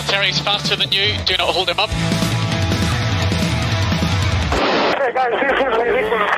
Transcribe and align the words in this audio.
Valtteri's 0.00 0.40
faster 0.40 0.76
than 0.76 0.90
you. 0.90 1.12
Do 1.26 1.36
not 1.36 1.54
hold 1.54 1.68
him 1.68 1.78
up. 1.78 1.90
Hey 4.96 5.12
guys, 5.14 5.30
this 5.40 5.52
is 5.52 5.76
ridiculous. 5.76 6.30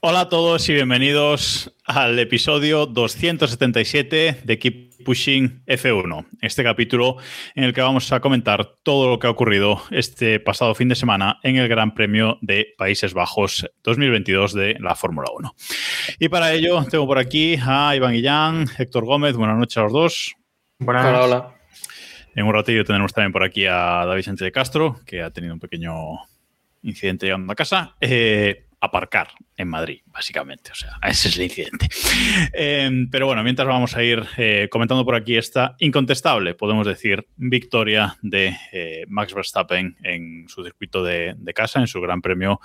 Hola 0.00 0.22
a 0.22 0.28
todos 0.28 0.68
y 0.68 0.74
bienvenidos 0.74 1.72
al 1.84 2.18
episodio 2.18 2.86
277 2.86 4.40
de 4.42 4.58
Keep 4.58 5.04
Pushing 5.04 5.62
F1. 5.66 6.26
Este 6.42 6.64
capítulo 6.64 7.16
en 7.54 7.62
el 7.64 7.72
que 7.72 7.80
vamos 7.80 8.12
a 8.12 8.18
comentar 8.18 8.74
todo 8.82 9.08
lo 9.08 9.18
que 9.20 9.28
ha 9.28 9.30
ocurrido 9.30 9.80
este 9.92 10.40
pasado 10.40 10.74
fin 10.74 10.88
de 10.88 10.96
semana 10.96 11.38
en 11.44 11.56
el 11.56 11.68
Gran 11.68 11.94
Premio 11.94 12.38
de 12.42 12.74
Países 12.76 13.14
Bajos 13.14 13.70
2022 13.84 14.52
de 14.52 14.76
la 14.80 14.96
Fórmula 14.96 15.28
1. 15.32 15.54
Y 16.18 16.28
para 16.28 16.52
ello 16.52 16.84
tengo 16.90 17.06
por 17.06 17.18
aquí 17.18 17.56
a 17.64 17.94
Iván 17.94 18.14
Guillán, 18.14 18.66
Héctor 18.76 19.04
Gómez. 19.04 19.36
Buenas 19.36 19.56
noches 19.56 19.76
a 19.78 19.82
los 19.82 19.92
dos. 19.92 20.34
Buenas. 20.80 21.06
Hola, 21.06 21.24
hola. 21.24 21.53
En 22.34 22.46
un 22.46 22.52
ratillo 22.52 22.84
tendremos 22.84 23.12
también 23.12 23.32
por 23.32 23.44
aquí 23.44 23.66
a 23.66 24.04
David 24.06 24.22
Sánchez 24.22 24.46
de 24.46 24.52
Castro, 24.52 25.00
que 25.06 25.22
ha 25.22 25.30
tenido 25.30 25.54
un 25.54 25.60
pequeño 25.60 26.18
incidente 26.82 27.26
llegando 27.26 27.52
a 27.52 27.56
casa. 27.56 27.94
Eh, 28.00 28.66
aparcar 28.84 29.28
en 29.56 29.68
Madrid, 29.68 30.00
básicamente. 30.06 30.72
O 30.72 30.74
sea, 30.74 30.98
ese 31.02 31.28
es 31.28 31.36
el 31.36 31.44
incidente. 31.44 31.88
Eh, 32.56 33.06
pero 33.10 33.26
bueno, 33.26 33.42
mientras 33.42 33.66
vamos 33.66 33.96
a 33.96 34.02
ir 34.02 34.22
eh, 34.36 34.68
comentando 34.70 35.04
por 35.04 35.14
aquí 35.14 35.36
esta 35.36 35.76
incontestable, 35.78 36.54
podemos 36.54 36.86
decir, 36.86 37.26
victoria 37.36 38.16
de 38.22 38.56
eh, 38.72 39.04
Max 39.08 39.34
Verstappen 39.34 39.96
en 40.02 40.48
su 40.48 40.62
circuito 40.62 41.02
de, 41.02 41.34
de, 41.36 41.54
casa, 41.54 41.80
en 41.80 41.86
su 41.86 42.00
gran 42.00 42.20
premio 42.20 42.60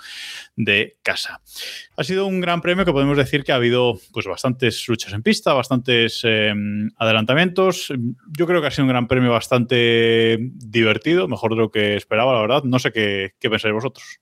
de 0.56 0.96
casa. 1.02 1.40
Ha 1.96 2.04
sido 2.04 2.26
un 2.26 2.40
gran 2.40 2.60
premio 2.60 2.84
que 2.84 2.92
podemos 2.92 3.16
decir 3.16 3.44
que 3.44 3.52
ha 3.52 3.56
habido 3.56 3.98
pues 4.12 4.26
bastantes 4.26 4.86
luchas 4.88 5.12
en 5.12 5.22
pista, 5.22 5.52
bastantes 5.52 6.20
eh, 6.24 6.52
adelantamientos. 6.96 7.92
Yo 8.36 8.46
creo 8.46 8.60
que 8.60 8.68
ha 8.68 8.70
sido 8.70 8.84
un 8.84 8.90
gran 8.90 9.08
premio 9.08 9.30
bastante 9.30 10.38
divertido, 10.40 11.28
mejor 11.28 11.52
de 11.52 11.56
lo 11.56 11.70
que 11.70 11.96
esperaba, 11.96 12.34
la 12.34 12.40
verdad. 12.40 12.62
No 12.64 12.78
sé 12.78 12.92
qué, 12.92 13.34
qué 13.38 13.50
pensáis 13.50 13.74
vosotros. 13.74 14.20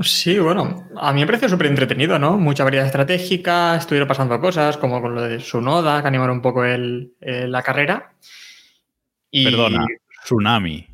Sí, 0.00 0.38
bueno, 0.38 0.88
a 0.96 1.12
mí 1.12 1.20
me 1.20 1.26
pareció 1.26 1.48
súper 1.48 1.68
entretenido, 1.68 2.18
¿no? 2.18 2.36
Mucha 2.36 2.64
variedad 2.64 2.84
estratégica, 2.84 3.76
estuvieron 3.76 4.06
pasando 4.06 4.38
cosas, 4.40 4.76
como 4.76 5.00
con 5.00 5.14
lo 5.14 5.22
de 5.22 5.40
Sunoda, 5.40 6.02
que 6.02 6.08
animaron 6.08 6.36
un 6.36 6.42
poco 6.42 6.64
el, 6.64 7.14
el, 7.20 7.50
la 7.50 7.62
carrera. 7.62 8.12
Y... 9.30 9.44
Perdona, 9.44 9.86
Tsunami. 10.22 10.86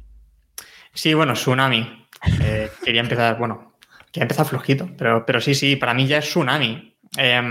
Sí, 0.94 1.14
bueno, 1.14 1.32
Tsunami. 1.32 2.06
Eh, 2.42 2.70
quería 2.84 3.00
empezar, 3.00 3.38
bueno, 3.38 3.74
quería 4.12 4.24
empezar 4.24 4.46
flojito, 4.46 4.88
pero, 4.96 5.26
pero 5.26 5.40
sí, 5.40 5.56
sí, 5.56 5.74
para 5.74 5.94
mí 5.94 6.06
ya 6.06 6.18
es 6.18 6.26
Tsunami. 6.26 6.96
Eh, 7.18 7.42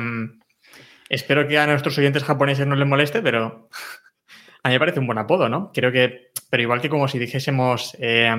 espero 1.09 1.47
que 1.49 1.59
a 1.59 1.67
nuestros 1.67 1.97
oyentes 1.97 2.23
japoneses 2.23 2.65
no 2.65 2.75
les 2.75 2.87
moleste, 2.87 3.21
pero 3.21 3.67
a 4.63 4.69
mí 4.69 4.75
me 4.75 4.79
parece 4.79 5.01
un 5.01 5.07
buen 5.07 5.17
apodo, 5.17 5.49
¿no? 5.49 5.71
Creo 5.73 5.91
que, 5.91 6.31
pero 6.49 6.63
igual 6.63 6.79
que 6.79 6.89
como 6.89 7.09
si 7.09 7.19
dijésemos... 7.19 7.97
Eh, 7.99 8.33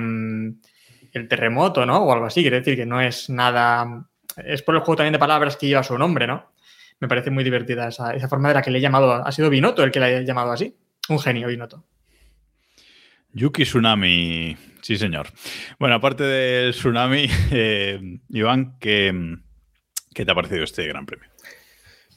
el 1.13 1.27
terremoto, 1.27 1.85
¿no? 1.85 1.99
O 1.99 2.11
algo 2.11 2.25
así. 2.25 2.41
Quiere 2.41 2.59
decir 2.59 2.75
que 2.75 2.85
no 2.85 2.99
es 2.99 3.29
nada. 3.29 4.05
Es 4.37 4.61
por 4.63 4.75
el 4.75 4.81
juego 4.81 4.97
también 4.97 5.13
de 5.13 5.19
palabras 5.19 5.55
que 5.55 5.67
lleva 5.67 5.83
su 5.83 5.97
nombre, 5.97 6.27
¿no? 6.27 6.51
Me 6.99 7.07
parece 7.07 7.29
muy 7.29 7.43
divertida 7.43 7.87
esa, 7.87 8.13
esa 8.13 8.27
forma 8.27 8.49
de 8.49 8.55
la 8.55 8.61
que 8.61 8.71
le 8.71 8.79
he 8.79 8.81
llamado. 8.81 9.13
Ha 9.13 9.31
sido 9.31 9.49
Binotto 9.49 9.83
el 9.83 9.91
que 9.91 9.99
le 9.99 10.05
ha 10.05 10.21
llamado 10.21 10.51
así. 10.51 10.75
Un 11.09 11.19
genio, 11.19 11.47
Binotto. 11.47 11.83
Yuki 13.33 13.63
Tsunami, 13.63 14.55
sí, 14.81 14.95
señor. 14.95 15.27
Bueno, 15.79 15.95
aparte 15.95 16.23
del 16.23 16.71
Tsunami, 16.71 17.27
eh, 17.51 18.19
Iván, 18.29 18.77
¿qué, 18.79 19.37
¿qué 20.13 20.25
te 20.25 20.31
ha 20.31 20.35
parecido 20.35 20.63
este 20.63 20.87
gran 20.87 21.05
premio? 21.05 21.29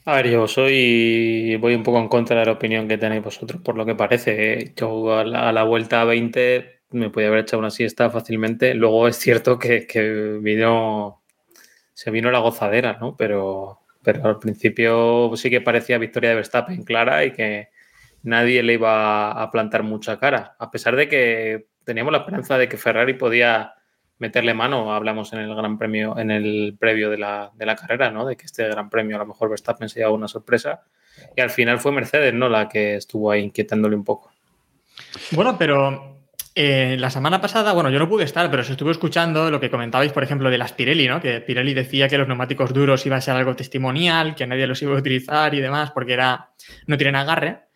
A 0.04 0.16
ver, 0.16 0.31
yo 0.31 0.47
soy. 0.47 1.56
Voy 1.56 1.75
un 1.75 1.82
poco 1.82 1.99
en 1.99 2.09
contra 2.09 2.38
de 2.38 2.47
la 2.47 2.53
opinión 2.53 2.87
que 2.87 2.97
tenéis 2.97 3.25
vosotros, 3.25 3.60
por 3.60 3.76
lo 3.76 3.84
que 3.84 3.97
parece. 3.97 4.72
Yo 4.76 5.19
a 5.19 5.25
la, 5.25 5.49
a 5.49 5.53
la 5.53 5.65
vuelta 5.65 6.04
20 6.04 6.75
me 6.91 7.10
podía 7.10 7.28
haber 7.28 7.41
echado 7.41 7.60
una 7.60 7.70
siesta 7.70 8.10
fácilmente. 8.10 8.74
Luego 8.74 9.08
es 9.08 9.16
cierto 9.16 9.58
que, 9.58 9.86
que 9.86 10.38
vino, 10.41 11.22
se 11.94 12.10
vino 12.10 12.30
la 12.30 12.38
gozadera, 12.38 12.98
¿no? 13.00 13.16
Pero, 13.16 13.80
pero 14.02 14.24
al 14.26 14.38
principio 14.38 15.32
sí 15.36 15.50
que 15.50 15.60
parecía 15.60 15.98
victoria 15.98 16.30
de 16.30 16.36
Verstappen 16.36 16.84
clara 16.84 17.25
y 17.25 17.32
que 17.32 17.70
nadie 18.22 18.62
le 18.62 18.75
iba 18.75 19.30
a 19.30 19.50
plantar 19.50 19.82
mucha 19.82 20.19
cara, 20.19 20.56
a 20.58 20.70
pesar 20.70 20.96
de 20.96 21.08
que 21.08 21.69
teníamos 21.84 22.12
la 22.12 22.19
esperanza 22.19 22.58
de 22.58 22.69
que 22.69 22.76
Ferrari 22.76 23.14
podía 23.14 23.75
meterle 24.19 24.54
mano, 24.54 24.92
hablamos 24.92 25.32
en 25.32 25.41
el 25.41 25.54
Gran 25.54 25.78
Premio, 25.78 26.19
en 26.19 26.30
el 26.30 26.76
previo 26.78 27.10
de 27.10 27.19
la, 27.19 27.52
de 27.54 27.66
la 27.66 27.76
carrera, 27.76 28.10
¿no? 28.10 28.26
De 28.26 28.36
que 28.36 28.46
este 28.46 28.66
Gran 28.66 28.91
Premio 28.91 29.16
a 29.16 29.20
lo 29.20 29.26
mejor 29.26 29.50
Verstappen 29.50 29.88
se 29.88 30.00
llevaba 30.00 30.16
una 30.16 30.26
sorpresa 30.26 30.82
y 31.36 31.41
al 31.41 31.50
final 31.50 31.78
fue 31.78 31.92
Mercedes, 31.92 32.34
¿no? 32.34 32.48
La 32.48 32.69
que 32.69 32.96
estuvo 32.96 33.30
ahí 33.30 33.42
inquietándole 33.42 33.94
un 33.94 34.04
poco. 34.04 34.32
Bueno, 35.32 35.56
pero 35.58 36.16
eh, 36.59 36.97
la 36.99 37.11
semana 37.11 37.39
pasada, 37.39 37.75
bueno, 37.75 37.91
yo 37.91 37.99
no 37.99 38.09
pude 38.09 38.25
estar, 38.25 38.50
pero 38.50 38.65
se 38.65 38.72
estuvo 38.72 38.91
escuchando 38.91 39.50
lo 39.50 39.61
que 39.61 39.69
comentabais, 39.69 40.11
por 40.11 40.22
ejemplo, 40.22 40.49
de 40.49 40.56
las 40.56 40.72
Pirelli, 40.72 41.06
¿no? 41.06 41.21
Que 41.21 41.43
Pirelli 41.43 41.75
decía 41.75 42.09
que 42.09 42.17
los 42.17 42.27
neumáticos 42.27 42.72
duros 42.72 43.05
iba 43.05 43.17
a 43.17 43.21
ser 43.21 43.37
algo 43.37 43.55
testimonial, 43.55 44.34
que 44.34 44.47
nadie 44.47 44.67
los 44.67 44.81
iba 44.81 44.97
a 44.97 44.99
utilizar 44.99 45.55
y 45.55 45.61
demás, 45.61 45.91
porque 45.91 46.15
era, 46.15 46.53
no 46.87 46.97
tienen 46.97 47.17
agarre. 47.17 47.67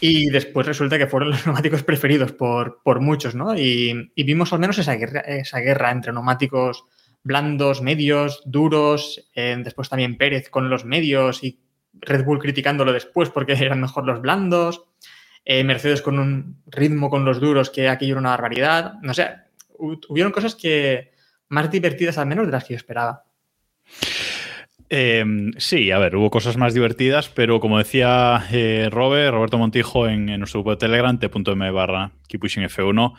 Y 0.00 0.30
después 0.30 0.66
resulta 0.66 0.96
que 0.96 1.06
fueron 1.06 1.32
los 1.32 1.44
neumáticos 1.46 1.82
preferidos 1.82 2.32
por, 2.32 2.80
por 2.82 3.00
muchos, 3.00 3.34
¿no? 3.34 3.54
Y, 3.58 4.10
vimos 4.16 4.54
al 4.54 4.58
menos 4.58 4.78
esa 4.78 4.94
guerra, 4.94 5.20
esa 5.20 5.58
guerra 5.60 5.90
entre 5.90 6.10
neumáticos 6.10 6.86
blandos, 7.22 7.82
medios, 7.82 8.42
duros. 8.46 9.30
Eh, 9.34 9.54
después 9.62 9.90
también 9.90 10.16
Pérez 10.16 10.48
con 10.48 10.70
los 10.70 10.86
medios 10.86 11.44
y 11.44 11.60
Red 11.92 12.24
Bull 12.24 12.38
criticándolo 12.38 12.90
después 12.90 13.28
porque 13.28 13.52
eran 13.60 13.82
mejor 13.82 14.06
los 14.06 14.22
blandos. 14.22 14.84
Eh, 15.44 15.62
Mercedes 15.64 16.00
con 16.00 16.18
un 16.18 16.62
ritmo 16.66 17.10
con 17.10 17.24
los 17.24 17.40
duros 17.40 17.70
que 17.70 17.88
aquello 17.88 18.12
era 18.12 18.20
una 18.20 18.30
barbaridad. 18.30 18.94
No 19.02 19.12
sé, 19.12 19.28
hubieron 19.78 20.32
cosas 20.32 20.54
que 20.54 21.12
más 21.48 21.70
divertidas 21.70 22.18
al 22.18 22.26
menos 22.26 22.46
de 22.46 22.52
las 22.52 22.64
que 22.64 22.74
yo 22.74 22.78
esperaba. 22.78 23.24
Eh, 24.88 25.24
sí, 25.56 25.90
a 25.90 25.98
ver, 25.98 26.16
hubo 26.16 26.30
cosas 26.30 26.56
más 26.56 26.72
divertidas, 26.74 27.28
pero 27.28 27.58
como 27.58 27.78
decía 27.78 28.44
eh, 28.52 28.88
Robert, 28.90 29.32
Roberto 29.32 29.58
Montijo 29.58 30.06
en, 30.06 30.28
en, 30.28 30.38
nuestro 30.40 30.60
grupo 30.60 30.72
de 30.72 30.76
Telegram, 30.76 31.18
t.m 31.18 31.70
barra 31.70 32.12
Keep 32.28 32.42
F1, 32.42 33.14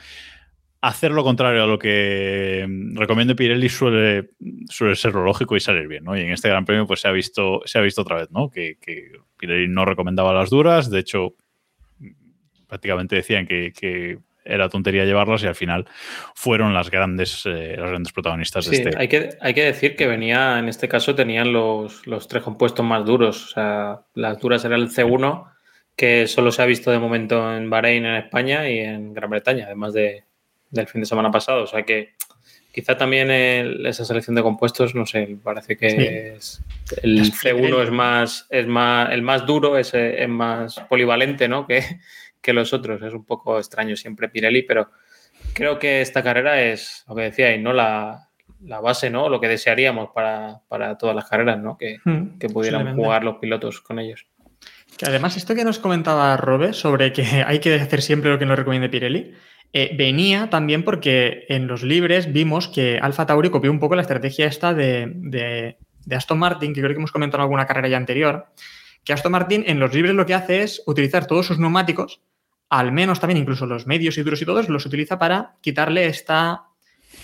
hacer 0.81 1.11
lo 1.11 1.23
contrario 1.23 1.63
a 1.63 1.67
lo 1.67 1.79
que 1.79 2.67
recomienda 2.93 3.35
Pirelli 3.35 3.69
suele, 3.69 4.29
suele 4.69 4.95
ser 4.95 5.13
lo 5.13 5.23
lógico 5.23 5.55
y 5.55 5.59
salir 5.59 5.87
bien, 5.87 6.03
¿no? 6.03 6.15
Y 6.15 6.21
en 6.21 6.31
este 6.31 6.47
Gran 6.47 6.65
Premio 6.65 6.85
pues 6.85 7.01
se 7.01 7.07
ha 7.07 7.11
visto, 7.11 7.61
se 7.65 7.79
ha 7.79 7.81
visto 7.81 8.03
otra 8.03 8.17
vez, 8.17 8.31
¿no? 8.31 8.49
Que 8.49 8.77
Pirelli 9.37 9.67
no 9.67 9.83
recomendaba 9.83 10.33
las 10.33 10.49
duras, 10.49 10.89
de 10.89 10.99
hecho 10.99 11.35
prácticamente 12.67 13.15
decían 13.15 13.47
que, 13.47 13.71
que, 13.71 14.19
era 14.45 14.69
tontería 14.69 15.05
llevarlas 15.05 15.43
y 15.43 15.47
al 15.47 15.55
final 15.55 15.87
fueron 16.35 16.73
las 16.73 16.91
grandes, 16.91 17.43
eh, 17.45 17.75
las 17.77 17.89
grandes 17.89 18.13
protagonistas 18.13 18.65
sí, 18.65 18.71
de 18.71 18.77
este. 18.77 18.97
Hay 18.97 19.07
que, 19.07 19.29
hay 19.41 19.53
que 19.55 19.63
decir 19.63 19.95
que 19.95 20.07
venía, 20.07 20.59
en 20.59 20.69
este 20.69 20.87
caso, 20.87 21.15
tenían 21.15 21.51
los, 21.51 22.05
los 22.05 22.27
tres 22.27 22.43
compuestos 22.43 22.85
más 22.85 23.03
duros. 23.05 23.43
O 23.43 23.47
sea, 23.47 24.01
las 24.13 24.39
duras 24.39 24.63
era 24.63 24.75
el 24.75 24.89
C1, 24.89 25.49
que 25.95 26.27
solo 26.27 26.51
se 26.51 26.61
ha 26.61 26.65
visto 26.65 26.91
de 26.91 26.99
momento 26.99 27.55
en 27.55 27.69
Bahrein, 27.69 28.05
en 28.05 28.15
España 28.15 28.69
y 28.69 28.79
en 28.79 29.13
Gran 29.13 29.31
Bretaña, 29.31 29.65
además 29.65 29.93
de, 29.93 30.23
del 30.69 30.87
fin 30.87 31.01
de 31.01 31.07
semana 31.07 31.31
pasado. 31.31 31.63
O 31.63 31.67
sea 31.67 31.83
que 31.83 32.13
quizá 32.71 32.97
también 32.97 33.31
el, 33.31 33.85
esa 33.85 34.05
selección 34.05 34.35
de 34.35 34.43
compuestos, 34.43 34.93
no 34.93 35.05
sé, 35.05 35.37
parece 35.41 35.77
que 35.77 35.89
sí. 35.89 35.97
es, 35.97 36.61
el 37.01 37.31
C1 37.31 37.83
es 37.83 37.91
más, 37.91 38.47
es 38.49 38.67
más, 38.67 39.11
el 39.11 39.21
más 39.21 39.45
duro, 39.45 39.77
es, 39.77 39.93
es 39.93 40.29
más 40.29 40.79
polivalente, 40.81 41.47
¿no? 41.47 41.65
Que, 41.65 41.83
que 42.45 42.53
los 42.53 42.71
otros. 42.73 43.01
Es 43.01 43.13
un 43.13 43.25
poco 43.25 43.57
extraño 43.57 43.95
siempre 43.95 44.29
Pirelli, 44.29 44.61
pero 44.61 44.91
creo 45.53 45.79
que 45.79 46.01
esta 46.01 46.21
carrera 46.21 46.61
es 46.61 47.03
lo 47.09 47.15
que 47.15 47.23
decía 47.23 47.55
y 47.55 47.61
no 47.61 47.73
la, 47.73 48.29
la, 48.61 48.79
base, 48.79 49.09
¿no? 49.09 49.29
Lo 49.29 49.41
que 49.41 49.47
desearíamos 49.47 50.11
para, 50.13 50.61
para 50.67 50.95
todas 50.95 51.15
las 51.15 51.27
carreras, 51.27 51.59
¿no? 51.59 51.75
Que, 51.75 51.97
Hmm, 52.05 52.37
que 52.37 52.47
pudieran 52.47 52.95
jugar 52.95 53.23
los 53.23 53.37
pilotos 53.37 53.81
con 53.81 53.97
ellos. 53.97 54.27
Que 54.95 55.07
además, 55.07 55.35
esto 55.37 55.55
que 55.55 55.65
nos 55.65 55.79
comentaba 55.79 56.37
Robe 56.37 56.73
sobre 56.73 57.11
que 57.11 57.23
hay 57.47 57.59
que 57.59 57.73
hacer 57.73 58.03
siempre 58.03 58.29
lo 58.29 58.37
que 58.37 58.45
nos 58.45 58.59
recomiende 58.59 58.89
Pirelli, 58.89 59.33
eh, 59.73 59.95
venía 59.97 60.49
también 60.51 60.83
porque 60.83 61.45
en 61.49 61.65
los 61.65 61.81
libres 61.81 62.31
vimos 62.31 62.67
que 62.67 62.99
Alfa 63.01 63.25
Tauri 63.25 63.49
copió 63.49 63.71
un 63.71 63.79
poco 63.79 63.95
la 63.95 64.03
estrategia 64.03 64.45
esta 64.45 64.73
de, 64.73 65.11
de, 65.15 65.77
de 66.05 66.15
Aston 66.15 66.37
Martin, 66.37 66.73
que 66.73 66.79
creo 66.79 66.93
que 66.93 66.99
hemos 66.99 67.11
comentado 67.11 67.41
en 67.41 67.45
alguna 67.45 67.65
carrera 67.65 67.89
ya 67.89 67.97
anterior, 67.97 68.45
que 69.03 69.13
Aston 69.13 69.31
Martin 69.31 69.63
en 69.67 69.79
los 69.79 69.93
libres 69.93 70.13
lo 70.13 70.25
que 70.25 70.35
hace 70.35 70.61
es 70.61 70.81
utilizar 70.85 71.25
todos 71.25 71.47
sus 71.47 71.59
neumáticos 71.59 72.21
al 72.69 72.91
menos 72.91 73.19
también 73.19 73.37
incluso 73.37 73.65
los 73.65 73.87
medios 73.87 74.17
y 74.17 74.23
duros 74.23 74.41
y 74.41 74.45
todos, 74.45 74.69
los 74.69 74.85
utiliza 74.85 75.17
para 75.19 75.55
quitarle 75.61 76.07
esta 76.07 76.63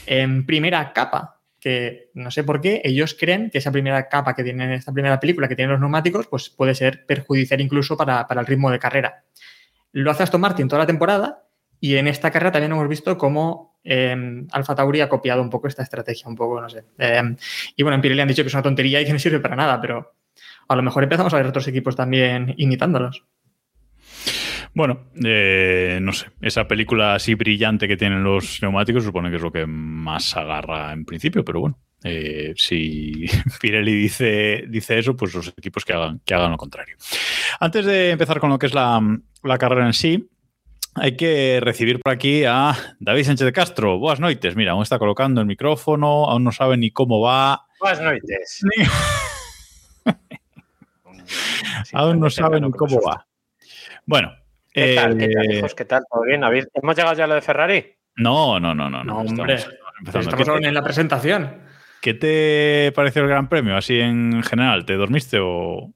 em, 0.05 0.45
primera 0.45 0.93
capa 0.93 1.41
que 1.59 2.09
no 2.15 2.31
sé 2.31 2.43
por 2.43 2.59
qué 2.59 2.81
ellos 2.83 3.15
creen 3.17 3.51
que 3.51 3.59
esa 3.59 3.71
primera 3.71 4.09
capa 4.09 4.33
que 4.33 4.43
tienen 4.43 4.71
esta 4.71 4.91
primera 4.91 5.19
película 5.19 5.47
que 5.47 5.55
tienen 5.55 5.71
los 5.71 5.79
neumáticos 5.79 6.27
pues 6.27 6.49
puede 6.49 6.73
ser 6.73 7.05
perjudicial 7.05 7.61
incluso 7.61 7.95
para, 7.95 8.27
el 8.27 8.45
ritmo 8.45 8.71
de 8.71 8.79
carrera. 8.79 9.23
Lo 9.91 10.09
hace 10.09 10.23
Aston 10.23 10.41
Martin 10.41 10.67
toda 10.67 10.79
la 10.79 10.87
temporada 10.87 11.43
y 11.79 11.95
en 11.97 12.07
esta 12.07 12.31
carrera 12.31 12.51
también 12.51 12.71
hemos 12.71 12.87
visto 12.87 13.15
cómo 13.17 13.79
eh, 13.83 14.43
Alfa 14.51 14.75
Tauri 14.75 15.01
ha 15.01 15.09
copiado 15.09 15.41
un 15.41 15.49
poco 15.49 15.67
esta 15.67 15.83
estrategia, 15.83 16.27
un 16.27 16.35
poco, 16.35 16.59
no 16.59 16.69
sé. 16.69 16.85
Em, 16.97 17.35
y 17.75 17.83
bueno, 17.83 17.95
en 17.95 18.01
Pirelli 18.01 18.21
han 18.21 18.27
dicho 18.27 18.43
que 18.43 18.47
es 18.47 18.53
una 18.53 18.63
tontería 18.63 18.99
y 18.99 19.05
que 19.05 19.13
no 19.13 19.19
sirve 19.19 19.39
para 19.39 19.55
nada, 19.55 19.79
pero 19.79 20.15
a 20.67 20.75
lo 20.75 20.81
mejor 20.81 21.03
empezamos 21.03 21.33
a 21.33 21.37
ver 21.37 21.45
otros 21.45 21.67
equipos 21.67 21.95
también 21.95 22.55
imitándolos. 22.57 23.25
Bueno, 24.73 25.07
eh, 25.23 25.99
no 26.01 26.13
sé, 26.13 26.27
esa 26.41 26.67
película 26.67 27.15
así 27.15 27.35
brillante 27.35 27.87
que 27.87 27.97
tienen 27.97 28.23
los 28.23 28.61
neumáticos 28.61 29.03
supone 29.03 29.29
que 29.29 29.35
es 29.35 29.41
lo 29.41 29.51
que 29.51 29.65
más 29.65 30.35
agarra 30.37 30.93
en 30.93 31.03
principio, 31.03 31.43
pero 31.43 31.59
bueno, 31.59 31.77
eh, 32.03 32.53
si 32.55 33.25
Pirelli 33.61 33.93
dice, 33.93 34.63
dice 34.69 34.99
eso, 34.99 35.15
pues 35.15 35.33
los 35.33 35.49
equipos 35.49 35.83
que 35.83 35.93
hagan, 35.93 36.21
que 36.25 36.33
hagan 36.33 36.51
lo 36.51 36.57
contrario. 36.57 36.95
Antes 37.59 37.85
de 37.85 38.11
empezar 38.11 38.39
con 38.39 38.49
lo 38.49 38.57
que 38.57 38.67
es 38.67 38.73
la, 38.73 39.01
carrera 39.59 39.85
en 39.85 39.93
sí, 39.93 40.29
hay 40.95 41.17
que 41.17 41.59
recibir 41.61 41.99
por 41.99 42.13
aquí 42.13 42.45
a 42.45 42.73
David 42.99 43.25
Sánchez 43.25 43.45
de 43.45 43.53
Castro. 43.53 43.99
Buenas 43.99 44.21
noches. 44.21 44.55
Mira, 44.55 44.71
aún 44.71 44.83
está 44.83 44.99
colocando 44.99 45.41
el 45.41 45.47
micrófono, 45.47 46.29
aún 46.29 46.45
no 46.45 46.51
sabe 46.51 46.77
ni 46.77 46.91
cómo 46.91 47.19
va. 47.19 47.65
Buenas 47.79 48.01
noches. 48.01 48.61
aún 51.93 52.19
no 52.19 52.29
sabe 52.29 52.61
ni 52.61 52.71
cómo 52.71 53.01
va. 53.01 53.27
Bueno, 54.05 54.33
¿Qué 54.71 54.95
tal? 54.95 55.17
¿Qué 55.17 55.27
tal, 55.27 55.51
eh, 55.51 55.57
hijos? 55.57 55.75
¿Qué 55.75 55.85
tal? 55.85 56.03
¿Todo 56.09 56.23
bien? 56.23 56.41
¿Hemos 56.43 56.95
llegado 56.95 57.15
ya 57.15 57.25
a 57.25 57.27
lo 57.27 57.35
de 57.35 57.41
Ferrari? 57.41 57.95
No, 58.15 58.59
no, 58.59 58.73
no, 58.73 58.89
no. 58.89 59.03
No, 59.03 59.19
hombre. 59.19 59.55
Estamos, 59.55 60.63
en 60.63 60.73
la 60.73 60.83
presentación. 60.83 61.61
¿Qué 62.01 62.13
te 62.13 62.91
pareció 62.95 63.21
el 63.21 63.27
Gran 63.27 63.49
Premio? 63.49 63.75
Así 63.75 63.99
en 63.99 64.41
general, 64.43 64.85
¿te 64.85 64.95
dormiste 64.95 65.37
o, 65.39 65.93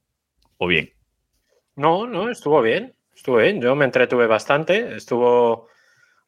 bien? 0.60 0.92
No, 1.74 2.06
no, 2.06 2.28
estuvo 2.28 2.62
bien. 2.62 2.94
Estuvo 3.14 3.38
bien. 3.38 3.60
Yo 3.60 3.74
me 3.74 3.86
entretuve 3.86 4.26
bastante. 4.26 4.96
Estuvo 4.96 5.68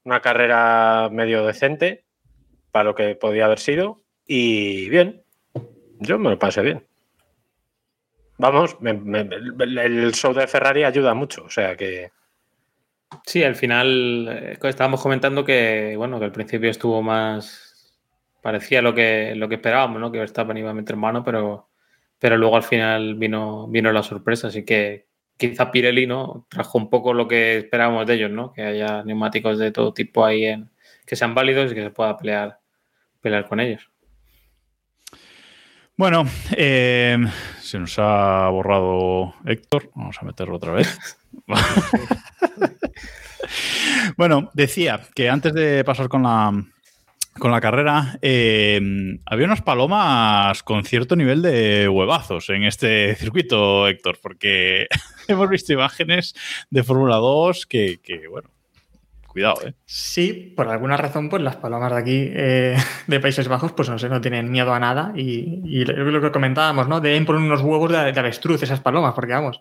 una 0.04 0.20
carrera 0.20 1.08
medio 1.12 1.46
decente 1.46 2.04
para 2.72 2.84
lo 2.84 2.94
que 2.94 3.14
podía 3.14 3.44
haber 3.44 3.58
sido. 3.58 4.00
Y 4.26 4.88
bien. 4.88 5.22
Yo 6.00 6.18
me 6.18 6.30
lo 6.30 6.38
pasé 6.38 6.62
bien. 6.62 6.86
Vamos, 8.38 8.76
el 8.80 10.12
show 10.14 10.32
de 10.32 10.46
Ferrari 10.46 10.84
ayuda 10.84 11.12
mucho. 11.14 11.44
O 11.44 11.50
sea 11.50 11.76
que. 11.76 12.10
Sí, 13.24 13.42
al 13.42 13.56
final 13.56 14.28
eh, 14.30 14.58
estábamos 14.62 15.02
comentando 15.02 15.44
que, 15.44 15.94
bueno, 15.96 16.18
que 16.18 16.26
al 16.26 16.32
principio 16.32 16.70
estuvo 16.70 17.02
más. 17.02 17.94
parecía 18.42 18.82
lo 18.82 18.94
que, 18.94 19.34
lo 19.34 19.48
que 19.48 19.56
esperábamos, 19.56 20.00
¿no? 20.00 20.12
Que 20.12 20.18
Verstappen 20.18 20.56
iba 20.56 20.70
a 20.70 20.74
meter 20.74 20.96
mano, 20.96 21.24
pero, 21.24 21.68
pero 22.18 22.36
luego 22.36 22.56
al 22.56 22.62
final 22.62 23.14
vino, 23.14 23.66
vino 23.68 23.92
la 23.92 24.02
sorpresa. 24.02 24.48
Así 24.48 24.64
que 24.64 25.06
quizá 25.36 25.70
Pirelli, 25.70 26.06
¿no? 26.06 26.46
Trajo 26.48 26.78
un 26.78 26.90
poco 26.90 27.14
lo 27.14 27.28
que 27.28 27.58
esperábamos 27.58 28.06
de 28.06 28.14
ellos, 28.14 28.30
¿no? 28.30 28.52
Que 28.52 28.62
haya 28.62 29.02
neumáticos 29.04 29.58
de 29.58 29.72
todo 29.72 29.94
tipo 29.94 30.24
ahí 30.24 30.44
en, 30.44 30.70
que 31.06 31.16
sean 31.16 31.34
válidos 31.34 31.72
y 31.72 31.74
que 31.74 31.82
se 31.82 31.90
pueda 31.90 32.16
pelear, 32.16 32.60
pelear 33.20 33.48
con 33.48 33.60
ellos. 33.60 33.88
Bueno, 35.96 36.24
eh, 36.56 37.18
se 37.60 37.78
nos 37.78 37.98
ha 37.98 38.48
borrado 38.50 39.34
Héctor. 39.44 39.90
Vamos 39.94 40.16
a 40.20 40.26
meterlo 40.26 40.56
otra 40.56 40.72
vez. 40.72 40.98
bueno, 44.16 44.50
decía 44.54 45.00
que 45.14 45.28
antes 45.28 45.54
de 45.54 45.84
pasar 45.84 46.08
con 46.08 46.22
la, 46.22 46.52
con 47.38 47.50
la 47.50 47.60
carrera, 47.60 48.18
eh, 48.20 48.80
había 49.26 49.46
unas 49.46 49.62
palomas 49.62 50.62
con 50.62 50.84
cierto 50.84 51.16
nivel 51.16 51.42
de 51.42 51.88
huevazos 51.88 52.50
en 52.50 52.64
este 52.64 53.14
circuito, 53.14 53.88
Héctor, 53.88 54.18
porque 54.22 54.86
hemos 55.28 55.48
visto 55.48 55.72
imágenes 55.72 56.34
de 56.70 56.82
Fórmula 56.82 57.16
2 57.16 57.66
que, 57.66 58.00
bueno, 58.30 58.50
cuidado, 59.26 59.66
¿eh? 59.66 59.74
Sí, 59.84 60.52
por 60.56 60.68
alguna 60.68 60.96
razón, 60.96 61.28
pues 61.28 61.42
las 61.42 61.56
palomas 61.56 61.92
de 61.92 61.98
aquí, 61.98 62.28
eh, 62.32 62.76
de 63.06 63.20
Países 63.20 63.48
Bajos, 63.48 63.72
pues 63.72 63.88
no 63.88 63.98
sé, 63.98 64.08
no 64.08 64.20
tienen 64.20 64.50
miedo 64.50 64.72
a 64.74 64.80
nada 64.80 65.12
y, 65.14 65.84
lo 65.84 66.20
que 66.20 66.32
comentábamos, 66.32 66.88
¿no? 66.88 67.00
Deben 67.00 67.24
poner 67.24 67.42
unos 67.42 67.62
huevos 67.62 67.90
de, 67.92 68.12
de 68.12 68.20
avestruz 68.20 68.62
esas 68.62 68.80
palomas, 68.80 69.14
porque 69.14 69.32
vamos, 69.32 69.60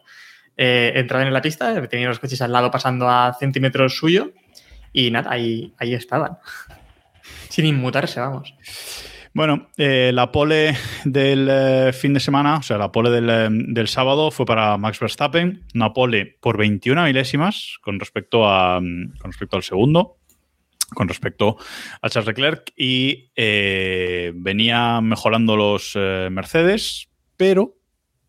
eh, 0.58 0.94
entraban 0.96 1.28
en 1.28 1.34
la 1.34 1.42
pista, 1.42 1.88
tenían 1.88 2.10
los 2.10 2.20
coches 2.20 2.42
al 2.42 2.52
lado 2.52 2.72
pasando 2.72 3.08
a 3.08 3.36
centímetros 3.40 3.96
suyo 3.96 4.32
y 4.92 5.12
nada, 5.12 5.32
ahí, 5.32 5.74
ahí 5.78 5.94
estaban. 5.94 6.40
Sin 7.50 7.66
inmutarse, 7.66 8.20
vamos. 8.20 8.56
Bueno, 9.34 9.70
eh, 9.78 10.10
la 10.12 10.32
pole 10.32 10.76
del 11.06 11.48
eh, 11.48 11.94
fin 11.94 12.16
de 12.16 12.20
semana, 12.20 12.58
o 12.58 12.64
sea, 12.64 12.80
la 12.80 12.92
pole 12.92 13.12
del, 13.12 13.88
sábado 13.88 14.32
fue 14.32 14.48
para 14.48 14.78
Max 14.78 15.00
Verstappen, 15.00 15.64
una 15.76 15.94
pole 15.94 16.38
por 16.42 16.58
21 16.58 17.04
milésimas 17.04 17.78
con 17.82 18.00
respecto, 18.00 18.50
a, 18.50 18.80
con 18.80 19.32
respecto 19.32 19.58
al 19.58 19.64
segundo, 19.64 20.18
con 20.96 21.08
respecto 21.08 21.58
a 22.02 22.10
Charles 22.10 22.30
Leclerc, 22.30 22.74
y 22.76 23.30
venía 23.36 25.02
mejorando 25.02 25.56
los 25.56 25.96
Mercedes, 25.96 27.10
pero 27.36 27.77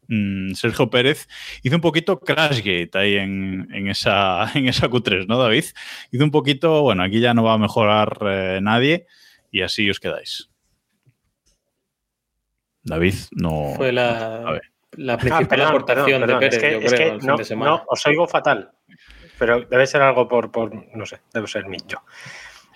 Mm, 0.09 0.55
Sergio 0.55 0.89
Pérez 0.89 1.29
hizo 1.63 1.77
un 1.77 1.83
poquito 1.83 2.19
Crashgate 2.19 2.91
ahí 2.95 3.17
en, 3.17 3.89
esa, 3.89 4.51
en 4.55 4.67
esa 4.67 4.89
Q3, 4.91 5.27
¿no, 5.27 5.39
David? 5.39 5.65
Hizo 6.11 6.25
un 6.25 6.31
poquito, 6.31 6.83
bueno, 6.83 7.03
aquí 7.03 7.21
ya 7.21 7.35
no 7.35 7.45
va 7.45 7.55
a 7.55 7.59
mejorar 7.59 8.19
eh, 8.23 8.61
nadie 8.63 9.07
y 9.51 9.63
así 9.63 9.89
os 9.89 10.01
quedáis. 10.01 10.49
David 12.83 13.15
no. 13.33 13.75
Fue 13.77 13.93
la, 13.93 14.61
la 14.93 15.19
principal 15.19 15.61
ah, 15.61 15.69
aportación 15.69 16.27
de 16.27 16.37
Pérez, 16.37 16.63
es 16.63 16.95
que, 16.95 17.19
no, 17.55 17.85
os 17.87 18.07
oigo 18.07 18.27
fatal, 18.27 18.73
pero 19.39 19.61
debe 19.61 19.87
ser 19.87 20.01
algo 20.01 20.27
por, 20.27 20.51
por 20.51 20.75
no 20.97 21.05
sé, 21.05 21.21
debe 21.35 21.47
ser 21.47 21.65
yo. 21.87 21.99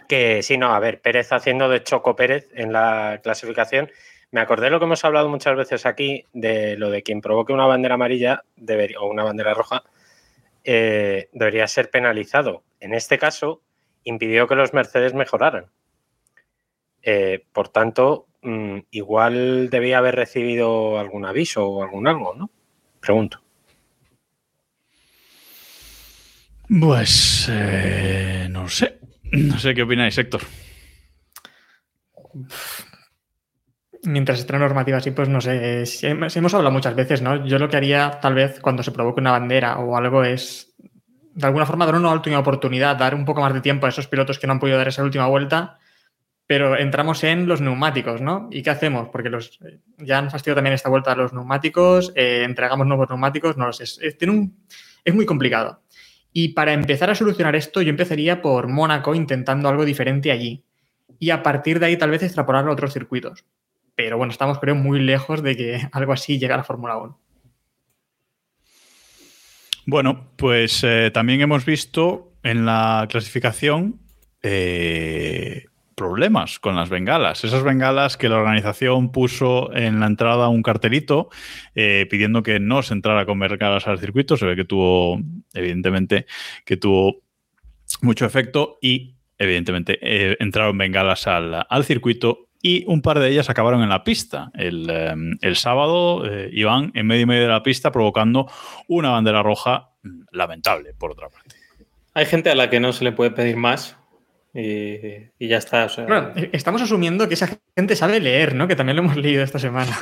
Que 0.07 0.43
sí, 0.43 0.59
no, 0.59 0.75
a 0.75 0.81
ver, 0.81 1.01
Pérez 1.01 1.33
haciendo 1.33 1.71
de 1.71 1.83
Choco 1.83 2.15
Pérez 2.15 2.51
en 2.55 2.73
la 2.73 3.21
clasificación 3.23 3.91
me 4.33 4.41
acordé 4.41 4.65
de 4.65 4.71
lo 4.71 4.79
que 4.79 4.87
hemos 4.87 5.05
hablado 5.05 5.29
muchas 5.29 5.55
veces 5.57 5.85
aquí, 5.85 6.25
de 6.33 6.77
lo 6.77 6.91
de 6.91 7.03
quien 7.03 7.21
provoque 7.21 7.53
una 7.53 7.67
bandera 7.67 7.95
amarilla 7.95 8.43
o 8.99 9.07
una 9.07 9.25
bandera 9.25 9.53
roja, 9.53 9.85
eh, 10.65 11.29
debería 11.33 11.69
ser 11.69 11.91
penalizado. 11.91 12.65
En 12.81 12.95
este 12.95 13.19
caso, 13.19 13.61
impidió 14.05 14.49
que 14.49 14.55
los 14.55 14.73
Mercedes 14.73 15.13
mejoraran. 15.13 15.67
Eh, 17.03 17.45
por 17.53 17.69
tanto, 17.69 18.27
mm, 18.41 18.79
igual 18.91 19.69
debía 19.69 19.99
haber 19.99 20.17
recibido 20.17 20.99
algún 20.99 21.27
aviso 21.27 21.69
o 21.69 21.83
algún 21.83 22.09
algo, 22.09 22.35
¿no? 22.35 22.51
Pregunto. 23.01 23.43
Pues 26.81 27.49
eh, 27.51 28.47
no 28.51 28.67
sé. 28.67 28.99
No 29.25 29.59
sé 29.59 29.75
qué 29.75 29.83
opináis, 29.83 30.17
Héctor 30.17 30.41
mientras 34.03 34.41
esté 34.41 34.53
la 34.53 34.59
normativa 34.59 34.99
así, 34.99 35.11
pues 35.13 35.29
no 35.29 35.41
sé, 35.41 35.87
si 35.87 36.07
hemos 36.07 36.55
hablado 36.55 36.73
muchas 36.73 36.95
veces, 36.95 37.23
¿no? 37.23 37.47
Yo 37.47 37.59
lo 37.59 37.69
que 37.69 37.77
haría 37.77 38.19
tal 38.21 38.35
vez 38.35 38.61
cuando 38.61 38.83
se 38.83 38.91
provoque 38.91 39.21
una 39.21 39.33
bandera 39.33 39.79
o 39.79 39.97
algo 39.97 40.25
es, 40.25 40.75
de 41.35 41.47
alguna 41.47 41.67
forma, 41.67 41.87
dar 41.87 41.95
una 41.95 42.13
última 42.13 42.39
oportunidad, 42.39 42.97
dar 42.97 43.15
un 43.15 43.25
poco 43.25 43.41
más 43.41 43.55
de 43.55 43.61
tiempo 43.61 43.87
a 43.87 43.91
esos 43.91 44.09
pilotos 44.09 44.39
que 44.39 44.47
no 44.47 44.55
han 44.55 44.61
podido 44.61 44.79
dar 44.79 44.89
esa 44.89 45.05
última 45.05 45.27
vuelta, 45.27 45.79
pero 46.47 46.77
entramos 46.77 47.23
en 47.25 47.47
los 47.47 47.61
neumáticos, 47.61 48.21
¿no? 48.21 48.49
¿Y 48.51 48.63
qué 48.63 48.71
hacemos? 48.71 49.09
Porque 49.09 49.31
los, 49.31 49.59
ya 49.99 50.19
han 50.19 50.31
fastidiado 50.31 50.57
también 50.57 50.75
esta 50.75 50.89
vuelta 50.89 51.13
a 51.13 51.17
los 51.17 51.33
neumáticos, 51.33 52.13
eh, 52.17 52.43
entregamos 52.45 52.87
nuevos 52.87 53.09
neumáticos, 53.09 53.57
no 53.57 53.67
lo 53.67 53.73
sé, 53.73 53.85
es, 53.85 54.01
es 55.05 55.15
muy 55.15 55.27
complicado. 55.27 55.83
Y 56.33 56.49
para 56.49 56.73
empezar 56.73 57.11
a 57.11 57.15
solucionar 57.15 57.55
esto, 57.55 57.83
yo 57.83 57.91
empezaría 57.91 58.43
por 58.43 58.67
Mónaco 58.67 59.15
intentando 59.15 59.69
algo 59.69 59.85
diferente 59.85 60.33
allí. 60.33 60.65
Y 61.19 61.31
a 61.31 61.43
partir 61.43 61.79
de 61.79 61.87
ahí 61.87 61.97
tal 61.97 62.11
vez 62.11 62.23
extrapolarlo 62.23 62.71
a 62.71 62.75
otros 62.75 62.93
circuitos 62.93 63.45
pero 64.05 64.19
bueno, 64.19 64.33
estamos 64.33 64.59
creo 64.59 64.75
muy 64.75 64.99
lejos 65.01 65.43
de 65.43 65.57
que 65.57 65.81
algo 65.93 66.13
así 66.13 66.39
llegue 66.39 66.53
a 66.53 66.57
la 66.57 66.65
Fórmula 66.65 66.97
1. 66.97 67.19
Bueno, 69.87 70.33
pues 70.37 70.83
eh, 70.85 71.11
también 71.13 71.41
hemos 71.41 71.65
visto 71.65 72.33
en 72.43 72.67
la 72.67 73.07
clasificación 73.09 74.01
eh, 74.43 75.67
problemas 75.95 76.59
con 76.59 76.75
las 76.75 76.89
bengalas. 76.89 77.45
Esas 77.45 77.63
bengalas 77.63 78.17
que 78.17 78.29
la 78.29 78.39
organización 78.39 79.13
puso 79.13 79.73
en 79.73 80.01
la 80.01 80.07
entrada 80.07 80.49
un 80.49 80.63
cartelito 80.63 81.31
eh, 81.75 82.07
pidiendo 82.11 82.43
que 82.43 82.59
no 82.59 82.83
se 82.83 82.95
entrara 82.95 83.25
con 83.25 83.39
bengalas 83.39 83.87
al 83.87 84.01
circuito. 84.01 84.37
Se 84.37 84.47
ve 84.47 84.57
que 84.57 84.65
tuvo, 84.65 85.21
evidentemente, 85.55 86.27
que 86.65 86.77
tuvo 86.77 87.23
mucho 88.01 88.27
efecto 88.27 88.79
y, 88.81 89.17
evidentemente, 89.39 90.43
entraron 90.43 90.79
bengalas 90.79 91.27
al, 91.27 91.67
al 91.69 91.85
circuito 91.85 92.49
y 92.63 92.85
un 92.87 93.03
par 93.03 93.19
de 93.19 93.29
ellas 93.29 93.51
acabaron 93.51 93.83
en 93.83 93.89
la 93.89 94.05
pista. 94.05 94.51
El, 94.55 94.89
em, 94.89 95.37
sábado 95.55 96.25
eh, 96.25 96.49
iban 96.53 96.93
en 96.95 97.07
medio 97.07 97.23
y 97.23 97.27
medio 97.27 97.43
de 97.43 97.49
la 97.49 97.63
pista 97.63 97.91
provocando 97.91 98.49
una 98.89 99.11
bandera 99.11 99.43
roja 99.43 99.91
lamentable, 100.31 100.95
por 100.97 101.11
otra 101.11 101.29
parte. 101.29 101.57
Hay 102.15 102.27
gente 102.27 102.51
a 102.51 102.55
la 102.55 102.71
que 102.71 102.79
no 102.81 102.93
se 102.93 103.05
le 103.05 103.13
puede 103.13 103.31
pedir 103.33 103.57
más 103.57 103.97
y, 104.55 104.97
y 105.39 105.49
ya 105.49 105.57
está. 105.59 105.87
o 105.87 105.89
sea, 105.89 106.05
Bueno, 106.05 106.31
eh, 106.37 106.51
estamos 106.53 106.81
asumiendo 106.83 107.27
que 107.29 107.35
esa 107.35 107.49
gente 107.77 107.97
sabe 107.97 108.21
leer, 108.21 108.55
¿no? 108.55 108.69
Que 108.69 108.77
también 108.77 108.97
lo 108.97 109.03
hemos 109.03 109.17
leído 109.17 109.43
esta 109.43 109.59
semana 109.59 109.97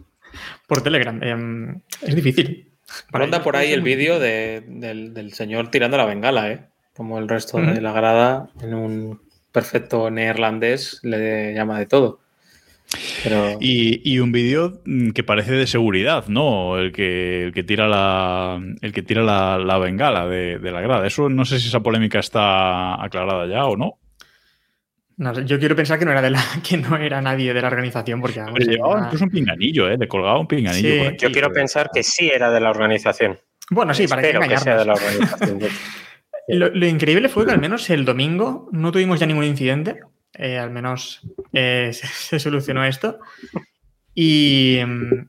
por 0.66 0.82
Telegram. 0.82 1.22
Em, 1.22 1.80
es 2.02 2.14
difícil. 2.14 2.66
Para 3.10 3.24
Ronda 3.24 3.42
por 3.42 3.56
ahí 3.56 3.72
el 3.72 3.82
vídeo 3.82 4.18
de- 4.18 4.64
del, 4.66 5.14
del 5.14 5.32
señor 5.32 5.68
tirando 5.70 5.96
la 5.96 6.04
bengala, 6.06 6.50
¿eh? 6.50 6.66
Como 6.94 7.18
el 7.18 7.28
resto 7.28 7.58
de 7.58 7.80
la 7.80 7.92
grada, 7.92 8.50
en 8.60 8.74
un 8.74 9.20
perfecto 9.52 10.10
neerlandés, 10.10 11.00
le 11.02 11.54
llama 11.54 11.78
de 11.78 11.86
todo. 11.86 12.20
Pero 13.22 13.56
Y, 13.60 14.00
y 14.04 14.18
un 14.18 14.32
vídeo 14.32 14.80
mm, 14.84 15.10
que 15.10 15.22
parece 15.22 15.52
de 15.52 15.66
seguridad, 15.66 16.26
¿no? 16.26 16.78
El 16.78 16.92
que, 16.92 17.44
el 17.44 17.52
que 17.52 17.62
tira 17.62 17.86
la, 17.86 18.60
el 18.80 18.92
que 18.92 19.02
tira 19.02 19.22
la, 19.22 19.58
la 19.58 19.78
bengala 19.78 20.26
de, 20.26 20.58
de 20.58 20.72
la 20.72 20.80
grada. 20.80 21.06
Eso 21.06 21.28
no 21.28 21.44
sé 21.44 21.60
si 21.60 21.68
esa 21.68 21.80
polémica 21.80 22.18
está 22.18 23.02
aclarada 23.02 23.46
ya 23.46 23.64
o 23.66 23.76
no. 23.76 23.98
No 25.16 25.34
sé, 25.34 25.44
yo 25.44 25.58
quiero 25.58 25.76
pensar 25.76 25.98
que 25.98 26.06
no 26.06 26.12
era 26.12 26.22
de 26.22 26.30
la, 26.30 26.42
que 26.68 26.78
no 26.78 26.96
era 26.96 27.20
nadie 27.20 27.52
de 27.54 27.62
la 27.62 27.68
organización, 27.68 28.20
porque 28.20 28.40
vamos, 28.40 28.58
Le 28.58 28.72
llevaba 28.72 29.04
incluso 29.04 29.24
un 29.24 29.30
pinganillo, 29.30 29.88
¿eh? 29.88 29.96
Le 29.98 30.08
colgaba 30.08 30.38
un 30.40 30.48
pinganillo. 30.48 30.88
Sí. 30.90 30.98
por 30.98 31.06
aquí. 31.08 31.16
Yo 31.18 31.30
quiero 31.30 31.52
pensar 31.52 31.90
que 31.92 32.02
sí 32.02 32.28
era 32.28 32.50
de 32.50 32.60
la 32.60 32.70
organización. 32.70 33.38
Bueno, 33.70 33.94
sí, 33.94 34.08
para 34.08 34.22
Espero 34.22 34.40
que 34.48 34.56
sea 34.56 34.76
de 34.78 34.84
la 34.84 34.94
organización. 34.94 35.60
Lo, 36.52 36.86
increíble 36.86 37.28
fue 37.28 37.46
que 37.46 37.52
al 37.52 37.60
menos 37.60 37.88
el 37.90 38.04
domingo 38.04 38.68
no 38.72 38.92
tuvimos 38.92 39.20
ya 39.20 39.26
ningún 39.26 39.44
incidente. 39.44 40.00
Eh, 40.34 40.58
al 40.58 40.70
menos 40.70 41.20
eh, 41.52 41.90
se, 41.92 42.38
solucionó 42.38 42.84
esto. 42.84 43.18
Y, 44.14 44.80
mm, 44.84 45.28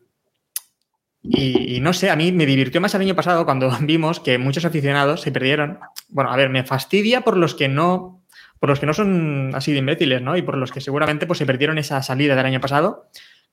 y, 1.24 1.80
no 1.82 1.94
sé, 1.94 2.10
a 2.10 2.16
mí 2.16 2.32
me 2.32 2.48
divirtió 2.48 2.82
más 2.82 2.96
el 2.96 3.02
año 3.02 3.16
pasado 3.16 3.46
cuando 3.46 3.70
vimos 3.82 4.20
que 4.20 4.38
muchos 4.38 4.66
aficionados 4.66 5.22
se 5.22 5.32
perdieron. 5.32 5.80
Bueno, 6.10 6.32
a 6.32 6.36
ver, 6.36 6.50
me 6.50 6.64
fastidia 6.64 7.22
por 7.22 7.38
los 7.38 7.54
que 7.54 7.68
no, 7.68 8.24
por 8.60 8.70
los 8.70 8.80
que 8.80 8.86
no 8.86 8.94
son 8.94 9.52
así 9.54 9.72
de 9.72 9.80
imbéciles, 9.80 10.22
¿no? 10.22 10.36
Y 10.36 10.42
por 10.42 10.58
los 10.58 10.72
que 10.72 10.82
seguramente 10.82 11.28
pues, 11.28 11.40
se 11.40 11.46
perdieron 11.46 11.78
esa 11.78 12.02
salida 12.02 12.36
del 12.36 12.46
año 12.46 12.60
pasado. 12.60 13.10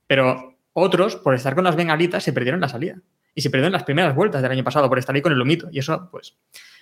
Pero 0.06 0.56
otros, 0.72 1.16
por 1.16 1.34
estar 1.34 1.54
con 1.54 1.64
las 1.64 1.76
bengalitas, 1.76 2.24
se 2.24 2.32
perdieron 2.32 2.60
la 2.60 2.68
salida. 2.68 2.96
Y 3.34 3.42
se 3.42 3.50
perdieron 3.50 3.72
las 3.72 3.84
primeras 3.84 4.14
vueltas 4.14 4.42
del 4.42 4.50
año 4.50 4.64
pasado 4.64 4.88
por 4.88 4.98
estar 4.98 5.14
ahí 5.14 5.22
con 5.22 5.32
el 5.32 5.40
humito. 5.40 5.68
Y 5.70 5.78
eso, 5.78 6.08
pues, 6.10 6.36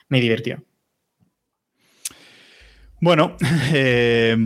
me 0.09 0.21
divirtió. 0.21 0.63
Bueno, 3.01 3.37
eh, 3.73 4.37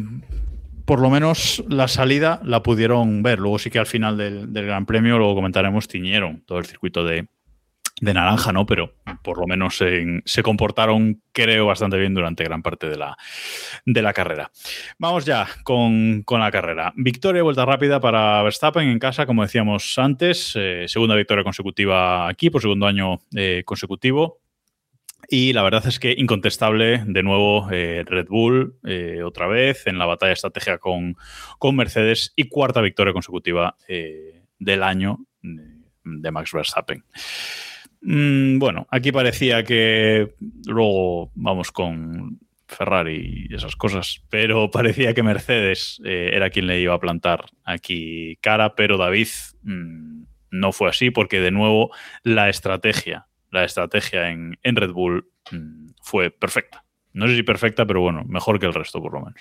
por 0.84 1.00
lo 1.00 1.10
menos 1.10 1.62
la 1.68 1.88
salida 1.88 2.40
la 2.44 2.62
pudieron 2.62 3.22
ver. 3.22 3.38
Luego 3.38 3.58
sí 3.58 3.70
que 3.70 3.78
al 3.78 3.86
final 3.86 4.16
del, 4.16 4.48
Gran 4.52 4.86
Premio, 4.86 5.18
luego 5.18 5.34
comentaremos, 5.34 5.88
tiñeron 5.88 6.42
todo 6.46 6.58
el 6.58 6.66
circuito 6.66 7.04
de, 7.04 7.26
de 8.00 8.14
naranja, 8.14 8.52
¿no? 8.52 8.66
Pero 8.66 8.94
por 9.22 9.38
lo 9.38 9.46
menos 9.46 9.80
en- 9.82 10.22
se 10.24 10.42
comportaron, 10.42 11.22
creo, 11.32 11.66
bastante 11.66 11.96
bien 11.96 12.12
durante 12.14 12.42
gran 12.42 12.60
parte 12.62 12.88
de 12.88 12.96
la, 12.96 13.16
de 13.86 14.02
la 14.02 14.12
carrera. 14.12 14.50
Vamos 14.98 15.24
ya 15.26 15.46
con, 15.62 16.22
con 16.24 16.40
la 16.40 16.50
carrera. 16.50 16.92
Victoria 16.96 17.42
vuelta 17.44 17.64
rápida 17.64 18.00
para 18.00 18.42
Verstappen 18.42 18.88
en 18.88 18.98
casa, 18.98 19.26
como 19.26 19.42
decíamos 19.42 19.96
antes. 19.98 20.54
eh, 20.56 20.86
segunda 20.88 21.14
victoria 21.14 21.44
consecutiva 21.44 22.26
aquí, 22.28 22.50
por 22.50 22.62
segundo 22.62 22.86
año 22.86 23.20
eh, 23.36 23.62
consecutivo. 23.64 24.40
Y 25.32 25.52
la 25.52 25.62
verdad 25.62 25.86
es 25.86 26.00
que 26.00 26.12
incontestable, 26.18 27.04
de 27.06 27.22
nuevo, 27.22 27.70
eh, 27.70 28.02
Red 28.04 28.26
Bull 28.26 28.74
eh, 28.82 29.22
otra 29.22 29.46
vez 29.46 29.86
en 29.86 29.96
la 29.96 30.04
batalla 30.04 30.32
estratégica 30.32 30.78
con, 30.78 31.16
con 31.60 31.76
Mercedes 31.76 32.32
y 32.34 32.48
cuarta 32.48 32.80
victoria 32.80 33.12
consecutiva 33.12 33.76
eh, 33.86 34.42
del 34.58 34.82
año 34.82 35.20
de, 35.40 35.62
de 36.02 36.30
Max 36.32 36.50
Verstappen. 36.52 37.04
Mm, 38.00 38.58
bueno, 38.58 38.88
aquí 38.90 39.12
parecía 39.12 39.62
que 39.62 40.34
luego 40.66 41.30
vamos 41.36 41.70
con 41.70 42.40
Ferrari 42.66 43.46
y 43.48 43.54
esas 43.54 43.76
cosas, 43.76 44.24
pero 44.30 44.68
parecía 44.72 45.14
que 45.14 45.22
Mercedes 45.22 46.00
era 46.04 46.50
quien 46.50 46.66
le 46.66 46.80
iba 46.80 46.94
a 46.94 47.00
plantar 47.00 47.44
aquí 47.62 48.36
cara, 48.40 48.74
pero 48.74 48.98
David 48.98 49.28
mm, 49.62 50.22
no 50.50 50.72
fue 50.72 50.88
así 50.88 51.12
porque 51.12 51.38
de 51.38 51.52
nuevo 51.52 51.92
la 52.24 52.48
estrategia 52.48 53.28
la 53.50 53.64
estrategia 53.64 54.30
en, 54.30 54.58
en 54.62 54.76
Red 54.76 54.90
Bull 54.92 55.28
mm, 55.50 55.90
fue 56.02 56.30
perfecta. 56.30 56.84
No 57.12 57.26
sé 57.26 57.34
si 57.34 57.42
perfecta, 57.42 57.84
pero 57.86 58.00
bueno, 58.00 58.22
mejor 58.24 58.58
que 58.60 58.66
el 58.66 58.74
resto, 58.74 59.00
por 59.02 59.12
lo 59.14 59.20
menos. 59.20 59.40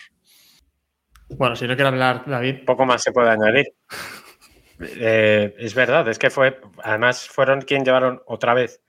Bueno, 1.30 1.56
si 1.56 1.68
no 1.68 1.76
quiere 1.76 1.90
hablar, 1.90 2.24
David. 2.26 2.66
Poco 2.66 2.86
más 2.86 3.04
se 3.04 3.12
puede 3.12 3.30
añadir. 3.30 3.68
Eh, 4.82 5.54
es 5.60 5.76
verdad, 5.76 6.08
es 6.08 6.18
que 6.18 6.30
fue. 6.30 6.60
Además, 6.84 7.28
fueron 7.28 7.62
quien 7.62 7.84
llevaron 7.86 8.22
otra 8.26 8.54
vez 8.54 8.82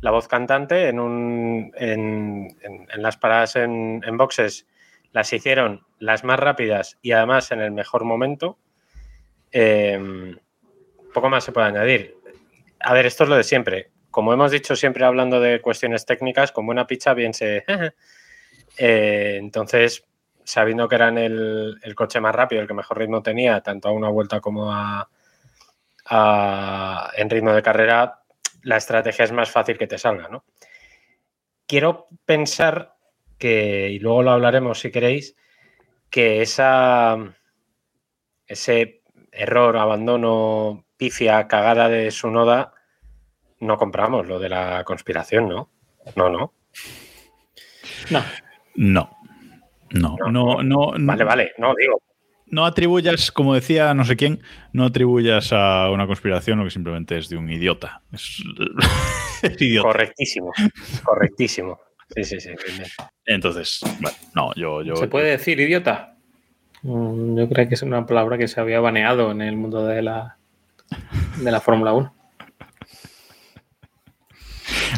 la 0.00 0.12
voz 0.12 0.28
cantante 0.28 0.88
en, 0.88 1.00
un, 1.00 1.72
en, 1.76 2.48
en- 2.62 2.86
en 2.90 3.02
las 3.02 3.16
paradas 3.16 3.56
en, 3.56 4.00
en 4.06 4.16
boxes. 4.16 4.66
Las 5.12 5.32
hicieron 5.32 5.82
las 5.98 6.22
más 6.24 6.38
rápidas 6.38 6.98
y 7.02 7.12
además 7.12 7.50
en 7.52 7.60
el 7.60 7.72
mejor 7.72 8.04
momento. 8.04 8.58
Eh, 9.50 10.34
poco 11.12 11.28
más 11.28 11.44
se 11.44 11.52
puede 11.52 11.66
añadir. 11.66 12.14
A 12.80 12.92
ver, 12.94 13.06
esto 13.06 13.24
es 13.24 13.30
lo 13.30 13.36
de 13.36 13.44
siempre. 13.44 13.90
Como 14.18 14.32
hemos 14.32 14.50
dicho 14.50 14.74
siempre 14.74 15.04
hablando 15.04 15.38
de 15.38 15.60
cuestiones 15.60 16.04
técnicas, 16.04 16.50
con 16.50 16.66
buena 16.66 16.88
picha 16.88 17.14
bien 17.14 17.32
se... 17.32 17.62
Eh, 18.76 19.36
entonces, 19.40 20.04
sabiendo 20.44 20.88
que 20.88 20.96
eran 20.96 21.18
el, 21.18 21.78
coche 21.94 22.20
más 22.20 22.34
rápido, 22.34 22.60
el 22.62 22.66
que 22.68 22.74
mejor 22.74 22.98
ritmo 22.98 23.22
tenía, 23.22 23.60
tanto 23.60 23.88
a 23.88 23.92
una 23.92 24.08
vuelta 24.08 24.40
como 24.40 24.72
a, 24.72 25.08
a- 26.06 27.10
en 27.16 27.30
ritmo 27.30 27.52
de 27.52 27.62
carrera, 27.62 28.22
la 28.62 28.76
estrategia 28.78 29.24
es 29.24 29.32
más 29.32 29.50
fácil 29.50 29.78
que 29.78 29.86
te 29.86 29.98
salga, 29.98 30.28
¿no? 30.28 30.44
Quiero 31.68 32.08
pensar 32.24 32.96
que, 33.38 33.88
y 33.90 34.00
luego 34.00 34.24
lo 34.24 34.32
hablaremos 34.32 34.80
si 34.80 34.90
queréis, 34.90 35.36
que 36.10 36.42
esa, 36.42 37.16
ese 38.46 39.02
error, 39.32 39.76
abandono, 39.76 40.84
pifia, 40.96 41.46
cagada 41.46 41.88
de 41.88 42.10
su 42.10 42.30
noda, 42.30 42.72
no 43.60 43.76
compramos 43.76 44.26
lo 44.26 44.38
de 44.38 44.48
la 44.48 44.84
conspiración, 44.84 45.48
¿no? 45.48 45.68
No, 46.16 46.28
no. 46.28 46.52
no. 48.10 48.22
No. 48.76 49.10
No, 49.90 50.16
No, 50.30 50.62
no, 50.62 50.92
Vale, 50.98 51.24
vale, 51.24 51.52
no 51.58 51.74
digo. 51.74 52.00
no 52.46 52.66
atribuyas, 52.66 53.32
como 53.32 53.54
decía 53.54 53.94
no 53.94 54.04
sé 54.04 54.16
quién, 54.16 54.42
no 54.72 54.84
atribuyas 54.84 55.50
a 55.52 55.90
una 55.90 56.06
conspiración 56.06 56.58
lo 56.58 56.64
que 56.64 56.70
simplemente 56.70 57.16
es 57.18 57.28
de 57.30 57.36
un 57.38 57.50
idiota. 57.50 58.02
Es, 58.12 58.42
es 59.42 59.60
idiota. 59.62 59.88
Correctísimo, 59.88 60.52
correctísimo. 61.04 61.80
Sí, 62.14 62.24
sí, 62.24 62.40
sí. 62.40 62.50
bien. 62.76 62.88
Entonces, 63.26 63.80
bueno, 64.00 64.16
no, 64.34 64.54
yo, 64.54 64.82
yo. 64.82 64.96
¿Se 64.96 65.08
puede 65.08 65.30
decir 65.30 65.58
idiota? 65.60 66.16
Mm, 66.82 67.36
Yo 67.38 67.48
creo 67.48 67.68
que 67.68 67.74
es 67.74 67.82
una 67.82 68.04
palabra 68.06 68.38
que 68.38 68.46
se 68.48 68.60
había 68.60 68.80
baneado 68.80 69.30
en 69.30 69.42
el 69.42 69.56
mundo 69.56 69.86
de 69.86 70.02
la, 70.02 70.36
de 71.38 71.50
la 71.50 71.60
Fórmula 71.60 71.92
1. 71.92 72.14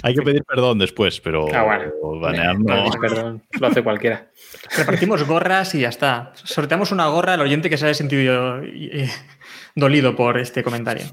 Hay 0.03 0.15
que 0.15 0.23
pedir 0.23 0.43
perdón 0.45 0.79
después, 0.79 1.21
pero 1.21 1.47
Ah, 1.55 1.63
bueno. 1.65 2.21
banear 2.21 2.59
no. 2.59 2.65
Perdón, 2.67 3.01
perdón, 3.01 3.43
lo 3.61 3.67
hace 3.67 3.83
cualquiera. 3.83 4.31
Repartimos 4.77 5.25
gorras 5.25 5.75
y 5.75 5.81
ya 5.81 5.89
está. 5.89 6.33
Sorteamos 6.35 6.93
una 6.93 7.07
gorra 7.09 7.35
al 7.35 7.41
oyente 7.41 7.69
que 7.71 7.77
se 7.79 7.87
haya 7.87 7.95
sentido 7.95 8.63
eh, 8.63 9.09
dolido 9.75 10.17
por 10.17 10.39
este 10.39 10.63
comentario. 10.63 11.05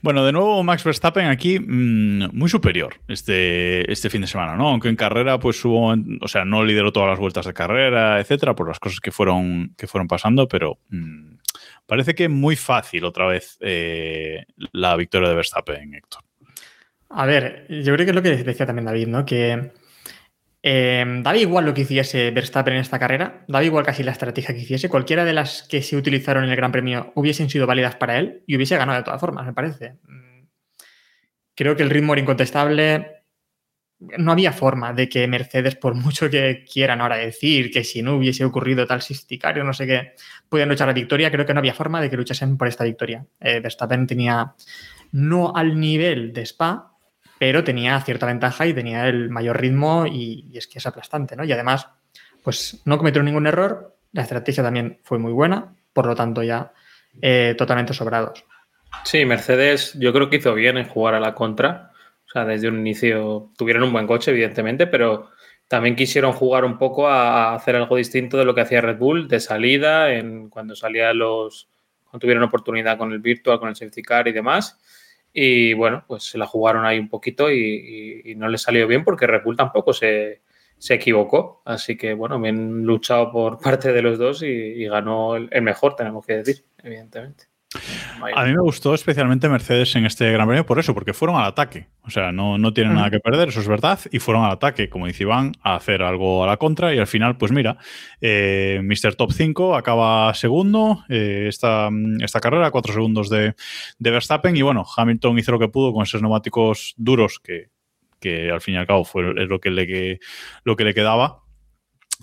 Bueno, 0.00 0.24
de 0.24 0.32
nuevo 0.32 0.64
Max 0.64 0.82
Verstappen 0.82 1.26
aquí 1.26 1.60
mmm, 1.60 2.30
muy 2.36 2.48
superior 2.48 2.96
este, 3.06 3.90
este 3.92 4.10
fin 4.10 4.22
de 4.22 4.26
semana, 4.26 4.56
¿no? 4.56 4.68
Aunque 4.68 4.88
en 4.88 4.96
carrera, 4.96 5.38
pues 5.38 5.64
hubo, 5.64 5.94
o 6.20 6.28
sea, 6.28 6.44
no 6.44 6.64
lideró 6.64 6.92
todas 6.92 7.10
las 7.10 7.18
vueltas 7.20 7.46
de 7.46 7.52
carrera, 7.54 8.18
etcétera, 8.18 8.56
por 8.56 8.66
las 8.66 8.80
cosas 8.80 8.98
que 8.98 9.12
fueron, 9.12 9.72
que 9.78 9.86
fueron 9.86 10.08
pasando, 10.08 10.48
pero 10.48 10.78
mmm, 10.88 11.34
parece 11.86 12.16
que 12.16 12.28
muy 12.28 12.56
fácil 12.56 13.04
otra 13.04 13.26
vez 13.26 13.56
eh, 13.60 14.46
la 14.72 14.96
victoria 14.96 15.28
de 15.28 15.36
Verstappen, 15.36 15.94
Héctor. 15.94 16.22
A 17.14 17.26
ver, 17.26 17.66
yo 17.68 17.94
creo 17.94 18.06
que 18.06 18.10
es 18.10 18.14
lo 18.14 18.22
que 18.22 18.36
decía 18.36 18.66
también 18.66 18.86
David, 18.86 19.08
¿no? 19.08 19.24
Que 19.24 19.72
eh, 20.62 21.04
daba 21.22 21.36
igual 21.36 21.66
lo 21.66 21.74
que 21.74 21.82
hiciese 21.82 22.30
Verstappen 22.30 22.74
en 22.74 22.80
esta 22.80 22.98
carrera, 22.98 23.44
daba 23.48 23.64
igual 23.64 23.84
casi 23.84 24.02
la 24.02 24.12
estrategia 24.12 24.54
que 24.54 24.62
hiciese, 24.62 24.88
cualquiera 24.88 25.24
de 25.24 25.32
las 25.32 25.64
que 25.64 25.82
se 25.82 25.96
utilizaron 25.96 26.44
en 26.44 26.50
el 26.50 26.56
Gran 26.56 26.72
Premio 26.72 27.12
hubiesen 27.16 27.50
sido 27.50 27.66
válidas 27.66 27.96
para 27.96 28.18
él 28.18 28.42
y 28.46 28.56
hubiese 28.56 28.76
ganado 28.76 28.98
de 28.98 29.04
todas 29.04 29.20
formas, 29.20 29.44
me 29.46 29.52
parece. 29.52 29.98
Mm, 30.04 30.32
Creo 31.54 31.76
que 31.76 31.82
el 31.82 31.90
ritmo 31.90 32.12
era 32.14 32.22
incontestable. 32.22 33.24
No 34.18 34.32
había 34.32 34.52
forma 34.52 34.92
de 34.92 35.08
que 35.08 35.26
Mercedes, 35.28 35.76
por 35.76 35.94
mucho 35.94 36.30
que 36.30 36.64
quieran 36.70 37.00
ahora 37.00 37.16
decir 37.16 37.70
que 37.70 37.84
si 37.84 38.02
no 38.02 38.16
hubiese 38.16 38.44
ocurrido 38.44 38.86
tal 38.86 39.02
sisticario, 39.02 39.64
no 39.64 39.72
sé 39.72 39.86
qué, 39.86 40.12
podían 40.48 40.68
luchar 40.68 40.88
la 40.88 40.94
victoria, 40.94 41.30
creo 41.30 41.46
que 41.46 41.54
no 41.54 41.60
había 41.60 41.74
forma 41.74 42.00
de 42.00 42.10
que 42.10 42.16
luchasen 42.16 42.56
por 42.56 42.68
esta 42.68 42.84
victoria. 42.84 43.26
Eh, 43.40 43.60
Verstappen 43.60 44.06
tenía 44.06 44.54
no 45.12 45.54
al 45.54 45.78
nivel 45.78 46.32
de 46.32 46.42
Spa, 46.42 46.91
pero 47.42 47.64
tenía 47.64 48.00
cierta 48.02 48.24
ventaja 48.24 48.68
y 48.68 48.72
tenía 48.72 49.08
el 49.08 49.28
mayor 49.28 49.60
ritmo 49.60 50.06
y, 50.06 50.48
es 50.54 50.68
que 50.68 50.78
es 50.78 50.86
aplastante, 50.86 51.34
¿no? 51.34 51.42
Y 51.42 51.50
además, 51.50 51.88
pues 52.44 52.80
no 52.84 52.98
cometió 52.98 53.20
ningún 53.20 53.48
error, 53.48 53.96
la 54.12 54.22
estrategia 54.22 54.62
también 54.62 55.00
fue 55.02 55.18
muy 55.18 55.32
buena, 55.32 55.74
por 55.92 56.06
lo 56.06 56.14
tanto 56.14 56.44
ya 56.44 56.72
eh, 57.20 57.56
totalmente 57.58 57.94
sobrados. 57.94 58.44
Sí, 59.02 59.24
Mercedes 59.24 59.98
yo 59.98 60.12
creo 60.12 60.30
que 60.30 60.36
hizo 60.36 60.54
bien 60.54 60.78
en 60.78 60.86
jugar 60.86 61.14
a 61.14 61.18
la 61.18 61.34
contra. 61.34 61.90
O 62.28 62.30
sea, 62.30 62.44
desde 62.44 62.68
un 62.68 62.78
inicio 62.78 63.50
tuvieron 63.58 63.82
un 63.82 63.92
buen 63.92 64.06
coche, 64.06 64.30
evidentemente, 64.30 64.86
pero 64.86 65.30
también 65.66 65.96
quisieron 65.96 66.32
jugar 66.34 66.64
un 66.64 66.78
poco 66.78 67.08
a 67.08 67.56
hacer 67.56 67.74
algo 67.74 67.96
distinto 67.96 68.38
de 68.38 68.44
lo 68.44 68.54
que 68.54 68.60
hacía 68.60 68.82
Red 68.82 68.98
Bull 68.98 69.26
de 69.26 69.40
salida, 69.40 70.12
en, 70.12 70.48
cuando 70.48 70.76
salía 70.76 71.12
los. 71.12 71.68
cuando 72.04 72.20
tuvieron 72.20 72.44
oportunidad 72.44 72.98
con 72.98 73.10
el 73.10 73.18
Virtual, 73.18 73.58
con 73.58 73.68
el 73.68 73.74
Safety 73.74 74.02
Car 74.02 74.28
y 74.28 74.32
demás. 74.32 74.78
Y 75.32 75.72
bueno, 75.74 76.04
pues 76.06 76.24
se 76.24 76.38
la 76.38 76.46
jugaron 76.46 76.84
ahí 76.84 76.98
un 76.98 77.08
poquito 77.08 77.50
y, 77.50 78.34
no 78.36 78.48
les 78.48 78.62
salió 78.62 78.86
bien 78.86 79.04
porque 79.04 79.26
Red 79.26 79.42
tampoco 79.56 79.92
se, 79.92 80.42
se 80.78 80.94
equivocó. 80.94 81.62
Así 81.64 81.96
que 81.96 82.14
bueno, 82.14 82.40
bien 82.40 82.84
luchado 82.84 83.32
por 83.32 83.58
parte 83.60 83.92
de 83.92 84.02
los 84.02 84.18
dos 84.18 84.42
y, 84.42 84.46
y 84.46 84.88
ganó 84.88 85.36
el, 85.36 85.48
el, 85.50 85.62
mejor, 85.62 85.96
tenemos 85.96 86.26
que 86.26 86.38
decir, 86.38 86.64
evidentemente. 86.82 87.51
A 88.34 88.44
mí 88.44 88.52
me 88.52 88.60
gustó 88.60 88.94
especialmente 88.94 89.48
Mercedes 89.48 89.94
en 89.96 90.06
este 90.06 90.30
Gran 90.32 90.46
Premio 90.46 90.66
por 90.66 90.78
eso, 90.78 90.94
porque 90.94 91.12
fueron 91.12 91.36
al 91.36 91.46
ataque. 91.46 91.88
O 92.02 92.10
sea, 92.10 92.32
no, 92.32 92.58
no 92.58 92.72
tienen 92.72 92.94
nada 92.94 93.10
que 93.10 93.20
perder, 93.20 93.48
eso 93.48 93.60
es 93.60 93.68
verdad, 93.68 93.98
y 94.10 94.18
fueron 94.18 94.44
al 94.44 94.52
ataque, 94.52 94.88
como 94.88 95.06
dice 95.06 95.22
Iván, 95.22 95.52
a 95.62 95.76
hacer 95.76 96.02
algo 96.02 96.44
a 96.44 96.46
la 96.46 96.56
contra. 96.56 96.94
Y 96.94 96.98
al 96.98 97.06
final, 97.06 97.36
pues 97.36 97.52
mira, 97.52 97.78
eh, 98.20 98.80
Mr. 98.82 99.14
Top 99.14 99.32
5 99.32 99.76
acaba 99.76 100.32
segundo 100.34 101.04
eh, 101.08 101.46
esta, 101.48 101.88
esta, 102.20 102.40
carrera, 102.40 102.70
cuatro 102.70 102.92
segundos 102.92 103.28
de, 103.30 103.54
de, 103.98 104.10
Verstappen. 104.10 104.56
Y 104.56 104.62
bueno, 104.62 104.84
Hamilton 104.96 105.38
hizo 105.38 105.52
lo 105.52 105.58
que 105.58 105.68
pudo 105.68 105.92
con 105.92 106.02
esos 106.02 106.20
neumáticos 106.20 106.94
duros 106.96 107.38
que, 107.42 107.70
que 108.20 108.50
al 108.50 108.60
fin 108.60 108.74
y 108.74 108.78
al 108.78 108.86
cabo 108.86 109.04
fue 109.04 109.22
lo 109.22 109.60
que 109.60 109.70
le, 109.70 109.86
que, 109.86 110.20
lo 110.64 110.76
que 110.76 110.84
le 110.84 110.94
quedaba 110.94 111.41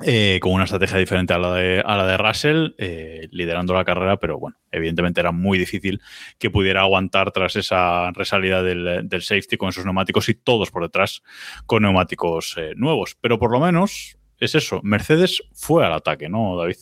eh, 0.03 0.39
con 0.41 0.53
una 0.53 0.63
estrategia 0.63 0.97
diferente 0.97 1.33
a 1.33 1.37
la 1.39 1.53
de, 1.53 1.83
a 1.85 1.97
la 1.97 2.05
de 2.05 2.17
Russell, 2.17 2.73
eh, 2.77 3.27
liderando 3.31 3.73
la 3.73 3.83
carrera, 3.83 4.17
pero 4.17 4.39
bueno, 4.39 4.57
evidentemente 4.71 5.19
era 5.19 5.31
muy 5.31 5.57
difícil 5.57 6.01
que 6.37 6.49
pudiera 6.49 6.81
aguantar 6.81 7.31
tras 7.31 7.57
esa 7.57 8.11
resalida 8.11 8.63
del, 8.63 9.09
del 9.09 9.21
safety 9.21 9.57
con 9.57 9.69
esos 9.69 9.83
neumáticos 9.83 10.29
y 10.29 10.35
todos 10.35 10.71
por 10.71 10.83
detrás 10.83 11.21
con 11.65 11.83
neumáticos 11.83 12.55
eh, 12.57 12.73
nuevos. 12.77 13.17
Pero 13.19 13.39
por 13.39 13.51
lo 13.51 13.59
menos 13.59 14.17
es 14.39 14.55
eso, 14.55 14.79
Mercedes 14.83 15.43
fue 15.53 15.85
al 15.85 15.93
ataque, 15.93 16.29
¿no, 16.29 16.55
David? 16.55 16.77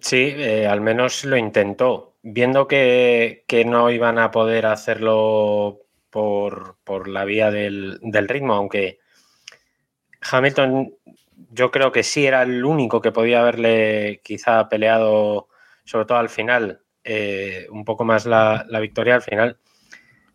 Sí, 0.00 0.34
al 0.68 0.80
menos 0.82 1.24
lo 1.24 1.36
intentó. 1.36 2.16
Viendo 2.22 2.68
que, 2.68 3.44
que, 3.48 3.64
no 3.64 3.90
iban 3.90 4.18
a 4.18 4.30
poder 4.30 4.66
hacerlo 4.66 5.80
por, 6.10 6.76
por 6.84 7.08
la 7.08 7.24
vía 7.24 7.50
del, 7.50 7.98
del 8.02 8.28
ritmo, 8.28 8.54
aunque 8.54 8.98
Hamilton 10.20 10.92
yo 11.50 11.70
creo 11.70 11.92
que 11.92 12.02
sí 12.02 12.26
era 12.26 12.42
el 12.42 12.64
único 12.64 13.00
que 13.00 13.12
podía 13.12 13.40
haberle 13.40 14.20
quizá 14.22 14.68
peleado, 14.68 15.48
sobre 15.84 16.06
todo 16.06 16.18
al 16.18 16.28
final, 16.28 16.82
eh, 17.04 17.66
un 17.70 17.84
poco 17.84 18.04
más 18.04 18.26
la, 18.26 18.64
la 18.68 18.80
victoria 18.80 19.14
al 19.14 19.22
final. 19.22 19.58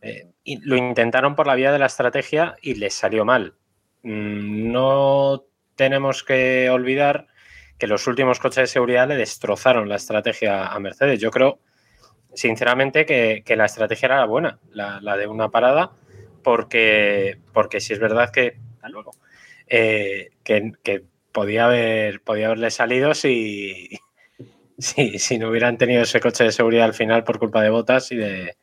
Eh, 0.02 0.32
lo 0.64 0.76
intentaron 0.76 1.36
por 1.36 1.48
la 1.48 1.56
vía 1.56 1.72
de 1.72 1.80
la 1.80 1.86
estrategia 1.86 2.56
y 2.62 2.76
les 2.76 2.94
salió 2.94 3.26
mal. 3.26 3.56
Mm, 4.04 4.72
no 4.72 5.46
tenemos 5.76 6.24
que 6.24 6.70
olvidar 6.70 7.28
que 7.78 7.88
los 7.88 8.08
últimos 8.08 8.40
coches 8.40 8.64
de 8.64 8.68
seguridad 8.68 9.08
le 9.08 9.16
destrozaron 9.16 9.90
la 9.90 9.96
estrategia 9.96 10.68
a 10.68 10.80
Mercedes. 10.80 11.20
Yo 11.20 11.32
creo, 11.32 11.60
sinceramente, 12.34 13.06
que, 13.06 13.44
que 13.46 13.56
la 13.56 13.66
estrategia 13.66 14.08
era 14.08 14.26
buena, 14.26 14.60
la, 14.72 15.00
la, 15.02 15.18
de 15.18 15.28
una 15.28 15.50
parada, 15.50 15.92
porque, 16.44 17.40
porque 17.54 17.80
si 17.80 17.94
es 17.94 18.00
verdad 18.00 18.32
que... 18.32 18.58
Hasta 18.76 18.90
luego 18.90 19.12
eh, 19.76 20.30
que, 20.44 21.04
podía, 21.32 21.66
haber, 21.66 22.22
podía 22.22 22.46
haberle 22.46 22.70
salido 22.70 23.16
si, 23.16 23.90
si, 24.78 25.18
si, 25.18 25.40
no 25.40 25.50
hubieran 25.50 25.80
tenido 25.80 26.04
ese 26.04 26.20
coche 26.20 26.44
de 26.44 26.52
seguridad 26.52 26.86
al 26.86 26.94
final 26.94 27.24
por 27.24 27.40
culpa 27.40 27.64
de 27.64 27.72
botas 27.72 28.12
y, 28.12 28.18
de, 28.18 28.56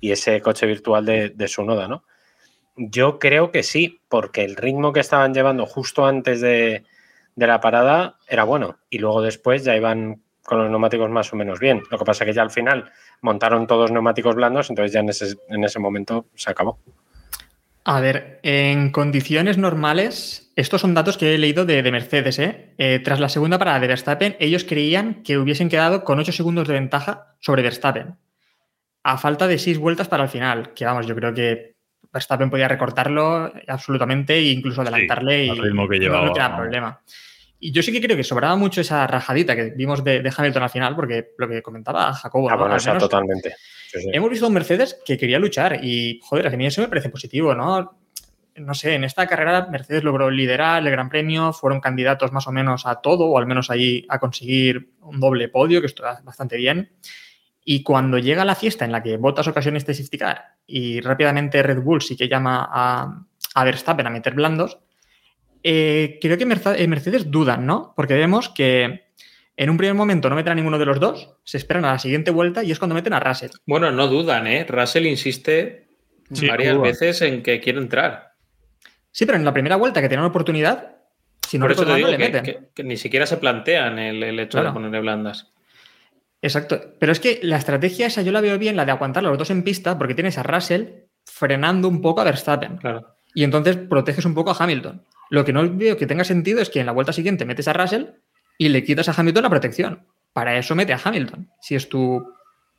y 0.00 0.12
ese 0.12 0.40
coche 0.40 0.66
virtual 0.66 1.04
de, 1.04 1.30
de 1.30 1.48
su 1.48 1.64
noda, 1.64 1.88
¿no? 1.88 2.04
Yo 2.76 3.18
creo 3.18 3.50
que 3.50 3.64
sí, 3.64 4.02
porque 4.08 4.44
el 4.44 4.54
ritmo 4.54 4.92
que 4.92 5.00
estaban 5.00 5.34
llevando 5.34 5.66
justo 5.66 6.06
antes 6.06 6.40
de, 6.40 6.84
de, 7.34 7.46
la 7.48 7.60
parada 7.60 8.18
era 8.28 8.44
bueno 8.44 8.78
y 8.88 8.98
luego 8.98 9.20
después 9.20 9.64
ya 9.64 9.74
iban 9.74 10.22
con 10.44 10.58
los 10.58 10.70
neumáticos 10.70 11.10
más 11.10 11.32
o 11.32 11.36
menos 11.36 11.58
bien. 11.58 11.82
Lo 11.90 11.98
que 11.98 12.04
pasa 12.04 12.22
es 12.22 12.28
que 12.28 12.34
ya 12.34 12.42
al 12.42 12.52
final 12.52 12.92
montaron 13.20 13.66
todos 13.66 13.90
neumáticos 13.90 14.36
blandos, 14.36 14.70
entonces 14.70 14.92
ya 14.92 15.00
en 15.00 15.08
ese, 15.08 15.34
en 15.48 15.64
ese 15.64 15.80
momento 15.80 16.26
se 16.36 16.52
acabó. 16.52 16.78
A 17.84 18.00
ver, 18.00 18.38
en 18.44 18.90
condiciones 18.90 19.58
normales, 19.58 20.52
estos 20.54 20.80
son 20.80 20.94
datos 20.94 21.18
que 21.18 21.34
he 21.34 21.38
leído 21.38 21.64
de, 21.64 21.82
de 21.82 21.90
Mercedes. 21.90 22.38
¿eh? 22.38 22.74
Eh, 22.78 23.00
tras 23.02 23.18
la 23.18 23.28
segunda 23.28 23.58
parada 23.58 23.80
de 23.80 23.88
Verstappen, 23.88 24.36
ellos 24.38 24.64
creían 24.64 25.22
que 25.24 25.36
hubiesen 25.36 25.68
quedado 25.68 26.04
con 26.04 26.18
8 26.20 26.30
segundos 26.30 26.68
de 26.68 26.74
ventaja 26.74 27.34
sobre 27.40 27.62
Verstappen, 27.62 28.16
a 29.02 29.18
falta 29.18 29.48
de 29.48 29.58
6 29.58 29.78
vueltas 29.78 30.06
para 30.06 30.22
el 30.22 30.28
final, 30.28 30.74
que 30.74 30.84
vamos, 30.84 31.06
yo 31.08 31.16
creo 31.16 31.34
que 31.34 31.74
Verstappen 32.12 32.50
podía 32.50 32.68
recortarlo 32.68 33.52
absolutamente 33.66 34.34
e 34.34 34.52
incluso 34.52 34.82
adelantarle 34.82 35.46
sí, 35.46 35.50
y 35.50 35.60
ritmo 35.60 35.88
que 35.88 35.98
llevaba, 35.98 36.22
no, 36.22 36.28
no 36.28 36.32
tenía 36.34 36.56
problema. 36.56 37.00
Y 37.64 37.70
yo 37.70 37.80
sí 37.80 37.92
que 37.92 38.00
creo 38.00 38.16
que 38.16 38.24
sobraba 38.24 38.56
mucho 38.56 38.80
esa 38.80 39.06
rajadita 39.06 39.54
que 39.54 39.70
vimos 39.70 40.02
de, 40.02 40.20
de 40.20 40.32
Hamilton 40.36 40.64
al 40.64 40.70
final, 40.70 40.96
porque 40.96 41.28
lo 41.38 41.48
que 41.48 41.62
comentaba 41.62 42.12
Jacobo. 42.12 42.50
Ah, 42.50 42.56
bueno, 42.56 42.70
¿no? 42.70 42.76
o 42.76 42.80
sea, 42.80 42.98
totalmente. 42.98 43.54
Sí, 43.88 44.00
sí. 44.00 44.10
Hemos 44.12 44.30
visto 44.30 44.48
un 44.48 44.54
Mercedes 44.54 44.98
que 45.04 45.16
quería 45.16 45.38
luchar 45.38 45.78
y, 45.80 46.18
joder, 46.24 46.48
a 46.48 46.50
mí 46.50 46.66
eso 46.66 46.80
me 46.80 46.88
parece 46.88 47.08
positivo, 47.08 47.54
¿no? 47.54 47.98
No 48.56 48.74
sé, 48.74 48.94
en 48.94 49.04
esta 49.04 49.28
carrera 49.28 49.68
Mercedes 49.70 50.02
logró 50.02 50.28
liderar 50.28 50.82
el 50.82 50.90
Gran 50.90 51.08
Premio, 51.08 51.52
fueron 51.52 51.80
candidatos 51.80 52.32
más 52.32 52.48
o 52.48 52.50
menos 52.50 52.84
a 52.84 52.96
todo, 52.96 53.26
o 53.26 53.38
al 53.38 53.46
menos 53.46 53.70
ahí 53.70 54.04
a 54.08 54.18
conseguir 54.18 54.94
un 55.00 55.20
doble 55.20 55.48
podio, 55.48 55.80
que 55.80 55.86
está 55.86 56.20
bastante 56.24 56.56
bien. 56.56 56.90
Y 57.64 57.84
cuando 57.84 58.18
llega 58.18 58.44
la 58.44 58.56
fiesta 58.56 58.84
en 58.84 58.90
la 58.90 59.04
que 59.04 59.18
Bottas 59.18 59.46
ocasiones 59.46 59.86
de 59.86 59.94
safety 59.94 60.18
car 60.18 60.56
y 60.66 61.00
rápidamente 61.00 61.62
Red 61.62 61.80
Bull 61.80 62.02
sí 62.02 62.16
que 62.16 62.28
llama 62.28 62.68
a, 62.68 63.24
a 63.54 63.64
Verstappen 63.64 64.08
a 64.08 64.10
meter 64.10 64.34
blandos, 64.34 64.80
eh, 65.62 66.18
creo 66.20 66.38
que 66.38 66.46
Mercedes 66.46 67.30
dudan, 67.30 67.66
¿no? 67.66 67.92
Porque 67.96 68.14
vemos 68.14 68.48
que 68.48 69.04
en 69.56 69.70
un 69.70 69.76
primer 69.76 69.94
momento 69.94 70.28
no 70.28 70.36
meten 70.36 70.52
a 70.52 70.54
ninguno 70.54 70.78
de 70.78 70.86
los 70.86 70.98
dos, 70.98 71.30
se 71.44 71.58
esperan 71.58 71.84
a 71.84 71.92
la 71.92 71.98
siguiente 71.98 72.30
vuelta 72.30 72.64
y 72.64 72.72
es 72.72 72.78
cuando 72.78 72.94
meten 72.94 73.12
a 73.12 73.20
Russell. 73.20 73.50
Bueno, 73.66 73.90
no 73.90 74.08
dudan, 74.08 74.46
¿eh? 74.46 74.66
Russell 74.68 75.06
insiste 75.06 75.88
sí, 76.32 76.48
varias 76.48 76.74
duda. 76.74 76.88
veces 76.88 77.22
en 77.22 77.42
que 77.42 77.60
quiere 77.60 77.78
entrar. 77.78 78.32
Sí, 79.10 79.26
pero 79.26 79.36
en 79.36 79.44
la 79.44 79.52
primera 79.52 79.76
vuelta 79.76 80.00
que 80.00 80.08
tienen 80.08 80.24
oportunidad, 80.24 80.96
si 81.46 81.58
no 81.58 81.66
Por 81.66 81.72
eso 81.72 81.84
te 81.84 81.94
digo 81.94 82.08
le 82.08 82.16
que, 82.16 82.24
meten. 82.24 82.42
Que, 82.42 82.58
que, 82.74 82.84
ni 82.84 82.96
siquiera 82.96 83.26
se 83.26 83.36
plantean 83.36 83.98
el, 83.98 84.22
el 84.22 84.40
hecho 84.40 84.58
claro. 84.58 84.68
de 84.68 84.74
ponerle 84.74 85.00
blandas. 85.00 85.52
Exacto. 86.40 86.80
Pero 86.98 87.12
es 87.12 87.20
que 87.20 87.38
la 87.42 87.56
estrategia 87.56 88.06
esa 88.06 88.22
yo 88.22 88.32
la 88.32 88.40
veo 88.40 88.58
bien, 88.58 88.76
la 88.76 88.84
de 88.84 88.92
aguantar 88.92 89.22
los 89.22 89.38
dos 89.38 89.50
en 89.50 89.62
pista, 89.62 89.98
porque 89.98 90.14
tienes 90.14 90.38
a 90.38 90.42
Russell 90.42 90.86
frenando 91.24 91.88
un 91.88 92.00
poco 92.00 92.20
a 92.20 92.24
Verstappen. 92.24 92.78
Claro. 92.78 93.14
Y 93.34 93.44
entonces 93.44 93.76
proteges 93.76 94.24
un 94.24 94.34
poco 94.34 94.50
a 94.50 94.56
Hamilton. 94.58 95.02
Lo 95.32 95.46
que 95.46 95.54
no 95.54 95.66
veo 95.66 95.96
que 95.96 96.06
tenga 96.06 96.24
sentido 96.24 96.60
es 96.60 96.68
que 96.68 96.80
en 96.80 96.84
la 96.84 96.92
vuelta 96.92 97.10
siguiente 97.14 97.46
metes 97.46 97.66
a 97.66 97.72
Russell 97.72 98.04
y 98.58 98.68
le 98.68 98.84
quitas 98.84 99.08
a 99.08 99.14
Hamilton 99.18 99.42
la 99.42 99.48
protección. 99.48 100.06
Para 100.34 100.58
eso 100.58 100.74
mete 100.74 100.92
a 100.92 101.00
Hamilton. 101.02 101.48
Si 101.58 101.74
es 101.74 101.88
tu. 101.88 102.22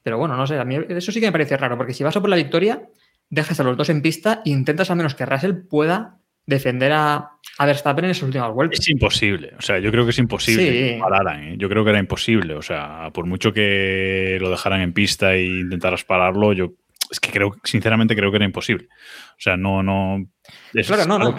Pero 0.04 0.20
bueno, 0.20 0.38
no 0.38 0.46
sé, 0.46 0.60
a 0.60 0.64
mí 0.64 0.78
eso 0.88 1.12
sí 1.12 1.20
que 1.20 1.26
me 1.26 1.32
parece 1.32 1.58
raro, 1.58 1.78
porque 1.78 1.96
si 1.96 2.04
vas 2.04 2.16
a 2.16 2.22
por 2.22 2.30
la 2.30 2.36
victoria, 2.36 2.84
dejas 3.28 3.60
a 3.60 3.64
los 3.64 3.76
dos 3.76 3.90
en 3.90 4.04
pista 4.04 4.44
e 4.46 4.52
intentas 4.52 4.92
al 4.92 4.98
menos 4.98 5.16
que 5.16 5.26
Russell 5.26 5.64
pueda 5.68 6.20
defender 6.46 6.92
a, 6.92 7.32
a 7.58 7.66
Verstappen 7.66 8.06
en 8.06 8.12
esas 8.12 8.22
últimas 8.22 8.54
vueltas. 8.54 8.80
Es 8.82 8.90
imposible, 8.90 9.54
o 9.58 9.62
sea, 9.62 9.80
yo 9.80 9.90
creo 9.90 10.04
que 10.04 10.12
es 10.12 10.20
imposible 10.20 10.64
sí. 10.64 10.72
que 10.72 11.00
pararan, 11.00 11.44
¿eh? 11.44 11.56
yo 11.58 11.70
creo 11.70 11.84
que 11.84 11.90
era 11.90 12.00
imposible, 12.00 12.54
o 12.54 12.62
sea, 12.62 13.10
por 13.14 13.26
mucho 13.26 13.52
que 13.52 14.38
lo 14.40 14.52
dejaran 14.52 14.82
en 14.82 14.94
pista 14.94 15.34
e 15.34 15.46
intentaras 15.46 16.04
pararlo, 16.04 16.54
yo 16.54 16.74
es 17.10 17.20
que 17.20 17.32
creo, 17.32 17.56
sinceramente 17.64 18.16
creo 18.16 18.30
que 18.32 18.38
era 18.38 18.46
imposible. 18.46 18.88
O 18.90 19.40
sea, 19.40 19.56
no, 19.56 19.84
no... 19.84 20.26
Es, 20.74 20.88
claro, 20.88 21.06
no, 21.06 21.20
no. 21.20 21.36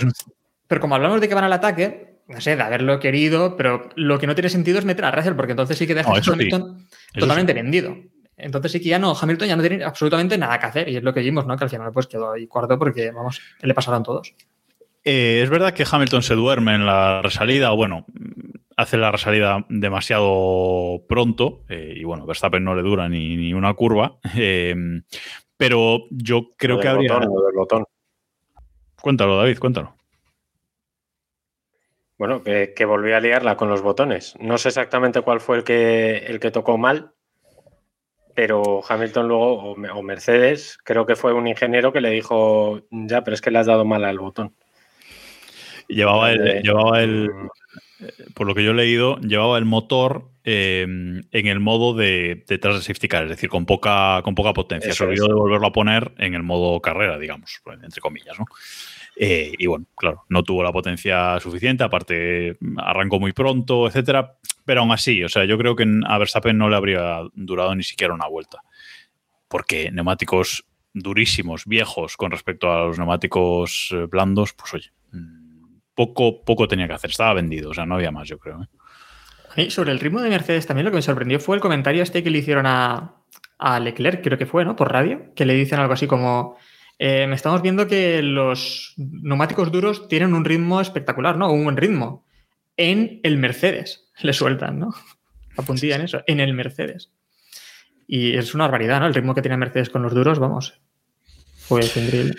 Pero 0.75 0.81
como 0.81 0.97
hablamos 0.97 1.21
de 1.21 1.29
que 1.29 1.37
van 1.37 1.45
al 1.45 1.53
ataque, 1.53 2.17
no 2.27 2.41
sé, 2.41 2.57
de 2.57 2.63
haberlo 2.65 2.99
querido, 2.99 3.57
pero 3.57 3.91
lo 3.95 4.19
que 4.19 4.27
no 4.27 4.35
tiene 4.35 4.49
sentido 4.49 4.81
es 4.81 4.85
meter 4.85 5.05
a 5.05 5.13
Russell, 5.13 5.35
porque 5.35 5.53
entonces 5.53 5.79
sí 5.79 5.87
que 5.87 5.95
dejas 5.95 6.27
no, 6.27 6.33
a 6.33 6.35
Hamilton 6.35 6.89
sí. 7.13 7.21
totalmente 7.21 7.53
sí. 7.53 7.61
vendido. 7.61 7.97
Entonces 8.37 8.73
sí 8.73 8.81
que 8.81 8.89
ya 8.89 8.99
no, 8.99 9.15
Hamilton 9.15 9.47
ya 9.47 9.55
no 9.55 9.63
tiene 9.63 9.85
absolutamente 9.85 10.37
nada 10.37 10.59
que 10.59 10.67
hacer, 10.67 10.89
y 10.89 10.97
es 10.97 11.05
lo 11.05 11.15
que 11.15 11.21
vimos, 11.21 11.47
¿no? 11.47 11.57
Que 11.57 11.63
al 11.63 11.71
final 11.71 11.93
pues 11.93 12.09
quedó 12.09 12.33
ahí 12.33 12.49
cuarto 12.49 12.77
porque, 12.77 13.13
vamos, 13.13 13.41
le 13.63 13.73
pasaron 13.73 14.03
todos. 14.03 14.35
Eh, 15.05 15.43
es 15.45 15.49
verdad 15.49 15.73
que 15.75 15.87
Hamilton 15.89 16.25
se 16.25 16.35
duerme 16.35 16.75
en 16.75 16.87
la 16.87 17.23
resalida, 17.23 17.73
o 17.73 17.77
bueno, 17.77 18.05
hace 18.77 18.97
la 18.97 19.13
resalida 19.13 19.65
demasiado 19.69 21.05
pronto, 21.09 21.63
eh, 21.69 21.95
y 21.99 22.03
bueno, 22.03 22.27
Verstappen 22.27 22.65
no 22.65 22.75
le 22.75 22.83
dura 22.83 23.09
ni, 23.09 23.37
ni 23.37 23.55
una 23.55 23.75
curva, 23.75 24.17
eh, 24.37 24.75
pero 25.57 26.07
yo 26.11 26.49
creo 26.57 26.81
que 26.81 26.89
habría... 26.89 27.15
Botón, 27.15 27.55
botón. 27.55 27.85
Cuéntalo, 29.01 29.37
David, 29.37 29.61
cuéntalo. 29.61 29.95
Bueno, 32.17 32.43
que, 32.43 32.73
que, 32.75 32.85
volví 32.85 33.13
a 33.13 33.21
liarla 33.21 33.57
con 33.57 33.69
los 33.69 33.83
botones. 33.83 34.35
No 34.39 34.57
sé 34.59 34.69
exactamente 34.69 35.23
cuál 35.23 35.41
fue 35.41 35.57
el 35.59 35.65
que, 35.65 36.19
el 36.19 36.39
que 36.39 36.51
tocó 36.51 36.79
mal, 36.79 37.13
pero 38.35 38.83
Hamilton 38.89 39.29
luego, 39.29 39.55
o, 39.55 39.73
o, 39.73 40.03
Mercedes, 40.03 40.79
creo 40.85 41.07
que 41.07 41.17
fue 41.17 41.33
un 41.33 41.47
ingeniero 41.47 41.93
que 41.93 42.01
le 42.01 42.11
dijo, 42.11 42.83
ya, 42.91 43.25
pero 43.25 43.35
es 43.35 43.41
que 43.41 43.51
le 43.51 43.59
has 43.59 43.67
dado 43.67 43.85
mal 43.85 44.05
al 44.05 44.19
botón. 44.19 44.55
Llevaba 45.89 46.33
el, 46.33 46.47
eh, 46.47 46.63
llevaba 46.63 47.03
el, 47.03 47.31
por 48.35 48.47
lo 48.47 48.55
que 48.55 48.65
yo 48.65 48.73
he 48.73 48.75
leído, 48.75 49.19
llevaba 49.19 49.59
el 49.59 49.65
motor 49.65 50.31
eh, 50.45 50.83
en 50.83 51.47
el 51.47 51.61
modo 51.61 51.95
de 51.95 52.45
detrás 52.47 52.77
de 52.77 52.83
safety 52.83 53.09
car, 53.09 53.25
es 53.25 53.31
decir, 53.31 53.49
con 53.49 53.67
poca, 53.67 54.21
con 54.25 54.35
poca 54.35 54.53
potencia. 54.53 54.93
Se 54.93 55.05
olvidó 55.05 55.27
de 55.29 55.35
volverlo 55.35 55.67
a 55.67 55.73
poner 55.73 56.13
en 56.19 56.35
el 56.35 56.43
modo 56.43 56.81
carrera, 56.81 57.19
digamos, 57.19 57.61
entre 57.83 58.01
comillas, 58.01 58.39
¿no? 58.39 58.47
Eh, 59.17 59.53
y 59.59 59.67
bueno, 59.67 59.87
claro, 59.97 60.25
no 60.29 60.43
tuvo 60.43 60.63
la 60.63 60.73
potencia 60.73 61.39
suficiente, 61.39 61.85
aparte 61.85 62.59
arrancó 62.79 63.21
muy 63.21 63.33
pronto, 63.33 63.87
etcétera. 63.87 64.39
Pero 64.65 64.81
aún 64.81 64.93
así, 64.93 65.23
o 65.23 65.29
sea, 65.29 65.45
yo 65.45 65.59
creo 65.59 65.77
que 65.77 65.87
a 66.07 66.19
Verstappen 66.19 66.57
no 66.57 66.69
le 66.69 66.77
habría 66.77 67.21
durado 67.35 67.75
ni 67.75 67.83
siquiera 67.83 68.15
una 68.15 68.27
vuelta. 68.27 68.63
Porque 69.49 69.91
neumáticos 69.93 70.65
durísimos, 70.95 71.67
viejos, 71.67 72.17
con 72.17 72.31
respecto 72.31 72.73
a 72.73 72.87
los 72.87 72.99
neumáticos 72.99 73.91
eh, 73.93 74.07
blandos, 74.07 74.55
pues 74.55 74.75
oye, 74.75 74.93
mm, 75.13 75.81
poco, 75.95 76.43
poco 76.45 76.67
tenía 76.67 76.89
que 76.89 76.95
hacer. 76.95 77.11
Estaba 77.11 77.35
vendido, 77.35 77.71
o 77.71 77.75
sea, 77.75 77.87
no 77.87 77.97
había 77.97 78.11
más, 78.11 78.29
yo 78.29 78.39
creo. 78.39 78.63
¿eh? 78.63 79.71
sobre 79.71 79.93
el 79.93 80.01
ritmo 80.01 80.21
de 80.21 80.31
Mercedes 80.31 80.67
también 80.67 80.85
lo 80.85 80.91
que 80.91 80.97
me 80.97 81.03
sorprendió 81.03 81.39
fue 81.39 81.55
el 81.55 81.63
comentario 81.63 82.03
este 82.03 82.25
que 82.25 82.31
le 82.31 82.39
hicieron 82.39 82.67
a, 82.67 83.15
a 83.59 83.79
Leclerc, 83.79 84.23
creo 84.23 84.37
que 84.37 84.47
fue, 84.47 84.65
¿no? 84.65 84.75
Por 84.75 84.91
radio, 84.91 85.33
que 85.37 85.45
le 85.45 85.55
dicen 85.55 85.79
algo 85.79 85.93
así 85.93 86.09
como 86.09 86.57
eh, 86.99 87.29
estamos 87.33 87.63
viendo 87.63 87.87
que 87.87 88.23
los 88.23 88.95
neumáticos 88.97 89.73
duros 89.73 90.09
tienen 90.09 90.35
un 90.35 90.45
ritmo 90.45 90.81
espectacular, 90.81 91.37
¿no? 91.37 91.53
Un 91.53 91.65
buen 91.65 91.77
ritmo. 91.77 92.25
En 92.77 93.21
el 93.23 93.39
Mercedes 93.39 94.11
le 94.21 94.33
sueltan, 94.33 94.79
¿no? 94.79 94.95
Apuntillan 95.57 96.03
eso, 96.03 96.23
en 96.27 96.41
el 96.41 96.53
Mercedes. 96.55 97.11
Y 98.07 98.37
es 98.37 98.55
una 98.55 98.65
barbaridad, 98.65 99.01
¿no? 99.01 99.07
El 99.07 99.15
ritmo 99.15 99.35
que 99.35 99.43
tiene 99.43 99.57
Mercedes 99.57 99.91
con 99.91 100.03
los 100.03 100.15
duros, 100.15 100.39
vamos. 100.39 100.81
Pues 101.69 101.97
increíble. 101.97 102.35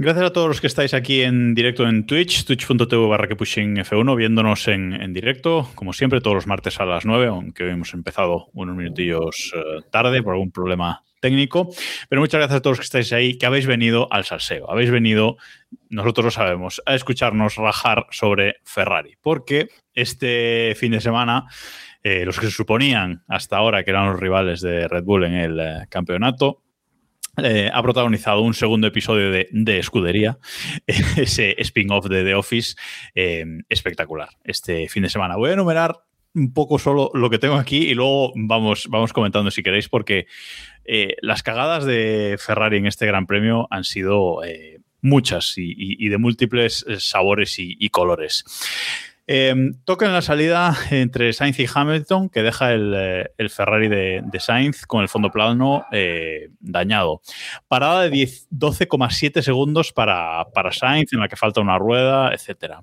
Gracias 0.00 0.26
a 0.26 0.32
todos 0.32 0.46
los 0.46 0.60
que 0.60 0.68
estáis 0.68 0.94
aquí 0.94 1.22
en 1.22 1.56
directo 1.56 1.88
en 1.88 2.06
Twitch, 2.06 2.44
twitch.tv 2.44 3.08
barra 3.08 3.26
que 3.26 3.34
F1, 3.34 4.16
viéndonos 4.16 4.68
en, 4.68 5.12
directo, 5.12 5.68
como 5.74 5.92
siempre, 5.92 6.20
todos 6.20 6.36
los 6.36 6.46
martes 6.46 6.78
a 6.78 6.84
las 6.84 7.04
9, 7.04 7.26
aunque 7.26 7.64
hoy 7.64 7.70
hemos 7.70 7.92
empezado 7.94 8.46
unos 8.52 8.76
minutillos 8.76 9.52
eh, 9.56 9.82
tarde 9.90 10.22
por 10.22 10.34
algún 10.34 10.52
problema 10.52 11.02
técnico. 11.18 11.70
Pero 12.08 12.20
muchas 12.20 12.38
gracias 12.38 12.58
a 12.58 12.62
todos 12.62 12.76
los 12.76 12.78
que 12.78 12.84
estáis 12.84 13.12
ahí, 13.12 13.38
que 13.38 13.46
habéis 13.46 13.66
venido 13.66 14.06
al 14.12 14.24
salseo. 14.24 14.70
Habéis 14.70 14.92
venido, 14.92 15.36
nosotros 15.90 16.26
lo 16.26 16.30
sabemos, 16.30 16.80
a 16.86 16.94
escucharnos 16.94 17.56
rajar 17.56 18.06
sobre 18.12 18.58
Ferrari. 18.62 19.16
Porque 19.20 19.66
este 19.94 20.76
fin 20.76 20.92
de 20.92 21.00
semana, 21.00 21.48
eh, 22.04 22.24
los 22.24 22.38
que 22.38 22.46
se 22.46 22.52
suponían 22.52 23.24
hasta 23.26 23.56
ahora 23.56 23.82
que 23.82 23.90
eran 23.90 24.12
los 24.12 24.20
rivales 24.20 24.60
de 24.60 24.86
Red 24.86 25.02
Bull 25.02 25.24
en 25.24 25.34
el 25.34 25.58
eh, 25.58 25.86
campeonato, 25.88 26.62
eh, 27.42 27.70
ha 27.72 27.82
protagonizado 27.82 28.42
un 28.42 28.54
segundo 28.54 28.86
episodio 28.86 29.30
de, 29.30 29.48
de 29.50 29.78
Escudería, 29.78 30.38
ese 30.86 31.54
spin-off 31.58 32.06
de 32.06 32.24
The 32.24 32.34
Office, 32.34 32.76
espectacular 33.68 34.28
este 34.44 34.88
fin 34.88 35.02
de 35.02 35.10
semana. 35.10 35.36
Voy 35.36 35.50
a 35.50 35.54
enumerar 35.54 36.02
un 36.34 36.52
poco 36.52 36.78
solo 36.78 37.10
lo 37.14 37.30
que 37.30 37.38
tengo 37.38 37.56
aquí 37.56 37.88
y 37.88 37.94
luego 37.94 38.32
vamos, 38.36 38.86
vamos 38.90 39.12
comentando 39.12 39.50
si 39.50 39.62
queréis, 39.62 39.88
porque 39.88 40.26
eh, 40.84 41.16
las 41.20 41.42
cagadas 41.42 41.84
de 41.84 42.36
Ferrari 42.38 42.78
en 42.78 42.86
este 42.86 43.06
Gran 43.06 43.26
Premio 43.26 43.66
han 43.70 43.84
sido 43.84 44.44
eh, 44.44 44.80
muchas 45.00 45.54
y, 45.56 46.08
de 46.08 46.18
múltiples 46.18 46.84
sabores 46.98 47.56
y 47.58 47.88
colores. 47.90 48.44
Eh, 49.30 49.54
toca 49.84 50.06
en 50.06 50.14
la 50.14 50.22
salida 50.22 50.74
entre 50.90 51.34
Sainz 51.34 51.60
y 51.60 51.66
Hamilton, 51.72 52.30
que 52.30 52.42
deja 52.42 52.72
el, 52.72 52.94
eh, 52.96 53.48
Ferrari 53.50 53.88
de, 53.88 54.40
Sainz 54.40 54.86
con 54.86 55.02
el 55.02 55.10
fondo 55.10 55.30
plano 55.30 55.84
eh, 55.92 56.48
dañado. 56.60 57.20
Parada 57.68 58.08
de 58.08 58.10
12,7 58.10 59.42
segundos 59.42 59.92
para, 59.92 60.46
para, 60.54 60.72
Sainz, 60.72 61.12
en 61.12 61.20
la 61.20 61.28
que 61.28 61.36
falta 61.36 61.60
una 61.60 61.76
rueda, 61.76 62.32
etc. 62.32 62.76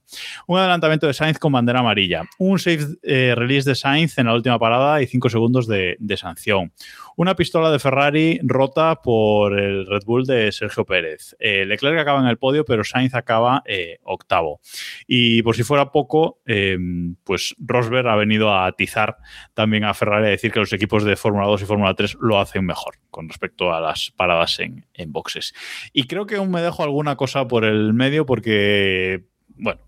Un 0.45 0.59
adelantamiento 0.59 1.07
de 1.07 1.15
Sainz 1.15 1.39
con 1.39 1.51
bandera 1.51 1.79
amarilla. 1.79 2.21
Un 2.37 2.59
safe 2.59 2.85
release 3.03 3.67
de 3.67 3.73
Sainz 3.73 4.15
en 4.19 4.27
la 4.27 4.35
última 4.35 4.59
parada 4.59 5.01
y 5.01 5.07
5 5.07 5.29
segundos 5.29 5.65
de 5.67 6.17
sanción. 6.17 6.71
Una 7.15 7.35
pistola 7.35 7.71
de 7.71 7.79
Ferrari 7.79 8.39
rota 8.43 9.01
por 9.01 9.57
el 9.57 9.85
Red 9.85 10.03
Bull 10.05 10.25
de 10.25 10.51
Sergio 10.51 10.85
Pérez. 10.85 11.35
Leclerc 11.39 11.99
acaba 11.99 12.19
en 12.19 12.27
el 12.27 12.37
podio, 12.37 12.65
pero 12.65 12.83
Sainz 12.83 13.13
acaba 13.13 13.63
octavo. 14.03 14.59
Y 15.07 15.41
por 15.43 15.55
si 15.55 15.63
fuera 15.63 15.91
poco, 15.91 16.39
Em, 16.45 17.15
pues 17.23 17.55
Rosberg 17.57 18.07
ha 18.07 18.15
venido 18.15 18.51
a 18.51 18.67
atizar 18.67 19.17
también 19.53 19.83
a 19.83 19.93
Ferrari 19.93 20.27
a 20.27 20.29
decir 20.29 20.51
que 20.51 20.59
los 20.59 20.71
equipos 20.73 21.03
de 21.03 21.15
Fórmula 21.15 21.47
2 21.47 21.63
y 21.63 21.65
Fórmula 21.65 21.93
3 21.95 22.17
lo 22.21 22.39
hacen 22.39 22.65
mejor 22.65 22.95
con 23.09 23.27
respecto 23.27 23.73
a 23.73 23.81
las 23.81 24.11
paradas 24.11 24.59
en, 24.59 24.85
boxes. 25.07 25.53
Y 25.93 26.05
creo 26.05 26.25
que 26.25 26.35
aún 26.35 26.51
me 26.51 26.61
dejo 26.61 26.83
alguna 26.83 27.15
cosa 27.15 27.47
por 27.47 27.65
el 27.65 27.93
medio 27.93 28.25
porque, 28.25 29.25
bueno, 29.49 29.81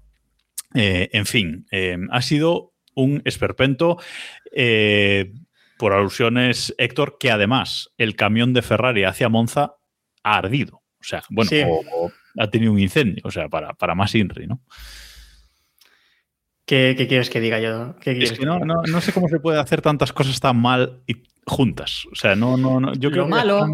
eh, 0.73 1.09
en 1.13 1.25
fin, 1.25 1.65
ha 2.11 2.21
sido 2.21 2.73
un 2.95 3.21
esperpento. 3.25 3.97
Eh, 4.51 5.33
por 5.77 5.93
alusiones, 5.93 6.73
Héctor, 6.77 7.17
que 7.19 7.31
además 7.31 7.89
el 7.97 8.15
camión 8.15 8.53
de 8.53 8.61
Ferrari 8.61 9.03
hacia 9.03 9.29
Monza 9.29 9.75
ha 10.23 10.37
ardido. 10.37 10.83
O 10.99 11.03
sea, 11.03 11.23
bueno, 11.29 11.49
ha 12.37 12.49
tenido 12.49 12.71
un 12.71 12.79
incendio, 12.79 13.21
o 13.23 13.31
sea, 13.31 13.49
para, 13.49 13.73
para 13.73 13.95
más 13.95 14.13
INRI, 14.15 14.47
¿no? 14.47 14.61
¿Qué, 16.65 16.95
quieres 17.07 17.29
que 17.29 17.39
diga 17.39 17.59
yo? 17.59 17.95
es 18.03 18.33
que 18.33 18.45
no, 18.45 18.59
no, 18.59 19.01
sé 19.01 19.13
cómo 19.13 19.29
se 19.29 19.39
puede 19.39 19.57
hacer 19.57 19.81
tantas 19.81 20.11
cosas 20.11 20.37
tan 20.41 20.57
mal 20.57 21.01
y 21.07 21.23
juntas. 21.45 22.03
O 22.11 22.15
sea, 22.15 22.35
no, 22.35 22.57
no, 22.57 22.81
no. 22.81 22.93
Yo 22.93 23.09
creo 23.09 23.23
Lo 23.23 23.29
malo 23.29 23.65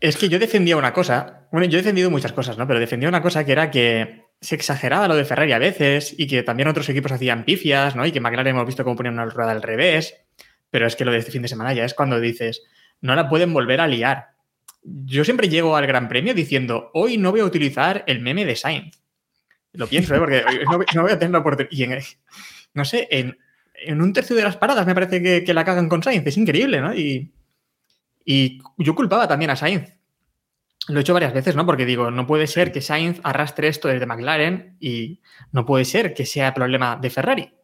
es 0.00 0.18
que 0.18 0.28
yo 0.28 0.38
defendía 0.38 0.76
una 0.76 0.92
cosa. 0.92 1.48
Bueno, 1.50 1.66
yo 1.66 1.78
he 1.78 1.82
defendido 1.82 2.10
muchas 2.10 2.34
cosas, 2.34 2.58
¿no? 2.58 2.66
Pero 2.66 2.78
defendía 2.78 3.08
una 3.08 3.22
cosa 3.22 3.44
que 3.46 3.52
era 3.52 3.70
que 3.70 4.26
se 4.38 4.54
exageraba 4.54 5.08
lo 5.08 5.16
de 5.16 5.24
Ferrari 5.24 5.52
a 5.52 5.58
veces 5.58 6.14
y 6.16 6.26
que 6.26 6.42
también 6.42 6.68
otros 6.68 6.88
equipos 6.90 7.12
hacían 7.12 7.44
pifias, 7.44 7.96
¿no? 7.96 8.04
Y 8.04 8.12
que 8.12 8.20
McLaren 8.20 8.54
hemos 8.54 8.66
visto 8.66 8.84
cómo 8.84 8.96
ponían 8.96 9.14
una 9.14 9.24
rueda 9.24 9.52
al 9.52 9.62
revés. 9.62 10.14
Pero 10.70 10.86
es 10.86 10.96
que 10.96 11.04
lo 11.04 11.12
de 11.12 11.18
este 11.18 11.32
fin 11.32 11.42
de 11.42 11.48
semana 11.48 11.72
ya 11.74 11.84
es 11.84 11.94
cuando 11.94 12.20
dices, 12.20 12.62
no 13.00 13.14
la 13.14 13.28
pueden 13.28 13.52
volver 13.52 13.80
a 13.80 13.88
liar. 13.88 14.28
Yo 14.82 15.24
siempre 15.24 15.48
llego 15.48 15.76
al 15.76 15.86
Gran 15.86 16.08
Premio 16.08 16.34
diciendo, 16.34 16.90
hoy 16.94 17.18
no 17.18 17.30
voy 17.30 17.40
a 17.40 17.44
utilizar 17.44 18.04
el 18.06 18.20
meme 18.20 18.44
de 18.44 18.56
Sainz. 18.56 19.00
Lo 19.72 19.86
pienso, 19.86 20.14
¿eh? 20.14 20.18
porque 20.18 20.44
no, 20.94 21.02
voy 21.02 21.12
a 21.12 21.18
tener 21.18 21.32
la 21.32 21.38
oportunidad. 21.38 22.02
no 22.74 22.84
sé, 22.84 23.08
en, 23.10 23.36
un 24.00 24.12
tercio 24.12 24.34
de 24.36 24.42
las 24.42 24.56
paradas 24.56 24.86
me 24.86 24.94
parece 24.94 25.44
que, 25.44 25.54
la 25.54 25.64
cagan 25.64 25.88
con 25.88 26.02
Sainz. 26.02 26.26
Es 26.26 26.36
increíble, 26.36 26.80
¿no? 26.80 26.94
Y, 26.94 27.32
yo 28.78 28.94
culpaba 28.94 29.26
también 29.26 29.50
a 29.50 29.56
Sainz. 29.56 29.96
Lo 30.88 30.98
he 30.98 31.02
hecho 31.02 31.14
varias 31.14 31.34
veces, 31.34 31.56
¿no? 31.56 31.66
Porque 31.66 31.84
digo, 31.84 32.10
no 32.10 32.26
puede 32.26 32.46
ser 32.46 32.72
que 32.72 32.80
Sainz 32.80 33.20
arrastre 33.22 33.68
esto 33.68 33.88
desde 33.88 34.06
McLaren 34.06 34.76
y 34.80 35.20
no 35.52 35.66
puede 35.66 35.84
ser 35.84 36.14
que 36.14 36.26
sea 36.26 36.54
problema 36.54 36.96
de 36.96 37.10
Ferrari. 37.10 37.54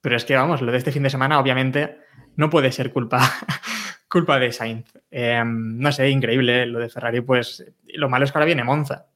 Pero 0.00 0.16
es 0.16 0.24
que, 0.24 0.36
vamos, 0.36 0.62
lo 0.62 0.70
de 0.70 0.78
este 0.78 0.92
fin 0.92 1.02
de 1.02 1.10
semana, 1.10 1.40
obviamente, 1.40 1.98
no 2.36 2.50
puede 2.50 2.70
ser 2.72 2.92
culpa, 2.92 3.20
culpa 4.08 4.38
de 4.38 4.52
Sainz. 4.52 4.92
Em, 5.10 5.78
no 5.78 5.90
sé, 5.92 6.08
increíble. 6.10 6.66
Lo 6.66 6.78
de 6.78 6.88
Ferrari, 6.88 7.20
pues 7.20 7.64
lo 7.84 8.08
malo 8.08 8.24
es 8.24 8.32
que 8.32 8.38
ahora 8.38 8.46
viene 8.46 8.64
Monza. 8.64 9.06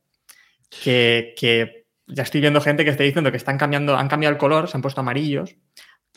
Que, 0.82 1.84
ya 2.06 2.22
estoy 2.22 2.40
viendo 2.40 2.60
gente 2.60 2.84
que 2.84 2.90
está 2.90 3.04
diciendo 3.04 3.30
que 3.30 3.36
están 3.36 3.58
cambiando, 3.58 3.96
han 3.96 4.08
cambiado 4.08 4.32
el 4.32 4.38
color, 4.38 4.68
se 4.68 4.76
han 4.76 4.82
puesto 4.82 5.00
amarillos 5.00 5.56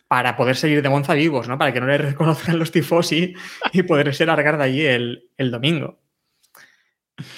para 0.08 0.36
poder 0.36 0.56
seguir 0.56 0.82
de 0.82 0.90
Monza 0.90 1.14
vivos, 1.14 1.48
¿no? 1.48 1.58
Para 1.58 1.74
que 1.74 1.82
no 1.82 1.88
les 1.88 2.02
reconozcan 2.12 2.58
los 2.58 2.72
tifosi 2.72 3.34
y 3.72 3.84
poderse 3.84 4.26
largar 4.26 4.58
de 4.58 4.64
allí 4.64 4.86
el, 4.86 5.52
domingo. 5.52 6.00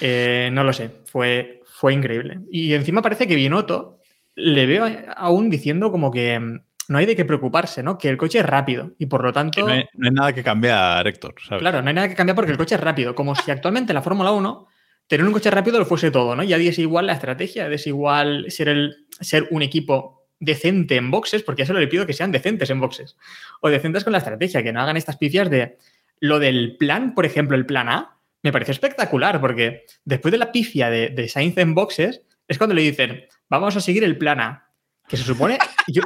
Eh, 0.00 0.50
no 0.52 0.64
lo 0.64 0.72
sé, 0.72 0.90
fue, 1.04 1.60
fue 1.64 1.92
increíble. 1.92 2.40
Y 2.50 2.72
encima 2.74 3.02
parece 3.02 3.26
que 3.26 3.34
Binotto 3.34 4.00
le 4.34 4.66
veo 4.66 4.86
aún 5.16 5.50
diciendo 5.50 5.90
como 5.90 6.10
que 6.10 6.38
mm, 6.38 6.60
no 6.88 6.98
hay 6.98 7.06
de 7.06 7.16
qué 7.16 7.24
preocuparse, 7.24 7.82
¿no? 7.82 7.98
Que 7.98 8.08
el 8.08 8.16
coche 8.16 8.38
es 8.38 8.46
rápido 8.46 8.92
y 8.98 9.06
por 9.06 9.22
lo 9.24 9.32
tanto... 9.32 9.66
No 9.66 9.72
hay, 9.72 9.84
nada 9.94 10.32
que 10.32 10.42
cambiar, 10.42 11.06
Héctor. 11.06 11.34
Claro, 11.58 11.82
no 11.82 11.88
hay 11.88 11.94
nada 11.94 12.08
que 12.08 12.14
cambiar 12.14 12.36
porque 12.36 12.52
el 12.52 12.58
coche 12.58 12.74
es 12.74 12.80
rápido. 12.80 13.14
Como 13.14 13.34
si 13.34 13.50
actualmente 13.50 13.92
la 13.92 14.02
Fórmula 14.02 14.30
1 14.32 14.66
tener 15.06 15.26
un 15.26 15.32
coche 15.32 15.50
rápido 15.50 15.78
lo 15.78 15.86
fuese 15.86 16.10
todo, 16.10 16.34
¿no? 16.34 16.42
Ya 16.42 16.56
es 16.56 16.78
igual 16.78 17.06
la 17.06 17.12
estrategia, 17.12 17.68
es 17.68 17.86
igual 17.86 18.46
ser, 18.48 18.68
el, 18.68 19.06
ser 19.20 19.48
un 19.50 19.62
equipo 19.62 20.28
decente 20.38 20.96
en 20.96 21.10
boxes, 21.10 21.42
porque 21.42 21.62
ya 21.62 21.66
solo 21.66 21.80
le 21.80 21.88
pido 21.88 22.06
que 22.06 22.12
sean 22.12 22.32
decentes 22.32 22.70
en 22.70 22.80
boxes. 22.80 23.16
O 23.60 23.68
decentes 23.68 24.04
con 24.04 24.12
la 24.12 24.18
estrategia, 24.18 24.62
que 24.62 24.72
no 24.72 24.80
hagan 24.80 24.96
estas 24.96 25.16
pifias 25.16 25.50
de 25.50 25.78
lo 26.20 26.38
del 26.38 26.76
plan, 26.76 27.14
por 27.14 27.26
ejemplo, 27.26 27.56
el 27.56 27.66
plan 27.66 27.88
A, 27.88 28.18
me 28.42 28.52
parece 28.52 28.72
espectacular, 28.72 29.40
porque 29.40 29.86
después 30.04 30.32
de 30.32 30.38
la 30.38 30.52
pifia 30.52 30.90
de, 30.90 31.08
de 31.08 31.28
Sainz 31.28 31.56
en 31.58 31.74
boxes, 31.74 32.22
es 32.48 32.58
cuando 32.58 32.74
le 32.74 32.82
dicen, 32.82 33.24
vamos 33.48 33.76
a 33.76 33.80
seguir 33.80 34.04
el 34.04 34.18
plan 34.18 34.40
A. 34.40 34.70
Que 35.08 35.16
se 35.16 35.22
supone, 35.22 35.58
yo, 35.86 36.02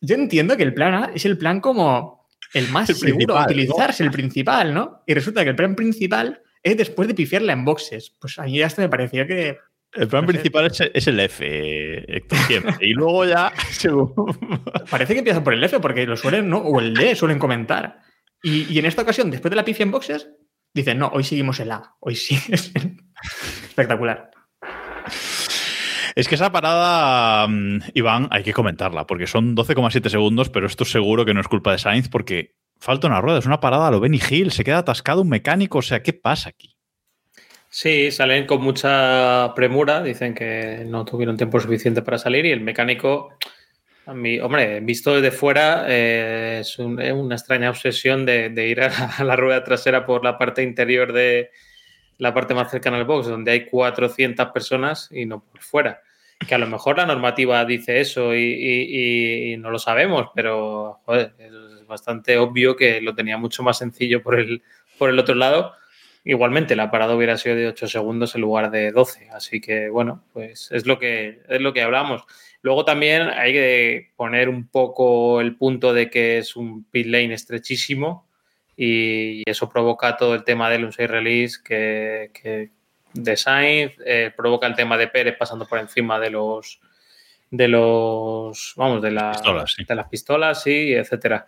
yo, 0.00 0.14
entiendo 0.14 0.56
que 0.56 0.62
el 0.62 0.74
plan 0.74 0.94
A 0.94 1.10
es 1.14 1.24
el 1.24 1.38
plan 1.38 1.60
como 1.60 2.26
el 2.54 2.68
más 2.68 2.88
seguro 2.88 3.36
a 3.36 3.44
utilizarse, 3.44 4.02
el 4.04 4.10
principal, 4.10 4.72
¿no? 4.74 5.02
Y 5.06 5.14
resulta 5.14 5.44
que 5.44 5.50
el 5.50 5.56
plan 5.56 5.74
principal 5.74 6.42
es 6.62 6.76
después 6.76 7.08
de 7.08 7.14
pifiarla 7.14 7.52
en 7.52 7.64
boxes. 7.64 8.14
Pues 8.18 8.38
a 8.38 8.44
mí 8.44 8.60
hasta 8.62 8.82
me 8.82 8.88
parecía 8.88 9.26
que. 9.26 9.58
El 9.92 10.06
plan 10.06 10.26
principal 10.26 10.66
es, 10.66 11.06
el 11.06 11.20
F, 11.20 12.16
Héctor, 12.16 12.38
siempre. 12.40 12.74
y 12.80 12.92
luego 12.92 13.24
ya. 13.24 13.52
Parece 14.90 15.14
que 15.14 15.20
empieza 15.20 15.42
por 15.42 15.54
el 15.54 15.64
F, 15.64 15.80
porque 15.80 16.06
lo 16.06 16.16
suelen, 16.16 16.48
¿no? 16.48 16.58
O 16.58 16.78
el 16.80 16.92
D 16.92 17.14
suelen 17.14 17.38
comentar. 17.38 18.00
Y, 18.42 18.78
en 18.78 18.84
esta 18.84 19.02
ocasión, 19.02 19.30
después 19.30 19.50
de 19.50 19.56
la 19.56 19.64
pifia 19.64 19.82
en 19.82 19.90
boxes, 19.90 20.28
dicen, 20.74 20.98
no, 20.98 21.08
hoy 21.08 21.24
seguimos 21.24 21.58
el 21.60 21.72
A. 21.72 21.96
Hoy 22.00 22.14
sí 22.14 22.38
es 22.50 22.72
espectacular. 23.64 24.30
Es 26.18 26.26
que 26.26 26.34
esa 26.34 26.50
parada, 26.50 27.46
mm, 27.46 27.78
Iván, 27.94 28.26
hay 28.32 28.42
que 28.42 28.52
comentarla, 28.52 29.06
porque 29.06 29.28
son 29.28 29.54
12,7 29.54 30.08
segundos, 30.10 30.48
pero 30.50 30.66
esto 30.66 30.84
seguro 30.84 31.24
que 31.24 31.32
no 31.32 31.40
es 31.40 31.46
culpa 31.46 31.70
de 31.70 31.78
Sainz, 31.78 32.08
porque 32.08 32.56
falta 32.80 33.06
una 33.06 33.20
rueda, 33.20 33.38
es 33.38 33.46
una 33.46 33.60
parada 33.60 33.86
a 33.86 33.90
lo 33.92 34.00
Benny 34.00 34.20
Hill, 34.28 34.50
se 34.50 34.64
queda 34.64 34.78
atascado 34.78 35.22
un 35.22 35.28
mecánico, 35.28 35.78
o 35.78 35.82
sea, 35.82 36.02
¿qué 36.02 36.12
pasa 36.12 36.48
aquí? 36.48 36.74
Sí, 37.70 38.10
salen 38.10 38.46
con 38.46 38.62
mucha 38.62 39.52
premura, 39.54 40.02
dicen 40.02 40.34
que 40.34 40.82
no 40.88 41.04
tuvieron 41.04 41.36
tiempo 41.36 41.60
suficiente 41.60 42.02
para 42.02 42.18
salir 42.18 42.46
y 42.46 42.50
el 42.50 42.62
mecánico, 42.62 43.34
a 44.06 44.12
mí, 44.12 44.40
hombre, 44.40 44.80
visto 44.80 45.14
desde 45.14 45.30
fuera, 45.30 45.84
eh, 45.86 46.58
es, 46.62 46.80
un- 46.80 47.00
es 47.00 47.12
una 47.12 47.36
extraña 47.36 47.70
obsesión 47.70 48.26
de, 48.26 48.66
ir 48.68 48.80
a, 48.80 48.88
a 49.18 49.22
la 49.22 49.36
rueda 49.36 49.62
trasera 49.62 50.04
por 50.04 50.24
la 50.24 50.36
parte 50.36 50.64
interior 50.64 51.12
de 51.12 51.50
la 52.16 52.34
parte 52.34 52.54
más 52.54 52.72
cercana 52.72 52.96
al 52.96 53.04
box, 53.04 53.28
donde 53.28 53.52
hay 53.52 53.66
400 53.66 54.48
personas 54.50 55.08
y 55.12 55.24
no 55.26 55.44
por 55.44 55.60
fuera. 55.60 56.00
Que 56.46 56.54
a 56.54 56.58
lo 56.58 56.66
mejor 56.66 56.98
la 56.98 57.06
normativa 57.06 57.64
dice 57.64 58.00
eso 58.00 58.34
y, 58.34 59.56
no 59.58 59.70
lo 59.70 59.78
sabemos, 59.78 60.28
pero 60.34 61.00
es 61.08 61.86
bastante 61.86 62.38
obvio 62.38 62.76
que 62.76 63.00
lo 63.00 63.14
tenía 63.14 63.36
mucho 63.38 63.62
más 63.62 63.78
sencillo 63.78 64.22
por 64.22 64.38
el, 64.38 64.62
por 64.98 65.10
el 65.10 65.18
otro 65.18 65.34
lado. 65.34 65.72
Igualmente, 66.24 66.76
la 66.76 66.90
parada 66.90 67.14
hubiera 67.14 67.38
sido 67.38 67.56
de 67.56 67.68
8 67.68 67.88
segundos 67.88 68.34
en 68.34 68.42
lugar 68.42 68.70
de 68.70 68.92
12. 68.92 69.30
Así 69.30 69.60
que, 69.60 69.88
bueno, 69.88 70.24
pues 70.32 70.68
es 70.70 70.86
lo 70.86 70.98
que, 70.98 71.40
es 71.48 71.60
lo 71.60 71.72
que 71.72 71.82
hablamos. 71.82 72.24
Luego 72.62 72.84
también 72.84 73.22
hay 73.28 73.52
que 73.52 74.10
poner 74.16 74.48
un 74.48 74.68
poco 74.68 75.40
el 75.40 75.56
punto 75.56 75.92
de 75.92 76.10
que 76.10 76.38
es 76.38 76.56
un 76.56 76.84
pit 76.84 77.06
lane 77.06 77.34
estrechísimo 77.34 78.28
y 78.76 79.42
eso 79.48 79.68
provoca 79.68 80.16
todo 80.16 80.34
el 80.34 80.44
tema 80.44 80.70
del 80.70 80.84
unsay 80.84 81.06
release 81.06 81.58
que, 81.64 82.30
que 82.32 82.70
de 83.22 83.36
Sainz, 83.36 83.92
eh, 84.04 84.32
provoca 84.36 84.66
el 84.66 84.74
tema 84.74 84.96
de 84.96 85.08
Pérez 85.08 85.36
pasando 85.38 85.66
por 85.66 85.78
encima 85.78 86.18
de 86.20 86.30
los 86.30 86.80
de 87.50 87.66
los 87.68 88.74
vamos 88.76 89.00
de, 89.02 89.10
la- 89.10 89.32
Pistolas, 89.32 89.72
sí. 89.72 89.84
de 89.84 89.94
las 89.94 90.08
pistolas 90.08 90.62
sí 90.62 90.92
etcétera 90.92 91.46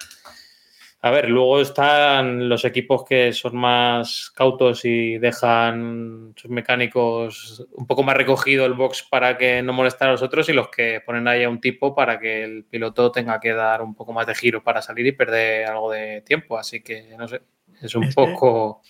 a 1.02 1.10
ver 1.10 1.28
luego 1.30 1.60
están 1.60 2.48
los 2.48 2.64
equipos 2.64 3.04
que 3.04 3.32
son 3.32 3.56
más 3.56 4.30
cautos 4.34 4.84
y 4.84 5.18
dejan 5.18 6.34
sus 6.36 6.50
mecánicos 6.50 7.66
un 7.72 7.86
poco 7.86 8.02
más 8.02 8.16
recogido 8.16 8.66
el 8.66 8.74
box 8.74 9.02
para 9.10 9.36
que 9.38 9.62
no 9.62 9.72
molestar 9.72 10.08
a 10.08 10.12
los 10.12 10.22
otros 10.22 10.48
y 10.48 10.52
los 10.52 10.68
que 10.68 11.00
ponen 11.04 11.26
ahí 11.28 11.42
a 11.44 11.48
un 11.50 11.60
tipo 11.60 11.94
para 11.94 12.18
que 12.18 12.44
el 12.44 12.64
piloto 12.64 13.10
tenga 13.12 13.38
que 13.40 13.52
dar 13.52 13.80
un 13.82 13.94
poco 13.94 14.12
más 14.12 14.26
de 14.26 14.34
giro 14.34 14.62
para 14.62 14.82
salir 14.82 15.06
y 15.06 15.12
perder 15.12 15.66
algo 15.66 15.90
de 15.90 16.20
tiempo 16.22 16.58
así 16.58 16.80
que 16.82 17.14
no 17.18 17.28
sé 17.28 17.40
es 17.82 17.94
un 17.94 18.04
Es 18.04 18.08
que 18.10 18.14
poco 18.14 18.82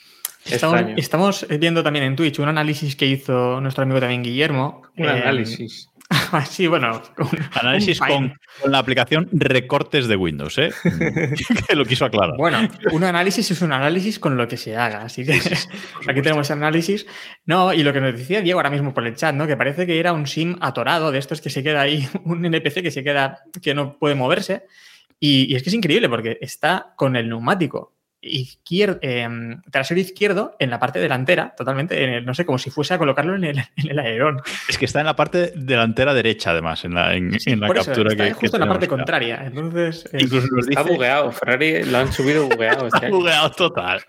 Estamos, 0.44 1.46
viendo 1.59 1.83
también 1.83 2.05
en 2.07 2.16
Twitch 2.16 2.38
un 2.38 2.48
análisis 2.48 2.96
que 2.96 3.07
hizo 3.07 3.61
nuestro 3.61 3.83
amigo 3.85 4.00
también 4.00 4.22
Guillermo. 4.22 4.83
un 4.96 5.07
Eh, 5.07 5.11
análisis 5.11 5.87
sí, 6.50 6.66
bueno. 6.66 7.00
un- 7.18 7.29
Análisis 7.61 8.00
un 8.00 8.35
con, 8.62 8.72
la 8.72 8.79
aplicación 8.79 9.29
recortes 9.33 10.09
de 10.09 10.16
Windows, 10.16 10.59
¿eh? 10.59 10.72
que 11.68 11.76
lo 11.76 11.85
quiso 11.85 12.05
aclarar. 12.05 12.37
Bueno, 12.37 12.68
un 12.90 13.05
análisis 13.05 13.48
es 13.53 13.62
un 13.62 13.72
análisis 13.72 14.18
con 14.18 14.37
lo 14.37 14.48
que 14.48 14.57
se 14.57 14.76
haga, 14.76 15.03
así 15.03 15.24
que 15.24 15.35
aquí 16.09 16.20
tenemos 16.22 16.50
análisis. 16.50 17.07
No, 17.46 17.72
y 17.72 17.85
lo 17.85 17.92
que 17.92 18.00
nos 18.00 18.12
decía 18.16 18.40
Diego 18.40 18.59
ahora 18.59 18.70
mismo 18.70 18.92
por 18.92 19.07
el 19.07 19.14
chat, 19.14 19.35
¿no? 19.37 19.46
Que 19.46 19.57
parece 19.57 19.87
que 19.87 20.00
era 20.00 20.12
un 20.12 20.26
sim 20.26 20.57
atorado 20.61 21.12
de 21.12 21.18
estos 21.20 21.40
que 21.40 21.50
se 21.50 21.62
queda 21.62 21.83
ahí, 21.83 22.09
un 22.24 22.44
NPC 22.44 22.83
que 22.83 22.90
se 22.90 23.05
queda, 23.05 23.38
que 23.62 23.74
no 23.74 23.96
puede 23.96 24.16
moverse. 24.16 24.64
Y, 25.20 25.53
y 25.53 25.55
es 25.55 25.62
que 25.62 25.68
es 25.68 25.74
increíble 25.74 26.09
porque 26.09 26.38
está 26.40 26.92
con 26.96 27.14
el 27.14 27.29
neumático 27.29 27.92
izquierdo, 28.22 28.98
em, 29.02 29.62
trasero 29.70 29.98
izquierdo 30.00 30.54
en 30.59 30.68
la 30.70 30.78
parte 30.78 30.98
delantera, 30.98 31.54
totalmente, 31.56 32.04
en 32.04 32.11
el- 32.11 32.26
no 32.26 32.35
sé, 32.35 32.44
como 32.44 32.59
si 32.59 32.70
fuese 32.70 32.94
a 32.94 32.98
colocarlo 32.98 33.35
en 33.35 33.44
el, 33.44 33.59
en 33.76 33.90
el 33.90 33.98
alerón. 33.98 34.40
Es 34.68 34.76
que 34.78 34.85
está 34.85 35.00
en 35.00 35.06
la 35.06 35.16
parte 35.16 35.52
delantera 35.56 36.12
derecha, 36.12 36.50
además, 36.50 36.85
en 36.85 36.94
la, 36.94 37.14
en, 37.14 37.30
en 37.46 37.61
la 37.61 37.66
Por 37.66 37.78
eso, 37.78 37.87
captura 37.87 38.11
está 38.11 38.24
que. 38.24 38.33
justo 38.35 38.56
que 38.59 38.62
en 38.62 38.68
la 38.68 38.72
parte 38.74 38.88
contraria. 38.88 39.42
Entonces, 39.46 40.06
es- 40.12 40.22
Incluso 40.22 40.48
nos 40.52 40.68
está 40.68 40.83
dice- 40.83 40.92
bugueado 40.94 41.33
Ferrari 41.33 41.85
lo 41.85 41.98
han 41.98 42.12
subido 42.12 42.46
bugueado 42.48 42.87
Está 42.87 43.09
bugueado 43.11 43.50
total. 43.52 44.02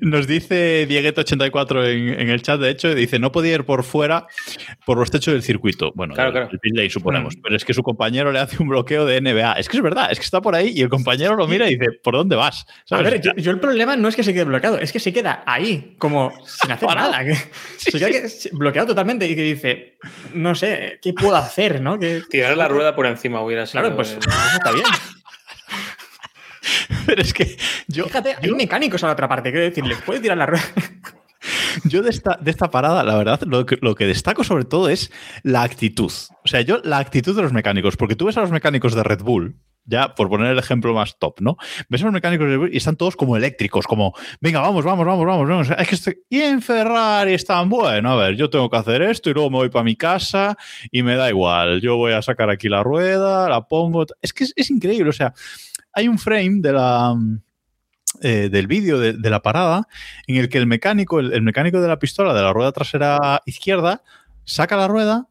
Nos 0.00 0.26
dice 0.26 0.86
Diegueto84 0.88 1.86
en, 1.86 2.20
en 2.20 2.30
el 2.30 2.42
chat, 2.42 2.60
de 2.60 2.70
hecho, 2.70 2.94
dice, 2.94 3.18
no 3.18 3.32
podía 3.32 3.54
ir 3.54 3.64
por 3.64 3.84
fuera 3.84 4.26
por 4.84 4.98
los 4.98 5.10
techos 5.10 5.34
del 5.34 5.42
circuito. 5.42 5.92
Bueno, 5.94 6.14
Claro, 6.14 6.28
el, 6.30 6.32
claro. 6.34 6.48
el 6.50 6.72
lane, 6.74 6.90
suponemos. 6.90 7.36
Mm. 7.36 7.40
Pero 7.42 7.56
es 7.56 7.64
que 7.64 7.74
su 7.74 7.82
compañero 7.82 8.32
le 8.32 8.38
hace 8.38 8.62
un 8.62 8.68
bloqueo 8.68 9.04
de 9.06 9.20
NBA. 9.20 9.54
Es 9.54 9.68
que 9.68 9.76
es 9.76 9.82
verdad, 9.82 10.10
es 10.10 10.18
que 10.18 10.24
está 10.24 10.40
por 10.40 10.54
ahí 10.54 10.72
y 10.74 10.82
el 10.82 10.88
compañero 10.88 11.36
lo 11.36 11.46
mira 11.46 11.68
y 11.70 11.76
dice, 11.76 11.92
¿por 12.02 12.14
dónde 12.14 12.36
vas? 12.36 12.66
A 12.90 13.02
ver, 13.02 13.20
yo, 13.20 13.32
yo 13.36 13.50
el 13.50 13.60
problema 13.60 13.96
no 13.96 14.08
es 14.08 14.16
que 14.16 14.22
se 14.24 14.32
quede 14.32 14.44
bloqueado, 14.44 14.78
es 14.78 14.92
que 14.92 15.00
se 15.00 15.12
queda 15.12 15.42
ahí, 15.46 15.94
como 15.98 16.32
sin 16.46 16.70
hacer 16.72 16.88
nada. 16.94 17.24
Que, 17.24 17.34
se 17.78 17.98
queda 17.98 18.08
que- 18.10 18.28
bloqueado 18.52 18.88
totalmente 18.88 19.26
y 19.28 19.34
que 19.36 19.42
dice, 19.42 19.98
no 20.34 20.54
sé, 20.54 20.98
¿qué 21.02 21.12
puedo 21.12 21.36
hacer? 21.36 21.80
¿no? 21.80 21.98
Que, 21.98 22.22
tirar 22.30 22.56
la 22.56 22.68
rueda 22.68 22.94
por 22.96 23.06
encima 23.06 23.40
hubiera 23.42 23.66
sido 23.66 23.82
claro, 23.82 23.96
pues 23.96 24.12
el- 24.12 24.18
eso 24.18 24.30
está 24.56 24.72
bien. 24.72 24.84
Pero 27.06 27.22
es 27.22 27.32
que 27.32 27.56
yo, 27.88 28.04
Fíjate, 28.04 28.36
hay 28.40 28.52
mecánicos 28.52 29.02
a 29.04 29.08
la 29.08 29.12
otra 29.12 29.28
parte, 29.28 29.50
quiero 29.50 29.66
decir, 29.66 29.84
les 29.84 30.00
puede 30.02 30.20
tirar 30.20 30.38
la 30.38 30.46
rueda. 30.46 30.64
Yo 31.84 32.02
de 32.02 32.10
esta, 32.10 32.38
de 32.40 32.50
esta 32.50 32.70
parada, 32.70 33.04
la 33.04 33.16
verdad, 33.16 33.40
lo 33.42 33.66
que, 33.66 33.78
lo 33.80 33.94
que 33.94 34.06
destaco 34.06 34.42
sobre 34.44 34.64
todo 34.64 34.88
es 34.88 35.12
la 35.42 35.62
actitud. 35.62 36.10
O 36.44 36.48
sea, 36.48 36.60
yo 36.62 36.80
la 36.82 36.98
actitud 36.98 37.36
de 37.36 37.42
los 37.42 37.52
mecánicos, 37.52 37.96
porque 37.96 38.16
tú 38.16 38.26
ves 38.26 38.36
a 38.36 38.40
los 38.40 38.50
mecánicos 38.50 38.94
de 38.94 39.02
Red 39.02 39.22
Bull, 39.22 39.56
ya 39.84 40.14
por 40.14 40.28
poner 40.28 40.50
el 40.50 40.58
ejemplo 40.58 40.92
más 40.94 41.18
top, 41.18 41.40
¿no? 41.40 41.56
Ves 41.88 42.02
a 42.02 42.06
los 42.06 42.14
mecánicos 42.14 42.46
de 42.46 42.52
Red 42.52 42.58
Bull 42.58 42.74
y 42.74 42.78
están 42.78 42.96
todos 42.96 43.16
como 43.16 43.36
eléctricos, 43.36 43.86
como, 43.86 44.14
venga, 44.40 44.60
vamos, 44.60 44.84
vamos, 44.84 45.06
vamos, 45.06 45.26
vamos, 45.26 45.48
vamos. 45.48 45.70
Es 45.78 45.88
que 45.88 45.94
estoy... 45.94 46.18
Y 46.28 46.40
en 46.40 46.60
Ferrari 46.62 47.34
están, 47.34 47.68
bueno, 47.68 48.12
a 48.12 48.16
ver, 48.16 48.36
yo 48.36 48.50
tengo 48.50 48.68
que 48.68 48.76
hacer 48.76 49.02
esto 49.02 49.30
y 49.30 49.34
luego 49.34 49.50
me 49.50 49.58
voy 49.58 49.68
para 49.68 49.84
mi 49.84 49.96
casa 49.96 50.56
y 50.90 51.02
me 51.02 51.14
da 51.14 51.28
igual. 51.28 51.80
Yo 51.80 51.96
voy 51.96 52.12
a 52.12 52.22
sacar 52.22 52.50
aquí 52.50 52.68
la 52.68 52.82
rueda, 52.82 53.48
la 53.48 53.68
pongo. 53.68 54.06
Es 54.20 54.32
que 54.32 54.44
es, 54.44 54.52
es 54.56 54.70
increíble, 54.70 55.10
o 55.10 55.12
sea, 55.12 55.32
hay 55.96 56.08
un 56.08 56.18
frame 56.18 56.60
de 56.60 56.72
la 56.72 57.16
eh, 58.22 58.48
del 58.50 58.66
vídeo 58.66 58.98
de, 59.00 59.30
la 59.30 59.42
parada 59.42 59.88
en 60.26 60.36
el 60.36 60.48
que 60.48 60.58
el 60.58 60.66
mecánico, 60.66 61.18
el, 61.18 61.32
el 61.32 61.42
mecánico 61.42 61.80
de 61.80 61.88
la 61.88 61.98
pistola 61.98 62.32
de 62.34 62.42
la 62.42 62.52
rueda 62.52 62.70
trasera 62.70 63.42
izquierda, 63.46 64.02
saca 64.44 64.76
la 64.76 64.88
rueda 64.88 65.28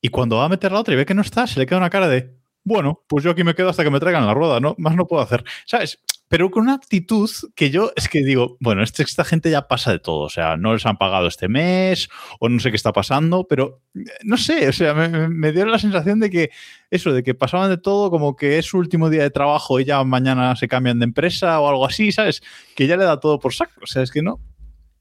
y 0.00 0.10
cuando 0.10 0.36
va 0.36 0.44
a 0.44 0.48
meter 0.48 0.72
la 0.72 0.80
otra 0.80 0.94
y 0.94 0.96
ve 0.96 1.06
que 1.06 1.14
no 1.14 1.22
está, 1.22 1.46
se 1.46 1.58
le 1.58 1.66
queda 1.66 1.78
una 1.78 1.90
cara 1.90 2.06
de, 2.06 2.36
bueno, 2.64 3.02
pues 3.08 3.24
yo 3.24 3.30
aquí 3.30 3.44
me 3.44 3.54
quedo 3.54 3.70
hasta 3.70 3.82
que 3.82 3.90
me 3.90 3.98
traigan 3.98 4.26
la 4.26 4.34
rueda, 4.34 4.60
¿no? 4.60 4.74
Más 4.78 4.94
no 4.94 5.06
puedo 5.06 5.22
hacer, 5.22 5.42
¿sabes? 5.66 5.98
Pero 6.30 6.50
con 6.50 6.64
una 6.64 6.74
actitud 6.74 7.30
que 7.54 7.70
yo 7.70 7.90
es 7.96 8.06
que 8.08 8.22
digo, 8.22 8.58
bueno, 8.60 8.82
este- 8.82 9.02
esta 9.02 9.24
gente 9.24 9.50
ya 9.50 9.66
pasa 9.66 9.92
de 9.92 9.98
todo, 9.98 10.20
o 10.20 10.28
sea, 10.28 10.56
no 10.58 10.74
les 10.74 10.84
han 10.84 10.98
pagado 10.98 11.26
este 11.26 11.48
mes 11.48 12.08
o 12.38 12.48
no 12.50 12.60
sé 12.60 12.68
qué 12.70 12.76
está 12.76 12.92
pasando, 12.92 13.46
pero 13.48 13.80
eh, 13.94 14.00
no 14.24 14.36
sé, 14.36 14.68
o 14.68 14.72
sea, 14.72 14.92
me, 14.92 15.28
me- 15.28 15.52
dio 15.52 15.64
la 15.64 15.78
sensación 15.78 16.20
de 16.20 16.28
que 16.28 16.50
eso, 16.90 17.12
de 17.12 17.22
que 17.22 17.34
pasaban 17.34 17.70
de 17.70 17.78
todo 17.78 18.10
como 18.10 18.36
que 18.36 18.58
es 18.58 18.66
su 18.66 18.76
último 18.78 19.08
día 19.08 19.22
de 19.22 19.30
trabajo 19.30 19.80
y 19.80 19.84
ya 19.86 20.04
mañana 20.04 20.54
se 20.56 20.68
cambian 20.68 20.98
de 20.98 21.04
empresa 21.04 21.60
o 21.60 21.68
algo 21.68 21.86
así, 21.86 22.12
¿sabes? 22.12 22.42
Que 22.76 22.86
ya 22.86 22.96
le 22.98 23.04
da 23.04 23.18
todo 23.20 23.38
por 23.38 23.54
saco, 23.54 23.80
o 23.82 23.86
sea, 23.86 24.02
es 24.02 24.10
que 24.10 24.20
no, 24.20 24.38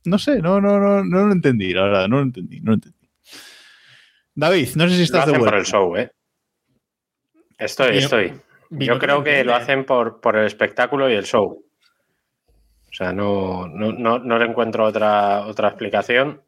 no 0.06 0.18
sé, 0.20 0.42
no, 0.42 0.62
no, 0.62 0.80
no, 0.80 1.04
no 1.04 1.26
lo 1.28 1.34
entendí, 1.34 1.74
la 1.74 1.84
verdad, 1.84 2.08
no 2.08 2.18
lo 2.18 2.24
entendí, 2.24 2.62
no 2.62 2.72
lo 2.72 2.76
entendí. 2.76 3.10
David, 4.34 4.70
no 4.76 4.86
sé 4.88 4.92
si 4.94 4.98
Lo 5.00 5.04
estás 5.04 5.26
de 5.26 5.32
hacen 5.32 5.40
por 5.42 5.50
vuelta. 5.50 5.58
el 5.58 5.66
show, 5.66 5.96
¿eh? 5.98 6.12
Estoy, 7.58 7.98
estoy. 7.98 8.34
Yo 8.70 9.00
creo 9.00 9.24
que 9.24 9.44
lo 9.44 9.56
hacen 9.56 9.86
por, 9.86 10.20
por 10.20 10.36
el 10.36 10.46
espectáculo 10.46 11.10
y 11.10 11.14
el 11.14 11.26
show. 11.26 11.64
O 12.90 12.94
sea, 12.94 13.14
no, 13.14 13.68
no, 13.68 13.92
no, 13.92 14.20
no 14.20 14.40
le 14.40 14.46
encuentro 14.46 14.86
otra, 14.86 15.46
otra 15.46 15.70
explicación. 15.70 16.42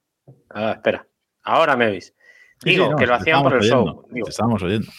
Ah, 0.50 0.72
espera. 0.72 1.06
Ahora 1.44 1.76
me 1.76 1.90
veis. 1.90 2.16
Digo 2.62 2.86
sí, 2.86 2.92
no, 2.92 2.98
que 2.98 3.08
lo 3.08 3.16
hacían 3.16 3.44
por 3.44 3.54
el 3.54 3.62
show. 3.62 4.06
Digo, 4.10 4.26
Te 4.26 4.32
estábamos 4.32 4.62
oyendo. 4.64 4.92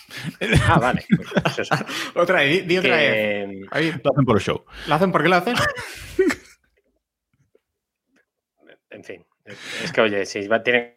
ah, 0.66 0.78
vale. 0.78 1.04
Pues 1.42 1.58
eso. 1.58 1.74
Otra 2.14 2.40
vez, 2.40 2.66
di, 2.66 2.78
otra 2.78 2.96
vez. 2.96 3.66
Ahí, 3.70 3.92
Lo 4.02 4.12
hacen 4.12 4.24
por 4.24 4.36
el 4.36 4.42
show. 4.42 4.64
¿Lo 4.86 4.94
hacen? 4.94 5.12
¿Por 5.12 5.22
qué 5.22 5.28
lo 5.28 5.36
hacen? 5.36 5.56
en 8.90 9.04
fin. 9.04 9.26
Es 9.44 9.92
que, 9.92 10.00
oye, 10.00 10.24
si 10.24 10.46
va, 10.48 10.62
tienen 10.62 10.96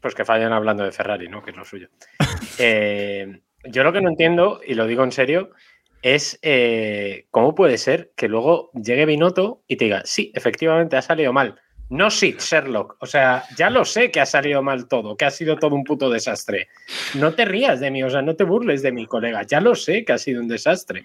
pues 0.00 0.14
que 0.14 0.24
fallan 0.24 0.52
hablando 0.52 0.84
de 0.84 0.92
Ferrari, 0.92 1.28
¿no? 1.28 1.42
Que 1.42 1.52
es 1.52 1.56
lo 1.56 1.64
suyo. 1.64 1.88
Eh, 2.58 3.40
yo 3.64 3.84
lo 3.84 3.92
que 3.92 4.00
no 4.00 4.08
entiendo, 4.08 4.60
y 4.66 4.74
lo 4.74 4.86
digo 4.86 5.04
en 5.04 5.12
serio, 5.12 5.50
es 6.02 6.38
eh, 6.42 7.26
cómo 7.30 7.54
puede 7.54 7.78
ser 7.78 8.12
que 8.16 8.28
luego 8.28 8.70
llegue 8.72 9.06
Binotto 9.06 9.62
y 9.68 9.76
te 9.76 9.84
diga, 9.86 10.02
sí, 10.04 10.32
efectivamente 10.34 10.96
ha 10.96 11.02
salido 11.02 11.32
mal. 11.32 11.60
No, 11.88 12.10
sí, 12.10 12.34
Sherlock. 12.38 12.96
O 13.00 13.06
sea, 13.06 13.44
ya 13.56 13.68
lo 13.68 13.84
sé 13.84 14.10
que 14.10 14.20
ha 14.20 14.26
salido 14.26 14.62
mal 14.62 14.88
todo, 14.88 15.16
que 15.16 15.26
ha 15.26 15.30
sido 15.30 15.56
todo 15.56 15.74
un 15.74 15.84
puto 15.84 16.08
desastre. 16.08 16.68
No 17.14 17.34
te 17.34 17.44
rías 17.44 17.80
de 17.80 17.90
mí, 17.90 18.02
o 18.02 18.10
sea, 18.10 18.22
no 18.22 18.34
te 18.34 18.44
burles 18.44 18.82
de 18.82 18.92
mi 18.92 19.06
colega. 19.06 19.42
Ya 19.42 19.60
lo 19.60 19.74
sé 19.74 20.04
que 20.04 20.14
ha 20.14 20.18
sido 20.18 20.40
un 20.40 20.48
desastre. 20.48 21.04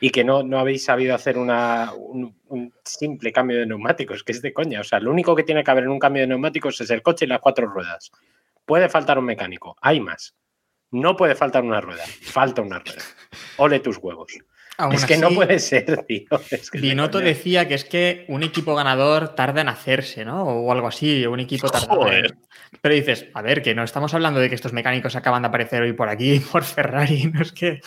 Y 0.00 0.10
que 0.10 0.24
no, 0.24 0.42
no 0.42 0.58
habéis 0.58 0.84
sabido 0.84 1.14
hacer 1.14 1.38
una, 1.38 1.92
un, 1.94 2.36
un 2.48 2.72
simple 2.84 3.32
cambio 3.32 3.58
de 3.58 3.66
neumáticos, 3.66 4.24
que 4.24 4.32
es 4.32 4.42
de 4.42 4.52
coña. 4.52 4.80
O 4.80 4.84
sea, 4.84 5.00
lo 5.00 5.10
único 5.10 5.36
que 5.36 5.44
tiene 5.44 5.62
que 5.62 5.70
haber 5.70 5.84
en 5.84 5.90
un 5.90 5.98
cambio 5.98 6.22
de 6.22 6.28
neumáticos 6.28 6.80
es 6.80 6.90
el 6.90 7.02
coche 7.02 7.24
y 7.24 7.28
las 7.28 7.40
cuatro 7.40 7.66
ruedas. 7.66 8.10
Puede 8.66 8.88
faltar 8.88 9.18
un 9.18 9.24
mecánico, 9.24 9.76
hay 9.80 10.00
más. 10.00 10.34
No 10.90 11.16
puede 11.16 11.34
faltar 11.34 11.62
una 11.62 11.80
rueda, 11.80 12.04
falta 12.22 12.62
una 12.62 12.78
rueda. 12.78 13.02
Ole 13.58 13.80
tus 13.80 13.98
huevos. 13.98 14.32
Aún 14.78 14.94
es 14.94 15.04
que 15.06 15.18
no 15.18 15.30
puede 15.30 15.58
ser, 15.58 16.04
tío. 16.06 16.28
Es 16.50 16.70
que 16.70 16.78
Binotto 16.78 17.18
decía 17.18 17.66
que 17.66 17.74
es 17.74 17.84
que 17.84 18.24
un 18.28 18.44
equipo 18.44 18.76
ganador 18.76 19.34
tarda 19.34 19.60
en 19.60 19.68
hacerse, 19.68 20.24
¿no? 20.24 20.44
O 20.44 20.70
algo 20.70 20.86
así, 20.86 21.26
un 21.26 21.40
equipo 21.40 21.68
tarda 21.68 21.94
Joder. 21.96 22.26
en... 22.26 22.38
Pero 22.80 22.94
dices, 22.94 23.26
a 23.34 23.42
ver, 23.42 23.60
que 23.60 23.74
no 23.74 23.82
estamos 23.82 24.14
hablando 24.14 24.38
de 24.38 24.48
que 24.48 24.54
estos 24.54 24.72
mecánicos 24.72 25.16
acaban 25.16 25.42
de 25.42 25.48
aparecer 25.48 25.82
hoy 25.82 25.94
por 25.94 26.08
aquí, 26.08 26.38
por 26.52 26.62
Ferrari, 26.62 27.24
no 27.24 27.42
es 27.42 27.50
que... 27.50 27.80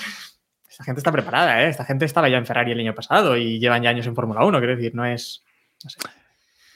Esta 0.70 0.84
gente 0.84 1.00
está 1.00 1.14
preparada, 1.14 1.64
¿eh? 1.64 1.70
Esta 1.70 1.86
gente 1.86 2.04
estaba 2.04 2.28
ya 2.28 2.38
en 2.38 2.46
Ferrari 2.46 2.74
el 2.74 2.80
año 2.80 2.96
pasado 2.96 3.38
y 3.38 3.58
llevan 3.58 3.84
ya 3.84 3.90
años 3.90 4.08
en 4.08 4.16
Fórmula 4.16 4.44
1, 4.44 4.58
quiero 4.60 4.76
decir, 4.76 4.94
no 4.94 5.06
es... 5.06 5.44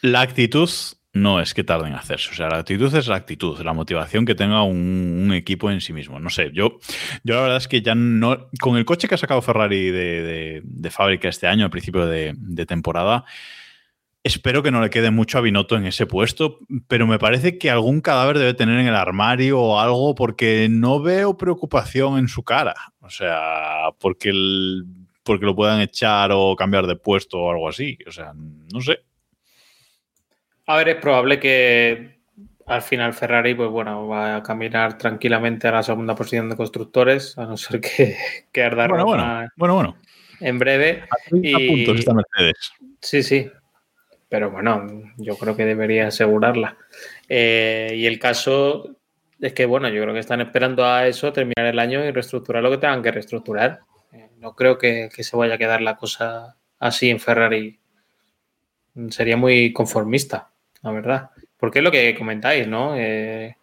La 0.02 0.22
actitud 0.22 0.70
no 1.16 1.40
es 1.40 1.54
que 1.54 1.64
tarden 1.64 1.94
en 1.94 1.96
hacerse. 1.96 2.30
O 2.30 2.34
sea, 2.34 2.50
la 2.50 2.58
actitud 2.58 2.94
es 2.94 3.08
la 3.08 3.16
actitud, 3.16 3.60
la 3.62 3.74
motivación 3.74 4.26
que 4.26 4.36
tenga 4.36 4.64
un, 4.64 5.32
equipo 5.34 5.72
en 5.72 5.82
sí 5.82 5.94
mismo. 5.94 6.20
No 6.20 6.30
sé, 6.30 6.52
yo, 6.54 6.78
yo 7.24 7.36
la 7.36 7.42
verdad 7.42 7.58
es 7.58 7.68
que 7.68 7.82
ya 7.82 7.96
no. 7.96 8.50
Con 8.60 8.78
el 8.78 8.86
coche 8.86 9.08
que 9.08 9.16
ha 9.16 9.18
sacado 9.18 9.42
Ferrari 9.42 9.90
de 9.92 10.90
fábrica 10.92 11.30
este 11.30 11.48
año, 11.48 11.64
al 11.66 11.72
principio 11.72 12.06
de, 12.06 12.34
de 12.38 12.66
temporada, 12.66 13.26
espero 14.26 14.62
que 14.62 14.72
no 14.72 14.82
le 14.82 14.90
quede 14.90 15.12
mucho 15.12 15.38
a 15.38 15.42
Binotto 15.42 15.78
en 15.78 15.86
ese 15.86 16.06
puesto, 16.06 16.60
pero 16.88 17.08
me 17.08 17.20
parece 17.20 17.58
que 17.58 17.70
algún 17.70 18.02
cadáver 18.02 18.40
debe 18.40 18.54
tener 18.54 18.80
en 18.80 18.88
el 18.88 18.96
armario 18.96 19.62
o 19.62 19.80
algo, 19.80 20.16
porque 20.16 20.68
no 20.70 21.00
veo 21.02 21.38
preocupación 21.38 22.18
en 22.18 22.28
su 22.28 22.44
cara. 22.44 22.74
O 23.00 23.10
sea, 23.10 23.92
porque, 24.00 24.30
el- 24.30 24.84
porque 25.24 25.46
lo 25.46 25.56
puedan 25.56 25.80
echar 25.80 26.32
o 26.34 26.56
cambiar 26.56 26.88
de 26.88 26.96
puesto 26.98 27.40
o 27.40 27.52
algo 27.52 27.70
así. 27.70 27.98
O 28.06 28.12
sea, 28.12 28.34
no 28.36 28.82
sé. 28.82 29.05
A 30.68 30.78
ver, 30.78 30.90
es 30.90 30.96
probable 30.96 31.40
que 31.40 32.16
al 32.68 32.82
final 32.82 33.14
Ferrari, 33.14 33.54
pues 33.54 33.70
bueno, 33.70 34.08
va 34.08 34.38
a 34.38 34.44
caminar 34.44 34.98
tranquilamente 34.98 35.68
a 35.68 35.72
la 35.72 35.84
segunda 35.84 36.16
posición 36.16 36.50
de 36.50 36.56
constructores, 36.56 37.38
a 37.38 37.46
no 37.46 37.58
ser 37.58 37.80
que, 37.82 38.18
que 38.52 38.64
arda 38.64 38.88
Bueno, 38.88 39.06
bueno, 39.06 39.48
bueno, 39.58 39.74
bueno. 39.76 39.98
en 40.40 40.58
breve. 40.60 41.04
A 41.04 41.30
30 41.30 41.48
Y- 41.62 41.68
puntos 41.86 42.00
está 42.00 42.14
Mercedes. 42.14 42.72
Sí, 43.02 43.22
sí. 43.24 43.50
Pero 44.28 44.50
bueno, 44.50 44.88
yo 45.18 45.38
creo 45.38 45.56
que 45.56 45.66
debería 45.66 46.08
asegurarla. 46.08 46.78
Eh, 47.30 47.92
y 47.96 48.08
el 48.08 48.18
caso 48.18 48.96
es 49.40 49.54
que, 49.54 49.66
bueno, 49.68 49.88
yo 49.90 50.02
creo 50.02 50.14
que 50.16 50.20
están 50.20 50.42
esperando 50.42 50.84
a 50.84 51.08
eso, 51.08 51.32
terminar 51.32 51.68
el 51.68 51.78
año 51.78 52.04
y 52.04 52.10
reestructurar 52.12 52.64
lo 52.64 52.72
que 52.72 52.80
tengan 52.80 53.04
que 53.04 53.12
reestructurar. 53.12 53.82
Eh, 54.12 54.30
no 54.40 54.56
creo 54.56 54.80
que, 54.80 55.10
que 55.16 55.24
se 55.24 55.38
vaya 55.38 55.54
a 55.54 55.58
quedar 55.60 55.82
la 55.82 55.96
cosa 55.96 56.58
así 56.80 57.12
en 57.12 57.20
Ferrari. 57.20 57.80
Sería 59.10 59.38
muy 59.38 59.72
conformista, 59.74 60.50
la 60.86 60.92
verdad. 60.92 61.30
Porque 61.58 61.80
es 61.80 61.84
lo 61.84 61.92
que 61.92 62.16
comentáis, 62.16 62.68
¿no? 62.68 62.96
Eh, 62.96 63.58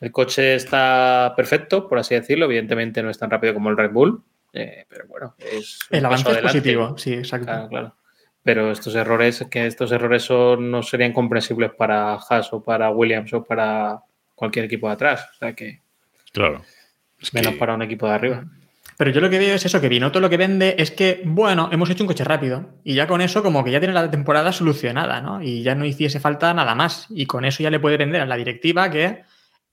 el 0.00 0.12
coche 0.12 0.54
está 0.56 1.32
perfecto, 1.36 1.88
por 1.88 1.98
así 1.98 2.14
decirlo. 2.14 2.44
Evidentemente 2.46 3.02
no 3.02 3.08
es 3.10 3.18
tan 3.18 3.30
rápido 3.30 3.54
como 3.54 3.70
el 3.70 3.76
Red 3.76 3.90
Bull. 3.92 4.22
eh, 4.52 4.84
pero 4.88 5.06
bueno, 5.08 5.34
es 5.38 5.78
un 5.90 5.96
El 5.98 6.04
avance 6.06 6.22
es 6.22 6.28
adelante. 6.36 6.58
positivo, 6.58 6.98
sí, 6.98 7.14
exacto. 7.14 7.46
Claro, 7.46 7.68
claro. 7.68 7.94
Pero 8.42 8.70
estos 8.70 8.94
errores, 8.94 9.44
que 9.50 9.66
estos 9.66 9.90
errores 9.90 10.22
son, 10.22 10.70
no 10.70 10.82
serían 10.82 11.12
comprensibles 11.12 11.72
para 11.72 12.14
Haas 12.14 12.52
o 12.52 12.62
para 12.62 12.90
Williams 12.90 13.32
o 13.32 13.42
para 13.42 14.00
cualquier 14.34 14.66
equipo 14.66 14.86
de 14.88 14.92
atrás. 14.92 15.28
O 15.32 15.38
sea 15.38 15.52
que 15.54 15.80
Claro. 16.32 16.62
Es 17.20 17.30
que- 17.30 17.38
menos 17.40 17.54
para 17.54 17.74
un 17.74 17.82
equipo 17.82 18.06
de 18.06 18.12
arriba. 18.14 18.44
Pero 18.96 19.10
yo 19.10 19.20
lo 19.20 19.30
que 19.30 19.38
veo 19.38 19.54
es 19.54 19.64
eso, 19.64 19.80
que 19.80 19.88
Binotto 19.88 20.20
lo 20.20 20.30
que 20.30 20.36
vende 20.36 20.76
es 20.78 20.90
que, 20.90 21.22
bueno, 21.24 21.68
hemos 21.72 21.90
hecho 21.90 22.04
un 22.04 22.08
coche 22.08 22.24
rápido 22.24 22.80
y 22.84 22.94
ya 22.94 23.06
con 23.06 23.20
eso 23.20 23.42
como 23.42 23.64
que 23.64 23.70
ya 23.70 23.80
tiene 23.80 23.94
la 23.94 24.10
temporada 24.10 24.52
solucionada, 24.52 25.20
¿no? 25.20 25.42
Y 25.42 25.62
ya 25.62 25.74
no 25.74 25.84
hiciese 25.84 26.20
falta 26.20 26.54
nada 26.54 26.74
más. 26.74 27.06
Y 27.10 27.26
con 27.26 27.44
eso 27.44 27.62
ya 27.62 27.70
le 27.70 27.80
puede 27.80 27.96
vender 27.96 28.20
a 28.20 28.26
la 28.26 28.36
directiva 28.36 28.90
que 28.90 29.22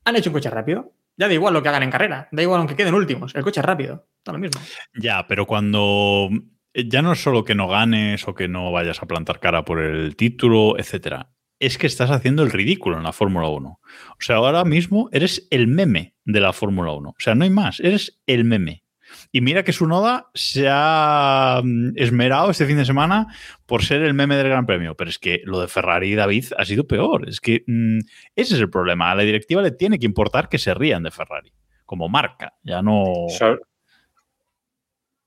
han 0.06 0.16
hecho 0.16 0.30
un 0.30 0.34
coche 0.34 0.50
rápido. 0.50 0.94
Ya 1.18 1.28
da 1.28 1.34
igual 1.34 1.54
lo 1.54 1.62
que 1.62 1.70
hagan 1.70 1.84
en 1.84 1.92
carrera, 1.92 2.30
da 2.32 2.42
igual 2.42 2.60
aunque 2.60 2.76
queden 2.76 2.96
últimos, 2.96 3.36
el 3.36 3.44
coche 3.44 3.60
es 3.60 3.66
rápido, 3.66 4.08
da 4.26 4.34
lo 4.34 4.40
mismo. 4.40 4.60
Ya, 4.96 5.28
pero 5.28 5.46
cuando 5.46 6.30
ya 6.74 7.02
no 7.02 7.12
es 7.14 7.22
solo 7.22 7.44
que 7.44 7.56
no 7.56 7.68
ganes 7.68 8.28
o 8.28 8.34
que 8.34 8.48
no 8.48 8.72
vayas 8.72 9.02
a 9.02 9.08
plantar 9.08 9.40
cara 9.40 9.66
por 9.66 9.80
el 9.80 10.16
título, 10.16 10.80
etcétera. 10.80 11.32
Es 11.60 11.78
que 11.78 11.86
estás 11.86 12.10
haciendo 12.10 12.42
el 12.44 12.52
ridículo 12.52 12.98
en 12.98 13.04
la 13.04 13.14
Fórmula 13.14 13.48
1. 13.50 13.70
O 13.70 14.16
sea, 14.20 14.38
ahora 14.38 14.64
mismo 14.64 15.10
eres 15.12 15.48
el 15.52 15.68
meme 15.68 16.16
de 16.26 16.40
la 16.40 16.54
Fórmula 16.54 16.92
1. 16.94 17.10
O 17.10 17.16
sea, 17.20 17.36
no 17.36 17.44
hay 17.44 17.52
más, 17.52 17.80
eres 17.82 18.20
el 18.26 18.46
meme. 18.46 18.84
Y 19.32 19.42
mira 19.42 19.64
que 19.64 19.74
Sunoda 19.74 20.30
se 20.34 20.68
ha 20.70 21.62
mm, 21.64 21.94
esmerado 21.96 22.52
este 22.52 22.66
fin 22.66 22.78
de 22.78 22.86
semana 22.86 23.28
por 23.66 23.84
ser 23.84 24.02
el 24.02 24.14
meme 24.14 24.36
del 24.36 24.50
Gran 24.50 24.66
Premio. 24.66 24.96
Pero 24.96 25.10
es 25.10 25.20
que 25.20 25.42
lo 25.46 25.60
de 25.62 25.68
Ferrari 25.68 26.12
y 26.12 26.16
David 26.16 26.46
ha 26.58 26.66
sido 26.66 26.88
peor. 26.88 27.28
Es 27.30 27.40
que 27.40 27.64
mm, 27.68 28.00
ese 28.36 28.56
es 28.56 28.60
el 28.62 28.70
problema. 28.70 29.12
A 29.12 29.16
la 29.16 29.24
directiva 29.24 29.62
le 29.62 29.72
tiene 29.72 30.00
que 30.00 30.06
importar 30.06 30.50
que 30.50 30.58
se 30.58 30.74
rían 30.74 31.04
de 31.04 31.12
Ferrari. 31.12 31.52
Como 31.86 32.10
marca. 32.10 32.54
Ya 32.64 32.82
no. 32.82 33.06
So- 33.30 33.60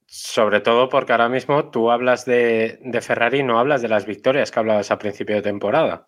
sobre 0.06 0.60
todo 0.60 0.88
porque 0.88 1.10
ahora 1.10 1.28
mismo 1.28 1.70
tú 1.70 1.90
hablas 1.90 2.24
de, 2.24 2.78
de 2.82 3.00
Ferrari 3.00 3.40
y 3.40 3.42
no 3.42 3.58
hablas 3.58 3.82
de 3.82 3.88
las 3.88 4.06
victorias 4.06 4.52
que 4.52 4.60
hablabas 4.60 4.92
a 4.92 4.98
principio 4.98 5.34
de 5.34 5.42
temporada. 5.42 6.06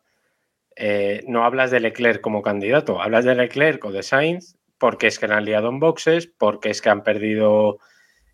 Eh, 0.77 1.25
no 1.27 1.45
hablas 1.45 1.73
de 1.73 1.81
Leclerc 1.81 2.21
como 2.21 2.41
candidato, 2.41 3.03
hablas 3.03 3.25
de 3.25 3.35
Leclerc 3.35 3.85
o 3.85 3.91
de 3.91 4.05
Sainz 4.05 4.57
porque 4.79 5.07
es 5.07 5.19
que 5.19 5.29
le 5.29 5.35
han 5.35 5.45
liado 5.45 5.69
en 5.69 5.81
boxes, 5.81 6.27
porque 6.27 6.71
es 6.71 6.83
que 6.83 6.89
han 6.91 7.03
perdido, 7.03 7.79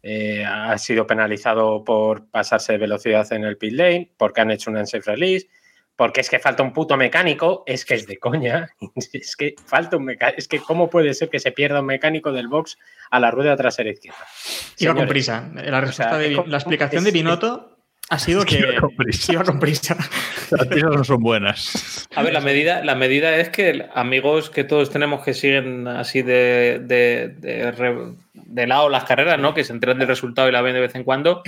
eh, 0.03 0.45
ha 0.45 0.77
sido 0.79 1.07
penalizado 1.07 1.85
por 1.85 2.29
pasarse 2.31 2.73
de 2.73 2.79
velocidad 2.79 3.33
en 3.33 3.45
el 3.45 3.57
pit 3.59 3.75
lane, 3.75 4.13
porque 4.17 4.41
han 4.41 4.51
hecho 4.51 4.71
un 4.71 4.77
unsafe 4.77 5.11
release, 5.13 5.49
porque 5.95 6.23
es 6.23 6.31
que 6.31 6.39
falta 6.39 6.63
un 6.63 6.73
puto 6.73 6.97
mecánico, 6.97 7.63
es 7.67 7.85
que 7.85 7.95
es 7.95 8.07
de 8.07 8.19
coña, 8.19 8.69
es 9.13 9.37
que 9.37 9.55
falta 9.65 9.97
un 9.99 10.05
mecánico, 10.07 10.39
es 10.39 10.49
que 10.49 10.59
cómo 10.59 10.89
puede 10.91 11.15
ser 11.15 11.29
que 11.29 11.39
se 11.39 11.53
pierda 11.53 11.81
un 11.81 11.87
mecánico 11.87 12.33
del 12.33 12.49
box 12.49 12.79
a 13.11 13.21
la 13.21 13.31
rueda 13.31 13.57
trasera 13.57 13.91
izquierda. 13.91 14.19
Iba 14.79 14.95
con 14.95 15.07
prisa. 15.07 15.51
La, 15.55 15.81
respuesta 15.81 16.19
de- 16.19 16.43
la 16.47 16.57
explicación 16.57 17.01
es- 17.01 17.05
de 17.05 17.11
Binotto 17.13 17.72
ha 18.13 18.19
sido 18.19 18.45
que 18.45 18.59
Iba 18.59 18.81
con 18.81 18.95
prisa. 18.97 19.33
iba 19.33 19.45
con 19.45 19.59
prisa. 19.61 19.97
Las 20.51 20.67
prisas 20.67 20.91
no 20.91 21.03
son 21.05 21.23
buenas. 21.23 22.09
A 22.15 22.23
ver, 22.23 22.33
la 22.33 22.41
medida, 22.41 22.85
la 22.85 22.95
medida 22.95 23.37
es 23.37 23.49
que 23.49 23.87
amigos 23.95 24.51
que 24.51 24.65
todos 24.65 24.91
tenemos 24.91 25.25
que 25.25 25.35
siguen 25.35 25.89
así 25.89 26.23
de, 26.23 26.81
de, 26.83 27.29
de, 27.39 27.73
re- 27.73 28.15
de 28.35 28.67
lado 28.67 28.89
las 28.89 29.05
carreras, 29.05 29.39
¿no? 29.39 29.55
Que 29.55 29.65
se 29.65 29.73
enteran 29.73 29.99
del 29.99 30.09
resultado 30.09 30.49
y 30.49 30.53
la 30.53 30.63
ven 30.63 30.75
de 30.75 30.81
vez 30.81 30.95
en 30.95 31.05
cuando. 31.05 31.43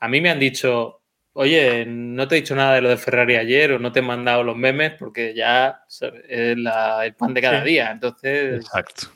A 0.00 0.08
mí 0.08 0.20
me 0.20 0.30
han 0.30 0.40
dicho, 0.40 1.00
oye, 1.34 1.84
no 1.86 2.26
te 2.28 2.36
he 2.36 2.40
dicho 2.40 2.56
nada 2.56 2.74
de 2.74 2.80
lo 2.82 2.88
de 2.88 2.96
Ferrari 2.96 3.36
ayer 3.36 3.72
o 3.72 3.78
no 3.78 3.92
te 3.92 4.00
he 4.00 4.02
mandado 4.02 4.42
los 4.42 4.56
memes 4.56 4.92
porque 4.98 5.34
ya 5.34 5.82
es 6.28 6.58
la- 6.58 7.06
el 7.06 7.14
pan 7.14 7.32
de 7.34 7.40
cada 7.40 7.62
Sí. 7.62 7.68
día. 7.70 7.90
Entonces, 7.92 8.56
Exacto. 8.64 9.06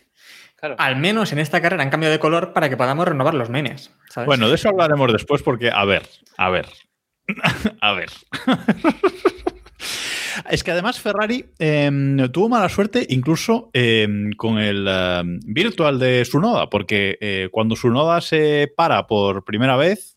Claro. 0.56 0.76
Al 0.78 0.96
menos 0.96 1.32
en 1.32 1.38
esta 1.38 1.60
carrera 1.62 1.82
han 1.82 1.90
cambiado 1.90 2.12
de 2.12 2.18
color 2.18 2.52
para 2.52 2.68
que 2.68 2.76
podamos 2.76 3.06
renovar 3.06 3.34
los. 3.34 3.48
¿sabes? 3.48 4.26
Bueno, 4.26 4.48
de 4.48 4.56
eso 4.56 4.68
hablaremos 4.68 5.12
después 5.12 5.42
porque, 5.42 5.70
a 5.70 5.84
ver, 5.84 6.08
a 6.36 6.50
ver, 6.50 6.66
a 7.80 7.92
ver. 7.92 8.10
Es 10.50 10.62
que 10.62 10.70
además 10.70 11.00
Ferrari 11.00 11.46
eh, 11.58 11.90
tuvo 12.32 12.48
mala 12.48 12.68
suerte 12.68 13.06
incluso 13.08 13.70
eh, 13.72 14.30
con 14.36 14.58
el 14.58 14.86
eh, 14.88 15.22
virtual 15.46 15.98
de 15.98 16.24
Sunoda, 16.24 16.68
porque 16.68 17.16
eh, 17.20 17.48
cuando 17.50 17.76
Sunoda 17.76 18.20
se 18.20 18.72
para 18.76 19.06
por 19.06 19.44
primera 19.44 19.76
vez, 19.76 20.15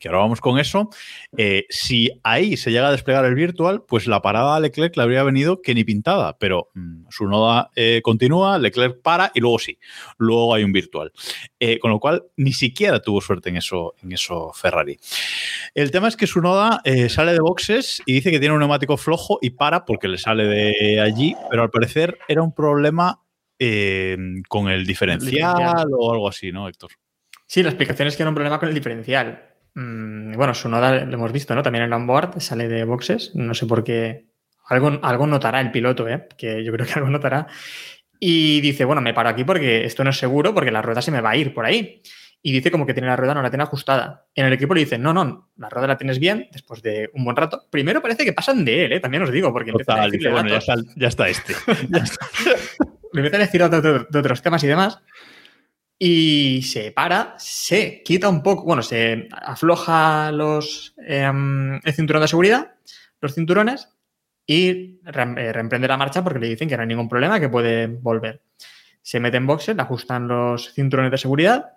que 0.00 0.08
ahora 0.08 0.20
vamos 0.20 0.40
con 0.40 0.58
eso, 0.58 0.90
eh, 1.36 1.66
si 1.68 2.10
ahí 2.22 2.56
se 2.56 2.70
llega 2.70 2.88
a 2.88 2.92
desplegar 2.92 3.24
el 3.24 3.34
virtual, 3.34 3.82
pues 3.86 4.06
la 4.06 4.22
parada 4.22 4.56
a 4.56 4.60
Leclerc 4.60 4.96
le 4.96 5.02
habría 5.02 5.22
venido 5.22 5.62
que 5.62 5.74
ni 5.74 5.84
pintada, 5.84 6.36
pero 6.38 6.70
mm, 6.74 7.06
Sunoda 7.10 7.70
eh, 7.76 8.00
continúa, 8.02 8.58
Leclerc 8.58 9.00
para 9.02 9.30
y 9.34 9.40
luego 9.40 9.58
sí, 9.58 9.78
luego 10.18 10.54
hay 10.54 10.64
un 10.64 10.72
virtual. 10.72 11.12
Eh, 11.60 11.78
con 11.78 11.90
lo 11.90 12.00
cual, 12.00 12.24
ni 12.36 12.52
siquiera 12.52 13.00
tuvo 13.00 13.20
suerte 13.20 13.50
en 13.50 13.56
eso, 13.56 13.94
en 14.02 14.12
eso 14.12 14.52
Ferrari. 14.52 14.98
El 15.74 15.90
tema 15.90 16.08
es 16.08 16.16
que 16.16 16.26
Sunoda 16.26 16.80
eh, 16.84 17.08
sale 17.08 17.32
de 17.32 17.40
boxes 17.40 18.02
y 18.06 18.14
dice 18.14 18.30
que 18.30 18.40
tiene 18.40 18.54
un 18.54 18.60
neumático 18.60 18.96
flojo 18.96 19.38
y 19.40 19.50
para 19.50 19.84
porque 19.84 20.08
le 20.08 20.18
sale 20.18 20.44
de 20.44 21.00
allí, 21.00 21.36
pero 21.50 21.62
al 21.62 21.70
parecer 21.70 22.18
era 22.28 22.42
un 22.42 22.52
problema 22.52 23.20
con 24.48 24.68
el 24.68 24.84
diferencial, 24.84 25.54
diferencial. 25.54 25.86
o 25.96 26.12
algo 26.12 26.28
así, 26.28 26.52
¿no, 26.52 26.68
Héctor? 26.68 26.90
Sí, 27.46 27.62
la 27.62 27.70
explicación 27.70 28.08
es 28.08 28.16
que 28.16 28.22
era 28.22 28.30
un 28.30 28.34
problema 28.34 28.58
con 28.58 28.68
el 28.68 28.74
diferencial. 28.74 29.53
Mm, 29.74 30.32
bueno, 30.36 30.54
su 30.54 30.68
noda 30.68 31.04
lo 31.04 31.14
hemos 31.14 31.32
visto, 31.32 31.54
¿no? 31.54 31.62
También 31.62 31.82
en 31.84 31.88
el 31.88 31.92
onboard 31.94 32.40
sale 32.40 32.68
de 32.68 32.84
boxes. 32.84 33.32
No 33.34 33.54
sé 33.54 33.66
por 33.66 33.82
qué. 33.84 34.26
Algo, 34.68 34.98
algo 35.02 35.26
notará 35.26 35.60
el 35.60 35.70
piloto, 35.70 36.08
¿eh? 36.08 36.26
Que 36.38 36.64
yo 36.64 36.72
creo 36.72 36.86
que 36.86 36.92
algo 36.94 37.10
notará. 37.10 37.46
Y 38.20 38.60
dice, 38.60 38.84
bueno, 38.84 39.02
me 39.02 39.12
paro 39.12 39.28
aquí 39.28 39.44
porque 39.44 39.84
esto 39.84 40.04
no 40.04 40.10
es 40.10 40.16
seguro 40.18 40.54
porque 40.54 40.70
la 40.70 40.80
rueda 40.82 41.02
se 41.02 41.10
me 41.10 41.20
va 41.20 41.30
a 41.30 41.36
ir 41.36 41.52
por 41.52 41.66
ahí. 41.66 42.00
Y 42.46 42.52
dice 42.52 42.70
como 42.70 42.84
que 42.86 42.92
tiene 42.94 43.08
la 43.08 43.16
rueda, 43.16 43.34
no 43.34 43.42
la 43.42 43.50
tiene 43.50 43.62
ajustada. 43.64 44.26
En 44.34 44.44
el 44.46 44.52
equipo 44.52 44.74
le 44.74 44.80
dicen, 44.80 45.02
no, 45.02 45.12
no, 45.14 45.50
la 45.56 45.68
rueda 45.70 45.88
la 45.88 45.96
tienes 45.96 46.18
bien 46.18 46.48
después 46.52 46.82
de 46.82 47.10
un 47.14 47.24
buen 47.24 47.36
rato. 47.36 47.66
Primero 47.70 48.02
parece 48.02 48.24
que 48.24 48.32
pasan 48.34 48.64
de 48.64 48.84
él, 48.84 48.92
¿eh? 48.92 49.00
También 49.00 49.22
os 49.22 49.32
digo, 49.32 49.50
porque 49.52 49.70
empiezan 49.70 49.98
a 49.98 50.04
decirle 50.04 50.30
bueno, 50.30 50.48
ya 50.50 50.58
está, 50.58 50.74
ya 50.94 51.08
está 51.08 51.28
este. 51.28 51.54
Ya 51.88 51.98
está. 52.02 52.26
le 53.12 53.20
empiezan 53.20 53.40
a 53.40 53.44
decir 53.44 53.68
de, 53.68 53.80
de- 53.80 54.06
de 54.10 54.18
otros 54.18 54.42
temas 54.42 54.62
y 54.62 54.66
demás. 54.66 55.00
Y 55.98 56.62
se 56.62 56.90
para, 56.90 57.34
se 57.38 58.02
quita 58.02 58.28
un 58.28 58.42
poco, 58.42 58.64
bueno, 58.64 58.82
se 58.82 59.28
afloja 59.30 60.32
los, 60.32 60.94
em, 60.98 61.80
el 61.84 61.92
cinturón 61.94 62.22
de 62.22 62.28
seguridad, 62.28 62.74
los 63.20 63.34
cinturones, 63.34 63.88
y 64.46 65.00
eh, 65.06 65.52
reemprende 65.52 65.88
la 65.88 65.96
marcha 65.96 66.22
porque 66.22 66.40
le 66.40 66.48
dicen 66.48 66.68
que 66.68 66.76
no 66.76 66.82
hay 66.82 66.88
ningún 66.88 67.08
problema, 67.08 67.40
que 67.40 67.48
puede 67.48 67.86
volver. 67.86 68.42
Se 69.02 69.20
mete 69.20 69.36
en 69.36 69.46
boxes, 69.46 69.76
le 69.76 69.82
ajustan 69.82 70.28
los 70.28 70.72
cinturones 70.74 71.12
de 71.12 71.18
seguridad 71.18 71.74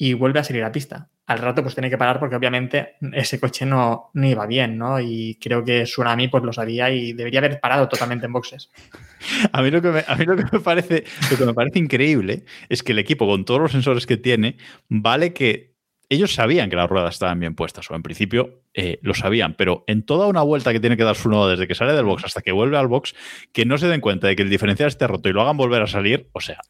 y 0.00 0.14
vuelve 0.14 0.40
a 0.40 0.44
salir 0.44 0.64
a 0.64 0.72
pista. 0.72 1.10
al 1.26 1.38
rato 1.40 1.62
pues 1.62 1.74
tiene 1.74 1.90
que 1.90 1.98
parar 1.98 2.18
porque 2.18 2.34
obviamente 2.34 2.94
ese 3.12 3.38
coche 3.38 3.66
no, 3.66 4.10
no 4.14 4.26
iba 4.26 4.46
bien, 4.46 4.78
¿no? 4.78 4.98
Y 4.98 5.38
creo 5.38 5.62
que 5.62 5.82
Tsunami 5.82 6.28
pues 6.28 6.42
lo 6.42 6.54
sabía 6.54 6.90
y 6.90 7.12
debería 7.12 7.40
haber 7.40 7.60
parado 7.60 7.86
totalmente 7.86 8.24
en 8.24 8.32
boxes. 8.32 8.70
A 9.52 9.60
mí 9.60 9.70
lo 9.70 9.82
que 9.82 10.02
a 10.08 10.16
mí 10.16 10.24
lo 10.24 10.36
que 10.36 10.44
me 10.50 10.60
parece, 10.60 11.04
lo 11.30 11.36
que 11.36 11.44
me 11.44 11.52
parece 11.52 11.78
increíble 11.78 12.44
es 12.70 12.82
que 12.82 12.92
el 12.92 12.98
equipo, 12.98 13.26
con 13.26 13.44
todos 13.44 13.60
los 13.60 13.72
sensores 13.72 14.06
que 14.06 14.16
tiene, 14.16 14.56
vale 14.88 15.34
que 15.34 15.69
ellos 16.10 16.34
sabían 16.34 16.68
que 16.68 16.76
las 16.76 16.90
ruedas 16.90 17.14
estaban 17.14 17.40
bien 17.40 17.54
puestas, 17.54 17.90
o 17.90 17.94
en 17.94 18.02
principio 18.02 18.62
eh, 18.74 18.98
lo 19.00 19.14
sabían, 19.14 19.54
pero 19.54 19.84
en 19.86 20.04
toda 20.04 20.26
una 20.26 20.42
vuelta 20.42 20.72
que 20.72 20.80
tiene 20.80 20.96
que 20.96 21.04
dar 21.04 21.16
su 21.16 21.30
nodo 21.30 21.48
desde 21.48 21.66
que 21.66 21.74
sale 21.74 21.92
del 21.94 22.04
box 22.04 22.24
hasta 22.24 22.42
que 22.42 22.52
vuelve 22.52 22.76
al 22.76 22.88
box, 22.88 23.14
que 23.52 23.64
no 23.64 23.78
se 23.78 23.88
den 23.88 24.00
cuenta 24.00 24.26
de 24.26 24.36
que 24.36 24.42
el 24.42 24.50
diferencial 24.50 24.88
esté 24.88 25.06
roto 25.06 25.28
y 25.28 25.32
lo 25.32 25.40
hagan 25.40 25.56
volver 25.56 25.80
a 25.80 25.86
salir, 25.86 26.28
o 26.32 26.40
sea. 26.40 26.60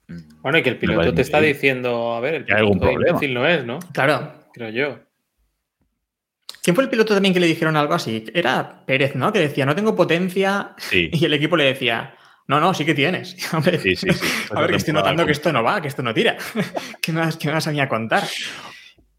Bueno, 0.43 0.59
y 0.59 0.63
que 0.63 0.69
el 0.71 0.79
piloto 0.79 1.13
te 1.13 1.23
está 1.23 1.41
diciendo, 1.41 2.15
a 2.15 2.21
ver, 2.21 2.35
el 2.35 2.45
Que 2.45 2.53
hay 2.53 2.61
algún 2.61 2.79
piloto 2.79 2.93
problema. 2.95 3.11
imbécil 3.17 3.35
no 3.35 3.47
es, 3.49 3.65
¿no? 3.65 3.79
Claro. 3.93 4.33
Creo 4.53 4.69
yo. 4.71 4.99
¿Quién 6.63 6.75
fue 6.75 6.85
el 6.85 6.91
piloto 6.91 7.15
también 7.15 7.33
que 7.33 7.41
le 7.41 7.47
dijeron 7.47 7.77
algo 7.77 7.95
así? 7.95 8.25
Era 8.35 8.85
Pérez, 8.85 9.15
¿no? 9.15 9.33
Que 9.33 9.39
decía, 9.39 9.65
no 9.65 9.75
tengo 9.75 9.97
potencia. 9.97 10.75
Sí. 10.77 11.09
Y 11.15 11.25
el 11.25 11.33
equipo 11.33 11.57
le 11.57 11.65
decía, 11.65 12.15
no, 12.49 12.61
no, 12.61 12.75
sí 12.75 12.85
que 12.85 12.95
tienes. 12.95 13.37
Hombre, 13.55 13.79
Sí, 13.79 13.97
sí, 13.97 14.13
sí. 14.13 14.27
A 14.55 14.61
ver, 14.61 14.71
que 14.71 14.77
estoy 14.77 14.93
notando 14.93 15.25
que 15.25 15.33
esto 15.33 15.53
no 15.53 15.63
va, 15.63 15.81
que 15.81 15.89
esto 15.89 16.03
no 16.03 16.13
tira. 16.13 16.37
¿Qué 17.01 17.13
me 17.13 17.21
vas, 17.21 17.37
qué 17.39 17.49
me 17.49 17.55
vas 17.55 17.67
a 17.67 17.71
venir 17.71 17.83
a 17.85 17.89
contar? 17.89 18.25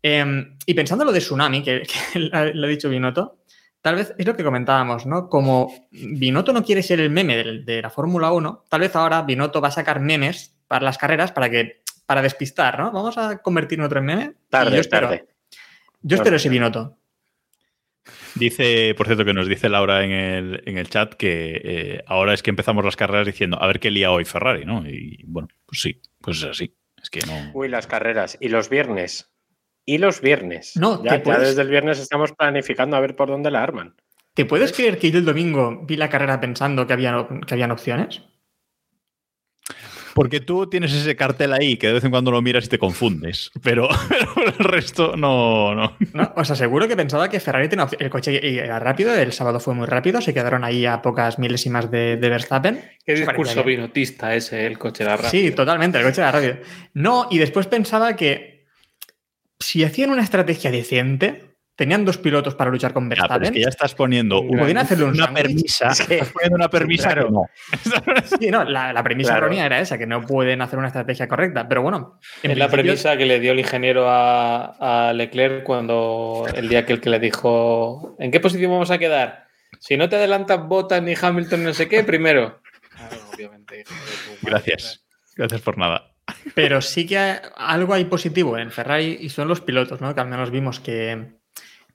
Eh, 0.03 0.55
y 0.65 0.73
pensando 0.73 1.05
lo 1.05 1.11
de 1.11 1.19
Tsunami, 1.19 1.63
que, 1.63 1.83
que 2.13 2.19
lo 2.53 2.65
ha 2.65 2.69
dicho 2.69 2.89
Binotto, 2.89 3.41
tal 3.81 3.95
vez 3.95 4.13
es 4.17 4.25
lo 4.25 4.35
que 4.35 4.43
comentábamos, 4.43 5.05
¿no? 5.05 5.29
Como 5.29 5.73
Binotto 5.91 6.53
no 6.53 6.63
quiere 6.63 6.83
ser 6.83 6.99
el 6.99 7.09
meme 7.09 7.35
de, 7.37 7.81
la 7.81 7.89
Fórmula 7.89 8.31
1, 8.31 8.65
tal 8.69 8.81
vez 8.81 8.95
ahora 8.95 9.21
Binotto 9.23 9.61
va 9.61 9.69
a 9.69 9.71
sacar 9.71 9.99
memes 9.99 10.55
para 10.67 10.85
las 10.85 10.97
carreras 10.97 11.31
para 11.31 11.49
que 11.49 11.81
para 12.05 12.21
despistar, 12.21 12.77
¿no? 12.79 12.91
Vamos 12.91 13.17
a 13.17 13.37
convertir 13.37 13.79
en 13.79 13.85
otro 13.85 14.01
meme. 14.01 14.33
Y 14.35 14.49
Tarde, 14.49 14.75
yo 14.75 14.81
espero, 14.81 15.07
tarde. 15.07 15.27
Yo 16.01 16.17
espero 16.17 16.35
ese 16.35 16.49
Binotto. 16.49 16.97
Dice, 18.35 18.93
por 18.97 19.07
cierto, 19.07 19.25
que 19.25 19.33
nos 19.33 19.47
dice 19.47 19.69
Laura 19.69 20.03
en 20.03 20.11
el, 20.11 20.63
en 20.65 20.77
el 20.77 20.89
chat 20.89 21.13
que 21.13 21.61
eh, 21.63 22.03
ahora 22.07 22.33
es 22.33 22.41
que 22.41 22.49
empezamos 22.49 22.83
las 22.83 22.95
carreras 22.95 23.27
diciendo 23.27 23.61
a 23.61 23.67
ver 23.67 23.79
qué 23.79 23.91
lía 23.91 24.11
hoy 24.11 24.25
Ferrari, 24.25 24.65
¿no? 24.65 24.87
Y 24.87 25.23
bueno, 25.27 25.49
pues 25.65 25.81
sí, 25.81 26.01
pues 26.19 26.37
es 26.37 26.45
así. 26.45 26.75
Es 27.01 27.09
que 27.09 27.21
no. 27.21 27.51
Uy, 27.53 27.67
las 27.67 27.87
carreras. 27.87 28.37
Y 28.39 28.49
los 28.49 28.69
viernes. 28.69 29.30
Y 29.85 29.97
los 29.97 30.21
viernes. 30.21 30.73
No, 30.75 31.03
ya, 31.03 31.11
¿te 31.11 31.17
ya 31.17 31.23
puedes- 31.23 31.49
desde 31.49 31.61
el 31.63 31.69
viernes 31.69 31.99
estamos 31.99 32.31
planificando 32.33 32.95
a 32.95 32.99
ver 32.99 33.15
por 33.15 33.29
dónde 33.29 33.51
la 33.51 33.63
arman. 33.63 33.95
¿Te 34.33 34.45
puedes 34.45 34.71
creer 34.71 34.97
que 34.97 35.11
yo 35.11 35.19
el 35.19 35.25
domingo 35.25 35.83
vi 35.85 35.97
la 35.97 36.09
carrera 36.09 36.39
pensando 36.39 36.87
que, 36.87 36.93
había, 36.93 37.27
que 37.45 37.53
habían 37.53 37.71
opciones? 37.71 38.21
Porque 40.13 40.41
tú 40.41 40.67
tienes 40.69 40.91
ese 40.93 41.15
cartel 41.15 41.53
ahí 41.53 41.77
que 41.77 41.87
de 41.87 41.93
vez 41.93 42.03
en 42.03 42.11
cuando 42.11 42.31
lo 42.31 42.41
miras 42.41 42.65
y 42.65 42.67
te 42.67 42.77
confundes. 42.77 43.49
Pero, 43.63 43.87
pero 44.09 44.47
el 44.47 44.53
resto 44.65 45.15
no, 45.15 45.73
no. 45.73 45.95
No, 46.13 46.33
os 46.35 46.51
aseguro 46.51 46.85
que 46.87 46.97
pensaba 46.97 47.29
que 47.29 47.39
Ferrari 47.39 47.69
tenía. 47.69 47.87
El 47.97 48.09
coche 48.09 48.59
era 48.61 48.77
rápido, 48.79 49.13
el 49.15 49.31
sábado 49.31 49.59
fue 49.61 49.73
muy 49.73 49.87
rápido, 49.87 50.19
se 50.21 50.33
quedaron 50.33 50.65
ahí 50.65 50.85
a 50.85 51.01
pocas 51.01 51.39
milésimas 51.39 51.89
de, 51.89 52.17
de 52.17 52.29
Verstappen. 52.29 52.83
Qué 53.05 53.15
discurso 53.15 53.63
vinotista 53.63 54.35
ese, 54.35 54.65
el 54.65 54.77
coche 54.77 55.05
de 55.05 55.09
la 55.11 55.17
Sí, 55.17 55.51
totalmente, 55.51 55.97
el 55.97 56.03
coche 56.03 56.19
era 56.21 56.31
rápido. 56.33 56.57
No, 56.93 57.27
y 57.31 57.37
después 57.37 57.67
pensaba 57.67 58.15
que 58.17 58.50
si 59.61 59.83
hacían 59.83 60.09
una 60.09 60.23
estrategia 60.23 60.71
decente, 60.71 61.55
tenían 61.75 62.03
dos 62.05 62.17
pilotos 62.17 62.53
para 62.55 62.69
luchar 62.69 62.93
con 62.93 63.07
pero 63.09 63.21
Verstappen. 63.23 63.43
es 63.45 63.51
que 63.51 63.61
ya 63.61 63.69
estás 63.69 63.95
poniendo 63.95 64.45
Podían 64.45 64.71
una, 64.71 64.81
hacerle 64.81 65.05
un 65.05 65.11
una 65.11 65.25
sándwich. 65.25 65.43
permisa. 65.45 65.87
Es 65.89 66.01
que- 66.01 66.13
estás 66.15 66.29
poniendo 66.31 66.55
una 66.57 66.69
permisa 66.69 67.03
claro. 67.13 67.27
que 67.27 67.31
no. 67.31 67.43
Sí, 68.39 68.51
no, 68.51 68.63
la, 68.63 68.93
la 68.93 69.03
premisa 69.03 69.31
Claro. 69.31 69.45
errónea 69.47 69.65
era 69.65 69.79
esa, 69.79 69.97
que 69.97 70.05
no 70.05 70.21
pueden 70.21 70.61
hacer 70.61 70.77
una 70.77 70.87
estrategia 70.89 71.27
correcta. 71.27 71.67
Pero 71.67 71.81
bueno, 71.81 72.19
en 72.43 72.51
Es 72.51 72.57
la 72.57 72.67
premisa 72.67 73.17
que 73.17 73.25
le 73.25 73.39
dio 73.39 73.53
el 73.53 73.59
ingeniero 73.59 74.07
a, 74.09 75.07
a 75.09 75.13
Leclerc 75.13 75.63
cuando 75.63 76.45
el 76.53 76.69
día 76.69 76.85
que 76.85 76.93
el 76.93 77.01
que 77.01 77.09
le 77.09 77.19
dijo 77.19 78.15
¿en 78.19 78.29
qué 78.31 78.39
posición 78.39 78.71
vamos 78.71 78.91
a 78.91 78.97
quedar? 78.99 79.47
Si 79.79 79.97
no 79.97 80.07
te 80.09 80.17
adelantas 80.17 80.59
Bottas 80.67 81.01
ni 81.01 81.15
Hamilton 81.19 81.63
no 81.63 81.73
sé 81.73 81.87
qué, 81.87 82.03
primero. 82.03 82.61
Claro, 82.95 83.15
obviamente. 83.33 83.79
hijo 83.81 83.93
de 83.93 83.95
tu 83.95 84.29
madre. 84.31 84.39
Gracias. 84.43 85.03
Gracias 85.35 85.61
por 85.61 85.77
nada. 85.77 86.10
Pero 86.53 86.81
sí 86.81 87.05
que 87.07 87.17
hay- 87.17 87.37
algo 87.55 87.93
hay 87.93 88.05
positivo 88.05 88.57
en 88.57 88.71
Ferrari 88.71 89.17
y 89.19 89.29
son 89.29 89.47
los 89.47 89.61
pilotos, 89.61 90.01
¿no? 90.01 90.13
Que 90.15 90.21
al 90.21 90.27
menos 90.27 90.51
vimos 90.51 90.79
que, 90.79 91.33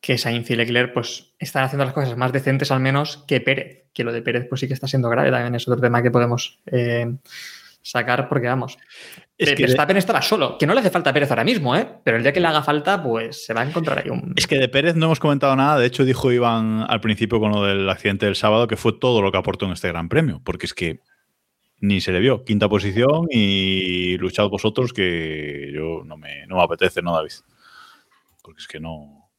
que 0.00 0.18
Sainz 0.18 0.50
y 0.50 0.56
Leclerc 0.56 0.92
pues 0.92 1.34
están 1.38 1.64
haciendo 1.64 1.84
las 1.84 1.94
cosas 1.94 2.16
más 2.16 2.32
decentes 2.32 2.70
al 2.70 2.80
menos 2.80 3.24
que 3.26 3.40
Pérez. 3.40 3.84
Que 3.92 4.04
lo 4.04 4.12
de 4.12 4.22
Pérez 4.22 4.46
pues 4.48 4.60
sí 4.60 4.68
que 4.68 4.74
está 4.74 4.86
siendo 4.86 5.08
grave. 5.08 5.30
También 5.30 5.54
es 5.54 5.66
otro 5.68 5.80
tema 5.80 6.02
que 6.02 6.10
podemos 6.10 6.60
eh, 6.66 7.06
sacar 7.82 8.28
porque 8.28 8.46
vamos. 8.48 8.78
Es 9.38 9.50
que 9.50 9.56
de- 9.56 9.62
Verstappen 9.64 9.96
estará 9.98 10.22
solo, 10.22 10.56
que 10.58 10.66
no 10.66 10.74
le 10.74 10.80
hace 10.80 10.90
falta 10.90 11.10
a 11.10 11.12
Pérez 11.12 11.30
ahora 11.30 11.44
mismo, 11.44 11.76
¿eh? 11.76 11.86
Pero 12.04 12.16
el 12.16 12.22
día 12.22 12.32
que 12.32 12.40
le 12.40 12.46
haga 12.46 12.62
falta, 12.62 13.02
pues 13.02 13.44
se 13.44 13.52
va 13.54 13.60
a 13.62 13.64
encontrar 13.68 13.98
ahí 13.98 14.10
un... 14.10 14.32
Es 14.36 14.46
que 14.46 14.58
de 14.58 14.68
Pérez 14.68 14.96
no 14.96 15.06
hemos 15.06 15.20
comentado 15.20 15.54
nada. 15.56 15.78
De 15.78 15.86
hecho, 15.86 16.04
dijo 16.04 16.32
Iván 16.32 16.84
al 16.88 17.00
principio 17.00 17.38
con 17.38 17.52
lo 17.52 17.62
del 17.64 17.88
accidente 17.88 18.26
del 18.26 18.34
sábado 18.36 18.66
que 18.66 18.76
fue 18.76 18.94
todo 18.98 19.20
lo 19.22 19.30
que 19.30 19.38
aportó 19.38 19.66
en 19.66 19.72
este 19.72 19.88
gran 19.88 20.08
premio. 20.08 20.40
Porque 20.42 20.66
es 20.66 20.72
que 20.74 21.00
ni 21.80 22.00
se 22.00 22.12
le 22.12 22.20
vio. 22.20 22.44
Quinta 22.44 22.68
posición 22.68 23.26
y 23.30 24.16
luchad 24.18 24.48
vosotros 24.48 24.92
que 24.92 25.70
yo 25.72 26.02
no 26.04 26.16
me, 26.16 26.46
no 26.46 26.56
me 26.56 26.62
apetece, 26.62 27.02
¿no, 27.02 27.14
David? 27.14 27.32
Porque 28.42 28.60
es 28.60 28.68
que 28.68 28.80
no. 28.80 29.30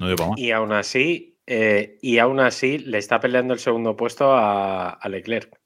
No 0.00 0.16
para 0.16 0.30
más. 0.30 0.38
Y 0.38 0.52
aún 0.52 0.72
así, 0.72 1.38
eh, 1.46 1.98
y 2.02 2.18
aún 2.18 2.40
así 2.40 2.78
le 2.78 2.98
está 2.98 3.20
peleando 3.20 3.54
el 3.54 3.60
segundo 3.60 3.96
puesto 3.96 4.32
a, 4.32 4.90
a 4.90 5.08
Leclerc. 5.08 5.58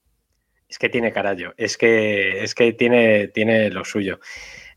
Es 0.69 0.79
que 0.79 0.89
tiene 0.89 1.13
carallo, 1.13 1.53
es 1.59 1.77
que, 1.77 2.43
es 2.43 2.55
que 2.55 2.73
tiene, 2.73 3.29
tiene 3.29 3.69
lo 3.69 3.85
suyo. 3.85 4.21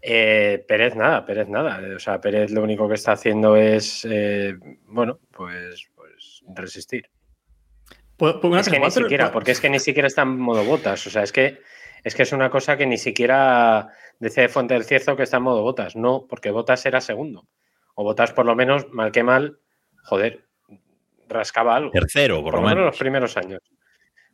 Eh, 0.01 0.63
Pérez 0.67 0.95
nada, 0.95 1.25
Pérez 1.25 1.47
nada. 1.47 1.81
O 1.95 1.99
sea, 1.99 2.19
Pérez 2.21 2.51
lo 2.51 2.61
único 2.61 2.87
que 2.87 2.95
está 2.95 3.13
haciendo 3.13 3.55
es, 3.55 4.05
eh, 4.07 4.55
bueno, 4.87 5.19
pues, 5.31 5.89
pues 5.95 6.43
resistir. 6.53 7.09
¿Puedo- 8.17 8.39
puedo- 8.39 8.51
una 8.53 8.61
Es 8.61 8.69
que 8.69 8.79
ni 8.79 8.91
siquiera, 8.91 9.31
porque 9.31 9.51
es 9.51 9.59
que 9.61 9.69
ni 9.69 9.79
siquiera 9.79 10.07
está 10.07 10.21
en 10.23 10.37
modo 10.39 10.63
botas. 10.63 11.05
O 11.07 11.09
sea, 11.09 11.23
es 11.23 11.31
que 11.31 11.59
es 12.03 12.13
que 12.15 12.23
es 12.23 12.31
una 12.33 12.49
cosa 12.51 12.77
que 12.77 12.85
ni 12.85 12.97
siquiera 12.97 13.89
decía 14.19 14.43
de 14.43 14.49
Fuente 14.49 14.73
del 14.75 14.83
Cierzo 14.85 15.15
que 15.15 15.23
está 15.23 15.37
en 15.37 15.43
modo 15.43 15.63
botas. 15.63 15.95
No, 15.95 16.25
porque 16.29 16.51
botas 16.51 16.85
era 16.85 17.01
segundo. 17.01 17.47
O 17.95 18.03
botas 18.03 18.31
por 18.31 18.45
lo 18.45 18.55
menos, 18.55 18.87
mal 18.91 19.11
que 19.11 19.23
mal, 19.23 19.57
joder, 20.03 20.45
rascaba 21.27 21.75
algo. 21.75 21.91
Tercero, 21.91 22.35
por, 22.43 22.51
Por 22.51 22.53
lo 22.55 22.61
lo 22.61 22.67
menos 22.67 22.75
menos. 22.81 22.93
los 22.93 22.99
primeros 22.99 23.37
años. 23.37 23.61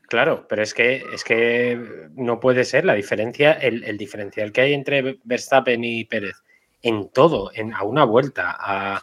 Claro, 0.09 0.45
pero 0.49 0.61
es 0.61 0.73
que 0.73 1.03
es 1.13 1.23
que 1.23 1.79
no 2.15 2.39
puede 2.41 2.65
ser 2.65 2.83
la 2.83 2.95
diferencia, 2.95 3.53
el, 3.53 3.85
el 3.85 3.97
diferencial 3.97 4.51
que 4.51 4.61
hay 4.61 4.73
entre 4.73 5.19
Verstappen 5.23 5.81
y 5.85 6.03
Pérez 6.03 6.35
en 6.81 7.09
todo, 7.11 7.51
en, 7.53 7.73
a 7.73 7.83
una 7.83 8.03
vuelta, 8.03 8.53
a, 8.59 9.01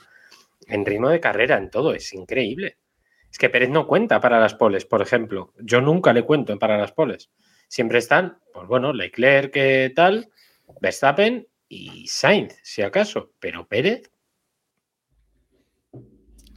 en 0.66 0.84
ritmo 0.84 1.08
de 1.08 1.20
carrera, 1.20 1.56
en 1.56 1.70
todo, 1.70 1.94
es 1.94 2.12
increíble. 2.12 2.76
Es 3.30 3.38
que 3.38 3.50
Pérez 3.50 3.70
no 3.70 3.86
cuenta 3.86 4.20
para 4.20 4.40
las 4.40 4.54
poles, 4.54 4.84
por 4.84 5.02
ejemplo. 5.02 5.52
Yo 5.58 5.80
nunca 5.80 6.12
le 6.12 6.22
cuento 6.22 6.58
para 6.58 6.78
las 6.78 6.92
poles. 6.92 7.30
Siempre 7.68 7.98
están, 7.98 8.38
pues 8.52 8.66
bueno, 8.66 8.92
Leclerc, 8.92 9.52
que 9.52 9.92
tal, 9.94 10.30
Verstappen 10.80 11.46
y 11.68 12.06
Sainz, 12.06 12.58
si 12.62 12.82
acaso. 12.82 13.32
Pero 13.38 13.66
Pérez, 13.66 14.10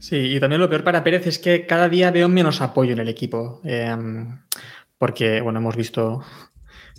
Sí, 0.01 0.15
y 0.17 0.39
también 0.39 0.59
lo 0.59 0.67
peor 0.67 0.83
para 0.83 1.03
Pérez 1.03 1.27
es 1.27 1.37
que 1.37 1.67
cada 1.67 1.87
día 1.87 2.09
veo 2.09 2.27
menos 2.27 2.59
apoyo 2.59 2.93
en 2.93 2.99
el 2.99 3.07
equipo. 3.07 3.61
eh, 3.63 3.95
porque, 4.97 5.41
bueno, 5.41 5.59
hemos 5.59 5.75
visto. 5.75 6.23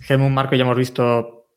Helmut 0.07 0.29
Marco 0.29 0.55
ya 0.55 0.63
hemos 0.63 0.77
visto 0.77 1.47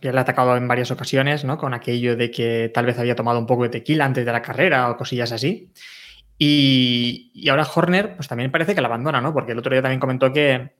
que 0.00 0.12
le 0.12 0.18
ha 0.18 0.22
atacado 0.22 0.56
en 0.56 0.66
varias 0.66 0.90
ocasiones, 0.90 1.44
¿no? 1.44 1.58
Con 1.58 1.74
aquello 1.74 2.16
de 2.16 2.30
que 2.30 2.70
tal 2.72 2.86
vez 2.86 2.98
había 2.98 3.16
tomado 3.16 3.38
un 3.38 3.46
poco 3.46 3.64
de 3.64 3.68
tequila 3.70 4.04
antes 4.04 4.24
de 4.24 4.32
la 4.32 4.42
carrera 4.42 4.90
o 4.90 4.96
cosillas 4.96 5.32
así. 5.32 5.70
Y, 6.38 7.48
ahora 7.50 7.68
Horner, 7.74 8.14
pues 8.14 8.28
también 8.28 8.52
parece 8.52 8.74
que 8.74 8.80
la 8.80 8.86
abandona, 8.86 9.20
¿no? 9.20 9.32
Porque 9.32 9.52
el 9.52 9.58
otro 9.58 9.72
día 9.72 9.82
también 9.82 10.00
comentó 10.00 10.32
que 10.32 10.76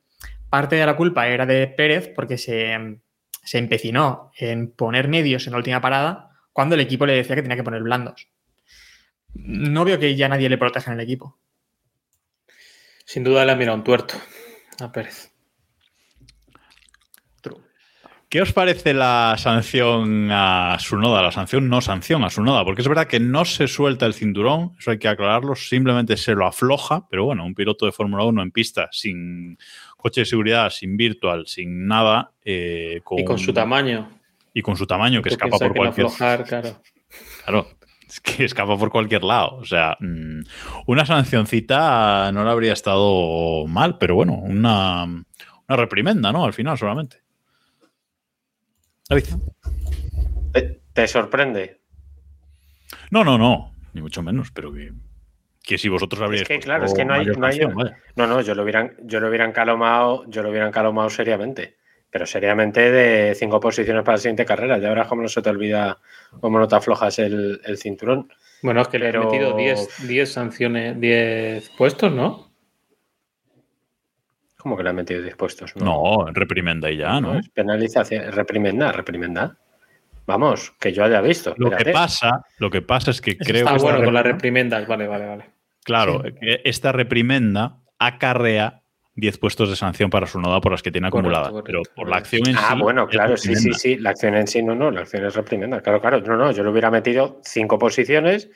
parte 0.49 0.77
de 0.77 0.87
la 0.87 0.97
culpa 0.97 1.27
era 1.29 1.45
de 1.47 1.67
Pérez 1.67 2.13
porque 2.15 2.39
se, 2.39 3.01
se 3.43 3.59
empecinó 3.59 4.31
en 4.37 4.71
poner 4.71 5.09
medios 5.09 5.47
en 5.47 5.53
la 5.53 5.59
última 5.59 5.81
parada 5.81 6.31
cuando 6.53 6.75
el 6.75 6.81
equipo 6.81 7.07
le 7.07 7.15
decía 7.15 7.37
que 7.37 7.43
tenía 7.43 7.57
que 7.57 7.65
poner 7.65 7.83
blandos. 7.83 8.29
No 9.35 9.85
veo 9.85 9.99
que 9.99 10.15
ya 10.17 10.29
nadie 10.29 10.49
le 10.49 10.59
proteja 10.59 10.93
en 10.93 10.99
el 10.99 11.05
equipo. 11.05 11.39
Sin 13.05 13.25
duda 13.25 13.45
le 13.45 13.53
ha 13.53 13.57
mirado 13.57 13.77
un 13.77 13.85
tuerto 13.85 14.15
a 14.81 14.93
Pérez. 14.93 15.33
¿Qué 18.29 18.43
os 18.43 18.53
parece 18.53 18.93
la 18.93 19.37
sanción 19.39 20.29
a 20.31 20.77
Sunoda? 20.81 21.23
La 21.23 21.33
sanción 21.33 21.71
no 21.71 21.81
sanción 21.81 22.25
a 22.25 22.31
Sunoda, 22.31 22.63
porque 22.63 22.83
es 22.83 22.89
verdad 22.89 23.07
que 23.07 23.21
no 23.21 23.47
se 23.47 23.69
suelta 23.69 24.05
el 24.05 24.13
cinturón, 24.13 24.73
eso 24.79 24.91
hay 24.91 24.99
que 24.99 25.09
aclararlo, 25.09 25.55
simplemente 25.55 26.19
se 26.19 26.35
lo 26.35 26.47
afloja, 26.47 27.07
pero 27.09 27.25
bueno, 27.25 27.47
un 27.47 27.55
piloto 27.55 27.87
de 27.87 27.93
Fórmula 27.93 28.25
1 28.25 28.43
en 28.43 28.51
pista 28.51 28.89
sin 28.93 29.57
coche 29.97 30.21
de 30.21 30.25
seguridad, 30.27 30.69
sin 30.69 30.99
virtual, 30.99 31.47
sin 31.47 31.87
nada, 31.87 32.33
eh, 32.45 33.01
con, 33.03 33.19
Y 33.19 33.25
con 33.25 33.39
su 33.39 33.55
tamaño. 33.55 34.11
y 34.53 34.61
con 34.61 34.77
su 34.77 34.87
tamaño 34.87 35.23
que 35.23 35.31
escapa 35.31 35.57
por 35.57 35.73
que 35.73 35.79
cualquier 35.79 36.07
aflojar, 36.09 36.45
claro. 36.45 36.83
Claro, 37.45 37.69
es 38.07 38.21
que 38.21 38.45
escapa 38.45 38.77
por 38.77 38.91
cualquier 38.91 39.25
lado. 39.25 39.57
O 39.57 39.65
sea, 39.65 39.97
mm, 40.01 40.41
una 40.87 41.07
sancioncita 41.07 42.31
no 42.33 42.45
le 42.45 42.51
habría 42.51 42.75
estado 42.75 43.67
mal, 43.67 43.97
pero 43.97 44.17
bueno, 44.17 44.35
una, 44.35 45.05
una 45.05 45.77
reprimenda, 45.77 46.31
¿no? 46.31 46.45
Al 46.45 46.53
final 46.53 46.77
solamente. 46.77 47.23
David. 49.09 49.25
¿te, 50.53 50.81
te 50.93 51.09
sorprende? 51.09 51.81
No, 53.11 53.25
no, 53.25 53.39
no, 53.39 53.75
ni 53.95 54.03
mucho 54.03 54.23
menos, 54.23 54.51
pero 54.51 54.71
que, 54.73 54.93
que 55.63 55.79
si 55.79 55.89
vosotros 55.89 56.21
habríais. 56.21 56.43
Es 56.43 56.49
que 56.49 56.59
claro, 56.61 56.85
es 56.85 56.93
que 56.93 57.07
no 57.07 57.15
hay. 57.15 57.25
No, 57.25 57.47
hay- 57.47 57.59
no, 58.17 58.27
no, 58.27 58.41
yo 58.43 58.55
lo 58.55 58.65
hubieran, 58.65 58.97
yo 59.05 59.21
lo 59.21 59.29
hubieran 59.29 59.53
calomado, 59.53 60.25
yo 60.29 60.43
lo 60.43 60.51
hubieran 60.51 60.73
calomado 60.73 61.09
seriamente. 61.09 61.77
Pero 62.11 62.27
seriamente 62.27 62.91
de 62.91 63.35
cinco 63.35 63.61
posiciones 63.61 64.03
para 64.03 64.17
la 64.17 64.21
siguiente 64.21 64.45
carrera. 64.47 64.79
Ya 64.79 64.89
verás 64.91 65.09
cómo 65.09 65.23
no 65.23 65.29
se 65.29 65.41
te 65.43 65.51
olvida, 65.51 65.99
cómo 66.41 66.59
no 66.59 66.67
te 66.69 66.77
aflojas 66.77 67.19
el, 67.19 67.61
el 67.65 67.77
cinturón. 67.79 68.31
Bueno, 68.63 68.81
es 68.83 68.89
que 68.89 68.99
le 68.99 69.09
he 69.11 69.13
metido 69.19 69.57
10, 69.57 70.07
10 70.07 70.33
sanciones, 70.33 70.99
10 71.01 71.71
puestos, 71.79 72.11
¿no? 72.13 72.48
¿Cómo 74.61 74.77
que 74.77 74.83
le 74.83 74.91
han 74.91 74.97
metido 74.97 75.23
dispuestos? 75.23 75.75
No, 75.77 76.27
reprimenda 76.33 76.91
y 76.91 76.97
ya, 76.97 77.21
¿no? 77.21 77.39
es 77.39 77.49
penalización, 77.51 78.33
reprimenda, 78.33 78.91
reprimenda. 78.91 79.57
Vamos, 80.27 80.73
que 80.81 80.93
yo 80.93 81.05
haya 81.05 81.21
visto. 81.21 81.55
Lo 81.57 81.71
que 81.71 81.87
pasa, 81.93 82.43
lo 82.59 82.69
que 82.69 82.83
pasa 82.83 83.13
es 83.13 83.21
que 83.21 83.39
creo 83.39 83.67
Ah, 83.67 83.71
que 83.71 83.77
esta 83.77 83.89
bueno, 83.89 84.05
con 84.05 84.13
las 84.15 84.25
reprimenda- 84.25 84.79
reprimendas, 84.81 84.87
vale, 84.89 85.07
vale, 85.07 85.27
vale. 85.27 85.45
Claro, 85.85 86.23
que 86.23 86.61
esta 86.65 86.91
reprimenda 86.93 87.79
acarrea 88.01 88.83
10 89.15 89.39
puestos 89.39 89.71
de 89.71 89.77
sanción 89.77 90.11
para 90.11 90.27
su 90.27 90.41
noda 90.41 90.61
por 90.61 90.73
las 90.73 90.83
que 90.83 90.91
tiene 90.91 91.09
Correcto, 91.09 91.29
acumulada. 91.31 91.51
correcto, 91.51 91.65
pero 91.65 91.95
por 91.95 92.09
la 92.11 92.17
acción 92.17 92.47
en 92.49 92.57
sí. 92.57 92.63
Ah, 92.69 92.75
bueno, 92.75 93.07
claro, 93.07 93.37
sí, 93.37 93.55
sí, 93.55 93.73
sí. 93.73 93.97
La 93.97 94.11
acción 94.11 94.35
en 94.35 94.47
sí, 94.49 94.61
no, 94.63 94.75
no, 94.75 94.91
la 94.91 95.01
acción 95.03 95.25
es 95.25 95.35
reprimenda. 95.35 95.81
Claro, 95.81 96.01
claro. 96.01 96.21
No, 96.21 96.37
no, 96.37 96.51
yo 96.51 96.63
le 96.65 96.71
hubiera 96.71 96.91
metido 96.91 97.41
cinco 97.45 97.79
posiciones. 97.79 98.51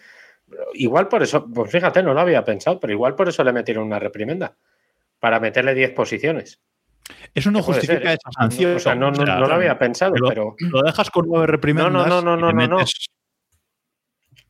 Igual 0.75 1.09
por 1.09 1.23
eso, 1.23 1.47
pues 1.49 1.71
fíjate, 1.71 2.03
no 2.03 2.13
lo 2.13 2.21
había 2.21 2.45
pensado, 2.45 2.79
pero 2.81 2.93
igual 2.93 3.15
por 3.15 3.29
eso 3.29 3.43
le 3.45 3.53
metieron 3.53 3.85
una 3.87 3.99
reprimenda. 4.01 4.55
Para 5.23 5.39
meterle 5.39 5.73
10 5.73 5.93
posiciones. 5.93 6.61
Eso 7.33 7.53
no 7.53 7.63
justifica 7.63 7.93
ser, 8.01 8.07
¿eh? 8.09 8.13
esa 8.15 8.31
sanción. 8.37 8.75
O 8.75 8.79
sea, 8.81 8.97
no, 8.97 9.13
no, 9.13 9.23
O 9.23 9.25
sea, 9.25 9.37
no 9.37 9.47
lo 9.47 9.55
había 9.55 9.79
pensado, 9.79 10.17
lo, 10.17 10.29
pero. 10.29 10.57
lo 10.59 10.83
dejas 10.83 11.11
con 11.11 11.27
nueve 11.29 11.47
reprimendas. 11.47 11.93
No, 11.93 12.07
no, 12.07 12.21
no, 12.21 12.37
no, 12.37 12.53
no, 12.53 12.67
no. 12.67 12.77
metes- 12.79 13.07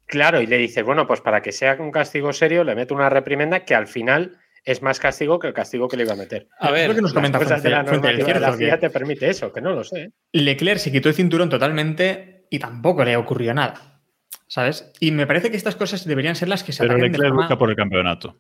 Claro, 0.07 0.41
y 0.41 0.47
le 0.47 0.57
dices, 0.57 0.83
bueno, 0.83 1.07
pues 1.07 1.20
para 1.20 1.43
que 1.43 1.53
sea 1.53 1.77
un 1.79 1.91
castigo 1.91 2.33
serio, 2.33 2.64
le 2.64 2.75
meto 2.75 2.95
una 2.95 3.11
reprimenda 3.11 3.66
que 3.66 3.75
al 3.75 3.87
final 3.87 4.39
es 4.64 4.81
más 4.81 4.99
castigo 4.99 5.39
que 5.39 5.49
el 5.49 5.53
castigo 5.53 5.89
que 5.89 5.99
le 5.99 6.05
iba 6.05 6.14
a 6.14 6.16
meter. 6.16 6.49
A 6.59 6.70
ver, 6.70 6.85
Creo 6.85 6.97
que 6.97 7.03
nos 7.03 7.12
comenta 7.12 7.39
cosas 7.39 7.62
de 7.62 7.68
la 7.68 7.83
del 7.83 7.93
normativa 8.01 8.33
de 8.33 8.41
la 8.41 8.53
FIA 8.55 8.79
te 8.79 8.89
permite 8.89 9.29
eso, 9.29 9.53
que 9.53 9.61
no 9.61 9.73
lo 9.75 9.85
sé. 9.85 10.05
¿eh? 10.05 10.11
Leclerc 10.33 10.79
se 10.79 10.91
quitó 10.91 11.11
el 11.11 11.14
cinturón 11.14 11.51
totalmente 11.51 12.47
y 12.49 12.59
tampoco 12.59 13.05
le 13.05 13.14
ocurrió 13.16 13.53
nada. 13.53 14.01
¿Sabes? 14.47 14.91
Y 15.01 15.11
me 15.11 15.27
parece 15.27 15.51
que 15.51 15.57
estas 15.59 15.77
cosas 15.77 16.07
deberían 16.07 16.35
ser 16.37 16.49
las 16.49 16.64
que 16.64 16.73
se 16.73 16.83
Pero 16.83 16.95
de 16.97 17.03
Leclerc 17.03 17.29
forma- 17.29 17.43
lucha 17.45 17.59
por 17.59 17.68
el 17.70 17.77
campeonato. 17.77 18.39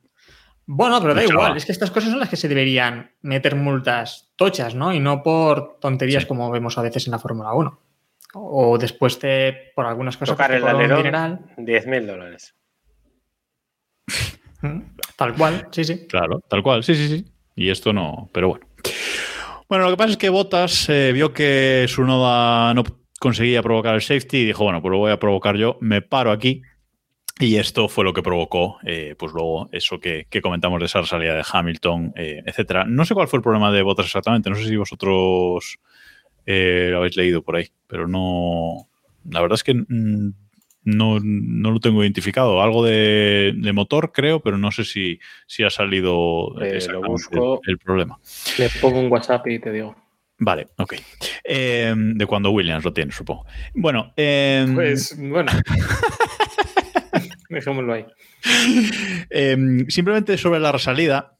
Bueno, 0.66 1.00
pero 1.00 1.14
da 1.14 1.24
igual, 1.24 1.56
es 1.56 1.66
que 1.66 1.72
estas 1.72 1.90
cosas 1.90 2.10
son 2.10 2.20
las 2.20 2.28
que 2.28 2.36
se 2.36 2.48
deberían 2.48 3.10
meter 3.22 3.56
multas 3.56 4.32
tochas, 4.36 4.74
¿no? 4.74 4.94
Y 4.94 5.00
no 5.00 5.22
por 5.22 5.78
tonterías 5.80 6.22
Sí. 6.22 6.28
como 6.28 6.50
vemos 6.50 6.78
a 6.78 6.82
veces 6.82 7.06
en 7.06 7.10
la 7.10 7.18
Fórmula 7.18 7.52
1. 7.52 7.80
O 8.34 8.78
después 8.78 9.20
de, 9.20 9.72
por 9.74 9.84
algunas 9.86 10.16
cosas, 10.16 10.34
Tocar 10.34 10.52
el 10.52 10.62
te 10.62 10.68
alerón, 10.70 10.96
dineral. 10.98 11.40
10.000 11.58 12.06
dólares. 12.06 12.54
Mm, 14.62 14.80
Tal 15.16 15.34
cual, 15.34 15.66
sí, 15.72 15.82
sí. 15.82 16.06
Claro, 16.06 16.38
tal 16.48 16.62
cual, 16.62 16.84
sí, 16.84 16.94
sí, 16.94 17.08
sí. 17.08 17.24
Y 17.56 17.70
esto 17.70 17.92
no, 17.92 18.30
pero 18.32 18.50
bueno. 18.50 18.64
Bueno, 19.68 19.84
lo 19.86 19.90
que 19.90 19.96
pasa 19.96 20.10
es 20.10 20.16
que 20.18 20.28
Bottas 20.28 20.88
eh, 20.88 21.10
vio 21.12 21.32
que 21.32 21.86
su 21.88 22.04
noda 22.04 22.72
no 22.72 22.84
conseguía 23.18 23.60
provocar 23.60 23.96
el 23.96 24.02
safety 24.02 24.36
y 24.38 24.44
dijo, 24.46 24.62
bueno, 24.62 24.80
pues 24.80 24.92
lo 24.92 24.98
voy 24.98 25.10
a 25.10 25.18
provocar 25.18 25.56
yo, 25.56 25.78
me 25.80 26.00
paro 26.00 26.30
aquí. 26.30 26.62
Y 27.40 27.56
esto 27.56 27.88
fue 27.88 28.04
lo 28.04 28.12
que 28.12 28.22
provocó, 28.22 28.78
eh, 28.84 29.14
pues 29.18 29.32
luego, 29.32 29.68
eso 29.72 29.98
que, 29.98 30.26
que 30.28 30.42
comentamos 30.42 30.78
de 30.80 30.86
esa 30.86 31.04
salida 31.04 31.34
de 31.34 31.44
Hamilton, 31.50 32.12
eh, 32.16 32.42
etcétera. 32.46 32.84
No 32.84 33.04
sé 33.04 33.14
cuál 33.14 33.28
fue 33.28 33.38
el 33.38 33.42
problema 33.42 33.72
de 33.72 33.82
Bottas 33.82 34.06
exactamente, 34.06 34.50
no 34.50 34.56
sé 34.56 34.66
si 34.66 34.76
vosotros 34.76 35.78
eh, 36.46 36.88
lo 36.90 36.98
habéis 36.98 37.16
leído 37.16 37.42
por 37.42 37.56
ahí, 37.56 37.68
pero 37.86 38.06
no. 38.06 38.88
La 39.30 39.40
verdad 39.40 39.54
es 39.54 39.64
que 39.64 39.74
mm, 39.74 40.32
no, 40.84 41.18
no 41.22 41.70
lo 41.70 41.80
tengo 41.80 42.02
identificado. 42.02 42.60
Algo 42.62 42.84
de, 42.84 43.54
de 43.56 43.72
motor, 43.72 44.12
creo, 44.12 44.40
pero 44.40 44.58
no 44.58 44.70
sé 44.70 44.84
si, 44.84 45.18
si 45.46 45.62
ha 45.64 45.70
salido 45.70 46.52
lo 46.54 46.64
exactamente 46.64 47.08
busco. 47.08 47.60
el, 47.64 47.72
el 47.72 47.78
problema. 47.78 48.18
le 48.58 48.68
pongo 48.80 49.00
un 49.00 49.10
WhatsApp 49.10 49.46
y 49.48 49.58
te 49.58 49.72
digo. 49.72 49.96
Vale, 50.38 50.68
ok. 50.76 50.94
Eh, 51.44 51.94
de 51.96 52.26
cuando 52.26 52.50
Williams 52.50 52.84
lo 52.84 52.92
tiene, 52.92 53.12
supongo. 53.12 53.46
Bueno, 53.74 54.12
eh, 54.16 54.66
Pues 54.74 55.16
bueno. 55.16 55.52
Dejémoslo 57.52 57.92
ahí. 57.92 58.06
Eh, 59.34 59.56
simplemente 59.88 60.36
sobre 60.36 60.60
la 60.60 60.72
resalida, 60.72 61.38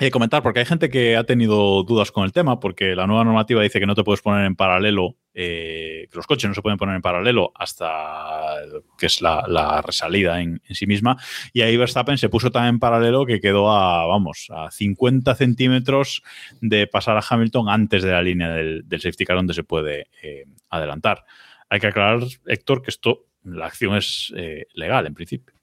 eh, 0.00 0.10
comentar, 0.10 0.42
porque 0.42 0.58
hay 0.58 0.66
gente 0.66 0.90
que 0.90 1.16
ha 1.16 1.22
tenido 1.22 1.84
dudas 1.84 2.10
con 2.10 2.24
el 2.24 2.32
tema, 2.32 2.58
porque 2.58 2.96
la 2.96 3.06
nueva 3.06 3.22
normativa 3.22 3.62
dice 3.62 3.78
que 3.78 3.86
no 3.86 3.94
te 3.94 4.02
puedes 4.02 4.22
poner 4.22 4.44
en 4.44 4.56
paralelo, 4.56 5.16
eh, 5.34 6.08
que 6.10 6.16
los 6.16 6.26
coches 6.26 6.48
no 6.48 6.54
se 6.54 6.62
pueden 6.62 6.78
poner 6.78 6.96
en 6.96 7.02
paralelo 7.02 7.52
hasta 7.54 8.56
que 8.98 9.06
es 9.06 9.20
la, 9.20 9.82
resalida 9.86 10.40
en, 10.40 10.60
sí 10.70 10.86
misma. 10.86 11.16
Y 11.52 11.62
ahí 11.62 11.76
Verstappen 11.76 12.18
se 12.18 12.28
puso 12.28 12.50
tan 12.50 12.66
en 12.66 12.78
paralelo 12.80 13.24
que 13.24 13.40
quedó 13.40 13.70
a, 13.70 14.04
vamos, 14.06 14.48
a 14.50 14.70
50 14.70 15.32
centímetros 15.36 16.24
de 16.60 16.88
pasar 16.88 17.16
a 17.16 17.24
Hamilton 17.28 17.68
antes 17.68 18.02
de 18.02 18.10
la 18.10 18.22
línea 18.22 18.48
del, 18.50 18.88
del 18.88 19.00
safety 19.00 19.24
car 19.24 19.36
donde 19.36 19.54
se 19.54 19.62
puede 19.62 20.08
eh, 20.22 20.44
adelantar. 20.70 21.24
Hay 21.68 21.78
que 21.78 21.86
aclarar, 21.86 22.20
Héctor, 22.46 22.82
que 22.82 22.90
esto, 22.90 23.26
la 23.44 23.66
acción 23.66 23.96
es 23.96 24.32
eh, 24.36 24.66
legal 24.74 25.06
en 25.06 25.14
principio. 25.14 25.54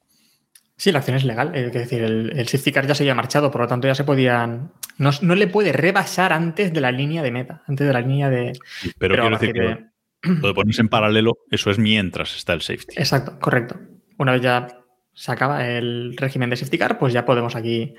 Sí, 0.77 0.91
la 0.91 0.99
acción 0.99 1.17
es 1.17 1.23
legal. 1.23 1.53
Es 1.53 1.71
decir, 1.71 2.01
el, 2.01 2.31
el 2.35 2.47
safety 2.47 2.71
car 2.71 2.87
ya 2.87 2.95
se 2.95 3.03
había 3.03 3.13
marchado, 3.13 3.51
por 3.51 3.61
lo 3.61 3.67
tanto 3.67 3.87
ya 3.87 3.93
se 3.93 4.03
podían. 4.03 4.71
No, 4.97 5.11
no 5.21 5.35
le 5.35 5.47
puede 5.47 5.73
rebasar 5.73 6.33
antes 6.33 6.73
de 6.73 6.81
la 6.81 6.91
línea 6.91 7.21
de 7.21 7.31
meta, 7.31 7.61
antes 7.67 7.85
de 7.85 7.93
la 7.93 8.01
línea 8.01 8.29
de. 8.29 8.53
Pero, 8.97 9.13
quiero 9.13 9.29
decir 9.29 9.53
que 9.53 9.85
lo 10.23 10.47
de 10.47 10.53
ponerse 10.53 10.81
en 10.81 10.89
paralelo, 10.89 11.39
eso 11.49 11.69
es 11.71 11.77
mientras 11.77 12.35
está 12.35 12.53
el 12.53 12.61
safety. 12.61 12.95
Exacto, 12.97 13.39
correcto. 13.39 13.79
Una 14.17 14.33
vez 14.33 14.41
ya 14.41 14.67
se 15.13 15.31
acaba 15.31 15.67
el 15.67 16.15
régimen 16.17 16.49
de 16.49 16.57
safety 16.57 16.77
car, 16.77 16.97
pues 16.97 17.13
ya 17.13 17.25
podemos 17.25 17.55
aquí 17.55 17.95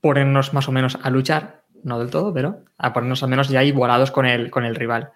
ponernos 0.00 0.52
más 0.52 0.68
o 0.68 0.72
menos 0.72 0.98
a 1.02 1.10
luchar, 1.10 1.64
no 1.82 1.98
del 1.98 2.10
todo, 2.10 2.32
pero 2.32 2.64
a 2.78 2.92
ponernos 2.92 3.22
al 3.22 3.30
menos 3.30 3.48
ya 3.48 3.62
igualados 3.62 4.10
con 4.10 4.26
el, 4.26 4.50
con 4.50 4.64
el 4.64 4.74
rival. 4.74 5.10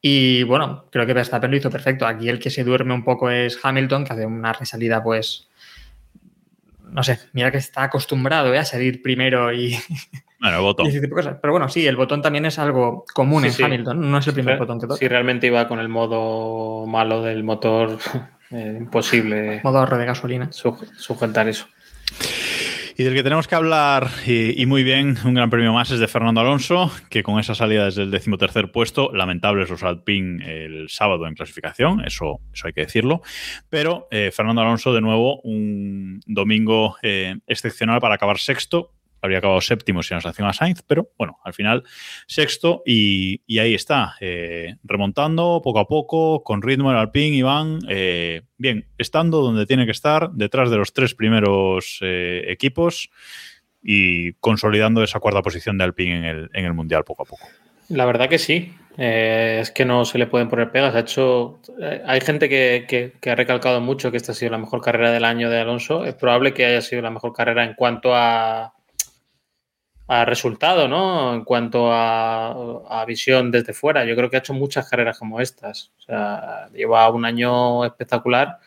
Y 0.00 0.42
bueno, 0.44 0.84
creo 0.90 1.06
que 1.06 1.12
Verstappen 1.12 1.50
lo 1.50 1.56
hizo 1.56 1.70
perfecto. 1.70 2.06
Aquí 2.06 2.28
el 2.28 2.38
que 2.38 2.50
se 2.50 2.62
duerme 2.64 2.94
un 2.94 3.04
poco 3.04 3.30
es 3.30 3.58
Hamilton, 3.62 4.04
que 4.04 4.12
hace 4.12 4.26
una 4.26 4.52
resalida, 4.52 5.02
pues. 5.02 5.48
No 6.90 7.02
sé, 7.02 7.18
mira 7.32 7.50
que 7.50 7.58
está 7.58 7.82
acostumbrado 7.82 8.54
¿eh? 8.54 8.58
a 8.58 8.64
salir 8.64 9.02
primero 9.02 9.52
y, 9.52 9.76
Bueno, 10.40 10.56
el 10.56 10.62
botón. 10.62 10.86
y 10.86 10.90
ese 10.90 11.00
tipo 11.00 11.16
de 11.16 11.22
cosas. 11.22 11.38
Pero 11.42 11.52
bueno, 11.52 11.68
sí, 11.68 11.86
el 11.86 11.96
botón 11.96 12.22
también 12.22 12.46
es 12.46 12.58
algo 12.58 13.04
común 13.12 13.42
Sí, 13.42 13.48
en 13.48 13.52
sí. 13.52 13.62
Hamilton, 13.64 14.10
no 14.10 14.18
es 14.18 14.26
el 14.26 14.34
primer 14.34 14.56
botón 14.58 14.80
que 14.80 14.86
toca. 14.86 14.98
Si 14.98 15.06
realmente 15.08 15.48
iba 15.48 15.66
con 15.68 15.80
el 15.80 15.88
modo 15.88 16.86
malo 16.86 17.22
del 17.22 17.44
motor, 17.44 17.98
eh, 18.52 18.76
imposible 18.78 19.60
Modo 19.64 19.80
ahorro 19.80 19.98
de 19.98 20.06
gasolina. 20.06 20.50
su- 20.52 20.78
sujetar 20.96 21.48
eso. 21.48 21.66
Y 23.00 23.04
del 23.04 23.14
que 23.14 23.22
tenemos 23.22 23.46
que 23.46 23.54
hablar, 23.54 24.10
y, 24.26 24.66
muy 24.66 24.82
bien, 24.82 25.16
un 25.24 25.32
gran 25.32 25.50
premio 25.50 25.72
más 25.72 25.92
es 25.92 26.00
de 26.00 26.08
Fernando 26.08 26.40
Alonso, 26.40 26.90
que 27.08 27.22
con 27.22 27.38
esa 27.38 27.54
salida 27.54 27.84
desde 27.84 28.02
el 28.02 28.10
decimotercer 28.10 28.72
puesto, 28.72 29.12
lamentables 29.12 29.70
los 29.70 29.84
Alpine 29.84 30.44
el 30.44 30.88
sábado 30.88 31.28
en 31.28 31.34
clasificación, 31.34 32.04
eso, 32.04 32.40
eso 32.52 32.66
hay 32.66 32.72
que 32.72 32.80
decirlo. 32.80 33.22
Pero 33.70 34.08
eh, 34.10 34.32
Fernando 34.32 34.62
Alonso, 34.62 34.92
de 34.92 35.00
nuevo, 35.00 35.40
un 35.42 36.18
domingo 36.26 36.96
eh, 37.02 37.36
excepcional 37.46 38.00
para 38.00 38.16
acabar 38.16 38.38
sexto. 38.38 38.90
Habría 39.20 39.38
acabado 39.38 39.60
séptimo 39.60 40.02
sin 40.02 40.16
la 40.16 40.20
sanción 40.20 40.46
a 40.48 40.52
Sainz, 40.52 40.82
pero 40.86 41.10
bueno, 41.18 41.38
al 41.44 41.54
final 41.54 41.82
sexto 42.26 42.82
y, 42.86 43.42
y 43.46 43.58
ahí 43.58 43.74
está, 43.74 44.14
eh, 44.20 44.76
remontando 44.84 45.60
poco 45.62 45.78
a 45.80 45.86
poco, 45.86 46.42
con 46.44 46.62
ritmo 46.62 46.90
el 46.90 46.96
Alpine, 46.98 47.36
Iván, 47.36 47.80
eh, 47.88 48.42
bien, 48.56 48.86
estando 48.98 49.40
donde 49.42 49.66
tiene 49.66 49.84
que 49.86 49.92
estar, 49.92 50.30
detrás 50.32 50.70
de 50.70 50.76
los 50.76 50.92
tres 50.92 51.14
primeros 51.14 51.98
eh, 52.02 52.44
equipos 52.48 53.10
y 53.82 54.32
consolidando 54.34 55.02
esa 55.02 55.20
cuarta 55.20 55.42
posición 55.42 55.78
de 55.78 55.84
Alpine 55.84 56.18
en 56.18 56.24
el, 56.24 56.50
en 56.52 56.64
el 56.64 56.74
Mundial 56.74 57.04
poco 57.04 57.22
a 57.22 57.26
poco. 57.26 57.46
La 57.88 58.04
verdad 58.04 58.28
que 58.28 58.38
sí. 58.38 58.72
Eh, 59.00 59.58
es 59.62 59.70
que 59.70 59.84
no 59.84 60.04
se 60.04 60.18
le 60.18 60.26
pueden 60.26 60.48
poner 60.48 60.72
pegas. 60.72 60.92
Ha 60.94 61.00
hecho. 61.00 61.60
hay 62.04 62.20
gente 62.20 62.48
que, 62.48 62.84
que- 62.88 63.12
que 63.20 63.30
ha 63.30 63.36
recalcado 63.36 63.80
mucho 63.80 64.10
que 64.10 64.16
esta 64.16 64.32
ha 64.32 64.34
sido 64.34 64.50
la 64.50 64.58
mejor 64.58 64.82
carrera 64.82 65.12
del 65.12 65.24
año 65.24 65.48
de 65.48 65.60
Alonso. 65.60 66.04
Es 66.04 66.14
probable 66.14 66.52
que 66.52 66.66
haya 66.66 66.80
sido 66.82 67.00
la 67.02 67.10
mejor 67.12 67.32
carrera 67.32 67.64
en 67.64 67.74
cuanto 67.74 68.14
a, 68.14 68.74
a 70.08 70.24
resultado, 70.24 70.88
¿no? 70.88 71.34
En 71.34 71.44
cuanto 71.44 71.92
a, 71.92 72.50
a 72.88 73.04
visión 73.06 73.50
desde 73.50 73.74
fuera. 73.74 74.04
Yo 74.04 74.16
creo 74.16 74.30
que 74.30 74.36
ha 74.36 74.40
hecho 74.40 74.54
muchas 74.54 74.88
carreras 74.88 75.18
como 75.18 75.40
estas. 75.40 75.92
O 75.98 76.00
sea, 76.02 76.68
lleva 76.74 77.08
un 77.10 77.24
año 77.26 77.84
espectacular 77.84 78.58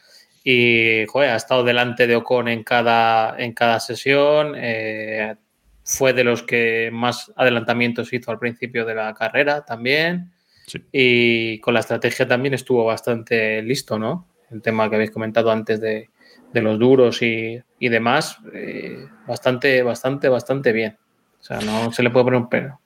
y 0.43 1.05
joder, 1.07 1.31
ha 1.31 1.35
estado 1.35 1.63
delante 1.63 2.07
de 2.07 2.15
Ocon 2.15 2.47
en 2.47 2.63
cada, 2.63 3.35
en 3.39 3.53
cada 3.53 3.79
sesión. 3.79 4.53
eh, 4.55 5.35
fue 5.83 6.13
de 6.13 6.23
los 6.23 6.43
que 6.43 6.89
más 6.93 7.31
adelantamientos 7.35 8.13
hizo 8.13 8.31
al 8.31 8.39
principio 8.39 8.85
de 8.85 8.95
la 8.95 9.13
carrera 9.13 9.65
también. 9.65 10.31
Sí. 10.67 10.79
Y 10.91 11.59
con 11.59 11.73
la 11.73 11.79
estrategia 11.81 12.27
también 12.27 12.53
estuvo 12.53 12.85
bastante 12.85 13.61
listo, 13.63 13.97
¿no? 13.99 14.27
El 14.51 14.61
tema 14.61 14.89
que 14.89 14.95
habéis 14.95 15.11
comentado 15.11 15.51
antes 15.51 15.81
de, 15.81 16.09
de 16.53 16.61
los 16.61 16.77
duros 16.77 17.21
y, 17.23 17.59
y 17.79 17.89
demás, 17.89 18.37
eh, 18.53 19.07
bastante, 19.27 19.81
bastante, 19.83 20.29
bastante 20.29 20.71
bien. 20.71 20.97
O 21.41 21.43
sea, 21.43 21.59
no 21.59 21.91
se 21.91 22.03
le 22.03 22.09
puede 22.09 22.23
poner 22.25 22.39
un 22.41 22.49
pero. 22.49 22.79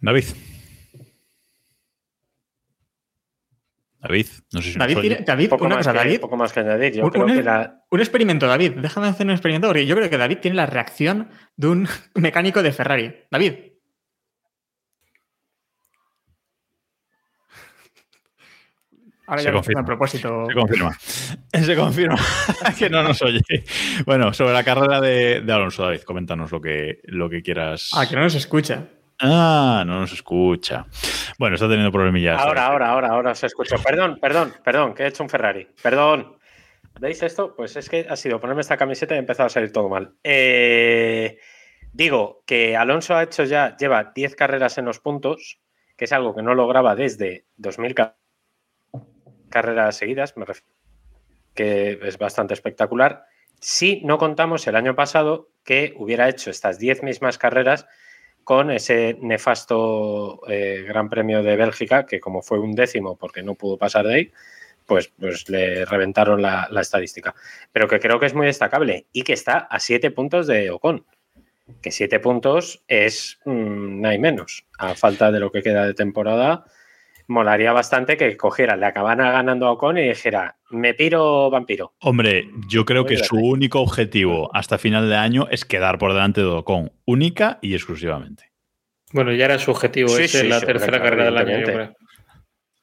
David. 0.00 0.24
David, 4.00 4.26
no 4.52 4.60
sé 4.62 4.72
si 4.72 4.78
David, 4.78 4.98
tiene- 5.00 5.20
David, 5.24 5.48
Poco 5.48 5.64
una 5.64 5.76
más, 5.76 5.86
cosa, 5.86 5.92
que, 5.92 5.98
David, 6.08 6.20
poco 6.20 6.36
más 6.36 6.52
que 6.52 6.58
añadir. 6.60 6.92
Yo 6.94 7.04
un- 7.04 7.10
creo 7.10 7.24
un- 7.24 7.34
que 7.34 7.42
la, 7.42 7.84
un 7.88 8.00
experimento, 8.00 8.48
David. 8.48 8.72
Déjame 8.78 9.06
hacer 9.06 9.26
un 9.26 9.32
experimento 9.32 9.68
porque 9.68 9.86
yo 9.86 9.94
creo 9.94 10.10
que 10.10 10.18
David 10.18 10.38
tiene 10.38 10.56
la 10.56 10.66
reacción 10.66 11.30
de 11.56 11.68
un 11.68 11.86
mecánico 12.16 12.62
de 12.64 12.72
Ferrari. 12.72 13.14
David. 13.30 13.54
Ahora 19.26 19.40
Se 19.42 19.48
ya 19.48 19.52
confirma. 19.52 19.80
a 19.80 19.84
propósito. 19.84 20.46
Se 20.48 20.54
confirma. 20.54 20.92
Se 21.52 21.76
confirma 21.76 22.16
que 22.78 22.90
no 22.90 23.02
nos 23.02 23.22
oye. 23.22 23.40
Bueno, 24.04 24.32
sobre 24.32 24.52
la 24.52 24.64
carrera 24.64 25.00
de, 25.00 25.40
de 25.40 25.52
Alonso, 25.52 25.84
David, 25.84 26.02
coméntanos 26.02 26.50
lo 26.50 26.60
que, 26.60 27.00
lo 27.04 27.30
que 27.30 27.42
quieras. 27.42 27.90
Ah, 27.94 28.06
que 28.08 28.16
no 28.16 28.22
nos 28.22 28.34
escucha. 28.34 28.84
Ah, 29.20 29.84
no 29.86 30.00
nos 30.00 30.12
escucha. 30.12 30.86
Bueno, 31.38 31.54
está 31.54 31.68
teniendo 31.68 31.92
problemillas. 31.92 32.40
Ahora, 32.40 32.66
ahora, 32.66 32.88
ahora, 32.90 33.08
ahora 33.10 33.34
se 33.34 33.46
escucha. 33.46 33.76
Perdón, 33.78 34.18
perdón, 34.20 34.52
perdón, 34.64 34.94
que 34.94 35.04
he 35.04 35.06
hecho 35.06 35.22
un 35.22 35.28
Ferrari. 35.28 35.68
Perdón. 35.82 36.36
¿Veis 37.00 37.22
esto? 37.22 37.54
Pues 37.56 37.74
es 37.76 37.88
que 37.88 38.06
ha 38.08 38.16
sido 38.16 38.38
ponerme 38.40 38.60
esta 38.60 38.76
camiseta 38.76 39.14
y 39.14 39.18
ha 39.18 39.20
empezado 39.20 39.46
a 39.46 39.50
salir 39.50 39.72
todo 39.72 39.88
mal. 39.88 40.14
Eh, 40.24 41.38
digo 41.92 42.42
que 42.46 42.76
Alonso 42.76 43.14
ha 43.14 43.22
hecho 43.22 43.44
ya, 43.44 43.76
lleva 43.76 44.12
10 44.14 44.34
carreras 44.36 44.76
en 44.78 44.84
los 44.84 44.98
puntos, 44.98 45.58
que 45.96 46.04
es 46.04 46.12
algo 46.12 46.34
que 46.34 46.42
no 46.42 46.54
lograba 46.54 46.94
desde 46.94 47.46
2000 47.56 47.94
ca- 47.94 48.16
carreras 49.52 49.96
seguidas, 49.96 50.36
me 50.36 50.44
refiero, 50.44 50.68
que 51.54 52.00
es 52.02 52.18
bastante 52.18 52.54
espectacular. 52.54 53.26
Si 53.60 54.00
no 54.04 54.18
contamos 54.18 54.66
el 54.66 54.74
año 54.74 54.96
pasado 54.96 55.50
que 55.64 55.94
hubiera 55.96 56.28
hecho 56.28 56.50
estas 56.50 56.80
10 56.80 57.04
mismas 57.04 57.38
carreras 57.38 57.86
con 58.44 58.70
ese 58.70 59.16
nefasto 59.20 60.40
eh, 60.48 60.84
Gran 60.86 61.08
Premio 61.08 61.42
de 61.42 61.56
Bélgica, 61.56 62.06
que 62.06 62.18
como 62.18 62.42
fue 62.42 62.58
un 62.58 62.74
décimo 62.74 63.16
porque 63.16 63.42
no 63.42 63.54
pudo 63.54 63.78
pasar 63.78 64.06
de 64.06 64.14
ahí, 64.14 64.32
pues, 64.86 65.12
pues 65.18 65.48
le 65.48 65.84
reventaron 65.84 66.42
la, 66.42 66.68
estadística. 66.80 67.34
Pero 67.72 67.88
que 67.88 68.00
creo 68.00 68.18
que 68.18 68.26
es 68.26 68.34
muy 68.34 68.46
destacable 68.46 69.06
y 69.12 69.22
que 69.22 69.32
está 69.32 69.58
a 69.58 69.78
siete 69.78 70.10
puntos 70.10 70.46
de 70.46 70.70
Ocon. 70.70 71.06
Que 71.80 71.92
siete 71.92 72.18
puntos 72.18 72.82
es 72.88 73.38
mm, 73.44 74.00
nada 74.00 74.14
y 74.14 74.18
menos. 74.18 74.66
A 74.78 74.94
falta 74.94 75.30
de 75.30 75.40
lo 75.40 75.52
que 75.52 75.62
queda 75.62 75.86
de 75.86 75.94
temporada, 75.94 76.64
molaría 77.32 77.72
bastante 77.72 78.16
que 78.16 78.36
cogiera, 78.36 78.76
le 78.76 78.86
acabara 78.86 79.32
ganando 79.32 79.66
a 79.66 79.72
Ocon 79.72 79.98
y 79.98 80.08
dijera, 80.08 80.56
me 80.70 80.94
piro 80.94 81.50
vampiro. 81.50 81.94
Hombre, 82.00 82.48
yo 82.68 82.84
creo 82.84 83.02
Muy 83.02 83.16
que 83.16 83.24
su 83.24 83.36
único 83.36 83.80
objetivo 83.80 84.50
hasta 84.54 84.78
final 84.78 85.08
de 85.08 85.16
año 85.16 85.48
es 85.50 85.64
quedar 85.64 85.98
por 85.98 86.12
delante 86.12 86.40
de 86.42 86.46
Ocon, 86.46 86.92
única 87.04 87.58
y 87.62 87.74
exclusivamente. 87.74 88.52
Bueno, 89.12 89.32
ya 89.32 89.46
era 89.46 89.58
su 89.58 89.70
objetivo 89.70 90.08
Sí, 90.08 90.22
ese 90.24 90.38
sí, 90.38 90.44
en 90.44 90.50
la 90.50 90.60
sí, 90.60 90.66
tercera 90.66 91.02
carrera 91.02 91.24
del 91.24 91.36
año, 91.36 91.46
yo 91.46 91.52
evidentemente. 91.54 91.94
creo. 91.96 92.08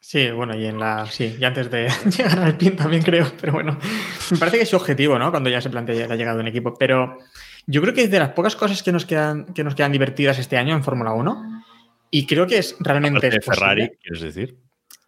Sí, 0.02 0.32
bueno, 0.32 0.56
y 0.56 0.66
en 0.66 0.80
la. 0.80 1.06
Sí, 1.06 1.38
y 1.39 1.43
antes 1.43 1.70
de 1.70 1.88
llegar 2.18 2.39
al 2.39 2.58
PIN 2.58 2.76
también 2.76 3.04
creo, 3.04 3.32
pero 3.39 3.54
bueno. 3.54 3.78
Me 4.32 4.38
parece 4.38 4.58
que 4.58 4.64
es 4.64 4.70
su 4.70 4.76
objetivo, 4.76 5.20
¿no? 5.20 5.30
Cuando 5.30 5.50
ya 5.50 5.62
se 5.62 5.70
plantea 5.70 6.08
la 6.08 6.16
llegada 6.16 6.36
de 6.36 6.41
un 6.41 6.47
equipo. 6.47 6.74
Pero 6.80 7.18
yo 7.68 7.82
creo 7.82 7.93
que 7.93 8.04
es 8.04 8.12
de 8.12 8.20
las 8.20 8.30
pocas 8.30 8.56
cosas 8.56 8.82
que 8.82 8.91
nos 8.91 9.06
quedan, 9.06 9.45
que 9.54 9.64
nos 9.64 9.76
quedan 9.76 9.91
divertidas 9.91 10.39
este 10.39 10.58
año 10.58 10.76
en 10.76 10.84
Fórmula 10.84 11.14
1. 11.14 11.64
Y 12.12 12.26
creo 12.26 12.47
que 12.47 12.57
es 12.57 12.76
realmente 12.80 13.18
Aparte 13.18 13.30
de 13.36 13.39
posible, 13.41 13.55
Ferrari, 13.60 13.89
quieres 14.01 14.22
decir. 14.22 14.57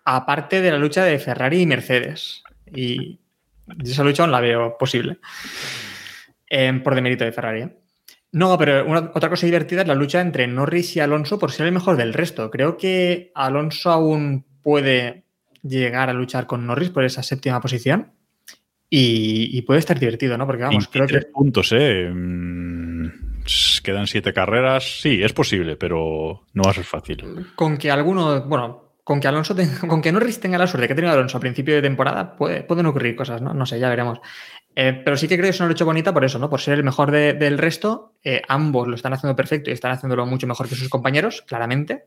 aparte 0.05 0.61
de 0.61 0.71
la 0.71 0.77
lucha 0.77 1.03
de 1.03 1.17
Ferrari 1.19 1.61
y 1.61 1.65
Mercedes. 1.65 2.43
Y 2.73 3.19
esa 3.83 4.03
lucha 4.03 4.23
aún 4.23 4.31
la 4.31 4.39
veo 4.41 4.77
posible. 4.77 5.17
Eh, 6.49 6.73
por 6.83 6.95
demérito 6.95 7.23
de 7.23 7.31
Ferrari. 7.31 7.61
¿eh? 7.61 7.77
No, 8.33 8.57
pero 8.57 8.85
una- 8.85 9.11
otra 9.13 9.29
cosa 9.29 9.45
divertida 9.45 9.81
es 9.81 9.87
la 9.87 9.95
lucha 9.95 10.21
entre 10.21 10.47
Norris 10.47 10.95
y 10.95 10.99
Alonso 10.99 11.39
por 11.39 11.51
ser 11.51 11.65
el 11.67 11.71
mejor 11.73 11.97
del 11.97 12.13
resto. 12.13 12.49
Creo 12.51 12.77
que 12.77 13.31
Alonso 13.35 13.89
aún 13.91 14.45
puede 14.61 15.23
llegar 15.63 16.09
a 16.09 16.13
luchar 16.13 16.47
con 16.47 16.65
Norris 16.67 16.89
por 16.89 17.03
esa 17.03 17.23
séptima 17.23 17.59
posición. 17.61 18.11
Y, 18.89 19.49
y 19.57 19.61
puede 19.61 19.79
estar 19.79 19.97
divertido, 19.97 20.37
¿no? 20.37 20.45
Porque 20.45 20.63
vamos, 20.63 20.87
creo 20.89 21.07
que 21.07 21.13
23 21.13 21.33
puntos, 21.33 21.71
¿eh? 21.71 22.11
Quedan 23.83 24.07
siete 24.07 24.33
carreras. 24.33 25.01
Sí, 25.01 25.21
es 25.23 25.33
posible, 25.33 25.75
pero 25.75 26.43
no 26.53 26.63
va 26.63 26.71
a 26.71 26.73
ser 26.73 26.83
fácil. 26.83 27.47
con 27.55 27.77
que 27.77 27.89
alguno, 27.91 28.41
bueno, 28.43 28.95
con 29.03 29.19
que 29.19 29.27
Alonso 29.27 29.55
tenga- 29.55 29.79
con 29.87 30.01
que 30.01 30.11
Norris 30.11 30.39
tenga 30.39 30.57
la 30.57 30.67
suerte 30.67 30.87
que 30.87 30.93
ha 30.93 30.95
tenido 30.95 31.13
Alonso 31.13 31.37
a 31.37 31.41
principio 31.41 31.75
de 31.75 31.81
temporada, 31.81 32.35
puede- 32.35 32.63
pueden 32.63 32.85
ocurrir 32.85 33.15
cosas, 33.15 33.41
¿no? 33.41 33.53
No 33.53 33.65
sé, 33.65 33.79
ya 33.79 33.89
veremos. 33.89 34.19
Eh, 34.75 35.01
pero 35.03 35.17
sí 35.17 35.27
que 35.27 35.35
creo 35.35 35.45
que 35.47 35.49
es 35.49 35.59
una 35.59 35.67
lucha 35.69 35.83
bonita 35.83 36.13
por 36.13 36.23
eso, 36.23 36.39
¿no? 36.39 36.49
Por 36.49 36.61
ser 36.61 36.75
el 36.77 36.83
mejor 36.83 37.11
de- 37.11 37.33
del 37.33 37.57
resto. 37.57 38.13
Eh, 38.23 38.41
ambos 38.47 38.87
lo 38.87 38.95
están 38.95 39.13
haciendo 39.13 39.35
perfecto 39.35 39.69
y 39.69 39.73
están 39.73 39.91
haciéndolo 39.91 40.25
mucho 40.25 40.47
mejor 40.47 40.69
que 40.69 40.75
sus 40.75 40.87
compañeros, 40.89 41.41
claramente. 41.47 42.05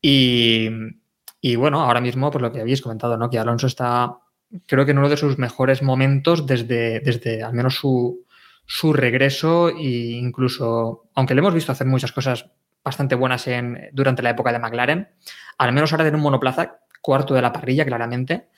Y, 0.00 0.68
y 1.40 1.56
bueno, 1.56 1.80
ahora 1.82 2.00
mismo, 2.00 2.30
pues 2.30 2.40
lo 2.42 2.52
que 2.52 2.60
habéis 2.60 2.80
comentado, 2.82 3.16
¿no? 3.16 3.28
Que 3.28 3.38
Alonso 3.38 3.66
está, 3.66 4.16
creo 4.66 4.84
que 4.84 4.92
en 4.92 4.98
uno 4.98 5.08
de 5.08 5.16
sus 5.16 5.38
mejores 5.38 5.82
momentos 5.82 6.46
desde, 6.46 7.00
desde 7.00 7.42
al 7.42 7.52
menos 7.52 7.74
su, 7.74 8.24
su 8.70 8.92
regreso 8.92 9.70
e 9.70 10.18
incluso, 10.20 11.08
aunque 11.14 11.34
le 11.34 11.38
hemos 11.38 11.54
visto 11.54 11.72
hacer 11.72 11.86
muchas 11.86 12.12
cosas 12.12 12.50
bastante 12.84 13.14
buenas 13.14 13.46
en, 13.48 13.88
durante 13.92 14.22
la 14.22 14.30
época 14.30 14.52
de 14.52 14.58
McLaren, 14.58 15.08
al 15.56 15.72
menos 15.72 15.90
ahora 15.90 16.04
tiene 16.04 16.18
un 16.18 16.22
monoplaza 16.22 16.80
cuarto 17.00 17.32
de 17.32 17.40
la 17.40 17.50
parrilla, 17.50 17.86
claramente, 17.86 18.48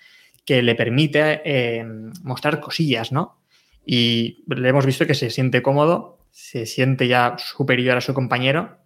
que 0.45 0.63
le 0.63 0.75
permite 0.75 1.43
eh, 1.45 1.85
mostrar 2.25 2.59
cosillas, 2.59 3.13
¿no? 3.13 3.41
Y 3.87 4.43
le 4.49 4.69
hemos 4.69 4.85
visto 4.85 5.07
que 5.07 5.15
se 5.15 5.31
siente 5.31 5.63
cómodo, 5.63 6.19
se 6.33 6.67
siente 6.67 7.07
ya 7.07 7.37
superior 7.39 7.97
a 7.97 8.01
su 8.01 8.13
compañero. 8.13 8.79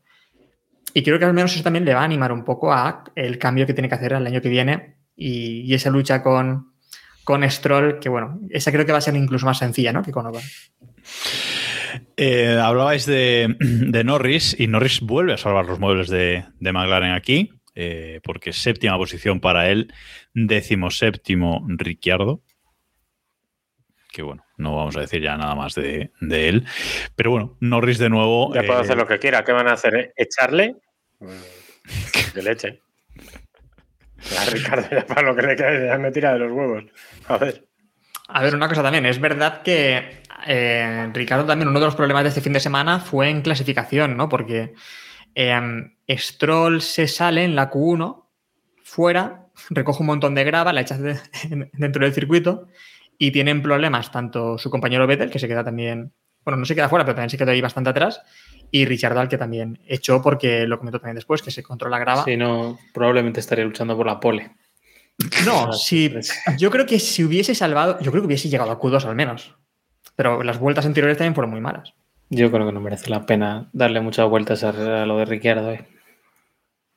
Y 0.93 1.03
creo 1.03 1.19
que 1.19 1.25
al 1.25 1.33
menos 1.33 1.55
eso 1.55 1.65
también 1.65 1.87
le 1.87 1.95
va 1.95 2.03
a 2.03 2.05
animar 2.05 2.33
un 2.33 2.45
poco 2.45 2.71
a 2.71 3.03
el 3.15 3.39
cambio 3.39 3.67
que 3.67 3.73
tiene 3.73 3.89
que 3.89 3.95
hacer 3.95 4.13
el 4.13 4.27
año 4.27 4.43
que 4.43 4.51
viene 4.51 4.99
y, 5.17 5.63
y 5.63 5.73
esa 5.73 5.89
lucha 5.89 6.23
con, 6.23 6.74
con 7.25 7.49
Stroll, 7.51 7.99
que 7.99 8.09
bueno, 8.09 8.39
esa 8.51 8.71
creo 8.71 8.87
que 8.87 8.93
va 8.93 8.99
a 8.99 9.03
ser 9.03 9.17
incluso 9.17 9.47
más 9.47 9.59
sencilla, 9.59 9.93
¿no? 9.93 10.03
Que 10.03 10.13
con 10.13 10.27
Ocon. 10.27 10.43
Eh, 12.17 12.59
hablabais 12.63 13.07
de, 13.07 13.57
de 13.59 14.05
Norris 14.05 14.57
y 14.59 14.67
Norris 14.67 15.01
vuelve 15.01 15.33
a 15.33 15.37
salvar 15.39 15.67
los 15.67 15.79
muebles 15.79 16.09
de, 16.09 16.45
de 16.61 16.73
McLaren 16.73 17.13
aquí, 17.13 17.51
eh, 17.75 18.21
porque 18.23 18.53
séptima 18.53 18.97
posición 18.97 19.41
para 19.41 19.69
él, 19.71 19.93
décimo 20.33 20.91
séptimo 20.91 21.65
Ricciardo, 21.69 22.43
que 24.13 24.23
bueno, 24.23 24.45
no 24.57 24.77
vamos 24.77 24.97
a 24.97 25.01
decir 25.01 25.23
ya 25.23 25.37
nada 25.37 25.55
más 25.55 25.75
de, 25.75 26.13
de 26.21 26.49
él, 26.49 26.67
pero 27.17 27.31
bueno, 27.33 27.57
Norris 27.61 27.99
de 27.99 28.11
nuevo... 28.11 28.55
Ya 28.55 28.63
puedo 28.63 28.79
eh, 28.79 28.83
hacer 28.83 28.97
lo 28.97 29.07
que 29.07 29.19
quiera. 29.19 29.43
¿Qué 29.43 29.53
van 29.53 29.69
a 29.69 29.73
hacer? 29.73 30.13
¿Echarle? 30.17 30.77
Mm, 31.21 32.33
Que 32.35 32.43
le 32.43 32.51
echen. 32.53 32.81
A 34.41 34.45
Ricardo 34.51 34.89
ya 34.91 35.07
para 35.07 35.23
lo 35.23 35.37
que 35.37 35.43
le 35.43 35.99
me 35.99 36.11
tira 36.13 36.33
de 36.33 36.39
los 36.41 36.53
huevos. 36.53 36.85
A 37.29 37.37
ver. 37.39 37.65
A 38.29 38.43
ver, 38.43 38.55
una 38.55 38.69
cosa 38.69 38.83
también, 38.83 39.05
es 39.07 39.21
verdad 39.21 39.63
que 39.63 40.23
eh, 40.47 41.11
Ricardo 41.13 41.45
también 41.45 41.69
uno 41.69 41.79
de 41.79 41.87
los 41.87 41.95
problemas 41.95 42.23
de 42.23 42.31
este 42.31 42.41
fin 42.41 42.55
de 42.55 42.61
semana 42.61 43.01
fue 43.01 43.29
en 43.29 43.43
clasificación, 43.43 44.17
¿no? 44.17 44.29
Porque 44.31 44.73
eh, 45.35 45.61
Stroll 46.09 46.81
se 46.81 47.07
sale 47.07 47.45
en 47.45 47.55
la 47.55 47.71
Q1, 47.71 48.25
fuera, 48.83 49.47
recoge 49.71 50.01
un 50.01 50.07
montón 50.07 50.35
de 50.35 50.45
grava, 50.45 50.73
la 50.73 50.81
echa 50.81 50.97
de- 50.97 51.19
dentro 51.75 52.05
del 52.05 52.15
circuito 52.15 52.69
y 53.19 53.31
tienen 53.31 53.63
problemas 53.63 54.11
tanto 54.11 54.57
su 54.59 54.71
compañero 54.71 55.07
Vettel, 55.07 55.31
que 55.31 55.39
se 55.39 55.47
queda 55.49 55.63
también, 55.63 56.13
bueno, 56.45 56.57
no 56.57 56.65
se 56.65 56.75
queda 56.75 56.89
fuera, 56.89 57.05
pero 57.05 57.15
también 57.17 57.31
se 57.31 57.39
queda 57.39 57.53
ahí 57.53 57.61
bastante 57.61 57.91
atrás, 57.91 58.23
y 58.75 58.87
Richard 58.87 59.15
Dahl, 59.15 59.29
que 59.29 59.39
también 59.39 59.79
echó 59.87 60.21
porque 60.21 60.67
lo 60.67 60.79
comentó 60.79 60.99
también 60.99 61.15
después, 61.15 61.43
que 61.43 61.53
se 61.53 61.63
controla 61.63 61.97
grava. 62.01 62.25
Si 62.25 62.37
no, 62.37 62.77
probablemente 62.93 63.39
estaría 63.39 63.65
luchando 63.65 63.97
por 63.97 64.05
la 64.05 64.19
pole. 64.19 64.51
No, 65.47 65.73
si, 65.73 66.13
yo 66.59 66.73
creo 66.73 66.85
que 66.85 66.99
si 66.99 67.23
hubiese 67.23 67.55
salvado, 67.55 68.01
yo 68.01 68.11
creo 68.11 68.23
que 68.23 68.27
hubiese 68.27 68.49
llegado 68.49 68.73
a 68.73 68.81
Q2 68.81 69.05
al 69.05 69.15
menos. 69.15 69.55
Pero 70.17 70.43
las 70.43 70.59
vueltas 70.59 70.87
anteriores 70.87 71.17
también 71.17 71.37
fueron 71.37 71.53
muy 71.53 71.61
malas. 71.61 71.95
Yo 72.31 72.51
creo 72.51 72.67
que 72.67 72.73
no 72.73 72.81
merece 72.81 73.11
la 73.11 73.25
pena 73.27 73.69
darle 73.73 74.01
muchas 74.01 74.29
vueltas 74.29 74.65
a, 74.65 74.71
a 75.03 75.07
lo 75.07 75.19
de 75.19 75.25
Ricciardo. 75.25 75.71
eh. 75.71 75.87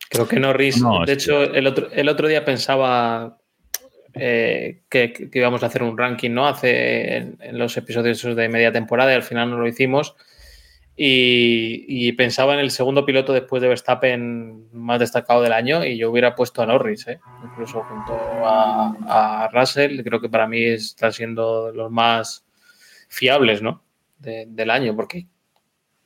Creo 0.09 0.27
que 0.27 0.39
Norris, 0.39 0.81
No, 0.81 1.05
de 1.05 1.13
hecho, 1.13 1.43
el 1.43 1.67
otro, 1.67 1.91
el 1.91 2.09
otro 2.09 2.27
día 2.27 2.43
pensaba 2.43 3.37
eh, 4.15 4.81
que, 4.89 5.13
que 5.13 5.29
íbamos 5.37 5.61
a 5.61 5.67
hacer 5.67 5.83
un 5.83 5.95
ranking, 5.95 6.31
¿no? 6.31 6.47
Hace 6.47 7.17
en, 7.17 7.37
en 7.39 7.59
los 7.59 7.77
episodios 7.77 8.23
de 8.23 8.49
media 8.49 8.71
temporada 8.71 9.11
y 9.11 9.15
al 9.15 9.21
final 9.21 9.51
no 9.51 9.57
lo 9.59 9.67
hicimos. 9.67 10.15
Y, 10.99 11.85
y 11.87 12.11
pensaba 12.13 12.55
en 12.55 12.59
el 12.59 12.71
segundo 12.71 13.05
piloto 13.05 13.31
después 13.31 13.61
de 13.61 13.67
Verstappen 13.67 14.67
más 14.73 14.99
destacado 14.99 15.43
del 15.43 15.53
año 15.53 15.85
y 15.85 15.95
yo 15.95 16.09
hubiera 16.09 16.33
puesto 16.33 16.63
a 16.63 16.65
Norris, 16.65 17.07
¿eh? 17.07 17.19
incluso 17.43 17.83
junto 17.83 18.13
a, 18.43 19.43
a 19.43 19.47
Russell. 19.49 20.01
Creo 20.03 20.19
que 20.19 20.29
para 20.29 20.47
mí 20.47 20.63
están 20.63 21.13
siendo 21.13 21.71
los 21.71 21.91
más 21.91 22.45
fiables 23.09 23.61
¿no? 23.61 23.83
De- 24.17 24.47
del 24.49 24.71
año, 24.71 24.95
porque 24.95 25.27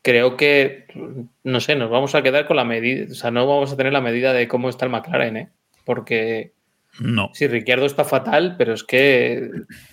creo 0.01 0.35
que, 0.35 0.87
no 1.43 1.59
sé, 1.61 1.75
nos 1.75 1.89
vamos 1.89 2.13
a 2.13 2.21
quedar 2.21 2.45
con 2.45 2.57
la 2.57 2.65
medida, 2.65 3.05
o 3.09 3.15
sea, 3.15 3.31
no 3.31 3.47
vamos 3.47 3.71
a 3.71 3.77
tener 3.77 3.93
la 3.93 4.01
medida 4.01 4.33
de 4.33 4.47
cómo 4.49 4.67
está 4.67 4.83
el 4.85 4.91
McLaren, 4.91 5.37
¿eh? 5.37 5.49
porque 5.85 6.51
No, 6.99 7.29
sí, 7.33 7.47
Ricciardo 7.47 7.85
está 7.85 8.03
fatal, 8.03 8.55
pero 8.57 8.73
es 8.73 8.83
que 8.83 9.49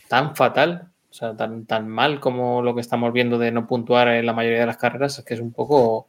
tan 0.08 0.34
fatal, 0.34 0.88
sea, 1.18 1.36
tan, 1.36 1.66
tan 1.66 1.88
mal 1.88 2.20
como 2.20 2.62
lo 2.62 2.74
que 2.74 2.80
estamos 2.80 3.12
viendo 3.12 3.38
de 3.38 3.50
no 3.50 3.66
puntuar 3.66 4.08
en 4.08 4.26
la 4.26 4.32
mayoría 4.32 4.60
de 4.60 4.66
las 4.66 4.76
carreras, 4.76 5.18
es 5.18 5.24
que 5.24 5.34
es 5.34 5.40
un 5.40 5.52
poco, 5.52 6.08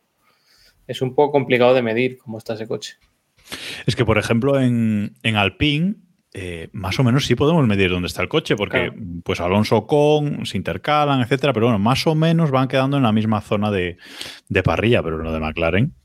es 0.87 1.01
un 1.01 1.15
poco 1.15 1.31
complicado 1.31 1.73
de 1.73 1.81
medir 1.81 2.17
cómo 2.17 2.37
está 2.37 2.53
ese 2.53 2.67
coche. 2.67 2.97
Es 3.85 3.95
que, 3.95 4.05
por 4.05 4.17
ejemplo, 4.17 4.59
en, 4.59 5.15
en 5.23 5.35
Alpine, 5.35 5.95
eh, 6.33 6.69
más 6.73 6.99
o 6.99 7.03
menos 7.03 7.25
sí 7.25 7.33
podemos 7.33 7.65
medir 7.65 7.89
dónde 7.89 8.07
está 8.07 8.21
el 8.21 8.29
coche, 8.29 8.55
porque 8.55 8.93
pues 9.23 9.39
Alonso 9.39 9.87
con 9.87 10.45
se 10.45 10.57
intercalan, 10.57 11.21
etcétera, 11.21 11.53
pero 11.53 11.65
bueno, 11.65 11.79
más 11.79 12.05
o 12.05 12.13
menos 12.13 12.51
van 12.51 12.67
quedando 12.67 12.97
en 12.97 13.03
la 13.03 13.11
misma 13.11 13.41
zona 13.41 13.71
de, 13.71 13.97
de 14.47 14.63
parrilla, 14.63 15.01
pero 15.01 15.17
lo 15.17 15.31
de 15.31 15.39
McLaren 15.39 15.95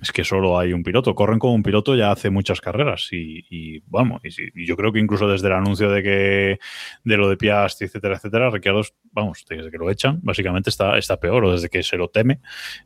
es 0.00 0.12
que 0.12 0.24
solo 0.24 0.58
hay 0.58 0.72
un 0.72 0.82
piloto. 0.82 1.14
Corren 1.14 1.38
con 1.38 1.52
un 1.52 1.62
piloto 1.62 1.94
ya 1.94 2.10
hace 2.10 2.30
muchas 2.30 2.60
carreras 2.60 3.08
y, 3.12 3.80
vamos, 3.86 4.22
y, 4.24 4.66
yo 4.66 4.76
creo 4.76 4.92
que 4.92 4.98
incluso 4.98 5.28
desde 5.28 5.46
el 5.48 5.54
anuncio 5.54 5.90
de 5.90 6.02
que 6.02 6.58
de 7.04 7.16
lo 7.16 7.28
de 7.28 7.36
Piast, 7.36 7.82
etcétera, 7.82 8.16
etcétera, 8.16 8.50
Ricciardo, 8.50 8.82
vamos, 9.12 9.44
desde 9.48 9.70
que 9.70 9.78
lo 9.78 9.90
echan, 9.90 10.20
básicamente 10.22 10.70
está, 10.70 10.98
está 10.98 11.18
peor, 11.18 11.44
o 11.44 11.52
desde 11.52 11.68
que 11.68 11.82
se 11.82 11.96
lo 11.96 12.08
teme, 12.08 12.40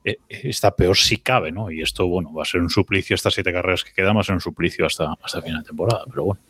eh, 0.04 0.18
está 0.28 0.74
peor 0.74 0.96
si 0.96 1.18
cabe, 1.18 1.52
¿no? 1.52 1.70
Y 1.70 1.82
esto, 1.82 2.06
bueno, 2.06 2.32
va 2.32 2.42
a 2.42 2.46
ser 2.46 2.61
un 2.61 2.70
suplicio, 2.70 3.14
estas 3.14 3.34
siete 3.34 3.52
carreras 3.52 3.84
que 3.84 3.92
quedan, 3.92 4.16
va 4.16 4.20
a 4.20 4.24
ser 4.24 4.34
un 4.34 4.40
suplicio 4.40 4.86
hasta, 4.86 5.14
hasta 5.22 5.42
final 5.42 5.62
de 5.62 5.66
temporada, 5.66 6.04
pero 6.08 6.24
bueno. 6.24 6.40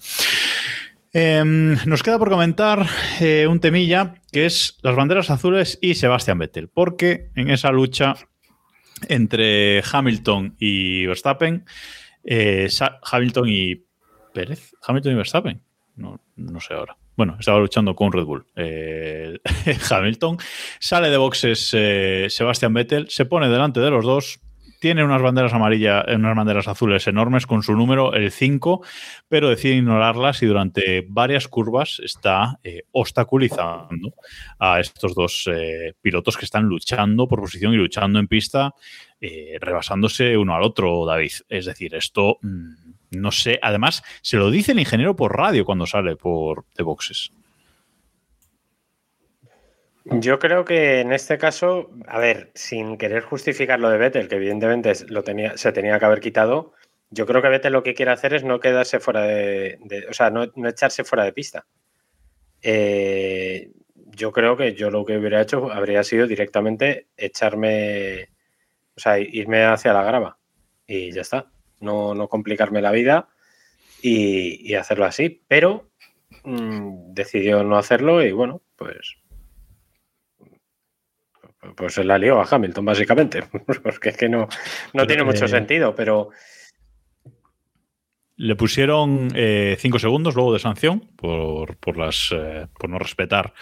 Em, 1.13 1.77
nos 1.87 2.05
queda 2.05 2.21
por 2.21 2.31
comentar 2.31 2.87
eh, 3.21 3.49
un 3.49 3.59
temilla 3.59 4.15
que 4.31 4.47
es 4.47 4.79
las 4.83 4.95
banderas 4.95 5.31
azules 5.31 5.77
y 5.83 5.97
Sebastián 5.97 6.39
Vettel, 6.39 6.69
porque 6.69 7.31
en 7.35 7.51
esa 7.51 7.73
lucha 7.73 8.15
entre 9.09 9.83
Hamilton 9.91 10.57
y 10.59 11.07
Verstappen. 11.07 11.65
Eh, 12.25 12.69
Hamilton 13.03 13.49
y 13.49 13.85
Pérez. 14.33 14.73
Hamilton 14.83 15.13
y 15.13 15.17
Verstappen. 15.17 15.63
No, 15.97 16.61
sé 16.61 16.75
ahora. 16.75 16.97
Bueno, 17.17 17.37
estaba 17.39 17.59
luchando 17.59 17.95
con 17.95 18.13
Red 18.13 18.25
Bull. 18.25 18.47
Eh, 18.57 19.39
Hamilton 19.91 20.39
sale 20.79 21.11
de 21.11 21.17
boxes 21.19 21.71
eh, 21.75 22.27
Sebastian 22.31 22.73
Vettel, 22.73 23.11
se 23.11 23.27
pone 23.27 23.49
delante 23.49 23.81
de 23.81 23.91
los 23.91 24.05
dos, 24.05 24.41
tiene 24.81 25.05
unas 25.05 25.23
banderas 25.23 25.53
amarillas, 25.53 26.05
unas 26.09 26.35
banderas 26.35 26.67
azules 26.67 27.07
enormes 27.07 27.47
con 27.47 27.63
su 27.63 27.75
número, 27.75 28.15
el 28.15 28.33
5, 28.33 28.83
pero 29.29 29.49
decide 29.49 29.77
ignorarlas 29.77 30.43
y 30.43 30.47
durante 30.47 31.07
varias 31.09 31.47
curvas 31.47 32.01
está 32.05 32.59
obstaculizando 32.93 34.15
a 34.59 34.81
estos 34.81 35.15
dos 35.15 35.49
pilotos 36.01 36.37
que 36.37 36.45
están 36.45 36.65
luchando 36.65 37.29
por 37.29 37.41
posición 37.41 37.75
y 37.75 37.77
luchando 37.77 38.19
en 38.19 38.27
pista 38.27 38.75
eh, 39.23 39.59
rebasándose 39.61 40.35
uno 40.39 40.55
al 40.55 40.63
otro, 40.63 41.05
David. 41.05 41.33
Es 41.51 41.67
decir, 41.67 41.95
esto 41.95 42.39
mm, 42.41 42.93
no 43.11 43.31
sé. 43.31 43.59
Además, 43.63 44.03
se 44.23 44.39
lo 44.39 44.51
dice 44.51 44.73
el 44.73 44.81
ingeniero 44.81 45.15
por 45.15 45.37
radio 45.37 45.65
cuando 45.67 45.87
sale 45.87 46.17
por 46.17 46.65
de 46.75 46.83
boxes. 46.83 47.31
Yo 50.05 50.39
creo 50.39 50.65
que 50.65 51.01
en 51.01 51.13
este 51.13 51.37
caso, 51.37 51.91
a 52.07 52.19
ver, 52.19 52.51
sin 52.55 52.97
querer 52.97 53.23
justificar 53.23 53.79
lo 53.79 53.91
de 53.91 53.99
Vettel, 53.99 54.29
que 54.29 54.37
evidentemente 54.37 54.93
lo 55.09 55.23
tenía, 55.23 55.57
se 55.57 55.73
tenía 55.73 55.99
que 55.99 56.05
haber 56.07 56.21
quitado, 56.21 56.73
yo 57.11 57.27
creo 57.27 57.43
que 57.43 57.49
Vettel 57.49 57.73
lo 57.73 57.83
que 57.83 57.95
quiere 57.95 58.13
hacer 58.13 58.35
es 58.35 58.45
no 58.45 58.61
quedarse 58.61 59.01
fuera 59.01 59.23
de, 59.23 59.79
o 60.09 60.15
sea, 60.15 60.31
no, 60.31 60.45
echarse 60.69 61.05
fuera 61.05 61.25
de 61.25 61.33
pista. 61.33 61.67
Eh, 62.63 63.71
yo 64.07 64.33
creo 64.33 64.57
que 64.57 64.75
yo 64.75 64.91
lo 64.91 65.05
que 65.05 65.19
hubiera 65.19 65.41
hecho 65.41 65.71
habría 65.71 66.03
sido 66.05 66.27
directamente 66.27 67.09
echarme 67.17 68.29
o 69.01 69.01
sea, 69.01 69.19
irme 69.19 69.65
hacia 69.65 69.95
la 69.95 70.03
grava 70.03 70.39
y 70.87 71.11
ya 71.11 71.23
está. 71.23 71.51
No, 71.81 72.15
no 72.15 72.29
complicarme 72.29 72.83
la 72.83 72.91
vida 72.91 73.29
y, 74.03 74.75
hacerlo 74.75 75.07
así. 75.07 75.43
Pero 75.49 75.89
mm, 76.45 77.15
decidió 77.15 77.65
no 77.65 77.79
hacerlo 77.79 78.23
y 78.23 78.33
bueno, 78.33 78.61
pues. 78.77 79.17
Pues 81.77 81.95
se 81.95 82.05
la 82.05 82.19
lió 82.19 82.41
a 82.41 82.49
Hamilton, 82.51 82.85
básicamente. 82.85 83.45
Porque 83.83 84.11
es 84.11 84.17
que 84.17 84.29
no, 84.29 84.49
no 84.95 85.07
tiene 85.07 85.25
mucho 85.25 85.47
sentido, 85.47 85.95
pero 85.95 86.31
le 88.41 88.57
pusieron 88.57 89.29
eh, 89.35 89.77
cinco 89.79 89.99
segundos 89.99 90.35
luego 90.35 90.55
de 90.55 90.59
sanción 90.59 91.01
por, 91.15 91.77
por 91.77 91.99
las, 91.99 92.31
eh, 92.35 92.69
por 92.73 92.89
no 92.89 92.99
respetar 92.99 93.53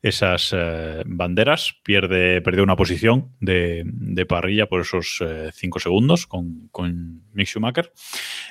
esas 0.00 0.54
eh, 0.56 1.02
banderas. 1.06 1.74
Pierde, 1.82 2.40
perdió 2.40 2.62
una 2.62 2.76
posición 2.76 3.32
de, 3.40 3.84
parrilla 4.28 4.66
por 4.66 4.82
esos 4.82 5.24
cinco 5.54 5.80
segundos 5.80 6.26
con, 6.26 6.68
con 6.70 7.22
Mick 7.32 7.48
Schumacher. 7.48 7.92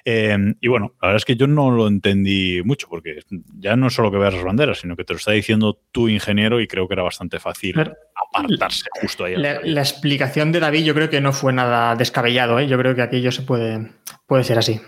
y 0.05 0.67
bueno, 0.67 0.95
la 1.01 1.09
verdad 1.09 1.17
es 1.17 1.25
que 1.25 1.35
yo 1.35 1.47
no 1.47 1.71
lo 1.71 1.87
entendí 1.87 2.61
mucho 2.65 2.87
porque 2.89 3.19
ya 3.57 3.75
no 3.77 3.87
es 3.87 3.93
solo 3.93 4.11
que 4.11 4.17
veas 4.17 4.33
las 4.33 4.43
banderas, 4.43 4.79
sino 4.79 4.95
que 4.97 5.05
te 5.05 5.13
lo 5.13 5.17
está 5.17 5.31
diciendo 5.31 5.79
tu 5.91 6.09
ingeniero 6.09 6.59
y 6.59 6.67
creo 6.67 6.87
que 6.87 6.95
era 6.95 7.03
bastante 7.03 7.39
fácil 7.39 7.75
apartarse 7.79 8.89
justo 9.01 9.23
ahí. 9.23 9.35
La, 9.35 9.61
la, 9.61 9.81
explicación 9.81 10.51
de 10.51 10.59
David 10.59 10.83
yo 10.83 10.93
creo 10.93 11.09
que 11.09 11.21
no 11.21 11.31
fue 11.31 11.53
nada 11.53 11.95
descabellado. 11.95 12.59
Yo 12.61 12.77
creo 12.77 12.95
que 12.95 13.03
aquello 13.03 13.31
se 13.31 13.43
puede, 13.43 13.91
puede 14.25 14.43
ser 14.43 14.57
así. 14.57 14.81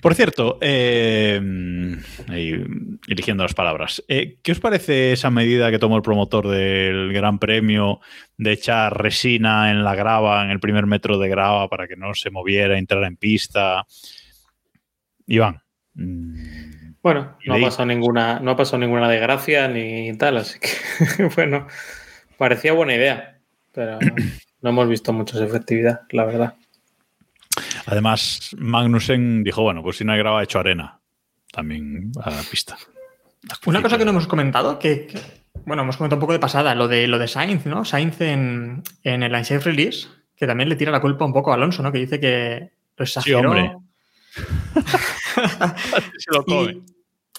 Por 0.00 0.14
cierto, 0.14 0.58
eh, 0.60 1.40
eligiendo 3.08 3.42
las 3.42 3.54
palabras, 3.54 4.02
eh, 4.08 4.38
¿qué 4.42 4.52
os 4.52 4.60
parece 4.60 5.12
esa 5.12 5.30
medida 5.30 5.70
que 5.70 5.78
tomó 5.78 5.96
el 5.96 6.02
promotor 6.02 6.48
del 6.48 7.12
Gran 7.12 7.38
Premio 7.38 8.00
de 8.36 8.52
echar 8.52 8.96
resina 9.00 9.70
en 9.70 9.84
la 9.84 9.94
grava, 9.94 10.44
en 10.44 10.50
el 10.50 10.60
primer 10.60 10.86
metro 10.86 11.18
de 11.18 11.28
grava, 11.28 11.68
para 11.68 11.88
que 11.88 11.96
no 11.96 12.14
se 12.14 12.30
moviera, 12.30 12.78
entrara 12.78 13.06
en 13.06 13.16
pista? 13.16 13.86
Iván. 15.26 15.60
Mm, 15.94 16.94
bueno, 17.02 17.36
no 17.44 17.54
ha, 17.54 17.60
pasado 17.60 17.86
ninguna, 17.86 18.40
no 18.40 18.52
ha 18.52 18.56
pasado 18.56 18.78
ninguna 18.78 19.08
desgracia 19.08 19.68
ni 19.68 20.16
tal, 20.16 20.36
así 20.38 20.58
que 20.60 21.24
bueno, 21.36 21.66
parecía 22.36 22.72
buena 22.72 22.94
idea, 22.94 23.40
pero 23.72 23.98
no 24.62 24.70
hemos 24.70 24.88
visto 24.88 25.12
mucha 25.12 25.42
efectividad, 25.44 26.02
la 26.10 26.24
verdad. 26.24 26.54
Además, 27.90 28.54
Magnussen 28.58 29.42
dijo, 29.42 29.62
bueno, 29.62 29.82
pues 29.82 29.96
si 29.96 30.04
no 30.04 30.12
hay 30.12 30.18
grava, 30.18 30.42
hecho 30.42 30.58
arena 30.58 31.00
también 31.50 32.12
a 32.22 32.30
la 32.30 32.42
pista. 32.42 32.76
Una 33.64 33.80
cosa 33.80 33.96
que 33.96 34.04
no 34.04 34.10
hemos 34.10 34.26
comentado, 34.26 34.78
que, 34.78 35.08
bueno, 35.64 35.84
hemos 35.84 35.96
comentado 35.96 36.18
un 36.18 36.20
poco 36.20 36.34
de 36.34 36.38
pasada, 36.38 36.74
lo 36.74 36.86
de 36.86 37.08
lo 37.08 37.18
de 37.18 37.28
Sainz, 37.28 37.64
¿no? 37.64 37.86
Sainz 37.86 38.20
en, 38.20 38.82
el 39.04 39.34
Unsafe 39.34 39.60
Release, 39.60 40.06
que 40.36 40.46
también 40.46 40.68
le 40.68 40.76
tira 40.76 40.92
la 40.92 41.00
culpa 41.00 41.24
un 41.24 41.32
poco 41.32 41.50
a 41.50 41.54
Alonso, 41.54 41.82
¿no? 41.82 41.90
Que 41.90 42.00
dice 42.00 42.20
que 42.20 42.72
lo 42.94 43.02
exageró. 43.04 43.40
Sí, 43.40 43.46
hombre. 43.46 43.72
Se 46.18 46.30
lo 46.30 46.44
come. 46.44 46.82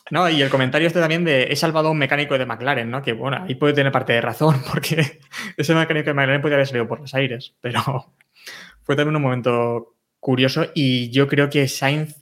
No, 0.10 0.28
y 0.28 0.42
el 0.42 0.50
comentario 0.50 0.88
este 0.88 1.00
también 1.00 1.26
de 1.26 1.44
he 1.44 1.56
salvado 1.56 1.90
a 1.90 1.92
un 1.92 2.00
mecánico 2.00 2.36
de 2.36 2.48
McLaren, 2.48 2.90
¿no? 2.90 3.04
Que 3.04 3.14
bueno, 3.14 3.44
ahí 3.48 3.54
puede 3.54 3.74
tener 3.74 3.92
parte 3.92 4.14
de 4.14 4.22
razón, 4.22 4.64
porque 4.72 5.20
ese 5.58 5.76
mecánico 5.76 6.08
de 6.08 6.16
McLaren 6.16 6.42
podría 6.42 6.56
haber 6.56 6.66
salido 6.66 6.88
por 6.88 7.02
los 7.02 7.14
aires, 7.14 7.54
pero 7.62 7.84
fue 8.82 8.96
también 8.96 9.16
un 9.16 9.22
momento 9.22 9.94
curioso 10.20 10.68
y 10.74 11.10
yo 11.12 11.28
creo 11.28 11.50
que 11.50 11.68
Sainz, 11.68 12.16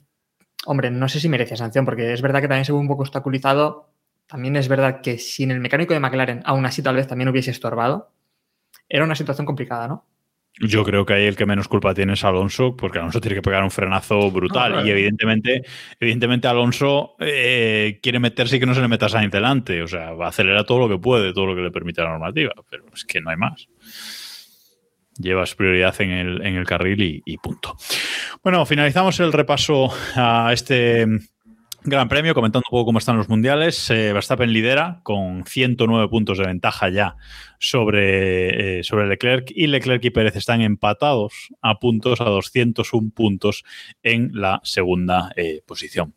hombre, 0.66 0.90
no 0.90 1.08
sé 1.08 1.20
si 1.20 1.28
merece 1.28 1.56
sanción, 1.56 1.84
porque 1.84 2.12
es 2.12 2.22
verdad 2.22 2.40
que 2.40 2.48
también 2.48 2.64
se 2.64 2.72
ve 2.72 2.78
un 2.78 2.88
poco 2.88 3.02
obstaculizado. 3.02 3.90
También 4.26 4.56
es 4.56 4.68
verdad 4.68 5.00
que 5.00 5.18
sin 5.18 5.50
el 5.50 5.60
mecánico 5.60 5.94
de 5.94 6.00
McLaren, 6.00 6.42
aún 6.44 6.66
así 6.66 6.82
tal 6.82 6.96
vez 6.96 7.06
también 7.06 7.28
hubiese 7.28 7.50
estorbado. 7.50 8.12
Era 8.88 9.04
una 9.04 9.14
situación 9.14 9.46
complicada, 9.46 9.88
¿no? 9.88 10.04
Yo 10.60 10.84
creo 10.84 11.06
que 11.06 11.14
ahí 11.14 11.24
el 11.24 11.36
que 11.36 11.46
menos 11.46 11.68
culpa 11.68 11.94
tiene 11.94 12.14
es 12.14 12.24
Alonso, 12.24 12.76
porque 12.76 12.98
Alonso 12.98 13.20
tiene 13.20 13.36
que 13.36 13.42
pegar 13.42 13.62
un 13.62 13.70
frenazo 13.70 14.30
brutal. 14.30 14.84
Y 14.84 14.90
evidentemente, 14.90 15.62
evidentemente 16.00 16.48
Alonso 16.48 17.14
eh, 17.20 18.00
quiere 18.02 18.18
meterse 18.18 18.56
y 18.56 18.60
que 18.60 18.66
no 18.66 18.74
se 18.74 18.80
le 18.80 18.88
meta 18.88 19.08
Sainz 19.08 19.30
delante. 19.30 19.82
O 19.82 19.86
sea, 19.86 20.12
va 20.14 20.26
a 20.26 20.28
acelerar 20.30 20.64
todo 20.64 20.80
lo 20.80 20.88
que 20.88 20.98
puede, 20.98 21.32
todo 21.32 21.46
lo 21.46 21.54
que 21.54 21.62
le 21.62 21.70
permite 21.70 22.02
la 22.02 22.10
normativa. 22.10 22.52
Pero 22.68 22.84
es 22.92 23.04
que 23.04 23.20
no 23.20 23.30
hay 23.30 23.36
más 23.36 23.68
llevas 25.18 25.54
prioridad 25.54 26.00
en 26.00 26.10
el, 26.10 26.46
en 26.46 26.56
el 26.56 26.64
carril 26.64 27.22
y, 27.24 27.36
punto. 27.38 27.76
Bueno, 28.42 28.64
finalizamos 28.66 29.20
el 29.20 29.32
repaso 29.32 29.90
a 30.14 30.50
este 30.52 31.06
Gran 31.84 32.08
Premio, 32.08 32.34
comentando 32.34 32.64
un 32.68 32.70
poco 32.70 32.86
cómo 32.86 32.98
están 32.98 33.16
los 33.16 33.28
mundiales. 33.28 33.88
Eh, 33.90 34.12
Verstappen 34.12 34.52
lidera 34.52 35.00
con 35.04 35.44
109 35.44 36.08
puntos 36.08 36.38
de 36.38 36.44
ventaja 36.44 36.88
ya 36.88 37.16
sobre, 37.58 38.78
eh, 38.80 38.84
sobre 38.84 39.06
Leclerc 39.06 39.50
y 39.54 39.68
Leclerc 39.68 40.04
y 40.04 40.10
Pérez 40.10 40.36
están 40.36 40.60
empatados 40.60 41.48
a 41.62 41.78
puntos, 41.78 42.20
a 42.20 42.24
201 42.24 43.10
puntos 43.14 43.64
en 44.02 44.30
la 44.34 44.60
segunda 44.64 45.32
eh, 45.36 45.62
posición. 45.66 46.14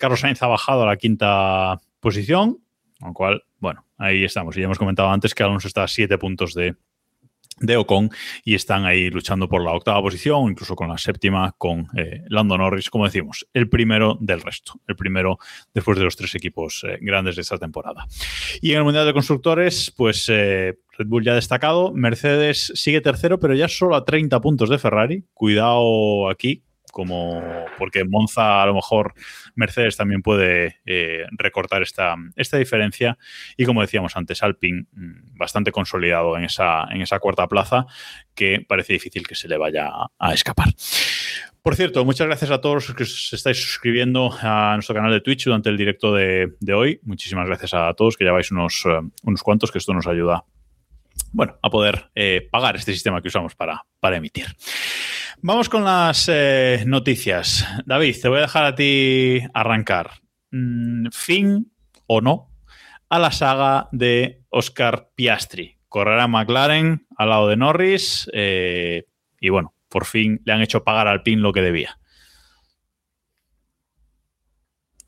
Carlos 0.00 0.20
Sainz 0.20 0.42
ha 0.42 0.46
bajado 0.46 0.82
a 0.82 0.86
la 0.86 0.96
quinta 0.96 1.80
posición, 2.00 2.58
con 3.00 3.08
lo 3.08 3.14
cual, 3.14 3.42
bueno, 3.58 3.86
ahí 3.96 4.24
estamos. 4.24 4.56
Y 4.56 4.60
ya 4.60 4.66
hemos 4.66 4.78
comentado 4.78 5.10
antes 5.10 5.34
que 5.34 5.42
Alonso 5.42 5.68
está 5.68 5.84
a 5.84 5.88
7 5.88 6.18
puntos 6.18 6.54
de 6.54 6.76
de 7.60 7.76
Ocon 7.76 8.10
y 8.44 8.54
están 8.54 8.84
ahí 8.84 9.10
luchando 9.10 9.48
por 9.48 9.62
la 9.62 9.72
octava 9.72 10.02
posición, 10.02 10.50
incluso 10.50 10.74
con 10.74 10.88
la 10.88 10.98
séptima 10.98 11.54
con 11.56 11.86
eh, 11.96 12.22
Lando 12.28 12.56
Norris, 12.56 12.90
como 12.90 13.04
decimos, 13.04 13.46
el 13.52 13.68
primero 13.68 14.16
del 14.20 14.40
resto, 14.40 14.80
el 14.86 14.96
primero 14.96 15.38
después 15.74 15.98
de 15.98 16.04
los 16.04 16.16
tres 16.16 16.34
equipos 16.34 16.84
eh, 16.86 16.98
grandes 17.00 17.36
de 17.36 17.42
esta 17.42 17.58
temporada. 17.58 18.06
Y 18.60 18.72
en 18.72 18.78
el 18.78 18.84
Mundial 18.84 19.06
de 19.06 19.12
Constructores, 19.12 19.92
pues 19.96 20.28
eh, 20.28 20.78
Red 20.96 21.06
Bull 21.06 21.24
ya 21.24 21.34
destacado, 21.34 21.92
Mercedes 21.92 22.72
sigue 22.74 23.00
tercero, 23.00 23.38
pero 23.38 23.54
ya 23.54 23.68
solo 23.68 23.96
a 23.96 24.04
30 24.04 24.40
puntos 24.40 24.68
de 24.68 24.78
Ferrari, 24.78 25.24
cuidado 25.34 26.28
aquí, 26.28 26.62
como 26.92 27.42
porque 27.78 28.04
Monza 28.04 28.62
a 28.62 28.66
lo 28.66 28.74
mejor 28.74 29.14
Mercedes 29.54 29.96
también 29.96 30.22
puede 30.22 30.80
eh, 30.86 31.26
recortar 31.32 31.82
esta, 31.82 32.16
esta 32.36 32.58
diferencia 32.58 33.18
y 33.56 33.64
como 33.64 33.80
decíamos 33.80 34.16
antes 34.16 34.42
Alpine 34.42 34.86
mm, 34.92 35.36
bastante 35.36 35.72
consolidado 35.72 36.36
en 36.36 36.44
esa, 36.44 36.84
en 36.90 37.02
esa 37.02 37.18
cuarta 37.18 37.46
plaza 37.46 37.86
que 38.34 38.64
parece 38.66 38.92
difícil 38.92 39.26
que 39.26 39.34
se 39.34 39.48
le 39.48 39.56
vaya 39.56 39.90
a 40.18 40.32
escapar. 40.32 40.68
Por 41.62 41.76
cierto, 41.76 42.04
muchas 42.04 42.26
gracias 42.26 42.50
a 42.50 42.60
todos 42.60 42.88
los 42.88 42.96
que 42.96 43.02
os 43.02 43.32
estáis 43.32 43.60
suscribiendo 43.60 44.30
a 44.40 44.72
nuestro 44.74 44.94
canal 44.94 45.12
de 45.12 45.20
Twitch 45.20 45.44
durante 45.44 45.68
el 45.68 45.76
directo 45.76 46.14
de, 46.14 46.54
hoy. 46.74 47.00
Muchísimas 47.02 47.46
gracias 47.46 47.74
a 47.74 47.92
todos, 47.94 48.16
que 48.16 48.24
lleváis 48.24 48.50
unos, 48.50 48.84
eh, 48.86 49.00
unos 49.24 49.42
cuantos, 49.42 49.70
que 49.70 49.78
esto 49.78 49.92
nos 49.92 50.06
ayuda 50.06 50.44
bueno, 51.32 51.58
a 51.62 51.68
poder 51.68 52.10
eh, 52.14 52.48
pagar 52.50 52.76
este 52.76 52.92
sistema 52.92 53.20
que 53.20 53.28
usamos 53.28 53.54
para, 53.54 53.84
para 54.00 54.16
emitir. 54.16 54.46
Vamos 55.40 55.68
con 55.68 55.84
las 55.84 56.28
eh, 56.28 56.82
noticias. 56.84 57.64
David, 57.86 58.16
te 58.20 58.28
voy 58.28 58.38
a 58.38 58.42
dejar 58.42 58.64
a 58.64 58.74
ti 58.74 59.40
arrancar. 59.54 60.10
Mm, 60.50 61.10
fin 61.12 61.70
o 62.06 62.20
no 62.20 62.50
a 63.08 63.20
la 63.20 63.30
saga 63.30 63.88
de 63.92 64.42
Oscar 64.48 65.10
Piastri. 65.14 65.78
Correrá 65.88 66.26
McLaren 66.26 67.06
al 67.16 67.28
lado 67.28 67.48
de 67.48 67.56
Norris 67.56 68.28
y 68.32 69.48
bueno, 69.48 69.74
por 69.88 70.06
fin 70.06 70.40
le 70.44 70.52
han 70.52 70.60
hecho 70.60 70.82
pagar 70.82 71.06
al 71.06 71.22
PIN 71.22 71.40
lo 71.40 71.52
que 71.52 71.62
debía. 71.62 71.98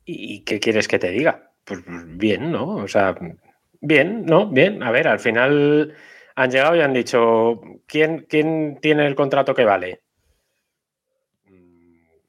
¿Y 0.04 0.44
qué 0.44 0.60
quieres 0.60 0.86
que 0.86 0.98
te 1.00 1.10
diga? 1.10 1.52
Pues 1.64 1.80
bien, 1.86 2.52
¿no? 2.52 2.76
O 2.76 2.88
sea, 2.88 3.16
bien, 3.80 4.24
¿no? 4.26 4.48
Bien. 4.48 4.82
A 4.82 4.92
ver, 4.92 5.08
al 5.08 5.18
final 5.18 5.94
han 6.36 6.50
llegado 6.50 6.76
y 6.76 6.80
han 6.80 6.94
dicho, 6.94 7.60
¿quién, 7.86 8.26
quién 8.28 8.78
tiene 8.80 9.06
el 9.06 9.14
contrato 9.16 9.54
que 9.54 9.64
vale? 9.64 10.02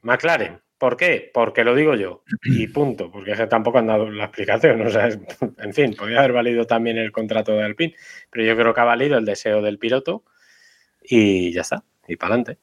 McLaren. 0.01 0.61
¿Por 0.77 0.97
qué? 0.97 1.29
Porque 1.31 1.63
lo 1.63 1.75
digo 1.75 1.95
yo. 1.95 2.23
Y 2.43 2.67
punto. 2.67 3.11
Porque 3.11 3.35
tampoco 3.47 3.77
han 3.77 3.87
dado 3.87 4.09
la 4.09 4.25
explicación. 4.25 4.81
O 4.81 4.89
sea, 4.89 5.09
en 5.59 5.73
fin, 5.73 5.95
podría 5.95 6.19
haber 6.19 6.33
valido 6.33 6.65
también 6.65 6.97
el 6.97 7.11
contrato 7.11 7.51
de 7.53 7.63
Alpine. 7.63 7.95
Pero 8.31 8.45
yo 8.45 8.57
creo 8.57 8.73
que 8.73 8.81
ha 8.81 8.85
valido 8.85 9.17
el 9.17 9.25
deseo 9.25 9.61
del 9.61 9.77
piloto 9.77 10.23
y 11.03 11.51
ya 11.53 11.61
está 11.61 11.83
y 12.07 12.15
para 12.15 12.35
adelante. 12.35 12.61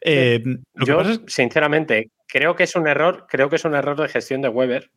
Eh, 0.00 0.42
yo, 0.74 1.02
sinceramente, 1.26 2.10
creo 2.26 2.54
que 2.54 2.64
es 2.64 2.76
un 2.76 2.86
error, 2.86 3.26
creo 3.28 3.48
que 3.48 3.56
es 3.56 3.64
un 3.64 3.74
error 3.74 4.00
de 4.00 4.08
gestión 4.08 4.42
de 4.42 4.48
Weber 4.48 4.90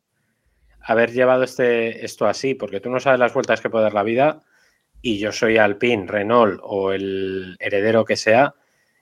haber 0.82 1.12
llevado 1.12 1.44
este, 1.44 2.06
esto 2.06 2.26
así, 2.26 2.56
porque 2.56 2.80
tú 2.80 2.90
no 2.90 3.00
sabes 3.00 3.20
las 3.20 3.34
vueltas 3.34 3.62
que 3.62 3.70
puede 3.70 3.84
dar 3.84 3.94
la 3.94 4.04
vida 4.04 4.42
y 5.02 5.20
yo 5.20 5.32
soy 5.32 5.58
Alpine, 5.58 6.08
Renault 6.08 6.60
o 6.64 6.92
el 6.94 7.56
heredero 7.60 8.06
que 8.06 8.16
sea 8.16 8.56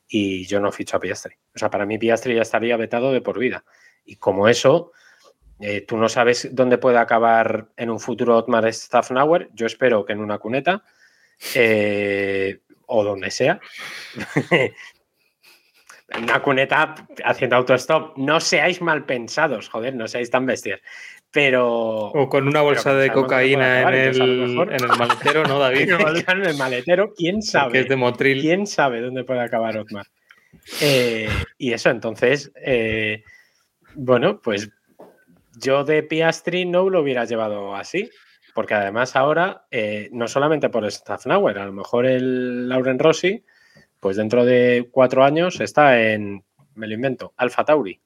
y 0.07 0.45
yo 0.45 0.59
no 0.59 0.71
ficho 0.71 0.97
a 0.97 0.99
Piastri. 0.99 1.35
O 1.55 1.59
sea, 1.59 1.69
para 1.69 1.85
mí 1.85 1.97
Piastri 1.97 2.35
ya 2.35 2.41
estaría 2.41 2.77
vetado 2.77 3.11
de 3.11 3.21
por 3.21 3.39
vida. 3.39 3.63
Y 4.05 4.15
como 4.15 4.47
eso, 4.47 4.91
eh, 5.59 5.81
tú 5.81 5.97
no 5.97 6.07
sabes 6.07 6.49
dónde 6.53 6.77
puede 6.77 6.97
acabar 6.97 7.69
en 7.75 7.89
un 7.89 7.99
futuro 7.99 8.37
Otmar 8.37 8.71
Staffnauer, 8.71 9.49
yo 9.53 9.65
espero 9.65 10.05
que 10.05 10.13
en 10.13 10.19
una 10.19 10.37
cuneta. 10.37 10.83
Eh, 11.53 12.61
o 12.87 13.03
donde 13.03 13.31
sea. 13.31 13.59
una 16.17 16.41
cuneta 16.41 16.95
haciendo 17.23 17.57
autostop. 17.57 18.17
No 18.17 18.39
seáis 18.39 18.81
mal 18.81 19.05
pensados, 19.05 19.69
joder, 19.69 19.93
no 19.95 20.07
seáis 20.07 20.31
tan 20.31 20.45
bestias. 20.45 20.81
Pero. 21.31 22.07
O 22.07 22.29
con 22.29 22.47
una 22.47 22.61
bolsa 22.61 22.93
de 22.93 23.11
cocaína 23.11 23.81
en, 23.81 23.93
el, 23.93 24.21
en, 24.21 24.71
el, 24.71 24.97
maletero, 24.97 25.43
¿no, 25.45 25.59
David? 25.59 25.89
en 25.89 26.45
el 26.45 26.57
maletero, 26.57 27.13
quién 27.15 27.41
sabe. 27.41 27.81
es 27.81 27.89
de 27.89 27.95
Motril. 27.95 28.41
¿Quién 28.41 28.65
sabe 28.65 29.01
dónde 29.01 29.23
puede 29.23 29.41
acabar 29.41 29.77
Otmar? 29.77 30.07
Eh, 30.81 31.29
y 31.57 31.73
eso, 31.73 31.89
entonces, 31.89 32.51
eh, 32.55 33.23
bueno, 33.95 34.39
pues 34.41 34.69
yo 35.59 35.83
de 35.83 36.03
Piastri 36.03 36.65
no 36.65 36.89
lo 36.89 37.01
hubiera 37.01 37.25
llevado 37.25 37.75
así. 37.75 38.09
Porque 38.57 38.73
además 38.73 39.15
ahora, 39.15 39.67
eh, 39.69 40.09
no 40.13 40.27
solamente 40.27 40.69
por 40.69 40.83
Staffnauer, 40.91 41.59
a 41.59 41.65
lo 41.67 41.73
mejor 41.73 42.07
el 42.07 42.67
Lauren 42.67 42.97
Rossi, 42.97 43.43
pues 43.99 44.17
dentro 44.17 44.45
de 44.45 44.87
cuatro 44.89 45.23
años 45.23 45.61
está 45.61 46.01
en, 46.01 46.43
me 46.73 46.87
lo 46.87 46.95
invento, 46.95 47.33
Alfa 47.37 47.63
Tauri 47.65 48.01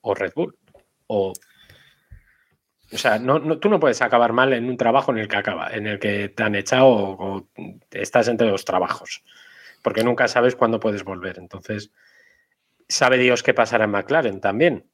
o 0.00 0.12
Red 0.12 0.32
Bull. 0.34 0.56
O, 1.06 1.32
o 2.92 2.98
sea, 2.98 3.18
no, 3.18 3.58
tú 3.58 3.68
no 3.68 3.80
puedes 3.80 4.02
acabar 4.02 4.32
mal 4.32 4.52
en 4.52 4.68
un 4.68 4.76
trabajo 4.76 5.12
en 5.12 5.18
el 5.18 5.28
que 5.28 5.36
acaba, 5.36 5.68
en 5.72 5.86
el 5.86 5.98
que 5.98 6.28
te 6.28 6.42
han 6.42 6.54
echado 6.54 6.86
o, 6.88 7.48
estás 7.90 8.28
entre 8.28 8.48
los 8.48 8.64
trabajos. 8.64 9.24
Porque 9.82 10.04
nunca 10.04 10.28
sabes 10.28 10.56
cuándo 10.56 10.80
puedes 10.80 11.04
volver. 11.04 11.38
Entonces, 11.38 11.90
sabe 12.88 13.18
Dios 13.18 13.42
qué 13.42 13.52
pasará 13.52 13.84
en 13.84 13.90
McLaren 13.90 14.40
también 14.40 14.86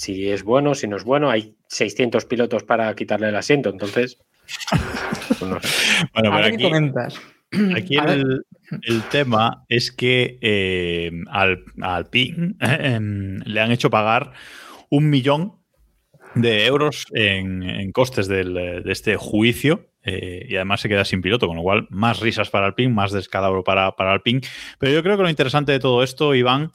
si 0.00 0.30
es 0.30 0.44
bueno, 0.44 0.74
si 0.74 0.88
no 0.88 0.96
es 0.96 1.04
bueno. 1.04 1.28
Hay 1.28 1.56
600 1.68 2.24
pilotos 2.24 2.64
para 2.64 2.94
quitarle 2.94 3.28
el 3.28 3.36
asiento, 3.36 3.68
entonces. 3.68 4.18
Pues 5.28 5.40
bueno, 5.40 5.60
pero 6.14 6.34
aquí, 6.34 6.62
comentas? 6.62 7.20
Aquí 7.76 7.96
el, 7.98 9.02
tema 9.10 9.64
es 9.68 9.92
que 9.92 10.38
eh, 10.40 11.10
al, 11.30 11.64
al 11.82 12.06
PIN 12.06 12.56
le 13.44 13.60
han 13.60 13.72
hecho 13.72 13.90
pagar 13.90 14.32
un 14.88 15.10
millón 15.10 15.59
de 16.34 16.66
euros 16.66 17.06
en, 17.12 17.92
costes 17.92 18.28
de 18.28 18.82
este 18.86 19.16
juicio. 19.16 19.90
Eh, 20.02 20.46
y 20.48 20.56
además 20.56 20.80
se 20.80 20.88
queda 20.88 21.04
sin 21.04 21.20
piloto, 21.20 21.46
con 21.46 21.56
lo 21.56 21.62
cual 21.62 21.86
más 21.90 22.20
risas 22.20 22.48
para 22.50 22.66
Alpine, 22.66 22.92
más 22.92 23.12
descalabro 23.12 23.62
para, 23.62 23.92
para 23.96 24.12
Alpine. 24.12 24.40
Pero 24.78 24.92
yo 24.92 25.02
creo 25.02 25.16
que 25.16 25.24
lo 25.24 25.30
interesante 25.30 25.72
de 25.72 25.78
todo 25.78 26.02
esto, 26.02 26.34
Iván, 26.34 26.72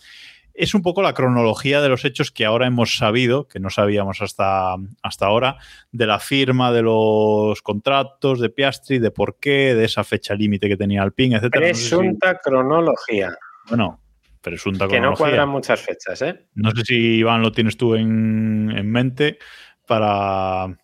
es 0.54 0.74
un 0.74 0.82
poco 0.82 1.02
la 1.02 1.14
cronología 1.14 1.82
de 1.82 1.90
los 1.90 2.06
hechos 2.06 2.32
que 2.32 2.46
ahora 2.46 2.68
hemos 2.68 2.98
sabido, 2.98 3.48
que 3.48 3.60
no 3.60 3.70
sabíamos 3.70 4.22
hasta, 4.22 4.76
hasta 5.02 5.26
ahora, 5.26 5.58
de 5.92 6.08
la 6.08 6.20
firma 6.20 6.72
de 6.72 6.84
los 6.84 7.62
contratos 7.62 8.40
de 8.40 8.50
Piastri, 8.50 9.00
de 9.00 9.12
por 9.12 9.38
qué, 9.40 9.76
de 9.76 9.86
esa 9.86 10.04
fecha 10.04 10.36
límite 10.36 10.70
que 10.70 10.78
tenía 10.78 11.02
Alpine, 11.02 11.38
etc. 11.38 11.50
Presunta 11.52 12.40
cronología. 12.42 13.36
Bueno, 13.68 14.00
presunta 14.46 14.88
cronología. 14.88 15.02
Que 15.02 15.12
no 15.12 15.18
cuadran 15.18 15.50
muchas 15.50 15.82
fechas, 15.82 16.22
¿eh? 16.22 16.46
No 16.54 16.72
sé 16.72 16.86
si, 16.86 16.96
Iván, 17.18 17.42
lo 17.42 17.52
tienes 17.52 17.76
tú 17.76 17.96
en, 17.96 18.68
mente 18.90 19.40
para, 19.88 20.78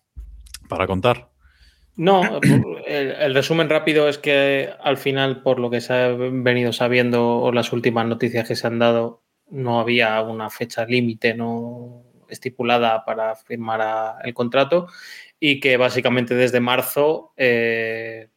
para 0.68 0.86
contar. 0.86 1.30
No, 1.94 2.40
el, 2.86 3.34
resumen 3.34 3.70
rápido 3.70 4.08
es 4.08 4.18
que 4.18 4.70
al 4.82 4.96
final, 4.96 5.42
por 5.42 5.60
lo 5.60 5.70
que 5.70 5.80
se 5.80 5.92
ha 5.92 6.08
venido 6.08 6.72
sabiendo 6.72 7.38
o 7.38 7.52
las 7.52 7.72
últimas 7.72 8.06
noticias 8.06 8.48
que 8.48 8.56
se 8.56 8.66
han 8.66 8.78
dado, 8.78 9.22
no 9.48 9.78
había 9.78 10.20
una 10.22 10.50
fecha 10.50 10.84
límite 10.84 11.34
no 11.34 12.04
estipulada 12.28 13.04
para 13.04 13.36
firmar 13.36 14.16
el 14.24 14.32
contrato 14.34 14.88
y 15.38 15.60
que 15.60 15.76
básicamente 15.76 16.34
desde 16.34 16.60
marzo 16.60 17.32
eh, 17.36 18.28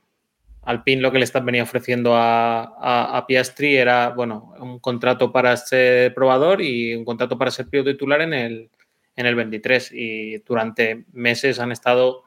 Alpine 0.66 1.01
lo 1.01 1.11
que 1.11 1.20
le 1.20 1.26
están 1.26 1.45
venía 1.45 1.63
ofreciendo 1.63 2.13
a, 2.16 3.24
Piastri 3.28 3.78
era 3.78 4.09
bueno 4.09 4.53
un 4.59 4.80
contrato 4.80 5.32
para 5.32 5.55
ser 5.57 6.13
probador 6.13 6.61
y 6.61 6.95
un 6.95 7.05
contrato 7.05 7.38
para 7.38 7.51
ser 7.51 7.68
piloto 7.68 7.91
titular 7.91 8.22
en 8.22 8.34
el, 8.34 8.70
en 9.16 9.26
el 9.26 9.36
23 9.36 9.91
y 9.93 10.38
durante 10.39 11.05
meses 11.13 11.59
han 11.59 11.72
estado 11.72 12.24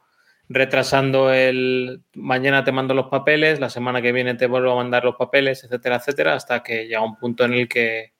retrasando 0.47 1.31
el 1.31 2.01
mañana 2.15 2.63
te 2.63 2.71
mando 2.71 2.93
los 2.93 3.07
papeles, 3.07 3.59
la 3.59 3.69
semana 3.69 4.01
que 4.01 4.11
viene 4.11 4.33
te 4.35 4.47
vuelvo 4.47 4.71
a 4.71 4.75
mandar 4.75 5.03
los 5.03 5.15
papeles, 5.15 5.63
etcétera, 5.63 5.97
etcétera, 5.97 6.33
hasta 6.33 6.63
que 6.63 6.87
llega 6.87 7.03
un 7.03 7.17
punto 7.17 7.45
en 7.45 7.53
el 7.53 7.67
que 7.67 8.13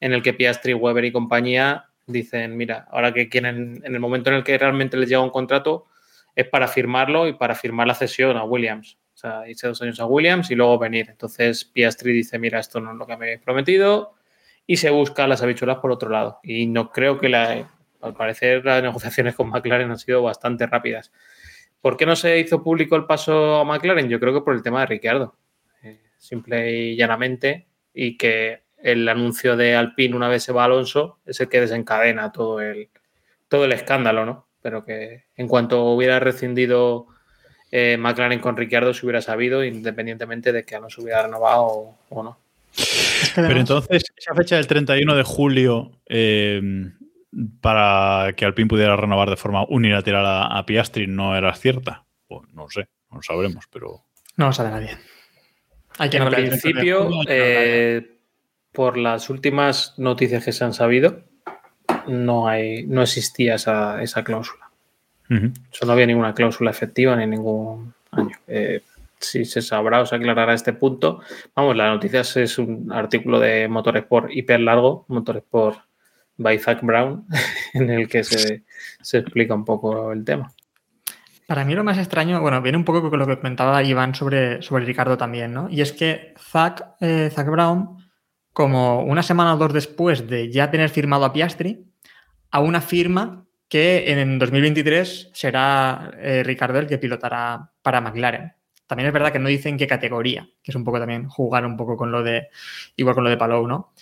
en 0.00 0.12
el 0.12 0.22
que 0.22 0.34
Piastri, 0.34 0.74
Weber 0.74 1.04
y 1.04 1.12
compañía 1.12 1.86
dicen, 2.06 2.56
mira, 2.56 2.86
ahora 2.90 3.12
que 3.12 3.28
quieren, 3.28 3.80
en 3.84 3.94
el 3.94 4.00
momento 4.00 4.30
en 4.30 4.36
el 4.36 4.44
que 4.44 4.58
realmente 4.58 4.96
les 4.96 5.08
llega 5.08 5.22
un 5.22 5.30
contrato, 5.30 5.86
es 6.34 6.48
para 6.48 6.68
firmarlo 6.68 7.26
y 7.26 7.34
para 7.34 7.54
firmar 7.54 7.86
la 7.86 7.94
cesión 7.94 8.36
a 8.36 8.44
Williams. 8.44 8.98
O 9.14 9.16
sea, 9.16 9.48
irse 9.48 9.68
dos 9.68 9.80
años 9.80 10.00
a 10.00 10.06
Williams 10.06 10.50
y 10.50 10.56
luego 10.56 10.78
venir. 10.78 11.06
Entonces 11.08 11.64
Piastri 11.64 12.12
dice, 12.12 12.38
mira, 12.38 12.58
esto 12.58 12.80
no 12.80 12.92
es 12.92 12.96
lo 12.96 13.06
que 13.06 13.16
me 13.16 13.32
he 13.32 13.38
prometido 13.38 14.14
y 14.66 14.76
se 14.76 14.90
busca 14.90 15.26
las 15.28 15.42
habichuelas 15.42 15.78
por 15.78 15.92
otro 15.92 16.10
lado. 16.10 16.40
Y 16.42 16.66
no 16.66 16.90
creo 16.90 17.18
que, 17.18 17.28
la, 17.28 17.70
al 18.00 18.14
parecer, 18.14 18.64
las 18.64 18.82
negociaciones 18.82 19.34
con 19.34 19.50
McLaren 19.50 19.90
han 19.90 19.98
sido 19.98 20.22
bastante 20.22 20.66
rápidas. 20.66 21.12
¿Por 21.80 21.96
qué 21.96 22.06
no 22.06 22.16
se 22.16 22.38
hizo 22.40 22.62
público 22.62 22.96
el 22.96 23.06
paso 23.06 23.56
a 23.56 23.64
McLaren? 23.64 24.08
Yo 24.08 24.18
creo 24.18 24.34
que 24.34 24.40
por 24.40 24.54
el 24.54 24.62
tema 24.62 24.80
de 24.80 24.86
Ricciardo. 24.86 25.36
Eh, 25.82 26.00
simple 26.18 26.72
y 26.72 26.96
llanamente. 26.96 27.68
Y 27.92 28.16
que 28.16 28.64
el 28.78 29.08
anuncio 29.08 29.56
de 29.56 29.76
Alpine 29.76 30.16
una 30.16 30.28
vez 30.28 30.42
se 30.42 30.52
va 30.52 30.64
Alonso 30.64 31.20
es 31.24 31.40
el 31.40 31.48
que 31.48 31.60
desencadena 31.60 32.32
todo 32.32 32.60
el, 32.60 32.90
todo 33.48 33.66
el 33.66 33.72
escándalo, 33.72 34.26
¿no? 34.26 34.48
Pero 34.60 34.84
que 34.84 35.24
en 35.36 35.46
cuanto 35.46 35.84
hubiera 35.84 36.18
rescindido 36.20 37.06
eh, 37.76 37.96
McLaren 37.96 38.38
con 38.38 38.56
Ricciardo 38.56 38.94
se 38.94 39.04
hubiera 39.04 39.20
sabido, 39.20 39.64
independientemente 39.64 40.52
de 40.52 40.64
que 40.64 40.76
Alonso 40.76 41.02
hubiera 41.02 41.24
renovado 41.24 41.96
o, 42.08 42.22
no. 42.22 42.38
Pero 43.34 43.58
entonces, 43.58 44.04
esa 44.16 44.32
fecha 44.32 44.54
del 44.54 44.68
31 44.68 45.16
de 45.16 45.22
julio 45.24 45.90
eh, 46.06 46.62
para 47.60 48.32
que 48.36 48.44
Alpine 48.44 48.68
pudiera 48.68 48.94
renovar 48.94 49.28
de 49.28 49.36
forma 49.36 49.64
unilateral 49.68 50.24
a, 50.24 50.64
Piastri 50.64 51.08
no 51.08 51.36
era 51.36 51.52
cierta. 51.56 52.04
Pues 52.28 52.48
no 52.52 52.70
sé, 52.70 52.86
no 53.10 53.16
lo 53.16 53.22
sabremos, 53.24 53.64
pero. 53.72 54.04
No 54.36 54.46
lo 54.46 54.52
sabe 54.52 54.70
nadie. 54.70 54.90
Hay 55.98 56.10
que 56.10 56.18
en 56.18 56.28
principio, 56.28 57.10
por 58.70 58.96
las 58.96 59.28
últimas 59.30 59.94
noticias 59.98 60.44
que 60.44 60.52
se 60.52 60.62
han 60.62 60.74
sabido, 60.74 61.24
no, 62.06 62.46
hay, 62.46 62.86
no 62.86 63.02
existía 63.02 63.56
esa, 63.56 64.00
esa 64.00 64.22
cláusula. 64.22 64.63
No 65.28 65.92
había 65.92 66.06
ninguna 66.06 66.34
cláusula 66.34 66.70
efectiva 66.70 67.16
ni 67.16 67.26
ningún 67.26 67.94
año. 68.10 68.36
Eh, 68.46 68.82
si 69.24 69.44
se 69.44 69.62
sabrá 69.62 70.00
o 70.00 70.06
se 70.06 70.16
aclarará 70.16 70.54
este 70.54 70.72
punto. 70.72 71.20
Vamos, 71.54 71.76
la 71.76 71.88
noticia 71.88 72.20
es 72.20 72.58
un 72.58 72.92
artículo 72.92 73.40
de 73.40 73.68
Motorsport 73.68 74.30
hiper 74.30 74.60
largo, 74.60 75.04
Motorsport 75.08 75.78
by 76.36 76.58
Zach 76.58 76.82
Brown, 76.82 77.26
en 77.74 77.90
el 77.90 78.08
que 78.08 78.24
se, 78.24 78.62
explica 79.12 79.54
un 79.54 79.64
poco 79.64 80.12
el 80.12 80.24
tema. 80.24 80.52
Para 81.46 81.64
mí 81.64 81.74
lo 81.74 81.84
más 81.84 81.98
extraño, 81.98 82.40
bueno, 82.40 82.62
viene 82.62 82.78
un 82.78 82.84
poco 82.84 83.10
con 83.10 83.18
lo 83.18 83.26
que 83.26 83.36
comentaba 83.36 83.82
Iván 83.82 84.14
sobre, 84.14 84.62
sobre 84.62 84.84
Ricardo 84.84 85.18
también, 85.18 85.52
¿no? 85.52 85.68
Y 85.68 85.82
es 85.82 85.92
que 85.92 86.34
Zach, 86.38 86.94
eh, 87.00 87.30
Zach 87.30 87.46
Brown, 87.48 87.98
como 88.52 89.02
una 89.02 89.22
semana 89.22 89.54
o 89.54 89.58
dos 89.58 89.72
después 89.72 90.26
de 90.26 90.50
ya 90.50 90.70
tener 90.70 90.88
firmado 90.88 91.24
a 91.24 91.32
Piastri, 91.32 91.84
a 92.50 92.60
una 92.60 92.80
firma 92.80 93.44
que 93.74 94.08
en 94.08 94.38
2023 94.38 95.30
será 95.32 96.12
eh, 96.20 96.44
Ricardo 96.44 96.78
el 96.78 96.86
que 96.86 96.98
pilotará 96.98 97.72
para 97.82 98.00
McLaren. 98.00 98.52
También 98.86 99.08
es 99.08 99.12
verdad 99.12 99.32
que 99.32 99.40
no 99.40 99.48
dicen 99.48 99.76
qué 99.76 99.88
categoría, 99.88 100.48
que 100.62 100.70
es 100.70 100.76
un 100.76 100.84
poco 100.84 101.00
también 101.00 101.28
jugar 101.28 101.66
un 101.66 101.76
poco 101.76 101.96
con 101.96 102.12
lo 102.12 102.22
de, 102.22 102.50
igual 102.94 103.16
con 103.16 103.24
lo 103.24 103.30
de 103.30 103.36
Palou, 103.36 103.66
¿no? 103.66 103.92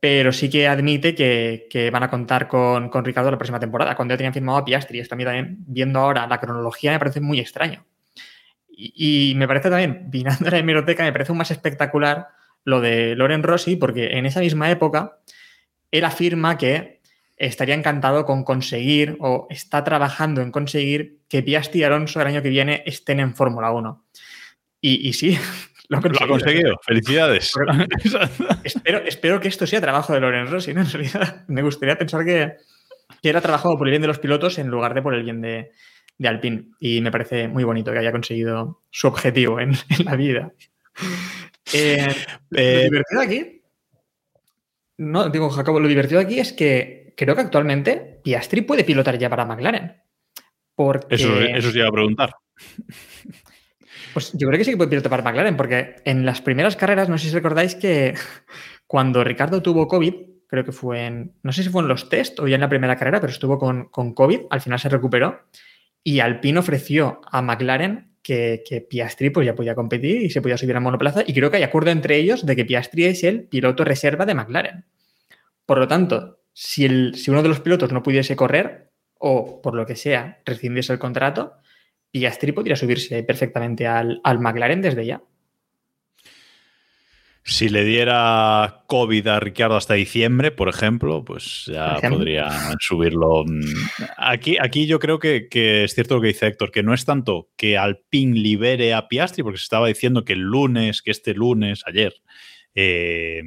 Pero 0.00 0.32
sí 0.32 0.50
que 0.50 0.66
admite 0.66 1.14
que, 1.14 1.90
van 1.92 2.02
a 2.02 2.10
contar 2.10 2.48
con, 2.48 2.90
Ricardo 3.04 3.30
la 3.30 3.38
próxima 3.38 3.60
temporada, 3.60 3.94
cuando 3.94 4.14
ya 4.14 4.16
tenían 4.16 4.34
firmado 4.34 4.58
a 4.58 4.64
Piastri. 4.64 4.98
Esto 4.98 5.14
a 5.14 5.18
mí 5.18 5.22
también, 5.22 5.58
viendo 5.68 6.00
ahora 6.00 6.26
la 6.26 6.40
cronología, 6.40 6.90
me 6.90 6.98
parece 6.98 7.20
muy 7.20 7.38
extraño. 7.38 7.86
Y, 8.66 9.34
me 9.36 9.46
parece 9.46 9.70
también, 9.70 10.06
vinando 10.10 10.50
la 10.50 10.58
hemeroteca, 10.58 11.04
me 11.04 11.12
parece 11.12 11.30
aún 11.30 11.38
más 11.38 11.52
espectacular 11.52 12.26
lo 12.64 12.80
de 12.80 13.14
Loren 13.14 13.44
Rossi, 13.44 13.76
porque 13.76 14.18
en 14.18 14.26
esa 14.26 14.40
misma 14.40 14.68
época 14.68 15.20
él 15.92 16.04
afirma 16.04 16.58
que 16.58 17.01
estaría 17.36 17.74
encantado 17.74 18.24
con 18.24 18.44
conseguir 18.44 19.16
o 19.20 19.46
está 19.50 19.84
trabajando 19.84 20.42
en 20.42 20.52
conseguir 20.52 21.20
que 21.28 21.42
Piastri 21.42 21.80
y 21.80 21.84
Alonso 21.84 22.20
el 22.20 22.26
año 22.26 22.42
que 22.42 22.50
viene 22.50 22.82
estén 22.86 23.20
en 23.20 23.34
Fórmula 23.34 23.72
1. 23.72 24.04
Y, 24.84 25.12
sí, 25.12 25.38
lo, 25.88 25.98
ha 25.98 26.26
conseguido. 26.26 26.76
Felicidades. 26.84 27.52
espero, 28.64 29.40
que 29.40 29.48
esto 29.48 29.66
sea 29.66 29.80
trabajo 29.80 30.12
de 30.12 30.20
Loren 30.20 30.48
Rossi, 30.48 30.74
¿no? 30.74 30.80
En 30.80 30.90
realidad, 30.90 31.44
me 31.48 31.62
gustaría 31.62 31.96
pensar 31.96 32.24
que, 32.24 32.56
era 33.22 33.40
trabajado 33.40 33.76
por 33.78 33.86
el 33.86 33.92
bien 33.92 34.02
de 34.02 34.08
los 34.08 34.18
pilotos 34.18 34.58
en 34.58 34.68
lugar 34.68 34.94
de 34.94 35.02
por 35.02 35.14
el 35.14 35.22
bien 35.22 35.40
de, 35.40 35.70
de 36.18 36.28
Alpine. 36.28 36.70
Y 36.80 37.00
me 37.00 37.12
parece 37.12 37.46
muy 37.46 37.62
bonito 37.62 37.92
que 37.92 37.98
haya 37.98 38.10
conseguido 38.10 38.82
su 38.90 39.06
objetivo 39.06 39.60
en, 39.60 39.72
la 40.04 40.16
vida. 40.16 40.52
Eh, 41.72 42.08
lo 42.50 42.58
eh, 42.58 42.84
divertido 42.84 43.20
aquí. 43.20 43.62
No, 44.98 45.28
digo, 45.28 45.48
Jacobo, 45.50 45.80
lo 45.80 45.88
divertido 45.88 46.20
aquí 46.20 46.40
es 46.40 46.52
que 46.52 47.01
creo 47.16 47.34
que 47.34 47.42
actualmente 47.42 48.20
Piastri 48.22 48.62
puede 48.62 48.84
pilotar 48.84 49.18
ya 49.18 49.30
para 49.30 49.44
McLaren. 49.44 50.02
Porque... 50.74 51.14
Eso, 51.14 51.40
eso 51.40 51.76
iba 51.76 51.88
a 51.88 51.92
preguntar. 51.92 52.34
Pues 54.12 54.32
yo 54.34 54.46
creo 54.46 54.58
que 54.58 54.64
sí 54.64 54.72
que 54.72 54.76
puede 54.76 54.90
pilotar 54.90 55.10
para 55.10 55.22
McLaren, 55.22 55.56
porque 55.56 55.96
en 56.04 56.26
las 56.26 56.42
primeras 56.42 56.76
carreras, 56.76 57.08
no 57.08 57.18
sé 57.18 57.28
si 57.28 57.34
recordáis 57.34 57.74
que 57.74 58.14
cuando 58.86 59.24
Ricardo 59.24 59.62
tuvo 59.62 59.88
COVID, 59.88 60.14
creo 60.46 60.64
que 60.64 60.72
fue 60.72 61.06
en, 61.06 61.34
no 61.42 61.52
sé 61.52 61.62
si 61.62 61.70
fue 61.70 61.82
en 61.82 61.88
los 61.88 62.08
test 62.08 62.38
o 62.40 62.46
ya 62.46 62.56
en 62.56 62.60
la 62.60 62.68
primera 62.68 62.96
carrera, 62.96 63.20
pero 63.20 63.32
estuvo 63.32 63.58
con, 63.58 63.88
COVID, 63.88 64.40
al 64.50 64.60
final 64.60 64.78
se 64.78 64.90
recuperó 64.90 65.40
y 66.04 66.20
Alpine 66.20 66.58
ofreció 66.58 67.22
a 67.30 67.40
McLaren 67.40 68.16
que, 68.22 68.62
Piastri 68.88 69.30
pues, 69.30 69.46
ya 69.46 69.54
podía 69.54 69.74
competir 69.74 70.22
y 70.22 70.30
se 70.30 70.42
podía 70.42 70.58
subir 70.58 70.76
a 70.76 70.80
monoplaza 70.80 71.24
y 71.26 71.32
creo 71.32 71.50
que 71.50 71.56
hay 71.56 71.62
acuerdo 71.62 71.90
entre 71.90 72.16
ellos 72.16 72.44
de 72.44 72.54
que 72.54 72.64
Piastri 72.64 73.06
es 73.06 73.24
el 73.24 73.44
piloto 73.44 73.84
reserva 73.84 74.26
de 74.26 74.34
McLaren. 74.34 74.84
Por 75.64 75.78
lo 75.78 75.88
tanto, 75.88 76.41
si, 76.52 76.84
el, 76.84 77.14
si 77.14 77.30
uno 77.30 77.42
de 77.42 77.48
los 77.48 77.60
pilotos 77.60 77.92
no 77.92 78.02
pudiese 78.02 78.36
correr 78.36 78.90
o 79.18 79.62
por 79.62 79.74
lo 79.74 79.86
que 79.86 79.96
sea 79.96 80.40
rescindiese 80.44 80.92
el 80.92 80.98
contrato, 80.98 81.54
Piastri 82.10 82.52
podría 82.52 82.76
subirse 82.76 83.22
perfectamente 83.22 83.86
al, 83.86 84.20
McLaren 84.38 84.82
desde 84.82 85.06
ya. 85.06 85.22
Si 87.44 87.68
le 87.68 87.84
diera 87.84 88.84
COVID 88.86 89.26
a 89.26 89.40
Ricardo 89.40 89.76
hasta 89.76 89.94
diciembre, 89.94 90.52
por 90.52 90.68
ejemplo, 90.68 91.24
pues 91.24 91.64
ya 91.66 91.98
podría 92.08 92.48
subirlo. 92.78 93.44
Aquí, 94.16 94.56
aquí 94.60 94.86
yo 94.86 95.00
creo 95.00 95.18
que, 95.18 95.48
es 95.50 95.94
cierto 95.94 96.16
lo 96.16 96.20
que 96.20 96.28
dice 96.28 96.46
Héctor, 96.46 96.70
que 96.70 96.84
no 96.84 96.94
es 96.94 97.04
tanto 97.04 97.48
que 97.56 97.76
Alpine 97.76 98.38
libere 98.38 98.94
a 98.94 99.08
Piastri, 99.08 99.42
porque 99.42 99.58
se 99.58 99.64
estaba 99.64 99.88
diciendo 99.88 100.24
que 100.24 100.34
el 100.34 100.40
lunes, 100.40 101.02
que 101.02 101.10
este 101.10 101.34
lunes, 101.34 101.82
ayer, 101.84 102.14
eh, 102.76 103.42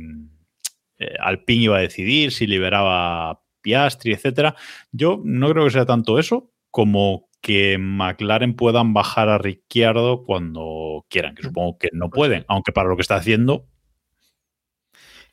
eh, 1.00 1.16
Alpine 1.20 1.64
iba 1.64 1.78
a 1.78 1.82
decidir 1.82 2.32
si 2.32 2.48
liberaba 2.48 3.42
Piastri, 3.62 4.14
etcétera. 4.14 4.56
Yo 4.92 5.22
no 5.24 5.50
creo 5.50 5.66
que 5.66 5.72
sea 5.72 5.86
tanto 5.86 6.20
eso 6.20 6.52
como 6.72 7.30
que 7.42 7.78
McLaren 7.78 8.56
puedan 8.56 8.94
bajar 8.94 9.30
a 9.30 9.38
Ricciardo 9.38 10.24
cuando 10.24 11.06
quieran, 11.10 11.36
que 11.36 11.44
supongo 11.44 11.78
que 11.78 11.90
no 11.94 12.10
pueden, 12.10 12.44
aunque 12.48 12.72
para 12.72 12.90
lo 12.90 12.96
que 12.96 13.02
está 13.02 13.16
haciendo. 13.16 13.68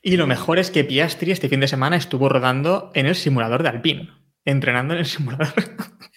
Y 0.01 0.17
lo 0.17 0.27
mejor 0.27 0.59
es 0.59 0.69
que 0.69 0.83
Piastri 0.83 1.31
este 1.31 1.49
fin 1.49 1.61
de 1.61 1.67
semana 1.67 1.95
estuvo 1.95 2.29
rodando 2.29 2.91
en 2.93 3.07
el 3.07 3.15
simulador 3.15 3.63
de 3.63 3.69
Alpine, 3.69 4.09
entrenando 4.45 4.93
en 4.93 4.99
el 4.99 5.05
simulador. 5.05 5.53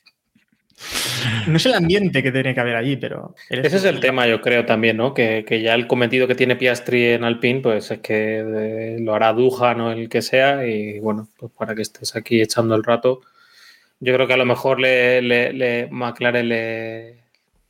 no 1.46 1.56
es 1.56 1.66
el 1.66 1.74
ambiente 1.74 2.22
que 2.22 2.32
tiene 2.32 2.54
que 2.54 2.60
haber 2.60 2.76
allí, 2.76 2.96
pero. 2.96 3.34
Ese 3.48 3.76
es 3.76 3.84
el 3.84 4.00
tema, 4.00 4.26
yo 4.26 4.40
creo 4.40 4.64
también, 4.66 4.96
¿no? 4.96 5.14
Que, 5.14 5.44
ya 5.62 5.74
el 5.74 5.86
cometido 5.86 6.26
que 6.26 6.34
tiene 6.34 6.56
Piastri 6.56 7.06
en 7.10 7.24
Alpine, 7.24 7.60
pues 7.60 7.90
es 7.90 7.98
que 8.00 8.96
lo 9.00 9.14
hará 9.14 9.32
Dujan 9.32 9.80
o 9.80 9.92
el 9.92 10.08
que 10.08 10.22
sea, 10.22 10.66
y 10.66 10.98
bueno, 11.00 11.28
pues 11.38 11.52
para 11.52 11.74
que 11.74 11.82
estés 11.82 12.16
aquí 12.16 12.40
echando 12.40 12.74
el 12.74 12.84
rato 12.84 13.20
yo 14.00 14.14
creo 14.14 14.26
que 14.26 14.34
a 14.34 14.38
lo 14.38 14.44
mejor 14.44 14.80
le, 14.80 15.22
le, 15.22 15.88
McLaren 15.90 16.48
le 16.48 17.18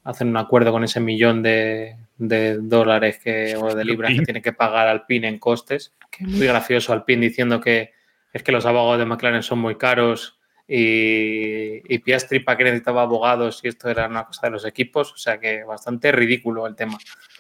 hacen 0.05 0.29
un 0.29 0.37
acuerdo 0.37 0.73
con 0.73 0.85
ese 0.85 1.01
millón 1.01 1.43
de, 1.43 1.97
dólares 2.19 3.21
que, 3.23 3.57
o 3.57 3.75
de 3.75 3.85
libras 3.85 4.13
que 4.13 4.25
tiene 4.25 4.43
que 4.43 4.53
pagar 4.53 4.89
Alpine 4.89 5.29
en 5.29 5.39
costes. 5.39 5.93
Que 6.11 6.25
es 6.25 6.31
muy 6.31 6.47
gracioso 6.47 6.93
Alpine 6.93 7.27
diciendo 7.27 7.61
que 7.61 7.93
es 8.33 8.43
que 8.43 8.53
los 8.53 8.67
abogados 8.67 8.99
de 8.99 9.07
McLaren 9.07 9.43
son 9.43 9.61
muy 9.61 9.77
caros 9.77 10.39
y, 10.69 11.95
y 11.95 11.99
Piastri 11.99 12.41
para 12.41 12.59
que 12.59 12.65
necesitaba 12.65 13.03
abogados 13.03 13.61
y 13.63 13.69
esto 13.69 13.89
era 13.89 14.07
una 14.07 14.25
cosa 14.25 14.47
de 14.47 14.53
los 14.53 14.65
equipos. 14.65 15.13
O 15.13 15.17
sea 15.17 15.39
que 15.39 15.65
bastante 15.65 16.13
ridículo 16.13 16.67
el 16.67 16.75
tema. 16.75 16.99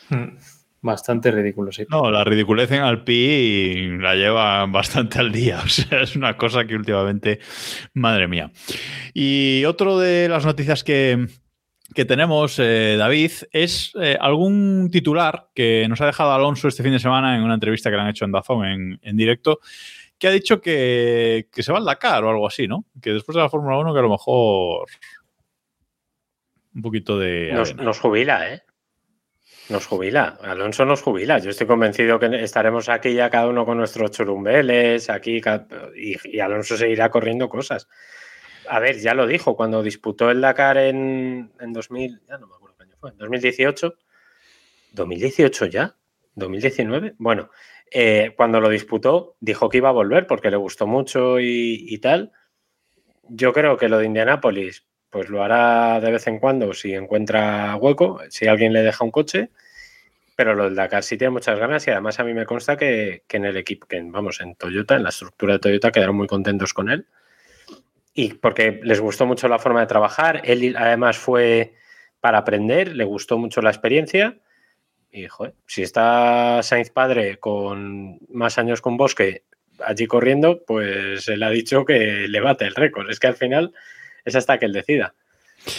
Hmm. 0.09 0.37
Bastante 0.87 1.33
ridículo, 1.33 1.73
sí. 1.73 1.85
No, 1.91 2.13
la 2.13 2.23
ridiculez 2.23 2.71
en 2.71 2.83
Alpi 2.83 3.99
la 3.99 4.15
lleva 4.15 4.65
bastante 4.67 5.19
al 5.19 5.33
día. 5.33 5.61
O 5.65 5.69
sea, 5.69 6.03
es 6.03 6.15
una 6.15 6.37
cosa 6.37 6.65
que 6.65 6.77
últimamente, 6.77 7.41
madre 7.93 8.29
mía. 8.29 8.53
Y 9.13 9.65
otro 9.65 9.99
de 9.99 10.29
las 10.29 10.47
noticias 10.47 10.85
que, 10.85 11.27
tenemos, 12.07 12.61
eh, 12.61 12.95
David, 12.97 13.33
es 13.51 13.93
eh, 14.01 14.17
algún 14.21 14.89
titular 14.93 15.49
que 15.57 15.87
nos 15.89 16.01
ha 16.01 16.07
dejado 16.07 16.33
Alonso 16.33 16.69
este 16.69 16.85
fin 16.85 16.93
de 16.93 17.01
semana 17.01 17.37
en 17.37 17.43
una 17.43 17.55
entrevista 17.55 17.91
que 17.91 17.97
le 17.97 18.03
han 18.03 18.09
hecho 18.11 18.25
en 18.25 18.33
Dazón 18.33 18.99
en, 19.03 19.17
directo, 19.17 19.59
que 20.19 20.29
ha 20.29 20.31
dicho 20.31 20.61
que, 20.61 21.49
se 21.53 21.73
va 21.73 21.79
al 21.79 21.85
Dakar 21.85 22.25
o 22.25 22.31
algo 22.31 22.47
así, 22.47 22.67
¿no? 22.67 22.85
Que 23.01 23.13
después 23.13 23.35
de 23.35 23.43
la 23.43 23.51
Fórmula 23.51 23.79
1 23.79 23.93
que 23.93 23.99
a 23.99 24.03
lo 24.03 24.11
mejor 24.11 24.87
un 26.75 26.83
poquito 26.83 27.19
de... 27.19 27.53
nos 27.77 28.01
jubila, 28.01 28.53
¿eh? 28.53 28.63
Nos 29.69 29.87
jubila, 29.87 30.39
Alonso 30.43 30.85
nos 30.85 31.03
jubila. 31.03 31.39
Yo 31.39 31.51
estoy 31.51 31.67
convencido 31.67 32.21
que 32.21 32.27
estaremos 32.45 32.89
aquí 32.89 33.15
ya 33.15 33.31
cada 33.31 33.49
uno 33.49 33.67
con 33.67 33.79
nuestros 33.79 34.13
churumbeles, 34.13 35.11
aquí 35.11 35.41
y, 35.97 36.39
Alonso 36.39 36.77
seguirá 36.77 37.11
corriendo 37.11 37.49
cosas. 37.49 37.89
A 38.69 38.79
ver, 38.79 38.99
ya 39.01 39.15
lo 39.15 39.27
dijo 39.27 39.57
cuando 39.57 39.83
disputó 39.83 40.31
el 40.31 40.41
Dakar 40.41 40.79
en, 40.79 41.53
en 41.59 41.73
2000, 41.73 42.23
ya 42.29 42.39
no 42.39 42.47
me 42.47 42.55
acuerdo 42.55 42.77
qué 42.77 42.85
año 42.85 42.97
fue, 43.01 43.11
en 43.11 43.19
2018. 43.19 43.95
¿2018 44.95 45.69
ya? 45.69 45.97
¿2019? 46.37 47.17
Bueno, 47.19 47.51
eh, 47.91 48.35
cuando 48.37 48.61
lo 48.61 48.69
disputó 48.69 49.37
dijo 49.41 49.69
que 49.69 49.79
iba 49.79 49.89
a 49.89 49.93
volver 49.93 50.27
porque 50.27 50.51
le 50.51 50.57
gustó 50.57 50.87
mucho 50.87 51.39
y, 51.41 51.99
tal. 51.99 52.33
Yo 53.29 53.53
creo 53.53 53.77
que 53.77 53.89
lo 53.89 53.99
de 53.99 54.07
Indianápolis 54.07 54.87
pues 55.11 55.29
lo 55.29 55.43
hará 55.43 56.01
de 56.01 56.11
vez 56.11 56.27
en 56.27 56.39
cuando 56.39 56.75
si 56.75 56.93
encuentra 56.93 57.77
hueco, 57.77 58.21
si 58.29 58.47
alguien 58.47 58.73
le 58.73 58.83
deja 58.83 59.05
un 59.05 59.11
coche. 59.11 59.51
Pero 60.35 60.55
lo 60.55 60.65
del 60.65 60.75
Dakar 60.75 61.03
sí 61.03 61.17
tiene 61.17 61.31
muchas 61.31 61.59
ganas 61.59 61.87
y 61.87 61.91
además 61.91 62.21
a 62.21 62.25
mí 62.25 62.35
me 62.35 62.45
consta 62.45 62.77
que, 62.77 63.23
en 63.31 63.45
el 63.47 63.57
equipo, 63.57 63.87
que 63.87 64.03
vamos, 64.05 64.43
en 64.43 64.55
Toyota, 64.55 64.97
en 64.97 65.05
la 65.05 65.09
estructura 65.09 65.55
de 65.55 65.61
Toyota, 65.61 65.91
quedaron 65.91 66.17
muy 66.17 66.27
contentos 66.27 66.75
con 66.75 66.91
él. 66.91 67.07
Y 68.13 68.35
porque 68.35 68.81
les 68.83 69.01
gustó 69.01 69.25
mucho 69.25 69.49
la 69.49 69.59
forma 69.59 69.81
de 69.81 69.87
trabajar. 69.87 70.43
Él 70.45 70.77
además 70.77 71.17
fue 71.17 71.75
para 72.21 72.39
aprender, 72.39 72.95
le 72.95 73.05
gustó 73.05 73.39
mucho 73.39 73.63
la 73.63 73.71
experiencia. 73.71 74.37
Y, 75.17 75.29
joder, 75.29 75.55
si 75.67 75.83
está 75.83 76.63
Sainz 76.63 76.91
padre 76.91 77.39
con 77.39 78.19
más 78.31 78.59
años 78.59 78.83
con 78.83 78.97
Bosque 78.99 79.45
allí 79.85 80.07
corriendo, 80.07 80.63
pues 80.67 81.27
él 81.29 81.43
ha 81.43 81.51
dicho 81.51 81.85
que 81.87 82.27
le 82.29 82.41
bate 82.41 82.67
el 82.67 82.75
récord. 82.75 83.11
Es 83.11 83.19
que 83.19 83.27
al 83.29 83.35
final 83.35 83.73
es 84.27 84.37
hasta 84.37 84.59
que 84.59 84.67
él 84.67 84.73
decida. 84.75 85.15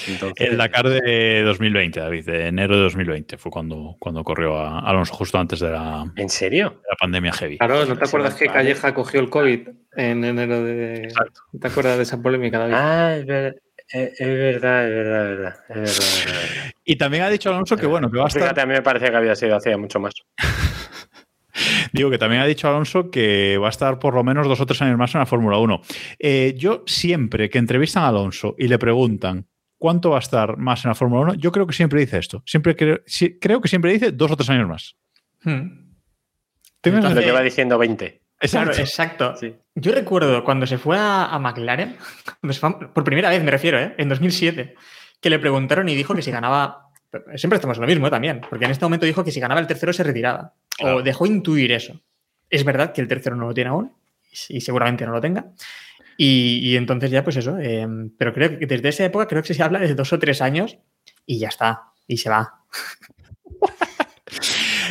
Entonces, 0.08 0.50
El 0.50 0.58
Dakar 0.58 0.90
de 0.90 1.44
2020, 1.44 2.00
David, 2.00 2.26
de 2.26 2.48
enero 2.48 2.76
de 2.76 2.82
2020 2.82 3.38
fue 3.38 3.52
cuando, 3.52 3.96
cuando 4.00 4.24
corrió 4.24 4.58
a 4.58 4.80
Alonso, 4.80 5.14
justo 5.14 5.38
antes 5.38 5.60
de 5.60 5.70
la, 5.70 6.12
¿En 6.16 6.30
serio? 6.30 6.82
la 6.90 6.96
pandemia 6.98 7.32
heavy. 7.32 7.58
Claro, 7.60 7.86
¿no 7.86 7.96
te 7.96 8.04
Ese 8.04 8.10
acuerdas 8.10 8.36
que. 8.36 8.48
Calleja 8.48 8.94
cogió 8.94 9.20
el 9.22 9.30
COVID 9.30 9.70
en 9.96 10.26
enero 10.26 10.64
de. 10.64 11.04
Exacto. 11.04 11.42
¿No 11.54 11.60
¿Te 11.60 11.68
acuerdas 11.68 11.98
de 11.98 12.04
esa 12.04 12.22
polémica, 12.22 12.58
David? 12.58 12.74
Ah, 12.76 13.16
es, 13.18 13.26
ver- 13.28 13.62
eh, 13.94 14.14
es 14.18 14.28
verdad, 14.28 14.88
es 14.88 14.96
verdad, 14.96 15.22
es 15.24 15.38
verdad, 15.38 15.56
es 15.70 15.76
verdad, 15.76 15.90
es 15.90 16.26
verdad. 16.26 16.72
Y 16.84 16.96
también 16.98 17.24
ha 17.24 17.30
dicho 17.30 17.50
Alonso 17.50 17.78
que, 17.78 17.86
bueno, 17.86 18.10
que 18.12 18.18
va 18.18 18.26
a 18.26 18.28
estar 18.28 18.42
Fíjate, 18.44 18.62
a 18.62 18.66
mí 18.66 18.74
me 18.74 18.82
parece 18.82 19.10
que 19.10 19.16
había 19.18 19.36
sido 19.36 19.56
hacía 19.56 19.78
mucho 19.78 20.00
más. 20.00 20.14
Digo 21.92 22.10
que 22.10 22.18
también 22.18 22.42
ha 22.42 22.46
dicho 22.46 22.68
Alonso 22.68 23.10
que 23.10 23.58
va 23.58 23.68
a 23.68 23.70
estar 23.70 23.98
por 24.00 24.14
lo 24.14 24.24
menos 24.24 24.48
dos 24.48 24.60
o 24.62 24.66
tres 24.66 24.82
años 24.82 24.98
más 24.98 25.14
en 25.16 25.20
la 25.20 25.26
Fórmula 25.26 25.58
1. 25.58 25.82
Eh, 26.20 26.54
yo 26.58 26.84
siempre 26.86 27.50
que 27.50 27.58
entrevistan 27.58 28.04
a 28.04 28.10
Alonso 28.10 28.56
y 28.58 28.68
le 28.68 28.78
preguntan 28.78 29.48
cuánto 29.78 30.12
va 30.12 30.18
a 30.18 30.20
estar 30.20 30.58
más 30.58 30.86
en 30.86 30.90
la 30.90 30.96
Fórmula 30.96 31.22
1, 31.22 31.34
yo 31.36 31.52
creo 31.52 31.66
que 31.66 31.74
siempre 31.74 32.00
dice 32.00 32.20
esto. 32.20 32.44
Siempre 32.46 32.76
creo, 32.76 33.00
creo 33.42 33.62
que 33.62 33.68
siempre 33.68 33.92
dice 33.92 34.12
dos 34.12 34.32
o 34.32 34.38
tres 34.38 34.50
años 34.50 34.68
más. 34.68 34.96
Hmm. 35.44 35.88
¿Tengo 36.82 36.98
esa 36.98 37.08
Lo 37.08 37.10
Entonces- 37.10 37.26
lleva 37.26 37.42
diciendo 37.42 37.78
20. 37.78 38.22
Claro, 38.40 38.72
Exacto. 38.72 38.82
exacto. 38.82 39.36
Sí. 39.40 39.56
Yo 39.76 39.92
recuerdo 39.94 40.44
cuando 40.44 40.68
se 40.68 40.78
fue 40.78 40.98
a, 40.98 41.26
a 41.26 41.40
McLaren, 41.40 41.96
fue 42.42 42.70
a- 42.70 42.80
por 42.94 43.04
primera 43.04 43.30
vez 43.30 43.44
me 43.44 43.52
refiero, 43.52 43.80
¿eh? 43.80 43.96
en 43.98 44.10
2007, 44.10 44.76
que 45.20 45.30
le 45.30 45.40
preguntaron 45.40 45.90
y 45.90 45.96
dijo 45.96 46.14
que 46.14 46.22
si 46.22 46.30
ganaba, 46.32 46.90
siempre 47.36 47.56
estamos 47.58 47.78
en 47.78 47.82
lo 47.82 47.88
mismo 47.88 48.08
¿eh? 48.08 48.12
también, 48.12 48.42
porque 48.48 48.66
en 48.66 48.72
este 48.72 48.86
momento 48.86 49.06
dijo 49.06 49.24
que 49.24 49.32
si 49.32 49.40
ganaba 49.40 49.60
el 49.60 49.68
tercero 49.68 49.92
se 49.94 50.04
retiraba, 50.04 50.54
Claro. 50.78 50.98
o 50.98 51.02
dejó 51.02 51.26
intuir 51.26 51.72
eso. 51.72 52.00
Es 52.50 52.64
verdad 52.64 52.94
que 52.94 53.02
el 53.02 53.08
tercero 53.08 53.36
no 53.36 53.48
lo 53.48 53.54
tiene 53.56 53.72
aún, 53.72 53.92
y 54.50 54.62
seguramente 54.62 55.06
no 55.06 55.12
lo 55.14 55.20
tenga. 55.22 55.46
Y, 56.16 56.60
y 56.64 56.78
entonces 56.78 57.10
ya, 57.12 57.24
pues 57.24 57.38
eso, 57.38 57.58
eh, 57.60 57.88
pero 58.18 58.34
creo 58.34 58.60
que 58.60 58.66
desde 58.68 58.90
esa 58.90 59.06
época 59.06 59.28
creo 59.28 59.42
que 59.44 59.54
se 59.56 59.64
habla 59.64 59.80
de 59.80 59.96
dos 59.96 60.14
o 60.14 60.20
tres 60.20 60.42
años 60.44 60.78
y 61.26 61.40
ya 61.40 61.48
está, 61.48 61.86
y 62.08 62.18
se 62.18 62.30
va. 62.30 62.62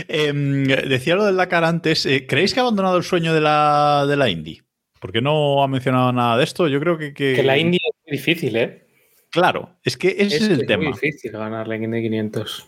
Em, 0.09 0.65
decía 0.65 1.15
lo 1.17 1.25
del 1.25 1.37
Dakar 1.37 1.65
antes. 1.65 2.07
eh, 2.07 2.27
¿Creéis 2.27 2.53
que 2.55 2.61
ha 2.61 2.63
abandonado 2.63 2.97
el 2.97 3.05
sueño 3.05 3.33
de 3.35 3.41
la, 3.41 4.05
de 4.09 4.17
la 4.17 4.29
Indy? 4.29 4.61
Porque 5.01 5.21
no 5.21 5.63
ha 5.63 5.69
mencionado 5.69 6.13
nada 6.13 6.37
de 6.39 6.45
esto. 6.45 6.69
Yo 6.69 6.81
creo 6.81 6.97
que. 6.99 7.13
que- 7.15 7.35
Que 7.35 7.43
la 7.43 7.57
India 7.59 7.81
es 7.85 7.97
muy 8.07 8.17
difícil, 8.17 8.57
¿eh? 8.57 8.87
Claro, 9.31 9.77
es 9.85 9.97
que 9.97 10.09
ese 10.19 10.37
es, 10.37 10.43
el 10.49 10.57
muy 10.59 10.67
tema. 10.67 10.87
difícil 10.87 11.33
ganar 11.33 11.69
la 11.69 11.77
Indy 11.77 12.03
500. 12.03 12.67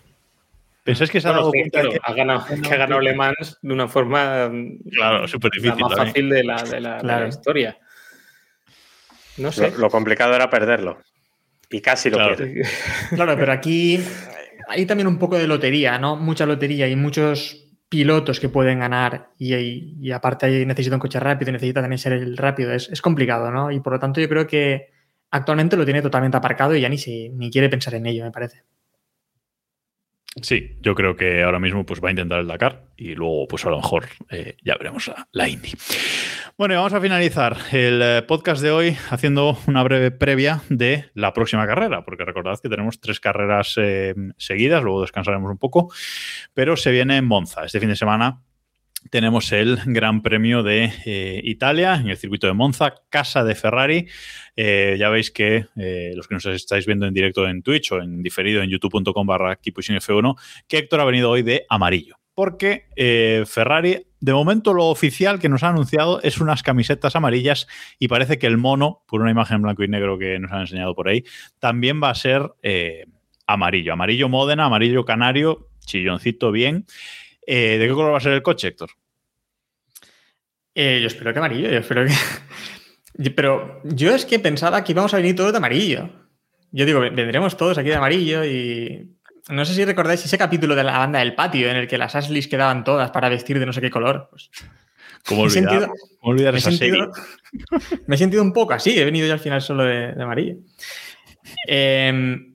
¿Pensáis 0.85 1.11
que 1.11 1.21
se 1.21 1.29
ha 1.29 1.33
Bueno, 1.33 1.41
dado 1.43 1.53
cuenta 1.53 1.81
claro, 1.81 1.91
que- 1.93 1.99
ha 2.03 2.13
ganado, 2.15 2.45
que 2.63 2.75
ha 2.75 2.77
ganado 2.77 3.01
Le 3.01 3.15
Mans 3.15 3.59
de 3.63 3.73
una 3.73 3.89
forma 3.89 4.51
Claro, 4.91 5.29
súper 5.29 5.51
la 5.55 5.63
difícil. 5.63 5.83
más 5.85 5.91
también. 5.95 6.07
fácil 6.09 6.29
de 6.31 6.45
la, 6.45 6.63
de 6.63 6.81
la- 6.81 6.97
de 6.99 7.05
la 7.05 7.29
historia. 7.29 7.79
No 9.37 9.53
sé. 9.53 9.71
Lo, 9.73 9.79
lo 9.79 9.91
complicado 9.91 10.35
era 10.35 10.51
perderlo. 10.51 10.99
Y 11.71 11.81
casi 11.81 12.11
lo 12.11 12.17
Claro. 12.17 12.37
pierde. 12.37 12.63
Claro, 13.15 13.37
pero 13.39 13.53
aquí 13.53 14.01
hay 14.69 14.87
también 14.87 15.07
un 15.09 15.19
poco 15.19 15.37
de 15.39 15.47
lotería, 15.47 15.99
¿no? 15.99 16.17
Mucha 16.17 16.47
lotería 16.47 16.89
y 16.89 16.97
muchos 16.97 17.65
pilotos 17.89 18.39
que 18.41 18.49
pueden 18.49 18.81
ganar 18.81 19.31
y, 19.39 19.55
y- 19.55 19.97
y 20.01 20.13
aparte 20.13 20.67
necesita 20.67 20.97
un 20.97 21.01
coche 21.01 21.19
rápido 21.21 21.51
y 21.51 21.53
necesita 21.55 21.81
también 21.81 21.99
ser 21.99 22.13
el 22.13 22.37
rápido. 22.37 22.73
Es, 22.73 22.89
es 22.91 23.01
complicado, 23.03 23.51
¿no? 23.51 23.71
Y 23.71 23.81
por 23.81 23.95
lo 23.95 23.99
tanto 23.99 24.21
yo 24.21 24.29
creo 24.29 24.47
que 24.47 24.91
actualmente 25.31 25.77
lo 25.77 25.85
tiene 25.85 26.03
totalmente 26.03 26.37
aparcado 26.37 26.75
y 26.77 26.81
ya 26.83 26.89
ni, 26.89 26.99
se, 26.99 27.31
ni 27.35 27.51
quiere 27.51 27.69
pensar 27.71 27.95
en 27.95 28.07
ello, 28.07 28.25
me 28.25 28.31
parece. 28.33 28.65
Sí, 30.43 30.77
yo 30.81 30.95
creo 30.95 31.17
que 31.17 31.43
ahora 31.43 31.59
mismo 31.59 31.85
pues, 31.85 32.03
va 32.03 32.09
a 32.09 32.13
intentar 32.13 32.41
el 32.41 32.47
Dakar 32.47 32.85
y 32.97 33.15
luego, 33.15 33.47
pues 33.49 33.65
a 33.65 33.71
lo 33.71 33.77
mejor 33.77 34.07
eh, 34.31 34.57
ya 34.65 34.77
veremos 34.77 35.09
la, 35.09 35.29
la 35.33 35.49
Indy. 35.49 35.73
Bueno, 36.57 36.75
y 36.75 36.77
vamos 36.77 36.93
a 36.93 37.01
finalizar 37.01 37.57
el 37.71 38.03
eh, 38.03 38.23
podcast 38.23 38.61
de 38.61 38.71
hoy 38.71 38.97
haciendo 39.11 39.57
una 39.67 39.83
breve 39.83 40.11
previa 40.11 40.63
de 40.69 41.07
la 41.15 41.33
próxima 41.33 41.67
carrera, 41.67 42.05
porque 42.05 42.25
recordad 42.25 42.59
que 42.61 42.69
tenemos 42.69 43.01
tres 43.01 43.21
carreras 43.21 43.75
eh, 43.77 44.15
seguidas, 44.37 44.83
luego 44.83 45.03
descansaremos 45.03 45.51
un 45.51 45.59
poco, 45.59 45.93
pero 46.55 46.77
se 46.77 46.91
viene 46.91 47.17
en 47.17 47.27
Monza. 47.27 47.65
Este 47.65 47.79
fin 47.79 47.91
de 47.91 47.97
semana 47.97 48.43
tenemos 49.11 49.53
el 49.53 49.79
Gran 49.87 50.23
Premio 50.23 50.63
de 50.63 50.93
eh, 51.05 51.41
Italia 51.45 51.95
en 51.97 52.09
el 52.09 52.17
circuito 52.17 52.47
de 52.47 52.53
Monza, 52.53 52.95
casa 53.09 53.45
de 53.45 53.55
Ferrari. 53.55 54.07
Eh, 54.57 54.97
ya 54.99 55.09
veis 55.09 55.31
que 55.31 55.67
eh, 55.77 56.13
los 56.15 56.29
que 56.29 56.35
nos 56.35 56.47
estáis 56.47 56.87
viendo 56.87 57.07
en 57.07 57.15
directo 57.15 57.47
en 57.49 57.63
Twitch 57.63 57.93
o 57.93 58.01
en 58.01 58.23
diferido 58.23 58.63
en 58.63 58.71
youtube.com 58.71 59.27
barra 59.27 59.59
F1, 59.61 60.37
que 60.67 60.79
Héctor 60.79 61.01
ha 61.01 61.05
venido 61.05 61.31
hoy 61.31 61.43
de 61.43 61.65
amarillo. 61.69 62.17
Porque 62.35 62.87
Ferrari, 63.49 64.07
de 64.21 64.33
momento 64.33 64.73
lo 64.73 64.87
oficial 64.87 65.41
que 65.41 65.49
nos 65.49 65.65
ha 65.65 65.71
anunciado 65.71 66.23
es 66.23 66.39
unas 66.39 66.63
camisetas 66.63 67.17
amarillas 67.17 67.67
y 67.99 68.07
parece 68.07 68.39
que 68.39 68.47
el 68.47 68.59
mono, 68.59 69.03
por 69.09 69.21
una 69.23 69.33
imagen 69.33 69.57
en 69.57 69.63
blanco 69.63 69.83
y 69.83 69.89
negro 69.89 70.21
que 70.21 70.39
nos 70.39 70.53
han 70.53 70.61
enseñado 70.61 70.95
por 70.95 71.09
ahí, 71.09 71.25
también 71.59 72.01
va 72.01 72.11
a 72.11 72.15
ser 72.15 72.43
amarillo. 73.45 73.93
Amarillo 73.93 74.29
Módena, 74.29 74.67
amarillo 74.67 75.05
Canario, 75.05 75.69
chilloncito 75.85 76.53
bien. 76.53 76.87
Eh, 77.51 77.79
¿De 77.79 77.89
qué 77.89 77.95
color 77.95 78.13
va 78.13 78.19
a 78.19 78.21
ser 78.21 78.33
el 78.33 78.43
coche, 78.43 78.69
Héctor? 78.69 78.91
Eh, 80.75 80.99
yo 81.01 81.07
espero 81.07 81.33
que 81.33 81.39
amarillo, 81.39 81.71
yo 81.71 81.79
espero 81.79 82.05
que... 82.05 82.13
Pero 83.35 83.81
yo 83.85 84.15
es 84.15 84.27
que 84.27 84.39
pensaba 84.39 84.85
que 84.85 84.93
íbamos 84.93 85.13
a 85.15 85.17
venir 85.17 85.35
todos 85.35 85.51
de 85.53 85.57
amarillo. 85.59 86.11
Yo 86.71 86.85
digo, 86.85 87.01
vendremos 87.01 87.57
todos 87.57 87.79
aquí 87.79 87.89
de 87.89 87.97
amarillo 87.97 88.45
y... 88.45 89.17
No 89.49 89.65
sé 89.65 89.73
si 89.73 89.83
recordáis 89.87 90.23
ese 90.23 90.37
capítulo 90.37 90.75
de 90.77 90.85
la 90.85 90.99
banda 90.99 91.21
del 91.21 91.35
patio 91.35 91.71
en 91.71 91.77
el 91.79 91.89
que 91.89 91.97
las 91.97 92.15
Ashleys 92.15 92.49
quedaban 92.49 92.85
todas 92.85 93.11
para 93.11 93.31
vestir 93.31 93.59
de 93.59 93.65
no 93.65 93.73
sé 93.73 93.81
qué 93.81 93.91
color. 93.91 94.29
Pues, 94.31 94.51
¿Cómo 95.27 95.43
olvidar, 95.43 95.71
sentido- 95.71 95.93
cómo 96.21 96.33
olvidar 96.33 96.53
me 96.53 96.59
he 96.59 96.61
esa 96.61 96.71
serie? 96.71 96.93
sentido, 97.01 97.13
me 98.07 98.15
he 98.15 98.19
sentido 98.19 98.43
un 98.43 98.53
poco 98.53 98.75
así, 98.75 98.99
he 98.99 99.05
venido 99.07 99.27
yo 99.27 99.33
al 99.33 99.41
final 99.41 99.63
solo 99.63 99.85
de, 99.85 100.13
de 100.13 100.23
amarillo. 100.23 100.57
Eh, 101.67 102.48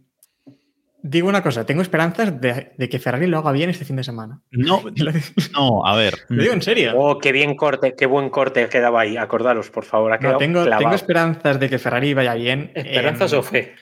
digo 1.04 1.28
una 1.28 1.43
cosa, 1.43 1.66
tengo 1.66 1.82
esperanzas 1.82 2.39
de, 2.39 2.72
de 2.78 2.89
que 2.89 2.97
Ferrari 2.97 3.28
lo 3.28 3.38
haga 3.38 3.51
bien 3.51 3.70
este 3.70 3.86
fin 3.86 3.97
de 3.97 4.04
semana. 4.04 4.41
No, 4.51 4.82
Lo 4.95 5.12
no, 5.51 5.86
a 5.86 5.95
ver. 5.95 6.16
digo 6.30 6.54
en 6.54 6.62
serio. 6.62 6.93
Oh, 6.95 7.20
qué 7.20 7.32
bien 7.32 7.56
corte, 7.56 7.93
qué 7.95 8.06
buen 8.06 8.30
corte 8.30 8.68
quedaba 8.70 9.01
ahí. 9.01 9.18
Acordaros, 9.18 9.70
por 9.70 9.84
favor. 9.84 10.14
Ha 10.14 10.18
No, 10.18 10.38
tengo, 10.38 10.64
esperanzas 10.93 11.60
de 11.60 11.70
que 11.70 11.78
Ferrari 11.78 12.14
vaya 12.14 12.34
bien. 12.34 12.72
¿Esperanzas 12.74 13.34
Eh, 13.34 13.36
o 13.38 13.43
fe? 13.43 13.76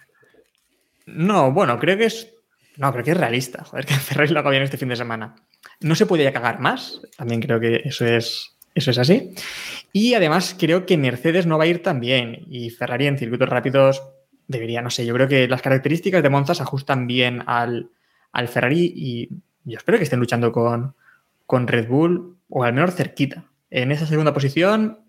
No, 1.05 1.51
bueno, 1.51 1.79
creo 1.79 1.97
que 1.97 2.05
es. 2.05 2.33
No, 2.77 2.91
creo 2.91 3.03
que 3.03 3.11
es 3.11 3.17
realista. 3.17 3.63
Joder, 3.65 3.85
que 3.85 3.93
Ferrari 3.95 4.31
lo 4.33 4.39
haga 4.39 4.49
bien 4.49 4.63
este 4.63 4.77
fin 4.77 4.89
de 4.89 4.95
semana. 4.95 5.35
No 5.79 5.95
se 5.95 6.05
puede 6.07 6.23
ya 6.23 6.33
cagar 6.33 6.59
más. 6.59 7.01
También 7.17 7.39
creo 7.41 7.59
que 7.59 7.81
eso 7.85 8.05
es, 8.05 8.57
eso 8.73 8.91
es 8.91 8.97
así. 8.97 9.31
Y 9.93 10.15
además 10.15 10.55
creo 10.57 10.85
que 10.87 10.97
Mercedes 10.97 11.45
no 11.45 11.57
va 11.57 11.65
a 11.65 11.67
ir 11.67 11.83
tan 11.83 11.99
bien. 11.99 12.45
Y 12.49 12.71
Ferrari 12.71 13.07
en 13.07 13.17
circuitos 13.17 13.49
rápidos 13.49 14.01
debería, 14.51 14.81
no 14.81 14.89
sé, 14.89 15.05
yo 15.05 15.13
creo 15.13 15.27
que 15.27 15.47
las 15.47 15.61
características 15.61 16.21
de 16.21 16.29
Monza 16.29 16.53
se 16.53 16.63
ajustan 16.63 17.07
bien 17.07 17.43
al, 17.47 17.89
al 18.31 18.47
Ferrari 18.47 18.91
y 18.95 19.29
yo 19.63 19.77
espero 19.77 19.97
que 19.97 20.03
estén 20.03 20.19
luchando 20.19 20.51
con, 20.51 20.95
con 21.45 21.67
Red 21.67 21.87
Bull 21.87 22.37
o 22.49 22.63
al 22.63 22.73
menos 22.73 22.95
cerquita. 22.95 23.45
En 23.69 23.91
esa 23.91 24.05
segunda 24.05 24.33
posición, 24.33 24.99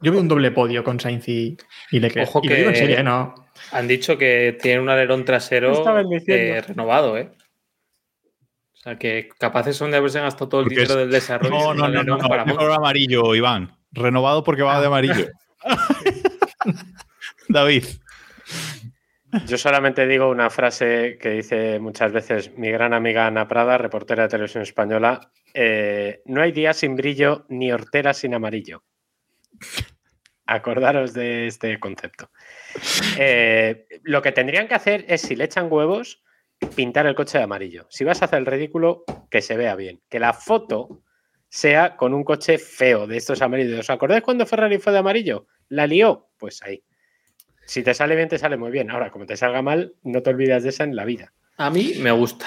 yo 0.00 0.12
veo 0.12 0.20
un 0.20 0.28
doble 0.28 0.50
podio 0.50 0.82
con 0.84 0.98
Sainz 1.00 1.28
y, 1.28 1.56
y 1.90 2.00
Leclerc. 2.00 2.28
Ojo 2.28 2.40
y 2.42 2.48
lo 2.48 2.54
digo 2.56 2.68
en 2.68 2.74
que- 2.74 2.78
serio, 2.80 2.98
¿eh? 2.98 3.02
no. 3.02 3.34
Han 3.72 3.88
dicho 3.88 4.16
que 4.16 4.56
tiene 4.62 4.80
un 4.80 4.88
alerón 4.88 5.20
¿Qué 5.20 5.26
trasero 5.26 5.72
eh, 6.26 6.60
renovado, 6.66 7.16
¿eh? 7.18 7.30
O 8.74 8.76
sea, 8.80 8.96
que 8.96 9.28
capaces 9.38 9.76
son 9.76 9.90
de 9.90 9.96
haberse 9.96 10.20
gastado 10.20 10.48
todo 10.48 10.60
el 10.60 10.66
Porque 10.66 10.76
dinero 10.76 10.94
es- 10.94 11.00
del 11.00 11.10
desarrollo. 11.10 11.50
No, 11.50 11.74
no, 11.74 11.74
no, 11.74 11.88
no, 11.88 11.98
alerón 12.00 12.18
no, 12.22 12.28
para 12.28 12.44
color 12.44 12.72
amarillo, 12.72 13.34
Iván. 13.34 13.76
Renovado 13.90 14.44
porque 14.44 14.62
va 14.62 14.80
de 14.80 14.86
amarillo. 14.86 15.26
David. 17.48 17.84
Yo 19.46 19.58
solamente 19.58 20.06
digo 20.06 20.28
una 20.30 20.48
frase 20.50 21.18
que 21.20 21.30
dice 21.30 21.78
muchas 21.78 22.12
veces 22.12 22.56
mi 22.56 22.70
gran 22.70 22.94
amiga 22.94 23.26
Ana 23.26 23.46
Prada, 23.46 23.76
reportera 23.76 24.24
de 24.24 24.28
televisión 24.30 24.62
española. 24.62 25.32
eh, 25.54 26.22
no 26.26 26.40
hay 26.42 26.52
día 26.52 26.72
sin 26.72 26.96
brillo 26.96 27.44
ni 27.48 27.70
hortera 27.72 28.14
sin 28.14 28.34
amarillo. 28.34 28.84
Acordaros 30.46 31.12
de 31.12 31.46
este 31.46 31.78
concepto. 31.78 32.30
Eh, 33.18 33.86
lo 34.02 34.22
que 34.22 34.32
tendrían 34.32 34.66
que 34.66 34.74
hacer 34.74 35.04
es, 35.06 35.20
si 35.20 35.36
le 35.36 35.44
echan 35.44 35.68
huevos, 35.70 36.22
pintar 36.74 37.06
el 37.06 37.14
coche 37.14 37.36
de 37.36 37.44
amarillo. 37.44 37.86
Si 37.90 38.02
vas 38.04 38.22
a 38.22 38.24
hacer 38.24 38.38
el 38.38 38.46
ridículo, 38.46 39.04
que 39.30 39.42
se 39.42 39.58
vea 39.58 39.76
bien. 39.76 40.00
Que 40.08 40.18
la 40.18 40.32
foto 40.32 41.02
sea 41.50 41.96
con 41.96 42.14
un 42.14 42.24
coche 42.24 42.56
feo 42.56 43.06
de 43.06 43.18
estos 43.18 43.42
amarillos. 43.42 43.80
¿Os 43.80 43.90
acordáis 43.90 44.22
cuando 44.22 44.46
Ferrari 44.46 44.78
fue 44.78 44.92
de 44.94 45.00
amarillo? 45.00 45.46
¿La 45.68 45.86
lió? 45.86 46.30
Pues 46.38 46.62
ahí. 46.62 46.82
Si 47.68 47.82
te 47.82 47.92
sale 47.92 48.16
bien, 48.16 48.30
te 48.30 48.38
sale 48.38 48.56
muy 48.56 48.70
bien. 48.70 48.90
Ahora, 48.90 49.10
como 49.10 49.26
te 49.26 49.36
salga 49.36 49.60
mal, 49.60 49.92
no 50.02 50.22
te 50.22 50.30
olvidas 50.30 50.62
de 50.62 50.70
esa 50.70 50.84
en 50.84 50.96
la 50.96 51.04
vida. 51.04 51.34
A 51.58 51.68
mí 51.68 51.92
me 52.00 52.10
gusta. 52.12 52.46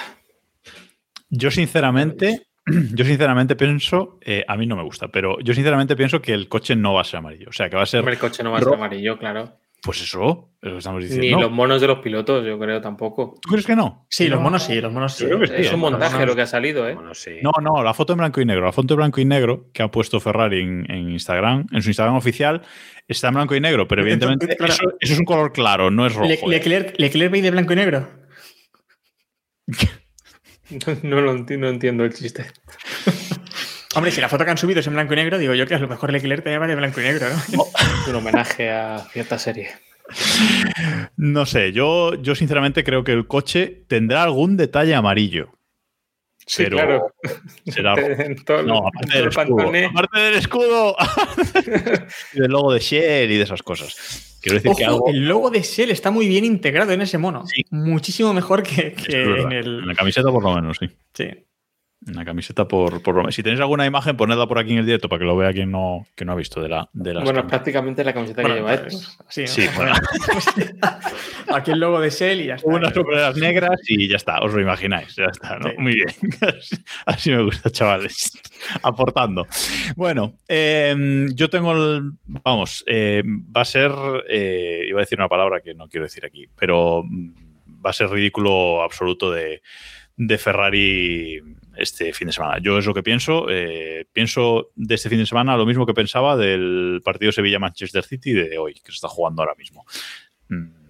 Yo 1.30 1.52
sinceramente, 1.52 2.48
yo 2.66 3.04
sinceramente 3.04 3.54
pienso, 3.54 4.18
eh, 4.20 4.44
a 4.48 4.56
mí 4.56 4.66
no 4.66 4.74
me 4.74 4.82
gusta, 4.82 5.06
pero 5.08 5.38
yo 5.38 5.54
sinceramente 5.54 5.94
pienso 5.94 6.20
que 6.20 6.32
el 6.32 6.48
coche 6.48 6.74
no 6.74 6.94
va 6.94 7.02
a 7.02 7.04
ser 7.04 7.18
amarillo. 7.18 7.50
O 7.50 7.52
sea, 7.52 7.70
que 7.70 7.76
va 7.76 7.84
a 7.84 7.86
ser 7.86 8.06
el 8.06 8.18
coche 8.18 8.42
no 8.42 8.50
va 8.50 8.58
a 8.58 8.62
ser 8.62 8.74
amarillo, 8.74 9.16
claro. 9.16 9.58
Pues 9.84 10.00
eso, 10.00 10.52
eso 10.62 10.78
estamos 10.78 11.02
diciendo. 11.02 11.36
Ni 11.36 11.42
los 11.42 11.50
monos 11.50 11.80
de 11.80 11.88
los 11.88 11.98
pilotos, 11.98 12.46
yo 12.46 12.56
creo 12.56 12.80
tampoco. 12.80 13.34
¿Tú 13.42 13.48
crees 13.50 13.66
que 13.66 13.74
no? 13.74 14.06
Sí, 14.08 14.28
los 14.28 14.40
monos 14.40 14.62
sí, 14.62 14.80
los 14.80 14.92
monos 14.92 15.14
sí. 15.14 15.24
Yo 15.24 15.30
creo 15.30 15.40
que 15.40 15.46
sí, 15.48 15.54
Es 15.56 15.72
un 15.72 15.80
montaje 15.80 16.24
lo 16.24 16.36
que 16.36 16.42
ha 16.42 16.46
salido, 16.46 16.88
¿eh? 16.88 16.96
Sí. 17.14 17.32
No, 17.42 17.50
no, 17.60 17.82
la 17.82 17.92
foto 17.92 18.12
en 18.12 18.18
blanco 18.20 18.40
y 18.40 18.44
negro. 18.44 18.64
La 18.66 18.72
foto 18.72 18.94
en 18.94 18.98
blanco 18.98 19.20
y 19.20 19.24
negro 19.24 19.70
que 19.72 19.82
ha 19.82 19.90
puesto 19.90 20.20
Ferrari 20.20 20.60
en, 20.60 20.88
en 20.88 21.10
Instagram, 21.10 21.66
en 21.72 21.82
su 21.82 21.90
Instagram 21.90 22.14
oficial, 22.14 22.62
está 23.08 23.26
en 23.28 23.34
blanco 23.34 23.56
y 23.56 23.60
negro, 23.60 23.88
pero 23.88 24.02
evidentemente 24.02 24.56
Claro. 24.56 24.72
eso, 24.72 24.84
eso 25.00 25.12
es 25.14 25.18
un 25.18 25.24
color 25.24 25.52
claro, 25.52 25.90
no 25.90 26.06
es 26.06 26.14
rojo. 26.14 26.28
Le- 26.28 26.34
¿eh? 26.34 26.40
Leclerc, 26.46 26.94
Leclerc 27.00 27.32
veis 27.32 27.42
de 27.42 27.50
blanco 27.50 27.72
y 27.72 27.76
negro. 27.76 28.08
No, 31.02 31.20
lo 31.20 31.34
enti- 31.34 31.58
no 31.58 31.68
entiendo 31.68 32.02
el 32.04 32.14
chiste. 32.14 32.46
Hombre, 33.94 34.10
si 34.10 34.20
la 34.20 34.28
foto 34.28 34.44
que 34.44 34.50
han 34.50 34.58
subido 34.58 34.80
es 34.80 34.86
en 34.86 34.94
blanco 34.94 35.12
y 35.12 35.16
negro, 35.16 35.38
digo 35.38 35.54
yo 35.54 35.66
que 35.66 35.74
a 35.74 35.78
lo 35.78 35.88
mejor 35.88 36.12
Leclerc 36.12 36.42
te 36.44 36.56
va 36.56 36.66
de 36.66 36.74
blanco 36.76 37.00
y 37.00 37.04
negro, 37.04 37.26
¿no? 37.54 37.64
Un 38.08 38.14
homenaje 38.16 38.70
a 38.70 38.98
cierta 39.12 39.38
serie. 39.38 39.68
No 41.16 41.46
sé, 41.46 41.72
yo, 41.72 42.14
yo 42.14 42.34
sinceramente 42.34 42.84
creo 42.84 43.04
que 43.04 43.12
el 43.12 43.26
coche 43.26 43.84
tendrá 43.88 44.22
algún 44.22 44.56
detalle 44.56 44.94
amarillo. 44.94 45.50
Sí, 46.44 46.64
Pero 46.64 46.76
claro. 46.76 47.14
será 47.66 47.94
todo- 48.46 48.62
No, 48.64 48.78
en 48.78 48.86
aparte 48.86 49.06
todo 49.06 49.16
del 49.16 49.22
el 49.22 49.28
escudo. 49.28 49.86
Aparte 49.90 50.20
del 50.20 50.34
escudo. 50.34 50.96
y 52.34 52.38
del 52.40 52.50
logo 52.50 52.72
de 52.72 52.80
Shell 52.80 53.30
y 53.30 53.36
de 53.36 53.42
esas 53.44 53.62
cosas. 53.62 54.38
Quiero 54.42 54.58
decir 54.58 54.72
que 54.76 54.84
algo. 54.84 55.06
el 55.08 55.28
logo 55.28 55.50
de 55.50 55.62
Shell 55.62 55.90
está 55.92 56.10
muy 56.10 56.26
bien 56.26 56.44
integrado 56.44 56.90
en 56.92 57.00
ese 57.02 57.16
mono. 57.16 57.46
Sí. 57.46 57.62
Muchísimo 57.70 58.34
mejor 58.34 58.64
que, 58.64 58.92
que 58.92 59.22
en 59.22 59.52
En 59.52 59.86
la 59.86 59.92
el. 59.92 59.96
camiseta, 59.96 60.30
por 60.32 60.42
lo 60.42 60.54
menos, 60.56 60.78
sí. 60.80 60.88
Sí. 61.14 61.28
En 62.04 62.16
la 62.16 62.24
camiseta, 62.24 62.66
por, 62.66 63.00
por 63.02 63.14
lo 63.14 63.20
menos. 63.22 63.34
Si 63.34 63.42
tenéis 63.44 63.60
alguna 63.60 63.86
imagen, 63.86 64.16
ponedla 64.16 64.48
por 64.48 64.58
aquí 64.58 64.72
en 64.72 64.78
el 64.78 64.86
directo 64.86 65.08
para 65.08 65.20
que 65.20 65.24
lo 65.24 65.36
vea 65.36 65.52
quien 65.52 65.70
no, 65.70 66.04
que 66.16 66.24
no 66.24 66.32
ha 66.32 66.34
visto 66.34 66.60
de, 66.60 66.68
la, 66.68 66.88
de 66.92 67.14
las. 67.14 67.22
Bueno, 67.22 67.40
camisas. 67.40 67.50
prácticamente 67.50 68.02
la 68.02 68.12
camiseta 68.12 68.42
Bueno, 68.42 68.54
que 68.56 68.60
lleva 68.60 68.88
así, 69.28 69.42
¿no? 69.42 69.46
Sí, 69.46 69.66
bueno. 69.76 69.92
Aquí 71.54 71.70
el 71.70 71.80
logo 71.80 72.00
de 72.00 72.10
Shell 72.10 72.40
y 72.40 72.46
ya 72.46 72.54
está. 72.56 72.68
unas 72.68 72.92
sombreras 72.94 73.36
negras 73.36 73.78
y 73.86 74.08
ya 74.08 74.16
está, 74.16 74.40
os 74.40 74.52
lo 74.52 74.60
imagináis, 74.60 75.14
ya 75.14 75.26
está, 75.26 75.58
¿no? 75.58 75.68
Sí. 75.70 75.74
Muy 75.78 75.94
bien. 75.94 76.08
Así 77.06 77.30
me 77.30 77.42
gusta, 77.42 77.70
chavales. 77.70 78.32
Aportando. 78.82 79.46
Bueno, 79.94 80.34
eh, 80.48 81.26
yo 81.34 81.50
tengo 81.50 81.72
el. 81.72 82.12
Vamos, 82.26 82.82
eh, 82.86 83.22
va 83.24 83.60
a 83.60 83.64
ser. 83.64 83.92
eh, 84.28 84.86
iba 84.88 84.98
a 84.98 85.02
decir 85.02 85.18
una 85.18 85.28
palabra 85.28 85.60
que 85.60 85.74
no 85.74 85.88
quiero 85.88 86.04
decir 86.06 86.24
aquí, 86.24 86.46
pero 86.58 87.04
mm, 87.04 87.84
va 87.84 87.90
a 87.90 87.92
ser 87.94 88.08
ridículo 88.10 88.82
absoluto 88.82 89.30
de, 89.30 89.62
de 90.16 90.38
Ferrari 90.38 91.40
este 91.76 92.12
fin 92.12 92.26
de 92.26 92.32
semana. 92.32 92.58
Yo 92.60 92.78
es 92.78 92.86
lo 92.86 92.94
que 92.94 93.02
pienso. 93.02 93.46
eh, 93.50 94.06
pienso 94.12 94.70
de 94.76 94.94
este 94.94 95.08
fin 95.08 95.18
de 95.18 95.26
semana 95.26 95.56
lo 95.56 95.66
mismo 95.66 95.86
que 95.86 95.94
pensaba 95.94 96.36
del 96.36 97.00
partido 97.04 97.32
Sevilla-Manchester 97.32 98.04
City 98.04 98.32
de 98.32 98.58
hoy, 98.58 98.74
que 98.74 98.92
se 98.92 98.96
está 98.96 99.08
jugando 99.08 99.42
ahora 99.42 99.54
mismo. 99.56 99.84
Mm, 100.48 100.82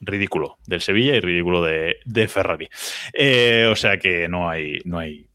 ridículo 0.00 0.58
del 0.66 0.80
Sevilla 0.80 1.16
y 1.16 1.20
ridículo 1.20 1.62
de, 1.62 1.96
de 2.04 2.28
Ferrari. 2.28 2.68
Eh, 3.12 3.68
o 3.70 3.76
sea 3.76 3.98
que 3.98 4.28
no 4.28 4.48
hay, 4.48 4.78
no 4.84 4.98
hay, 4.98 5.28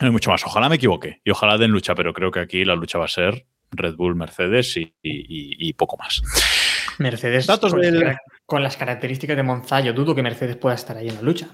no 0.00 0.06
hay 0.08 0.10
mucho 0.12 0.30
más. 0.30 0.44
Ojalá 0.44 0.68
me 0.68 0.76
equivoque 0.76 1.20
y 1.24 1.30
ojalá 1.30 1.56
den 1.56 1.70
lucha, 1.70 1.94
pero 1.94 2.12
creo 2.12 2.30
que 2.30 2.40
aquí 2.40 2.64
la 2.64 2.74
lucha 2.74 2.98
va 2.98 3.04
a 3.04 3.08
ser 3.08 3.46
Red 3.70 3.94
Bull, 3.94 4.14
Mercedes 4.16 4.76
y, 4.76 4.80
y- 5.02 5.20
y- 5.62 5.68
y 5.68 5.72
poco 5.74 5.96
más. 5.96 6.22
Mercedes, 6.98 7.46
Datos 7.46 7.72
con, 7.72 7.80
del- 7.80 7.94
las, 7.94 8.02
cara- 8.02 8.20
con 8.44 8.62
las 8.62 8.76
características 8.76 9.36
de 9.36 9.42
Monza, 9.42 9.80
yo 9.80 9.92
dudo 9.92 10.14
que 10.14 10.22
Mercedes 10.22 10.56
pueda 10.56 10.74
estar 10.74 10.96
ahí 10.96 11.08
en 11.08 11.14
la 11.16 11.22
lucha. 11.22 11.48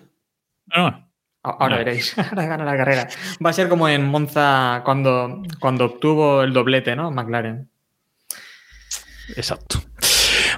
Ah, 0.70 0.86
A- 0.86 1.11
Ahora 1.43 1.70
No. 1.70 1.85
veréis, 1.85 2.16
ahora 2.19 2.47
gana 2.47 2.64
la 2.64 2.77
carrera. 2.77 3.09
Va 3.44 3.51
a 3.51 3.52
ser 3.52 3.69
como 3.69 3.89
en 3.89 4.05
Monza 4.05 4.82
cuando, 4.85 5.43
cuando 5.59 5.86
obtuvo 5.86 6.43
el 6.43 6.52
doblete, 6.52 6.94
¿no? 6.94 7.10
McLaren. 7.10 7.69
Exacto. 9.36 9.82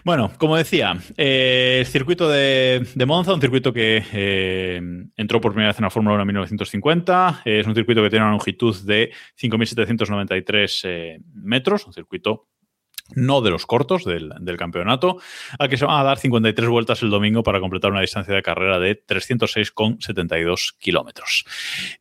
Bueno, 0.04 0.32
como 0.36 0.56
decía, 0.56 0.96
eh, 1.16 1.78
el 1.80 1.86
circuito 1.86 2.28
de, 2.28 2.86
de 2.94 3.06
Monza, 3.06 3.32
un 3.32 3.40
circuito 3.40 3.72
que 3.72 4.04
eh, 4.12 4.80
entró 5.16 5.40
por 5.40 5.52
primera 5.52 5.70
vez 5.70 5.78
en 5.78 5.84
la 5.84 5.90
Fórmula 5.90 6.14
1 6.16 6.22
en 6.22 6.26
1950, 6.26 7.42
eh, 7.46 7.60
es 7.60 7.66
un 7.66 7.74
circuito 7.74 8.02
que 8.02 8.10
tiene 8.10 8.24
una 8.24 8.32
longitud 8.32 8.76
de 8.84 9.12
5.793 9.40 10.80
eh, 10.84 11.20
metros, 11.34 11.86
un 11.86 11.94
circuito 11.94 12.48
no 13.14 13.40
de 13.40 13.50
los 13.50 13.66
cortos 13.66 14.04
del, 14.04 14.32
del 14.40 14.56
campeonato, 14.56 15.18
al 15.58 15.68
que 15.68 15.76
se 15.76 15.84
van 15.84 16.00
a 16.00 16.04
dar 16.04 16.18
53 16.18 16.68
vueltas 16.68 17.02
el 17.02 17.10
domingo 17.10 17.42
para 17.42 17.60
completar 17.60 17.90
una 17.90 18.00
distancia 18.00 18.34
de 18.34 18.42
carrera 18.42 18.78
de 18.78 19.04
306,72 19.04 20.74
kilómetros. 20.78 21.44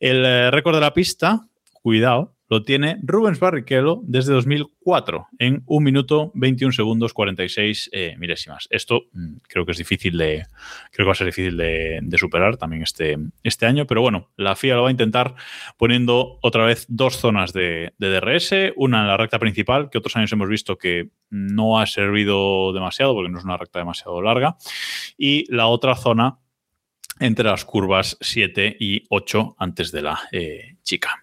El 0.00 0.24
eh, 0.24 0.50
récord 0.50 0.74
de 0.74 0.80
la 0.80 0.94
pista, 0.94 1.46
cuidado, 1.72 2.34
tiene 2.62 2.98
Rubens 3.02 3.40
Barrichello 3.40 4.00
desde 4.04 4.32
2004 4.32 5.28
en 5.38 5.62
1 5.66 5.84
minuto 5.84 6.30
21 6.34 6.72
segundos 6.72 7.12
46 7.12 7.90
eh, 7.92 8.14
milésimas. 8.18 8.66
Esto 8.70 9.06
mm, 9.12 9.36
creo 9.48 9.64
que 9.64 9.72
es 9.72 9.78
difícil 9.78 10.16
de 10.18 10.46
creo 10.90 11.04
que 11.04 11.08
va 11.08 11.12
a 11.12 11.16
ser 11.16 11.26
difícil 11.26 11.56
de, 11.56 12.00
de 12.02 12.18
superar 12.18 12.56
también 12.56 12.82
este, 12.82 13.16
este 13.42 13.66
año, 13.66 13.86
pero 13.86 14.00
bueno, 14.02 14.30
la 14.36 14.56
FIA 14.56 14.76
lo 14.76 14.82
va 14.82 14.88
a 14.88 14.92
intentar 14.92 15.34
poniendo 15.76 16.38
otra 16.42 16.64
vez 16.64 16.86
dos 16.88 17.16
zonas 17.16 17.52
de, 17.52 17.94
de 17.98 18.08
DRS, 18.08 18.72
una 18.76 19.00
en 19.00 19.08
la 19.08 19.16
recta 19.16 19.38
principal, 19.38 19.90
que 19.90 19.98
otros 19.98 20.16
años 20.16 20.32
hemos 20.32 20.48
visto 20.48 20.76
que 20.76 21.10
no 21.30 21.78
ha 21.78 21.86
servido 21.86 22.72
demasiado 22.72 23.14
porque 23.14 23.30
no 23.30 23.38
es 23.38 23.44
una 23.44 23.56
recta 23.56 23.78
demasiado 23.78 24.20
larga, 24.22 24.56
y 25.16 25.52
la 25.52 25.66
otra 25.66 25.96
zona 25.96 26.38
entre 27.20 27.48
las 27.48 27.64
curvas 27.64 28.16
7 28.20 28.76
y 28.78 29.04
8 29.08 29.56
antes 29.58 29.92
de 29.92 30.02
la 30.02 30.20
eh, 30.32 30.76
chica. 30.82 31.22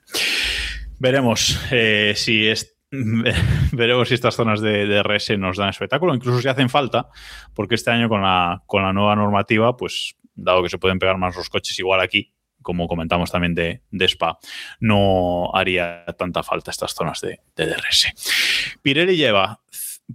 Veremos 1.02 1.60
eh, 1.72 2.14
si 2.16 2.48
veremos 3.72 4.08
si 4.08 4.14
estas 4.14 4.36
zonas 4.36 4.62
de, 4.62 4.86
de 4.86 5.02
RS 5.02 5.36
nos 5.40 5.58
dan 5.58 5.70
espectáculo, 5.70 6.14
incluso 6.14 6.40
si 6.40 6.48
hacen 6.48 6.70
falta, 6.70 7.10
porque 7.56 7.74
este 7.74 7.90
año 7.90 8.08
con 8.08 8.22
la, 8.22 8.62
con 8.68 8.84
la 8.84 8.94
nueva 8.94 9.16
normativa, 9.16 9.76
pues 9.76 10.16
dado 10.36 10.62
que 10.62 10.70
se 10.70 10.78
pueden 10.78 11.00
pegar 11.00 11.18
más 11.18 11.36
los 11.36 11.50
coches 11.50 11.80
igual 11.80 12.02
aquí, 12.02 12.36
como 12.62 12.88
comentamos 12.88 13.32
también 13.32 13.56
de, 13.56 13.82
de 13.90 14.06
Spa, 14.06 14.38
no 14.80 15.50
haría 15.56 16.06
tanta 16.20 16.44
falta 16.44 16.70
estas 16.70 16.94
zonas 16.94 17.20
de, 17.22 17.40
de 17.56 17.66
DRS. 17.66 18.78
Pirelli 18.84 19.18
lleva, 19.18 19.60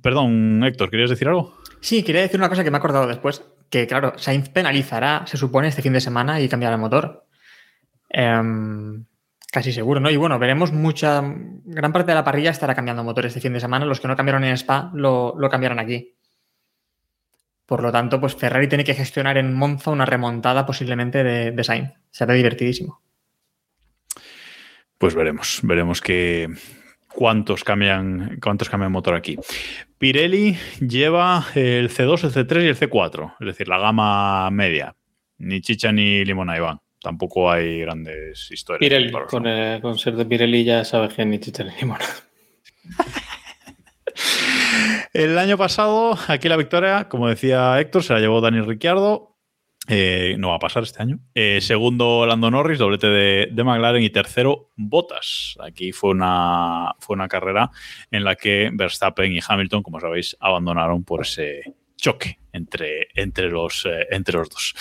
perdón 0.00 0.62
Héctor, 0.62 0.88
¿querías 0.88 1.10
decir 1.10 1.26
algo? 1.26 1.58
Sí, 1.80 2.04
quería 2.04 2.20
decir 2.20 2.38
una 2.38 2.48
cosa 2.48 2.62
que 2.62 2.70
me 2.70 2.76
he 2.76 2.78
acordado 2.78 3.08
después, 3.08 3.42
que 3.70 3.88
claro, 3.88 4.12
Sainz 4.18 4.50
penalizará, 4.50 5.26
se 5.26 5.36
supone, 5.36 5.66
este 5.66 5.82
fin 5.82 5.94
de 5.94 6.00
semana 6.00 6.40
y 6.40 6.48
cambiará 6.48 6.76
el 6.76 6.80
motor. 6.80 7.26
Em, 8.08 9.04
casi 9.57 9.73
seguro, 9.73 10.01
¿no? 10.01 10.11
Y 10.11 10.19
bueno, 10.19 10.39
veremos 10.39 10.70
mucha, 10.70 11.23
gran 11.65 11.91
parte 11.91 12.11
de 12.11 12.15
la 12.15 12.23
parrilla 12.23 12.51
estará 12.51 12.74
cambiando 12.74 13.03
motor 13.03 13.24
este 13.24 13.41
fin 13.41 13.55
de 13.55 13.61
semana. 13.61 13.87
Los 13.87 14.01
que 14.01 14.07
no 14.07 14.15
cambiaron 14.15 14.45
en 14.45 14.53
Spa 14.53 14.91
lo, 14.93 15.35
lo 15.39 15.49
cambiaron 15.49 15.78
aquí. 15.78 16.15
Por 17.65 17.83
lo 17.83 17.91
tanto, 17.91 18.20
pues 18.20 18.37
Ferrari 18.37 18.69
tiene 18.69 18.85
que 18.85 18.93
gestionar 18.93 19.39
en 19.39 19.55
Monza 19.55 19.91
una 19.91 20.05
remontada 20.05 20.66
posiblemente 20.66 21.24
de, 21.24 21.53
de 21.53 21.65
Sainz. 21.65 21.95
Será 22.11 22.35
divertidísimo. 22.35 23.01
Pues 24.99 25.15
veremos, 25.15 25.61
veremos 25.62 26.03
que 26.03 26.49
cuántos 27.09 27.65
cambian, 27.65 28.39
cuántos 28.43 28.69
cambian 28.69 28.93
motor 28.93 29.15
aquí. 29.15 29.39
Pirelli 29.97 30.59
lleva 30.87 31.47
el 31.55 31.89
C2, 31.89 32.24
el 32.24 32.47
C3 32.47 32.62
y 32.62 32.66
el 32.66 32.77
C4, 32.77 33.37
es 33.41 33.47
decir, 33.47 33.69
la 33.69 33.78
gama 33.78 34.51
media. 34.51 34.95
Ni 35.39 35.62
chicha 35.62 35.93
ni 35.93 36.27
limona, 36.27 36.59
Iván. 36.59 36.78
Tampoco 37.07 37.49
hay 37.49 37.83
grandes 37.83 38.51
historias. 38.51 38.81
Pirelli, 38.81 39.12
con, 39.12 39.47
eh, 39.47 39.78
con 39.81 39.97
ser 39.97 40.16
de 40.16 40.27
Pirelli 40.27 40.65
ya 40.65 40.85
sabes 40.85 41.15
que 41.15 41.24
ni 41.24 41.39
chicha 41.39 41.62
ni 41.62 41.70
limona. 41.77 42.05
El 45.12 45.39
año 45.39 45.57
pasado, 45.57 46.19
aquí 46.27 46.49
la 46.49 46.57
victoria, 46.57 47.09
como 47.09 47.28
decía 47.28 47.78
Héctor, 47.78 48.03
se 48.03 48.12
la 48.12 48.19
llevó 48.19 48.41
Dani 48.41 48.61
Ricciardo. 48.61 49.37
Eh, 49.87 50.35
no 50.41 50.49
va 50.49 50.57
a 50.57 50.59
pasar 50.59 50.83
este 50.83 51.01
año. 51.01 51.20
Eh, 51.33 51.61
segundo, 51.61 52.27
Lando 52.27 52.51
Norris, 52.51 52.81
doblete 52.81 53.07
de, 53.07 53.49
de 53.53 53.62
McLaren. 53.62 54.03
Y 54.03 54.11
tercero, 54.11 54.73
Bottas. 54.74 55.57
Aquí 55.61 55.93
fue 55.93 56.11
una, 56.11 56.93
fue 56.99 57.15
una 57.15 57.28
carrera 57.28 57.70
en 58.11 58.24
la 58.24 58.35
que 58.35 58.70
Verstappen 58.73 59.33
y 59.33 59.39
Hamilton, 59.47 59.85
como 59.85 60.01
sabéis, 60.01 60.37
abandonaron 60.41 61.05
por 61.05 61.23
ese 61.23 61.77
choque 61.97 62.41
entre, 62.53 63.07
entre, 63.15 63.49
los, 63.49 63.87
eh, 63.87 64.09
entre 64.11 64.39
los 64.39 64.49
dos. 64.49 64.74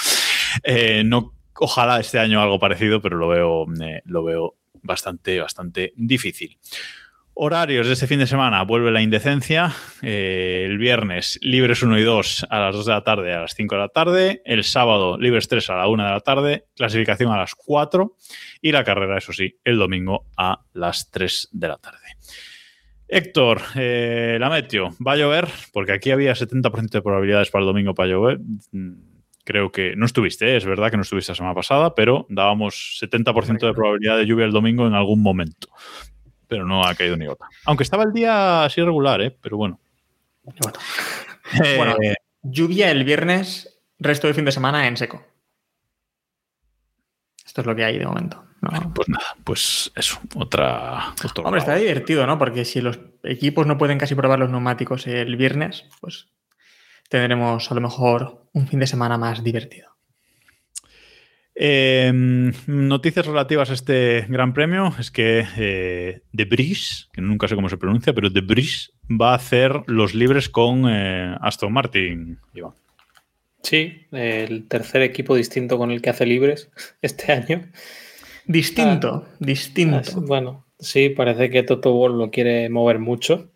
Eh, 0.64 1.04
no, 1.06 1.36
ojalá 1.60 1.99
este 1.99 2.19
año 2.19 2.41
algo 2.41 2.60
parecido, 2.60 3.02
pero 3.02 3.18
lo 3.18 3.27
veo, 3.27 3.65
eh, 3.82 4.02
lo 4.06 4.23
veo 4.23 4.56
bastante, 4.82 5.40
bastante 5.40 5.94
difícil. 5.95 6.57
Horarios 7.38 7.88
de 7.88 7.94
este 7.94 8.07
fin 8.07 8.19
de 8.19 8.27
semana, 8.27 8.64
vuelve 8.64 8.91
la 8.91 9.02
indecencia. 9.02 9.73
Eh, 10.02 10.64
el 10.65 10.77
viernes, 10.77 11.38
libres 11.41 11.84
1 11.84 11.99
y 11.99 12.03
2 12.03 12.48
a 12.49 12.60
las 12.60 12.76
2 12.76 12.86
de 12.86 12.91
la 12.94 13.03
tarde 13.03 13.34
a 13.34 13.41
las 13.41 13.56
5 13.56 13.76
de 13.76 13.82
la 13.82 13.90
tarde. 13.90 14.41
El 14.45 14.64
sábado, 14.64 15.18
libres 15.18 15.49
3 15.49 15.69
a 15.72 15.76
la 15.76 15.88
1 15.90 16.06
de 16.06 16.11
la 16.11 16.22
tarde. 16.22 16.68
Clasificación 16.77 17.34
a 17.34 17.38
las 17.38 17.53
4. 17.56 18.15
Y 18.61 18.72
la 18.72 18.86
carrera, 18.86 19.18
eso 19.18 19.34
sí, 19.34 19.60
el 19.65 19.77
domingo 19.77 20.27
a 20.38 20.61
las 20.72 21.11
3 21.11 21.49
de 21.52 21.68
la 21.68 21.76
tarde. 21.76 22.07
Héctor, 23.10 23.61
eh, 23.76 24.38
la 24.40 24.49
meteo, 24.49 24.95
¿va 25.06 25.11
a 25.11 25.18
llover? 25.18 25.49
Porque 25.73 25.91
aquí 25.91 26.11
había 26.11 26.36
70% 26.36 26.90
de 26.90 27.02
probabilidades 27.02 27.52
para 27.52 27.64
el 27.64 27.68
domingo 27.68 27.94
para 27.94 28.10
llover. 28.10 28.40
Creo 29.46 29.72
que 29.72 29.96
no 29.96 30.06
estuviste, 30.06 30.54
¿eh? 30.54 30.58
es 30.58 30.66
verdad 30.66 30.92
que 30.92 30.98
no 30.98 31.04
estuviste 31.04 31.32
la 31.32 31.38
semana 31.38 31.56
pasada, 31.56 31.96
pero 31.96 32.26
dábamos 32.30 33.00
70% 33.02 33.66
de 33.66 33.74
probabilidad 33.74 34.18
de 34.18 34.26
lluvia 34.26 34.46
el 34.46 34.52
domingo 34.52 34.86
en 34.86 34.94
algún 34.94 35.22
momento 35.22 35.70
pero 36.48 36.66
no 36.66 36.86
ha 36.86 36.96
caído 36.96 37.18
ni 37.18 37.26
gota. 37.26 37.48
Aunque 37.66 37.84
estaba 37.84 38.04
el 38.04 38.14
día 38.14 38.64
así 38.64 38.82
regular, 38.82 39.22
¿eh? 39.22 39.36
pero 39.42 39.58
bueno. 39.58 39.80
Bueno. 40.44 40.80
bueno, 41.78 41.96
lluvia 42.44 42.92
el 42.92 43.04
viernes, 43.04 43.80
resto 44.00 44.28
del 44.28 44.36
fin 44.36 44.46
de 44.46 44.52
semana 44.52 44.88
en 44.88 44.98
seco. 44.98 45.26
Esto 47.46 47.62
es 47.62 47.68
lo 47.68 47.76
que 47.76 47.84
hay 47.84 47.98
de 47.98 48.06
momento. 48.06 48.44
¿no? 48.62 48.94
Pues 48.94 49.10
nada, 49.10 49.36
pues 49.44 49.92
eso, 49.96 50.20
otra. 50.36 51.14
Hombre, 51.44 51.60
está 51.60 51.76
divertido, 51.76 52.26
¿no? 52.26 52.38
Porque 52.38 52.66
si 52.66 52.82
los 52.82 53.00
equipos 53.24 53.68
no 53.68 53.78
pueden 53.78 53.98
casi 53.98 54.16
probar 54.16 54.40
los 54.40 54.50
neumáticos 54.50 55.08
el 55.08 55.36
viernes, 55.36 55.86
pues 56.02 56.28
tendremos 57.10 57.72
a 57.72 57.76
lo 57.76 57.82
mejor 57.82 58.48
un 58.53 58.68
fin 58.68 58.80
de 58.80 58.88
semana 58.88 59.18
más 59.18 59.44
divertido. 59.44 59.95
Eh, 61.57 62.11
noticias 62.68 63.26
relativas 63.26 63.69
a 63.69 63.73
este 63.73 64.26
gran 64.27 64.53
premio 64.53 64.94
es 64.99 65.10
que 65.10 65.45
eh, 65.57 66.22
De 66.34 66.45
Vries, 66.45 67.10
que 67.14 67.22
nunca 67.22 67.48
sé 67.48 67.56
cómo 67.56 67.69
se 67.69 67.77
pronuncia, 67.77 68.14
pero 68.14 68.30
De 68.30 68.41
Vries 68.41 68.91
va 69.10 69.32
a 69.32 69.36
hacer 69.36 69.84
los 69.88 70.14
libres 70.14 70.49
con 70.49 70.84
eh, 70.90 71.36
Aston 71.40 71.72
Martin. 71.72 72.40
Iván. 72.53 72.73
Sí, 73.64 74.06
el 74.11 74.68
tercer 74.68 75.02
equipo 75.02 75.36
distinto 75.36 75.77
con 75.77 75.91
el 75.91 76.02
que 76.02 76.10
hace 76.10 76.26
libres 76.26 76.69
este 77.02 77.32
año. 77.32 77.65
Distinto, 78.45 79.26
distinto. 79.40 80.11
Ah, 80.18 80.23
bueno, 80.27 80.65
sí, 80.77 81.10
parece 81.10 81.49
que 81.49 81.64
Toto 81.64 81.94
Wolff 81.94 82.18
lo 82.18 82.32
quiere 82.32 82.69
mover 82.69 82.99
mucho. 82.99 83.49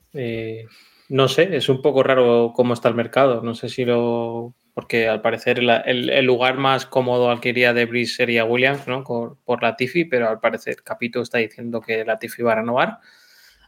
No 1.09 1.27
sé, 1.27 1.57
es 1.57 1.69
un 1.69 1.81
poco 1.81 2.03
raro 2.03 2.53
cómo 2.55 2.75
está 2.75 2.87
el 2.87 2.95
mercado. 2.95 3.41
No 3.41 3.55
sé 3.55 3.67
si 3.67 3.83
lo. 3.83 4.53
Porque 4.75 5.07
al 5.07 5.21
parecer 5.21 5.59
el, 5.59 6.25
lugar 6.25 6.57
más 6.57 6.85
cómodo 6.85 7.31
al 7.31 7.41
que 7.41 7.49
iría 7.49 7.73
de 7.73 7.85
Brice 7.85 8.13
sería 8.15 8.45
Williams, 8.45 8.87
¿no? 8.87 9.03
Por, 9.03 9.37
por 9.43 9.63
Latifi, 9.63 10.05
pero 10.05 10.29
al 10.29 10.39
parecer 10.39 10.77
Capito 10.83 11.21
está 11.21 11.39
diciendo 11.39 11.81
que 11.81 12.05
Latifi 12.05 12.43
va 12.43 12.53
a 12.53 12.55
renovar. 12.55 12.99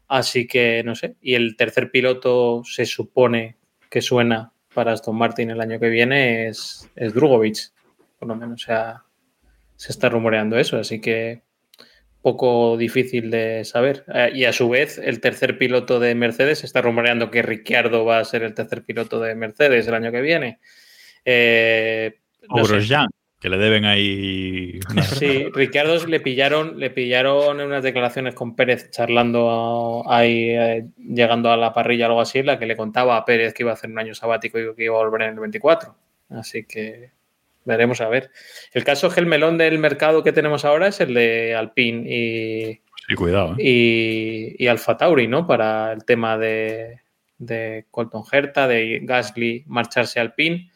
Así 0.08 0.46
que 0.46 0.84
no 0.84 0.94
sé. 0.94 1.16
Y 1.20 1.34
el 1.34 1.58
tercer 1.58 1.90
piloto 1.90 2.62
se 2.64 2.86
supone 2.86 3.58
que 3.90 4.02
suena 4.02 4.54
para 4.74 4.94
Aston 4.94 5.18
Martin 5.18 5.50
el 5.50 5.62
año 5.62 5.80
que 5.80 5.90
viene 5.90 6.48
es, 6.48 6.90
es 6.96 7.14
Drugovic. 7.14 7.72
Por 8.20 8.28
lo 8.28 8.36
menos, 8.36 8.64
o 8.64 8.66
sea, 8.66 9.04
se 9.76 9.92
está 9.92 10.10
rumoreando 10.10 10.60
eso. 10.60 10.78
Así 10.78 11.02
que 11.02 11.42
poco 12.22 12.78
difícil 12.78 13.32
de 13.32 13.66
saber. 13.66 14.04
Eh, 14.14 14.32
y 14.36 14.46
a 14.46 14.54
su 14.54 14.70
vez, 14.70 14.98
el 14.98 15.20
tercer 15.20 15.58
piloto 15.58 16.00
de 16.00 16.16
Mercedes 16.16 16.64
está 16.64 16.82
rumoreando 16.82 17.32
que 17.32 17.42
Ricciardo 17.42 18.06
va 18.06 18.20
a 18.20 18.26
ser 18.26 18.44
el 18.44 18.54
tercer 18.54 18.84
piloto 18.84 19.20
de 19.20 19.36
Mercedes 19.36 19.88
el 19.88 19.94
año 19.94 20.12
que 20.12 20.22
viene. 20.22 20.60
Eh, 21.26 22.20
no. 22.50 22.64
Grosjean, 22.64 23.08
que 23.40 23.50
le 23.50 23.58
deben 23.58 23.86
ahí. 23.86 24.80
Sí, 25.18 25.46
Ricciardo 25.54 26.06
le 26.06 26.20
pillaron, 26.20 26.80
le 26.80 26.92
pillaron 26.92 27.60
en 27.60 27.68
unas 27.68 27.84
declaraciones 27.84 28.36
con 28.36 28.56
Pérez 28.56 28.92
charlando 28.92 30.04
ahí, 30.08 30.52
eh, 30.52 30.86
llegando 30.98 31.52
a 31.52 31.58
la 31.58 31.74
parrilla 31.74 32.06
o 32.06 32.10
algo 32.10 32.22
así, 32.22 32.40
en 32.40 32.46
la 32.48 32.60
que 32.60 32.68
le 32.68 32.78
contaba 32.78 33.18
a 33.18 33.26
Pérez 33.26 33.54
que 33.54 33.64
iba 33.64 33.72
a 33.72 33.76
hacer 33.76 33.90
un 33.90 34.00
año 34.00 34.14
sabático 34.14 34.60
y 34.60 34.76
que 34.76 34.84
iba 34.84 34.96
a 34.96 35.04
volver 35.04 35.24
en 35.24 35.34
el 35.34 35.40
24. 35.40 35.96
Así 36.30 36.66
que 36.66 37.12
veremos 37.66 38.02
a 38.02 38.10
ver. 38.10 38.32
El 38.74 38.84
caso 38.84 39.08
es 39.08 39.14
que 39.14 39.20
el 39.20 39.26
melón 39.26 39.58
del 39.58 39.78
mercado 39.80 40.24
que 40.24 40.32
tenemos 40.34 40.66
ahora 40.66 40.88
es 40.88 41.00
el 41.02 41.14
de 41.14 41.56
Alpine 41.56 42.04
y, 42.08 42.82
Sí, 43.08 43.16
cuidado. 43.16 43.54
¿eh? 43.58 43.64
y, 44.58 44.64
y 44.64 44.68
Alfa 44.68 44.98
Tauri, 44.98 45.28
¿no? 45.28 45.48
Para 45.48 45.92
el 45.92 46.06
tema 46.06 46.38
de, 46.38 47.02
de 47.38 47.86
Colton 47.92 48.24
Herta, 48.32 48.68
de 48.68 49.00
Gasly 49.04 49.64
marcharse 49.68 50.20
al 50.20 50.34
PIN. 50.34 50.72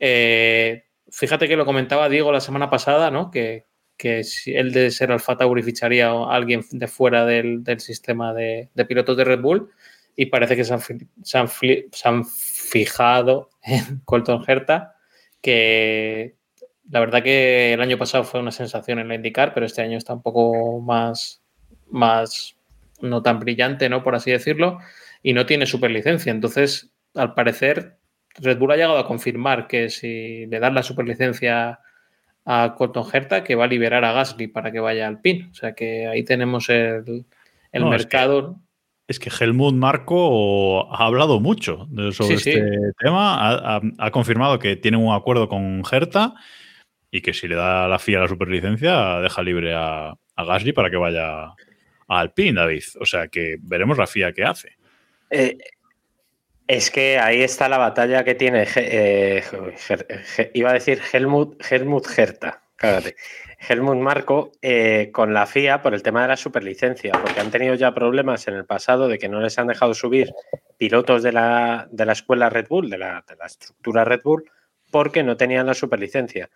Eh, 0.00 0.84
fíjate 1.10 1.46
que 1.48 1.56
lo 1.56 1.66
comentaba 1.66 2.08
Diego 2.08 2.32
la 2.32 2.40
semana 2.40 2.70
pasada, 2.70 3.10
¿no? 3.10 3.30
Que, 3.30 3.66
que 3.96 4.24
si 4.24 4.54
él 4.54 4.72
de 4.72 4.90
ser 4.90 5.12
Alfa 5.12 5.36
Tauri 5.36 5.62
ficharía 5.62 6.08
a 6.08 6.34
alguien 6.34 6.62
de 6.70 6.88
fuera 6.88 7.24
del, 7.24 7.62
del 7.62 7.80
sistema 7.80 8.34
de, 8.34 8.68
de 8.74 8.84
pilotos 8.84 9.16
de 9.16 9.24
Red 9.24 9.40
Bull 9.40 9.70
y 10.16 10.26
parece 10.26 10.56
que 10.56 10.64
se 10.64 10.74
han, 10.74 10.80
se 10.80 11.38
han 11.38 11.48
se 11.48 12.08
han 12.08 12.24
fijado 12.24 13.50
en 13.62 14.00
Colton 14.04 14.44
Herta, 14.46 14.95
que 15.46 16.34
la 16.90 16.98
verdad 16.98 17.22
que 17.22 17.72
el 17.72 17.80
año 17.80 17.98
pasado 17.98 18.24
fue 18.24 18.40
una 18.40 18.50
sensación 18.50 18.98
en 18.98 19.06
la 19.06 19.14
IndyCar, 19.14 19.54
pero 19.54 19.64
este 19.64 19.80
año 19.80 19.96
está 19.96 20.12
un 20.12 20.22
poco 20.22 20.80
más, 20.80 21.40
más 21.88 22.56
no 23.00 23.22
tan 23.22 23.38
brillante, 23.38 23.88
¿no? 23.88 24.02
Por 24.02 24.16
así 24.16 24.32
decirlo, 24.32 24.78
y 25.22 25.34
no 25.34 25.46
tiene 25.46 25.66
superlicencia. 25.66 26.32
Entonces, 26.32 26.90
al 27.14 27.34
parecer, 27.34 27.96
Red 28.34 28.58
Bull 28.58 28.72
ha 28.72 28.76
llegado 28.76 28.98
a 28.98 29.06
confirmar 29.06 29.68
que 29.68 29.88
si 29.88 30.46
le 30.46 30.58
dan 30.58 30.74
la 30.74 30.82
superlicencia 30.82 31.78
a 32.44 32.74
Colton 32.76 33.06
Herta, 33.12 33.44
que 33.44 33.54
va 33.54 33.64
a 33.64 33.68
liberar 33.68 34.04
a 34.04 34.12
Gasly 34.12 34.48
para 34.48 34.72
que 34.72 34.80
vaya 34.80 35.06
al 35.06 35.20
PIN. 35.20 35.48
O 35.52 35.54
sea 35.54 35.74
que 35.74 36.08
ahí 36.08 36.24
tenemos 36.24 36.68
el, 36.70 37.24
el 37.70 37.82
No, 37.82 37.94
es 37.94 38.02
mercado. 38.02 38.60
Es 39.08 39.20
que 39.20 39.30
Helmut 39.30 39.74
Marco 39.74 40.92
ha 40.92 41.06
hablado 41.06 41.38
mucho 41.40 41.86
de- 41.90 42.12
sobre 42.12 42.38
Sí, 42.38 42.52
sí. 42.52 42.58
este 42.58 42.92
tema. 42.98 43.34
Ha, 43.38 43.76
ha- 43.76 43.80
ha 43.98 44.10
confirmado 44.10 44.58
que 44.58 44.74
tiene 44.76 44.96
un 44.96 45.14
acuerdo 45.14 45.48
con 45.48 45.82
Herta 45.90 46.34
y 47.10 47.20
que 47.22 47.32
si 47.32 47.46
le 47.46 47.54
da 47.54 47.86
la 47.86 47.98
FIA 48.00 48.20
la 48.20 48.28
superlicencia, 48.28 49.20
deja 49.20 49.42
libre 49.42 49.74
a, 49.74 50.08
a 50.34 50.44
Gasly 50.44 50.72
para 50.72 50.90
que 50.90 50.96
vaya 50.96 51.44
a 51.44 51.54
Alpine, 52.08 52.54
David. 52.60 52.82
O 53.00 53.06
sea 53.06 53.28
que 53.28 53.56
veremos 53.60 53.96
la 53.96 54.08
FIA 54.08 54.32
qué 54.32 54.44
hace. 54.44 54.76
Eh, 55.30 55.56
es 56.66 56.90
que 56.90 57.18
ahí 57.20 57.42
está 57.42 57.68
la 57.68 57.78
batalla 57.78 58.24
que 58.24 58.34
tiene, 58.34 58.66
eh, 58.74 59.44
iba 60.54 60.70
a 60.70 60.74
decir 60.74 61.00
Helmut, 61.12 61.62
Helmut 61.70 62.06
Herta, 62.18 62.60
cágate. 62.74 63.14
Helmut 63.58 63.96
Marco 63.96 64.52
eh, 64.62 65.10
con 65.12 65.32
la 65.32 65.46
FIA 65.46 65.82
por 65.82 65.94
el 65.94 66.02
tema 66.02 66.22
de 66.22 66.28
la 66.28 66.36
superlicencia, 66.36 67.12
porque 67.12 67.40
han 67.40 67.50
tenido 67.50 67.74
ya 67.74 67.94
problemas 67.94 68.46
en 68.48 68.54
el 68.54 68.64
pasado 68.64 69.08
de 69.08 69.18
que 69.18 69.28
no 69.28 69.40
les 69.40 69.58
han 69.58 69.66
dejado 69.66 69.94
subir 69.94 70.32
pilotos 70.76 71.22
de 71.22 71.32
la, 71.32 71.88
de 71.90 72.04
la 72.04 72.12
escuela 72.12 72.50
Red 72.50 72.68
Bull, 72.68 72.90
de 72.90 72.98
la, 72.98 73.24
de 73.26 73.36
la 73.36 73.46
estructura 73.46 74.04
Red 74.04 74.20
Bull, 74.22 74.44
porque 74.90 75.22
no 75.22 75.36
tenían 75.36 75.66
la 75.66 75.74
superlicencia. 75.74 76.50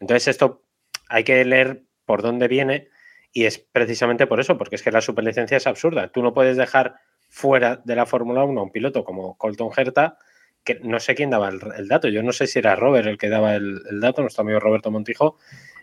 Entonces 0.00 0.28
esto 0.28 0.62
hay 1.08 1.24
que 1.24 1.44
leer 1.44 1.82
por 2.04 2.22
dónde 2.22 2.48
viene 2.48 2.88
y 3.32 3.44
es 3.44 3.58
precisamente 3.58 4.26
por 4.26 4.40
eso, 4.40 4.56
porque 4.56 4.76
es 4.76 4.82
que 4.82 4.90
la 4.90 5.00
superlicencia 5.00 5.56
es 5.56 5.66
absurda. 5.66 6.08
Tú 6.08 6.22
no 6.22 6.32
puedes 6.32 6.56
dejar 6.56 6.96
fuera 7.28 7.76
de 7.84 7.94
la 7.94 8.06
Fórmula 8.06 8.44
1 8.44 8.58
a 8.58 8.64
un 8.64 8.72
piloto 8.72 9.04
como 9.04 9.36
Colton 9.36 9.70
Herta, 9.76 10.16
que 10.64 10.80
no 10.82 10.98
sé 10.98 11.14
quién 11.14 11.30
daba 11.30 11.50
el, 11.50 11.88
dato, 11.88 12.08
yo 12.08 12.22
no 12.22 12.32
sé 12.32 12.46
si 12.46 12.58
era 12.58 12.74
Robert 12.74 13.06
el 13.06 13.18
que 13.18 13.28
daba 13.28 13.54
el, 13.54 13.80
el 13.88 14.00
dato, 14.00 14.22
nuestro 14.22 14.42
amigo 14.42 14.60
Roberto 14.60 14.90
Montijo, 14.90 15.36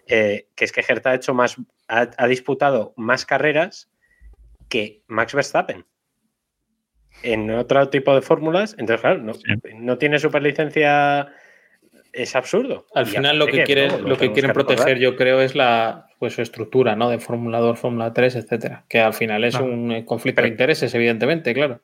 eh, 0.07 0.48
que 0.56 0.65
es 0.65 0.72
que 0.72 0.84
Herta 0.88 1.11
ha 1.11 1.15
hecho 1.15 1.34
más, 1.34 1.57
ha, 1.88 2.10
ha 2.18 2.27
disputado 2.27 2.94
más 2.98 3.26
carreras 3.26 3.90
que 4.69 5.03
Max 5.07 5.34
Verstappen 5.34 5.86
en 7.23 7.49
otro 7.52 7.90
tipo 7.90 8.14
de 8.14 8.22
fórmulas, 8.22 8.76
entonces 8.77 9.02
claro, 9.02 9.19
no, 9.22 9.34
no 9.76 9.98
tiene 9.98 10.19
superlicencia, 10.19 11.27
es 12.14 12.36
absurdo. 12.36 12.86
Al 12.94 13.07
Y 13.07 13.11
final 13.11 13.40
lo 13.40 13.48
que, 13.48 13.88
no, 13.88 13.98
lo 13.99 14.18
que 14.18 14.32
quieren 14.32 14.53
recordar. 14.53 14.76
proteger, 14.76 14.99
yo 14.99 15.15
creo, 15.15 15.41
es 15.41 15.56
la 15.56 16.07
pues, 16.19 16.34
su 16.34 16.41
estructura, 16.41 16.95
¿no? 16.95 17.10
De 17.10 17.19
Fórmula 17.19 17.60
2, 17.60 17.80
Fórmula 17.80 18.14
3, 18.14 18.36
etcétera. 18.36 18.86
Que 18.90 18.99
al 18.99 19.14
final 19.14 19.44
es 19.44 19.56
un 19.56 19.91
eh, 19.91 20.06
conflicto 20.06 20.41
de 20.41 20.49
intereses, 20.49 20.94
evidentemente, 20.94 21.53
claro. 21.53 21.82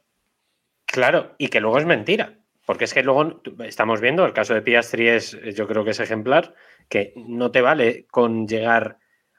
Claro, 0.86 1.36
y 1.38 1.48
que 1.48 1.62
luego 1.62 1.80
es 1.80 1.86
mentira. 1.86 2.38
Porque 2.66 2.86
es 2.86 2.94
que 2.94 3.04
luego 3.04 3.42
estamos 3.66 4.02
viendo, 4.02 4.26
el 4.26 4.34
caso 4.34 4.54
de 4.54 4.62
Piastri 4.62 5.08
es, 5.08 5.38
yo 5.56 5.68
creo 5.68 5.84
que 5.84 5.92
es 5.92 6.00
ejemplar, 6.00 6.54
que 6.90 7.14
no 7.16 7.52
te 7.52 7.62
vale 7.62 8.06
con 8.12 8.48
llegar 8.48 8.98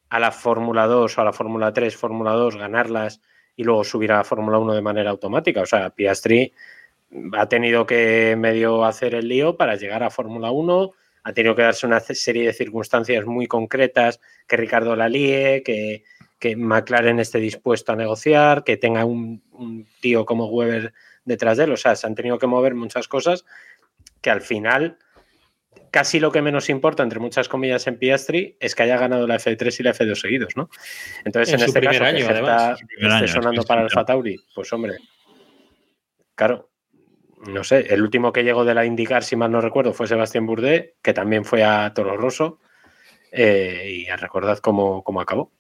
a 0.08 0.18
la 0.18 0.32
Fórmula 0.32 0.86
2 0.86 1.16
o 1.16 1.20
a 1.20 1.24
la 1.24 1.32
Fórmula 1.32 1.72
3, 1.72 1.96
Fórmula 1.96 2.32
2, 2.32 2.56
ganarlas 2.56 3.20
y 3.56 3.64
luego 3.64 3.84
subir 3.84 4.12
a 4.12 4.18
la 4.18 4.24
Fórmula 4.24 4.58
1 4.58 4.74
de 4.74 4.82
manera 4.82 5.10
automática. 5.10 5.62
O 5.62 5.66
sea, 5.66 5.90
Piastri 5.90 6.52
ha 7.32 7.48
tenido 7.48 7.86
que 7.86 8.34
medio 8.36 8.84
hacer 8.84 9.14
el 9.14 9.28
lío 9.28 9.56
para 9.56 9.76
llegar 9.76 10.02
a 10.02 10.10
Fórmula 10.10 10.50
1, 10.50 10.92
ha 11.24 11.32
tenido 11.32 11.54
que 11.54 11.62
darse 11.62 11.86
una 11.86 12.00
serie 12.00 12.46
de 12.46 12.52
circunstancias 12.52 13.24
muy 13.26 13.46
concretas, 13.46 14.20
que 14.46 14.56
Ricardo 14.56 14.96
la 14.96 15.08
líe, 15.08 15.62
que, 15.62 16.04
que 16.38 16.56
McLaren 16.56 17.20
esté 17.20 17.38
dispuesto 17.38 17.92
a 17.92 17.96
negociar, 17.96 18.64
que 18.64 18.76
tenga 18.76 19.04
un, 19.04 19.42
un 19.52 19.86
tío 20.00 20.24
como 20.26 20.46
Weber 20.46 20.92
detrás 21.24 21.58
de 21.58 21.64
él. 21.64 21.72
O 21.72 21.76
sea, 21.76 21.96
se 21.96 22.06
han 22.06 22.14
tenido 22.14 22.38
que 22.38 22.46
mover 22.46 22.74
muchas 22.74 23.08
cosas 23.08 23.44
que 24.20 24.30
al 24.30 24.40
final 24.40 24.98
casi 25.90 26.18
lo 26.18 26.32
que 26.32 26.42
menos 26.42 26.70
importa, 26.70 27.02
entre 27.02 27.20
muchas 27.20 27.48
comillas, 27.48 27.86
en 27.86 27.98
Piastri 27.98 28.56
es 28.58 28.74
que 28.74 28.82
haya 28.82 28.96
ganado 28.96 29.26
la 29.26 29.36
F3 29.36 29.78
y 29.78 29.82
la 29.82 29.94
F2 29.94 30.14
seguidos, 30.16 30.56
¿no? 30.56 30.68
Entonces, 31.24 31.54
En 31.54 31.66
este 31.66 31.80
caso, 31.80 32.04
año, 32.04 32.26
que 32.26 32.32
además. 32.32 32.80
Esté 32.80 33.06
año, 33.06 33.28
sonando 33.28 33.62
para. 33.62 33.82
Alfa 33.82 34.04
Tauri, 34.04 34.36
pues 34.54 34.72
hombre, 34.72 34.96
claro, 36.34 36.70
no 37.46 37.62
sé, 37.62 37.92
el 37.92 38.02
último 38.02 38.32
que 38.32 38.42
llegó 38.42 38.64
de 38.64 38.74
la 38.74 38.86
IndyCar, 38.86 39.22
si 39.22 39.36
mal 39.36 39.52
no 39.52 39.60
recuerdo, 39.60 39.92
fue 39.92 40.06
Sebastián 40.06 40.46
Bourdais, 40.46 40.92
que 41.02 41.12
también 41.12 41.44
fue 41.44 41.62
a 41.62 41.92
Toro 41.92 42.16
Rosso, 42.16 42.60
eh, 43.30 44.06
y 44.06 44.16
recordad 44.16 44.58
cómo, 44.58 45.02
cómo 45.02 45.20
acabó. 45.20 45.52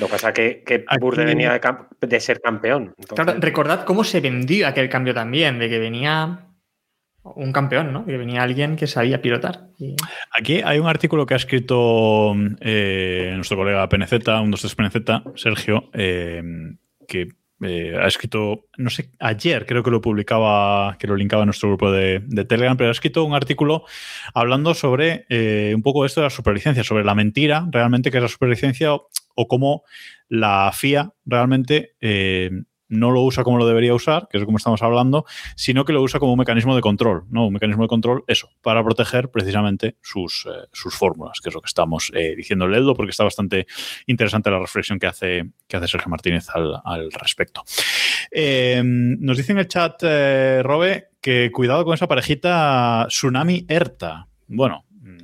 Lo 0.00 0.06
que 0.06 0.12
pasa 0.12 0.32
que, 0.32 0.62
que 0.66 0.84
Aquí- 0.86 1.00
Bourdais 1.00 1.26
venía 1.26 1.52
de, 2.00 2.20
ser 2.20 2.40
campeón. 2.40 2.94
entonces- 2.98 3.24
Claro, 3.24 3.40
recordad 3.40 3.84
cómo 3.84 4.04
se 4.04 4.20
vendió 4.20 4.66
aquel 4.66 4.88
cambio 4.88 5.14
también, 5.14 5.58
de 5.58 5.68
que 5.68 5.78
venía 5.78 6.44
un 7.22 7.52
campeón, 7.52 7.92
¿no? 7.92 8.06
Que 8.06 8.16
venía 8.16 8.42
alguien 8.42 8.76
que 8.76 8.86
sabía 8.86 9.20
pilotar. 9.20 9.68
Y- 9.78 9.96
Aquí 10.38 10.60
hay 10.64 10.78
un 10.78 10.86
artículo 10.88 11.26
que 11.26 11.34
ha 11.34 11.36
escrito 11.36 12.34
eh, 12.60 13.32
nuestro 13.36 13.56
colega 13.56 13.88
PNZ, 13.88 14.12
un 14.40 14.50
23 14.50 14.74
PNZ, 14.74 15.22
Sergio, 15.36 15.90
eh, 15.92 16.42
que 17.06 17.28
eh, 17.60 17.96
ha 18.00 18.06
escrito, 18.06 18.66
no 18.76 18.88
sé, 18.88 19.10
ayer 19.18 19.66
creo 19.66 19.82
que 19.82 19.90
lo 19.90 20.00
publicaba, 20.00 20.96
que 20.96 21.08
lo 21.08 21.16
linkaba 21.16 21.42
en 21.42 21.48
nuestro 21.48 21.68
grupo 21.68 21.90
de, 21.90 22.20
de 22.24 22.44
Telegram, 22.44 22.76
pero 22.76 22.88
ha 22.90 22.92
escrito 22.92 23.24
un 23.24 23.34
artículo 23.34 23.84
hablando 24.32 24.74
sobre 24.74 25.26
eh, 25.28 25.72
un 25.74 25.82
poco 25.82 26.06
esto 26.06 26.20
de 26.20 26.26
la 26.26 26.30
superlicencia, 26.30 26.84
sobre 26.84 27.04
la 27.04 27.16
mentira 27.16 27.66
realmente 27.72 28.12
que 28.12 28.18
es 28.18 28.22
la 28.22 28.28
superlicencia 28.28 28.90
o, 29.38 29.48
cómo 29.48 29.82
la 30.28 30.70
FIA 30.72 31.12
realmente 31.24 31.94
eh, 32.00 32.50
no 32.88 33.10
lo 33.10 33.22
usa 33.22 33.44
como 33.44 33.58
lo 33.58 33.66
debería 33.66 33.94
usar, 33.94 34.28
que 34.30 34.38
es 34.38 34.44
como 34.44 34.56
estamos 34.56 34.82
hablando, 34.82 35.24
sino 35.56 35.84
que 35.84 35.92
lo 35.92 36.02
usa 36.02 36.18
como 36.18 36.32
un 36.32 36.38
mecanismo 36.38 36.74
de 36.74 36.80
control, 36.80 37.24
¿no? 37.30 37.46
Un 37.46 37.52
mecanismo 37.52 37.82
de 37.82 37.88
control, 37.88 38.24
eso, 38.26 38.50
para 38.62 38.82
proteger 38.82 39.30
precisamente 39.30 39.96
sus, 40.00 40.46
eh, 40.46 40.66
sus 40.72 40.94
fórmulas, 40.94 41.40
que 41.40 41.50
es 41.50 41.54
lo 41.54 41.60
que 41.60 41.66
estamos 41.66 42.10
eh, 42.14 42.34
diciendo 42.36 42.64
en 42.64 42.74
Eldo, 42.74 42.94
porque 42.94 43.10
está 43.10 43.24
bastante 43.24 43.66
interesante 44.06 44.50
la 44.50 44.58
reflexión 44.58 44.98
que 44.98 45.06
hace, 45.06 45.50
que 45.66 45.76
hace 45.76 45.88
Sergio 45.88 46.08
Martínez 46.08 46.46
al, 46.54 47.12
respecto. 47.12 47.62
Nos 48.32 49.36
dice 49.36 49.52
en 49.52 49.58
el 49.58 49.68
chat, 49.68 50.02
Robe, 50.62 51.10
que 51.20 51.50
cuidado 51.52 51.84
con 51.84 51.94
esa 51.94 52.08
parejita 52.08 53.06
Tsunami 53.08 53.66
Erta. 53.68 54.28
Bueno, 54.46 54.84
mm, 54.90 55.18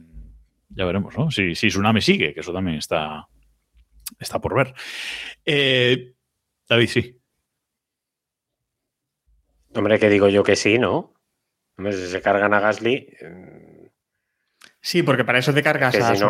ya 0.70 0.84
veremos, 0.84 1.16
¿no? 1.16 1.30
Si, 1.30 1.54
si 1.54 1.68
Tsunami 1.68 2.02
sigue, 2.02 2.34
que 2.34 2.40
eso 2.40 2.52
también 2.52 2.76
está, 2.76 3.26
está 4.24 4.40
por 4.40 4.54
ver. 4.56 4.74
Eh, 5.44 6.14
David, 6.68 6.88
sí. 6.88 7.20
Hombre, 9.74 9.98
que 9.98 10.08
digo 10.08 10.28
yo 10.28 10.42
que 10.42 10.56
sí, 10.56 10.78
¿no? 10.78 11.14
Hombre, 11.76 11.92
si 11.92 12.06
se 12.08 12.20
cargan 12.20 12.54
a 12.54 12.60
Gasly, 12.60 13.08
eh, 13.20 13.90
Sí, 14.80 15.02
porque 15.02 15.24
para 15.24 15.38
eso 15.38 15.54
te 15.54 15.62
cargas 15.62 15.94
Que 15.94 16.02
a 16.02 16.14
si 16.14 16.22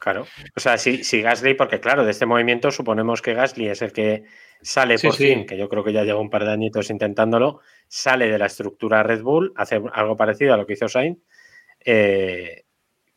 claro. 0.00 0.26
O 0.56 0.60
sea, 0.60 0.76
si, 0.78 1.04
si 1.04 1.22
Gasly, 1.22 1.54
porque 1.54 1.78
claro, 1.78 2.04
de 2.04 2.10
este 2.10 2.26
movimiento 2.26 2.72
suponemos 2.72 3.22
que 3.22 3.34
Gasly 3.34 3.68
es 3.68 3.82
el 3.82 3.92
que 3.92 4.24
sale 4.60 4.98
Sí, 4.98 5.06
por 5.06 5.16
sí. 5.16 5.28
fin, 5.28 5.46
que 5.46 5.56
yo 5.56 5.68
creo 5.68 5.84
que 5.84 5.92
ya 5.92 6.02
lleva 6.02 6.20
un 6.20 6.28
par 6.28 6.44
de 6.44 6.50
añitos 6.50 6.90
intentándolo, 6.90 7.60
sale 7.86 8.28
de 8.28 8.36
la 8.38 8.46
estructura 8.46 9.04
Red 9.04 9.22
Bull, 9.22 9.52
hace 9.54 9.80
algo 9.92 10.16
parecido 10.16 10.54
a 10.54 10.56
lo 10.56 10.66
que 10.66 10.72
hizo 10.72 10.88
Sainz. 10.88 11.18
eh, 11.84 12.64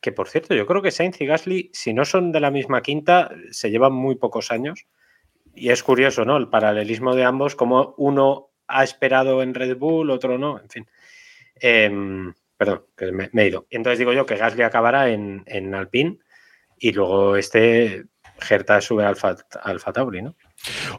que 0.01 0.11
por 0.11 0.27
cierto, 0.27 0.55
yo 0.55 0.65
creo 0.65 0.81
que 0.81 0.91
Sainz 0.91 1.21
y 1.21 1.25
Gasly, 1.25 1.69
si 1.73 1.93
no 1.93 2.05
son 2.05 2.31
de 2.31 2.39
la 2.39 2.51
misma 2.51 2.81
quinta, 2.81 3.31
se 3.51 3.69
llevan 3.69 3.93
muy 3.93 4.15
pocos 4.15 4.51
años. 4.51 4.87
Y 5.53 5.69
es 5.69 5.83
curioso, 5.83 6.25
¿no? 6.25 6.37
El 6.37 6.49
paralelismo 6.49 7.15
de 7.15 7.23
ambos, 7.23 7.55
como 7.55 7.93
uno 7.97 8.49
ha 8.67 8.83
esperado 8.83 9.43
en 9.43 9.53
Red 9.53 9.77
Bull, 9.77 10.09
otro 10.09 10.37
no, 10.37 10.59
en 10.59 10.69
fin. 10.69 10.87
Em, 11.55 12.33
perdón, 12.57 12.85
que 12.97 13.11
me, 13.11 13.29
he 13.31 13.47
ido. 13.47 13.67
Entonces 13.69 13.99
digo 13.99 14.13
yo 14.13 14.25
que 14.25 14.37
Gasly 14.37 14.63
acabará 14.63 15.09
en, 15.09 15.43
en 15.45 15.75
Alpine 15.75 16.17
y 16.79 16.91
luego 16.93 17.35
este 17.35 18.05
Gerta 18.39 18.81
sube 18.81 19.05
al 19.05 19.15
Alfa, 19.63 19.93
Tauri, 19.93 20.21
¿no? 20.21 20.35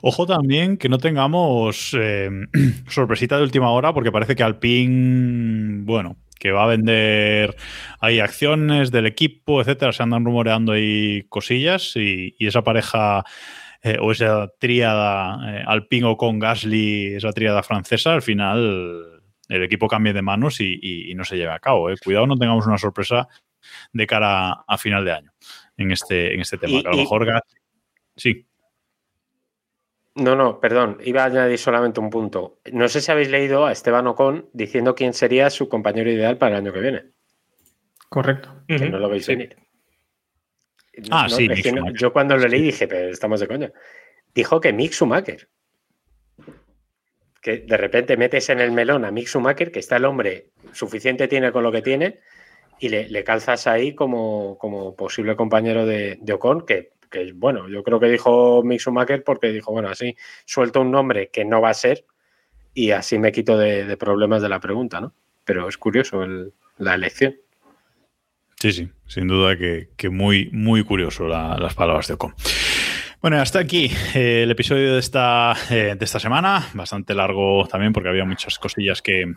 Ojo 0.01 0.27
también 0.27 0.77
que 0.77 0.89
no 0.89 0.99
tengamos 0.99 1.97
eh, 1.99 2.31
sorpresita 2.89 3.37
de 3.37 3.43
última 3.43 3.71
hora, 3.71 3.93
porque 3.93 4.13
parece 4.13 4.37
que 4.37 4.43
Alpine, 4.45 5.83
bueno, 5.85 6.17
que 6.43 6.51
va 6.51 6.65
a 6.65 6.67
vender 6.67 7.55
ahí 8.01 8.19
acciones 8.19 8.91
del 8.91 9.07
equipo, 9.07 9.61
etcétera. 9.61 9.93
Se 9.93 10.03
andan 10.03 10.25
rumoreando 10.25 10.73
ahí 10.73 11.23
cosillas 11.29 11.95
y, 11.95 12.35
y 12.37 12.49
esa 12.49 12.63
pareja 12.65 13.23
eh, 13.81 13.99
o 14.01 14.11
esa 14.11 14.49
tríada 14.59 15.39
eh, 15.61 15.63
Alpine 15.65 16.07
o 16.07 16.17
con 16.17 16.41
Gasly, 16.41 17.15
esa 17.15 17.31
tríada 17.33 17.63
francesa, 17.63 18.13
al 18.13 18.23
final 18.23 19.23
el 19.49 19.63
equipo 19.63 19.87
cambie 19.87 20.13
de 20.13 20.23
manos 20.23 20.61
y, 20.61 20.79
y- 20.83 21.13
y 21.13 21.15
no 21.15 21.23
se 21.25 21.37
lleve 21.37 21.53
a 21.53 21.61
cabo. 21.61 21.91
eh. 21.91 21.95
Cuidado, 22.03 22.27
no 22.27 22.37
tengamos 22.37 22.67
una 22.67 22.79
sorpresa 22.79 23.29
de 23.93 24.07
cara 24.09 24.65
a 24.67 24.79
final 24.79 25.05
de 25.05 25.13
año 25.13 25.33
en 25.77 25.93
este, 25.93 26.35
en 26.35 26.41
este 26.41 26.59
tema. 26.59 26.83
Que 26.83 26.89
a 26.89 26.91
lo 26.91 26.97
mejor 26.97 27.25
Gasly. 27.25 27.61
Sí. 28.17 28.47
No, 30.15 30.37
no, 30.37 30.61
perdón, 30.61 30.99
iba 31.05 31.23
a 31.23 31.27
añadir 31.27 31.59
solamente 31.59 31.99
un 32.01 32.11
punto. 32.11 32.59
No 32.73 32.87
sé 32.89 33.01
si 33.01 33.11
habéis 33.11 33.31
leído 33.31 33.65
a 33.67 33.73
Esteban 33.73 34.07
Ocon 34.07 34.49
diciendo 34.53 34.95
quién 34.95 35.15
sería 35.15 35.49
su 35.49 35.69
compañero 35.69 36.11
ideal 36.11 36.37
para 36.37 36.57
el 36.59 36.63
año 36.67 36.73
que 36.73 36.81
viene. 36.81 37.05
Correcto. 38.11 38.63
Que 38.69 38.91
no 38.91 38.99
lo 38.99 39.09
veis 39.09 39.25
Sí. 39.25 39.33
venir. 39.35 39.57
Ah, 41.11 41.27
sí, 41.31 41.45
es 41.45 41.49
Mick 41.51 41.63
que 41.63 41.73
no- 41.73 41.77
Schumacher. 41.79 41.99
yo 42.01 42.13
cuando 42.13 42.37
lo 42.37 42.47
leí 42.47 42.61
dije, 42.61 42.87
pero 42.87 43.09
estamos 43.09 43.41
de 43.41 43.49
coña. 43.49 43.73
Dijo 44.35 44.61
que 44.61 44.75
Mick 44.75 44.93
Schumacher. 44.93 45.49
Que 47.41 47.59
de 47.59 47.77
repente 47.77 48.17
metes 48.17 48.51
en 48.51 48.61
el 48.61 48.71
melón 48.71 49.05
a 49.07 49.11
Mick 49.11 49.27
Schumacher, 49.29 49.73
que 49.73 49.79
está 49.81 49.97
el 49.97 50.05
hombre 50.05 50.51
suficiente 50.73 51.27
tiene 51.27 51.51
con 51.51 51.63
lo 51.65 51.73
que 51.73 51.83
tiene, 51.83 52.21
y 52.79 52.89
le, 52.91 53.09
le 53.09 53.25
calzas 53.25 53.67
ahí 53.67 53.95
como, 53.95 54.59
como 54.59 54.95
posible 54.95 55.35
compañero 55.37 55.87
de, 55.87 56.19
de 56.21 56.33
Ocon, 56.35 56.67
que, 56.67 56.92
que, 57.13 57.33
bueno, 57.33 57.69
yo 57.69 57.85
creo 57.85 58.01
que 58.01 58.07
dijo 58.09 58.63
Mick 58.65 58.83
porque 59.25 59.53
dijo, 59.53 59.71
bueno, 59.71 59.89
así 59.89 60.17
suelto 60.45 60.81
un 60.81 60.91
nombre 60.91 61.31
que 61.33 61.45
no 61.45 61.61
va 61.61 61.71
a 61.71 61.75
ser 61.75 62.05
y 62.75 62.91
así 62.91 63.19
me 63.19 63.31
quito 63.31 63.57
de, 63.57 63.97
problemas 63.97 64.43
de 64.43 64.49
la 64.49 64.59
pregunta, 64.59 65.01
¿no? 65.01 65.15
Pero 65.45 65.69
es 65.69 65.77
curioso 65.79 66.25
la 66.79 66.95
elección. 66.95 67.37
Sí, 68.59 68.73
sí, 68.73 68.89
sin 69.07 69.29
duda 69.29 69.57
que, 69.57 69.91
que 69.97 70.09
muy, 70.09 70.49
muy 70.53 70.83
curioso 70.85 71.29
la- 71.29 71.57
las 71.59 71.75
palabras 71.75 72.09
de 72.09 72.15
Ocon. 72.15 72.35
Bueno, 73.21 73.41
hasta 73.41 73.61
aquí 73.61 73.89
eh, 74.17 74.43
el 74.43 74.51
episodio 74.51 74.95
de 74.95 74.99
esta, 74.99 75.55
eh, 75.71 75.95
de 75.97 76.05
esta 76.05 76.19
semana, 76.19 76.69
bastante 76.75 77.15
largo 77.15 77.67
también 77.69 77.93
porque 77.93 78.09
había 78.09 78.25
muchas 78.25 78.59
cosillas 78.59 79.01
que, 79.01 79.33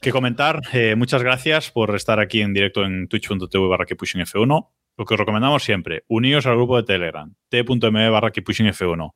que 0.00 0.10
comentar. 0.10 0.60
Eh, 0.74 0.94
muchas 0.94 1.22
gracias 1.22 1.70
por 1.70 1.94
estar 1.96 2.20
aquí 2.20 2.42
en 2.42 2.52
directo 2.52 2.84
en 2.84 3.08
twitch.tv 3.08 3.66
barra 3.66 3.86
Keeppushing 3.86 4.20
F1. 4.20 4.68
Lo 4.96 5.04
que 5.04 5.14
os 5.14 5.20
recomendamos 5.20 5.62
siempre, 5.64 6.04
uníos 6.08 6.46
al 6.46 6.54
grupo 6.56 6.76
de 6.76 6.84
Telegram, 6.84 7.32
t.me 7.48 8.08
barra 8.10 8.30
Keeppushing 8.30 8.66
F1. 8.66 9.12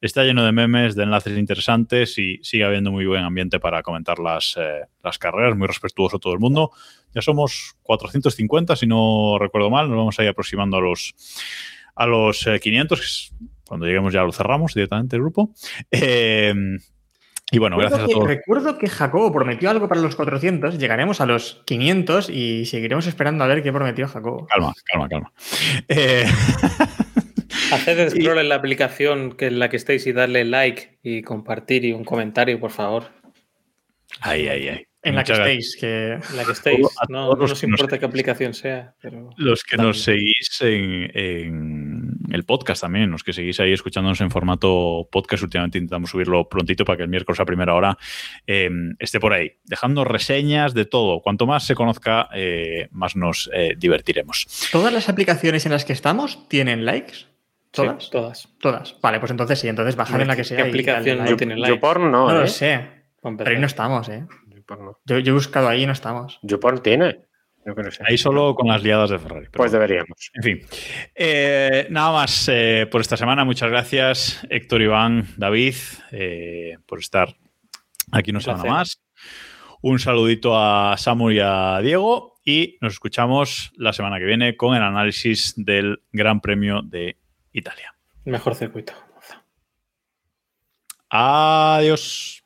Está 0.00 0.24
lleno 0.24 0.44
de 0.44 0.50
memes, 0.52 0.96
de 0.96 1.02
enlaces 1.04 1.36
interesantes 1.38 2.16
y 2.18 2.38
sigue 2.42 2.64
habiendo 2.64 2.90
muy 2.90 3.04
buen 3.06 3.22
ambiente 3.22 3.60
para 3.60 3.82
comentar 3.82 4.18
las, 4.18 4.56
eh, 4.58 4.80
las 5.04 5.18
carreras, 5.18 5.56
muy 5.56 5.66
respetuoso 5.68 6.18
todo 6.18 6.32
el 6.32 6.38
mundo. 6.40 6.70
Ya 7.14 7.20
somos 7.20 7.76
450, 7.82 8.76
si 8.76 8.86
no 8.86 9.36
recuerdo 9.38 9.68
mal, 9.70 9.88
nos 9.88 9.98
vamos 9.98 10.18
a 10.18 10.22
ir 10.22 10.30
aproximando 10.30 10.78
a 10.78 10.80
los, 10.80 11.14
a 11.94 12.06
los 12.06 12.46
eh, 12.46 12.58
500, 12.58 12.98
que 12.98 13.04
es- 13.06 13.34
cuando 13.68 13.86
lleguemos 13.86 14.12
ya 14.12 14.22
lo 14.22 14.32
cerramos 14.32 14.74
directamente 14.74 15.14
el 15.16 15.22
grupo. 15.22 15.52
Eh, 15.92 16.52
y 17.50 17.58
bueno, 17.58 17.76
gracias 17.76 18.00
a 18.00 18.02
recuerdo, 18.02 18.08
que, 18.08 18.14
todos. 18.14 18.28
recuerdo 18.28 18.78
que 18.78 18.88
Jacobo 18.88 19.32
prometió 19.32 19.70
algo 19.70 19.88
para 19.88 20.00
los 20.00 20.16
400, 20.16 20.78
llegaremos 20.78 21.20
a 21.20 21.26
los 21.26 21.62
500 21.66 22.30
y 22.30 22.66
seguiremos 22.66 23.06
esperando 23.06 23.44
a 23.44 23.46
ver 23.46 23.62
qué 23.62 23.72
prometió 23.72 24.06
Jacobo. 24.06 24.46
Calma, 24.46 24.72
calma, 24.84 25.08
calma. 25.08 25.32
Eh, 25.88 26.24
Haced 27.72 28.10
scroll 28.10 28.38
en 28.38 28.48
la 28.48 28.56
aplicación 28.56 29.32
que 29.32 29.46
en 29.46 29.58
la 29.58 29.68
que 29.68 29.76
estéis 29.76 30.06
y 30.06 30.12
darle 30.12 30.44
like 30.44 30.98
y 31.02 31.22
compartir 31.22 31.84
y 31.84 31.92
un 31.92 32.04
comentario, 32.04 32.58
por 32.60 32.70
favor. 32.70 33.04
ahí, 34.20 34.48
ahí, 34.48 34.68
ahí. 34.68 34.86
En 35.02 35.14
la 35.14 35.24
que 35.24 35.32
gracias. 35.32 35.56
estéis, 35.58 35.76
que 35.80 36.12
En 36.12 36.36
la 36.36 36.44
que 36.44 36.52
estéis. 36.52 36.86
No, 37.08 37.28
nos 37.34 37.38
que 37.38 37.46
nos 37.46 37.62
importa 37.62 37.98
qué 37.98 38.04
aplicación 38.04 38.52
sea, 38.52 38.94
pero. 39.00 39.30
Los 39.36 39.64
que 39.64 39.78
nos 39.78 40.02
seguís 40.02 40.60
en, 40.60 41.10
en 41.14 42.18
el 42.30 42.44
podcast 42.44 42.82
también, 42.82 43.10
los 43.10 43.24
que 43.24 43.32
seguís 43.32 43.58
ahí 43.60 43.72
escuchándonos 43.72 44.20
en 44.20 44.30
formato 44.30 45.08
podcast, 45.10 45.42
últimamente 45.42 45.78
intentamos 45.78 46.10
subirlo 46.10 46.48
prontito 46.48 46.84
para 46.84 46.98
que 46.98 47.02
el 47.04 47.08
miércoles 47.08 47.40
a 47.40 47.46
primera 47.46 47.74
hora 47.74 47.96
eh, 48.46 48.68
esté 48.98 49.20
por 49.20 49.32
ahí, 49.32 49.52
dejando 49.64 50.04
reseñas 50.04 50.74
de 50.74 50.84
todo. 50.84 51.20
Cuanto 51.22 51.46
más 51.46 51.66
se 51.66 51.74
conozca, 51.74 52.28
eh, 52.34 52.88
más 52.90 53.16
nos 53.16 53.50
eh, 53.54 53.74
divertiremos. 53.78 54.68
¿todas 54.70 54.92
las 54.92 55.08
aplicaciones 55.08 55.64
en 55.64 55.72
las 55.72 55.86
que 55.86 55.94
estamos 55.94 56.46
tienen 56.48 56.84
likes? 56.84 57.30
¿Todas? 57.70 58.04
Sí, 58.04 58.10
todas. 58.10 58.48
Todas. 58.58 58.96
Vale, 59.00 59.18
pues 59.20 59.30
entonces 59.30 59.58
sí, 59.60 59.68
entonces 59.68 59.96
bajar 59.96 60.20
en 60.20 60.28
la 60.28 60.36
que 60.36 60.42
¿Qué 60.42 60.48
sea. 60.48 60.66
y 60.66 60.68
aplicación 60.68 61.24
no 61.24 61.36
tiene 61.36 61.56
like? 61.56 61.76
YouPorn 61.76 62.10
no, 62.10 62.28
No 62.28 62.34
lo 62.34 62.44
¿eh? 62.44 62.48
sé. 62.48 62.80
Pero 63.22 63.50
ahí 63.50 63.58
no 63.58 63.66
estamos, 63.66 64.08
¿eh? 64.08 64.26
No. 64.78 64.98
Yo, 65.04 65.18
yo 65.18 65.32
he 65.32 65.34
buscado 65.34 65.68
ahí 65.68 65.82
y 65.82 65.86
no 65.86 65.92
estamos. 65.92 66.38
YouPorn 66.42 66.82
tiene. 66.82 67.22
Yo 67.66 67.74
que 67.74 67.82
no 67.82 67.90
sé. 67.90 68.02
Ahí 68.06 68.16
solo 68.16 68.54
con 68.54 68.68
las 68.68 68.82
liadas 68.82 69.10
de 69.10 69.18
Ferrari. 69.18 69.46
pero 69.46 69.58
Pues 69.58 69.72
deberíamos. 69.72 70.30
En 70.34 70.42
fin, 70.42 70.60
Eh, 71.14 71.86
nada 71.90 72.12
más 72.12 72.48
eh, 72.48 72.86
por 72.90 73.00
esta 73.00 73.16
semana. 73.16 73.44
Muchas 73.44 73.70
gracias, 73.70 74.46
Héctor, 74.48 74.80
Iván, 74.80 75.28
David, 75.36 75.74
eh, 76.12 76.78
por 76.86 77.00
estar 77.00 77.36
aquí 78.12 78.30
una 78.30 78.38
Un 78.38 78.42
semana 78.44 78.64
más. 78.64 79.02
Un 79.82 79.98
saludito 79.98 80.58
a 80.58 80.96
Samu 80.96 81.30
y 81.30 81.40
a 81.40 81.80
Diego 81.82 82.40
y 82.44 82.78
nos 82.80 82.94
escuchamos 82.94 83.72
la 83.76 83.92
semana 83.92 84.18
que 84.18 84.24
viene 84.24 84.56
con 84.56 84.74
el 84.74 84.82
análisis 84.82 85.54
del 85.56 86.02
Gran 86.12 86.40
Premio 86.40 86.80
de 86.82 87.18
Italia. 87.52 87.94
Mejor 88.24 88.54
circuito. 88.54 88.92
Adiós. 91.10 92.39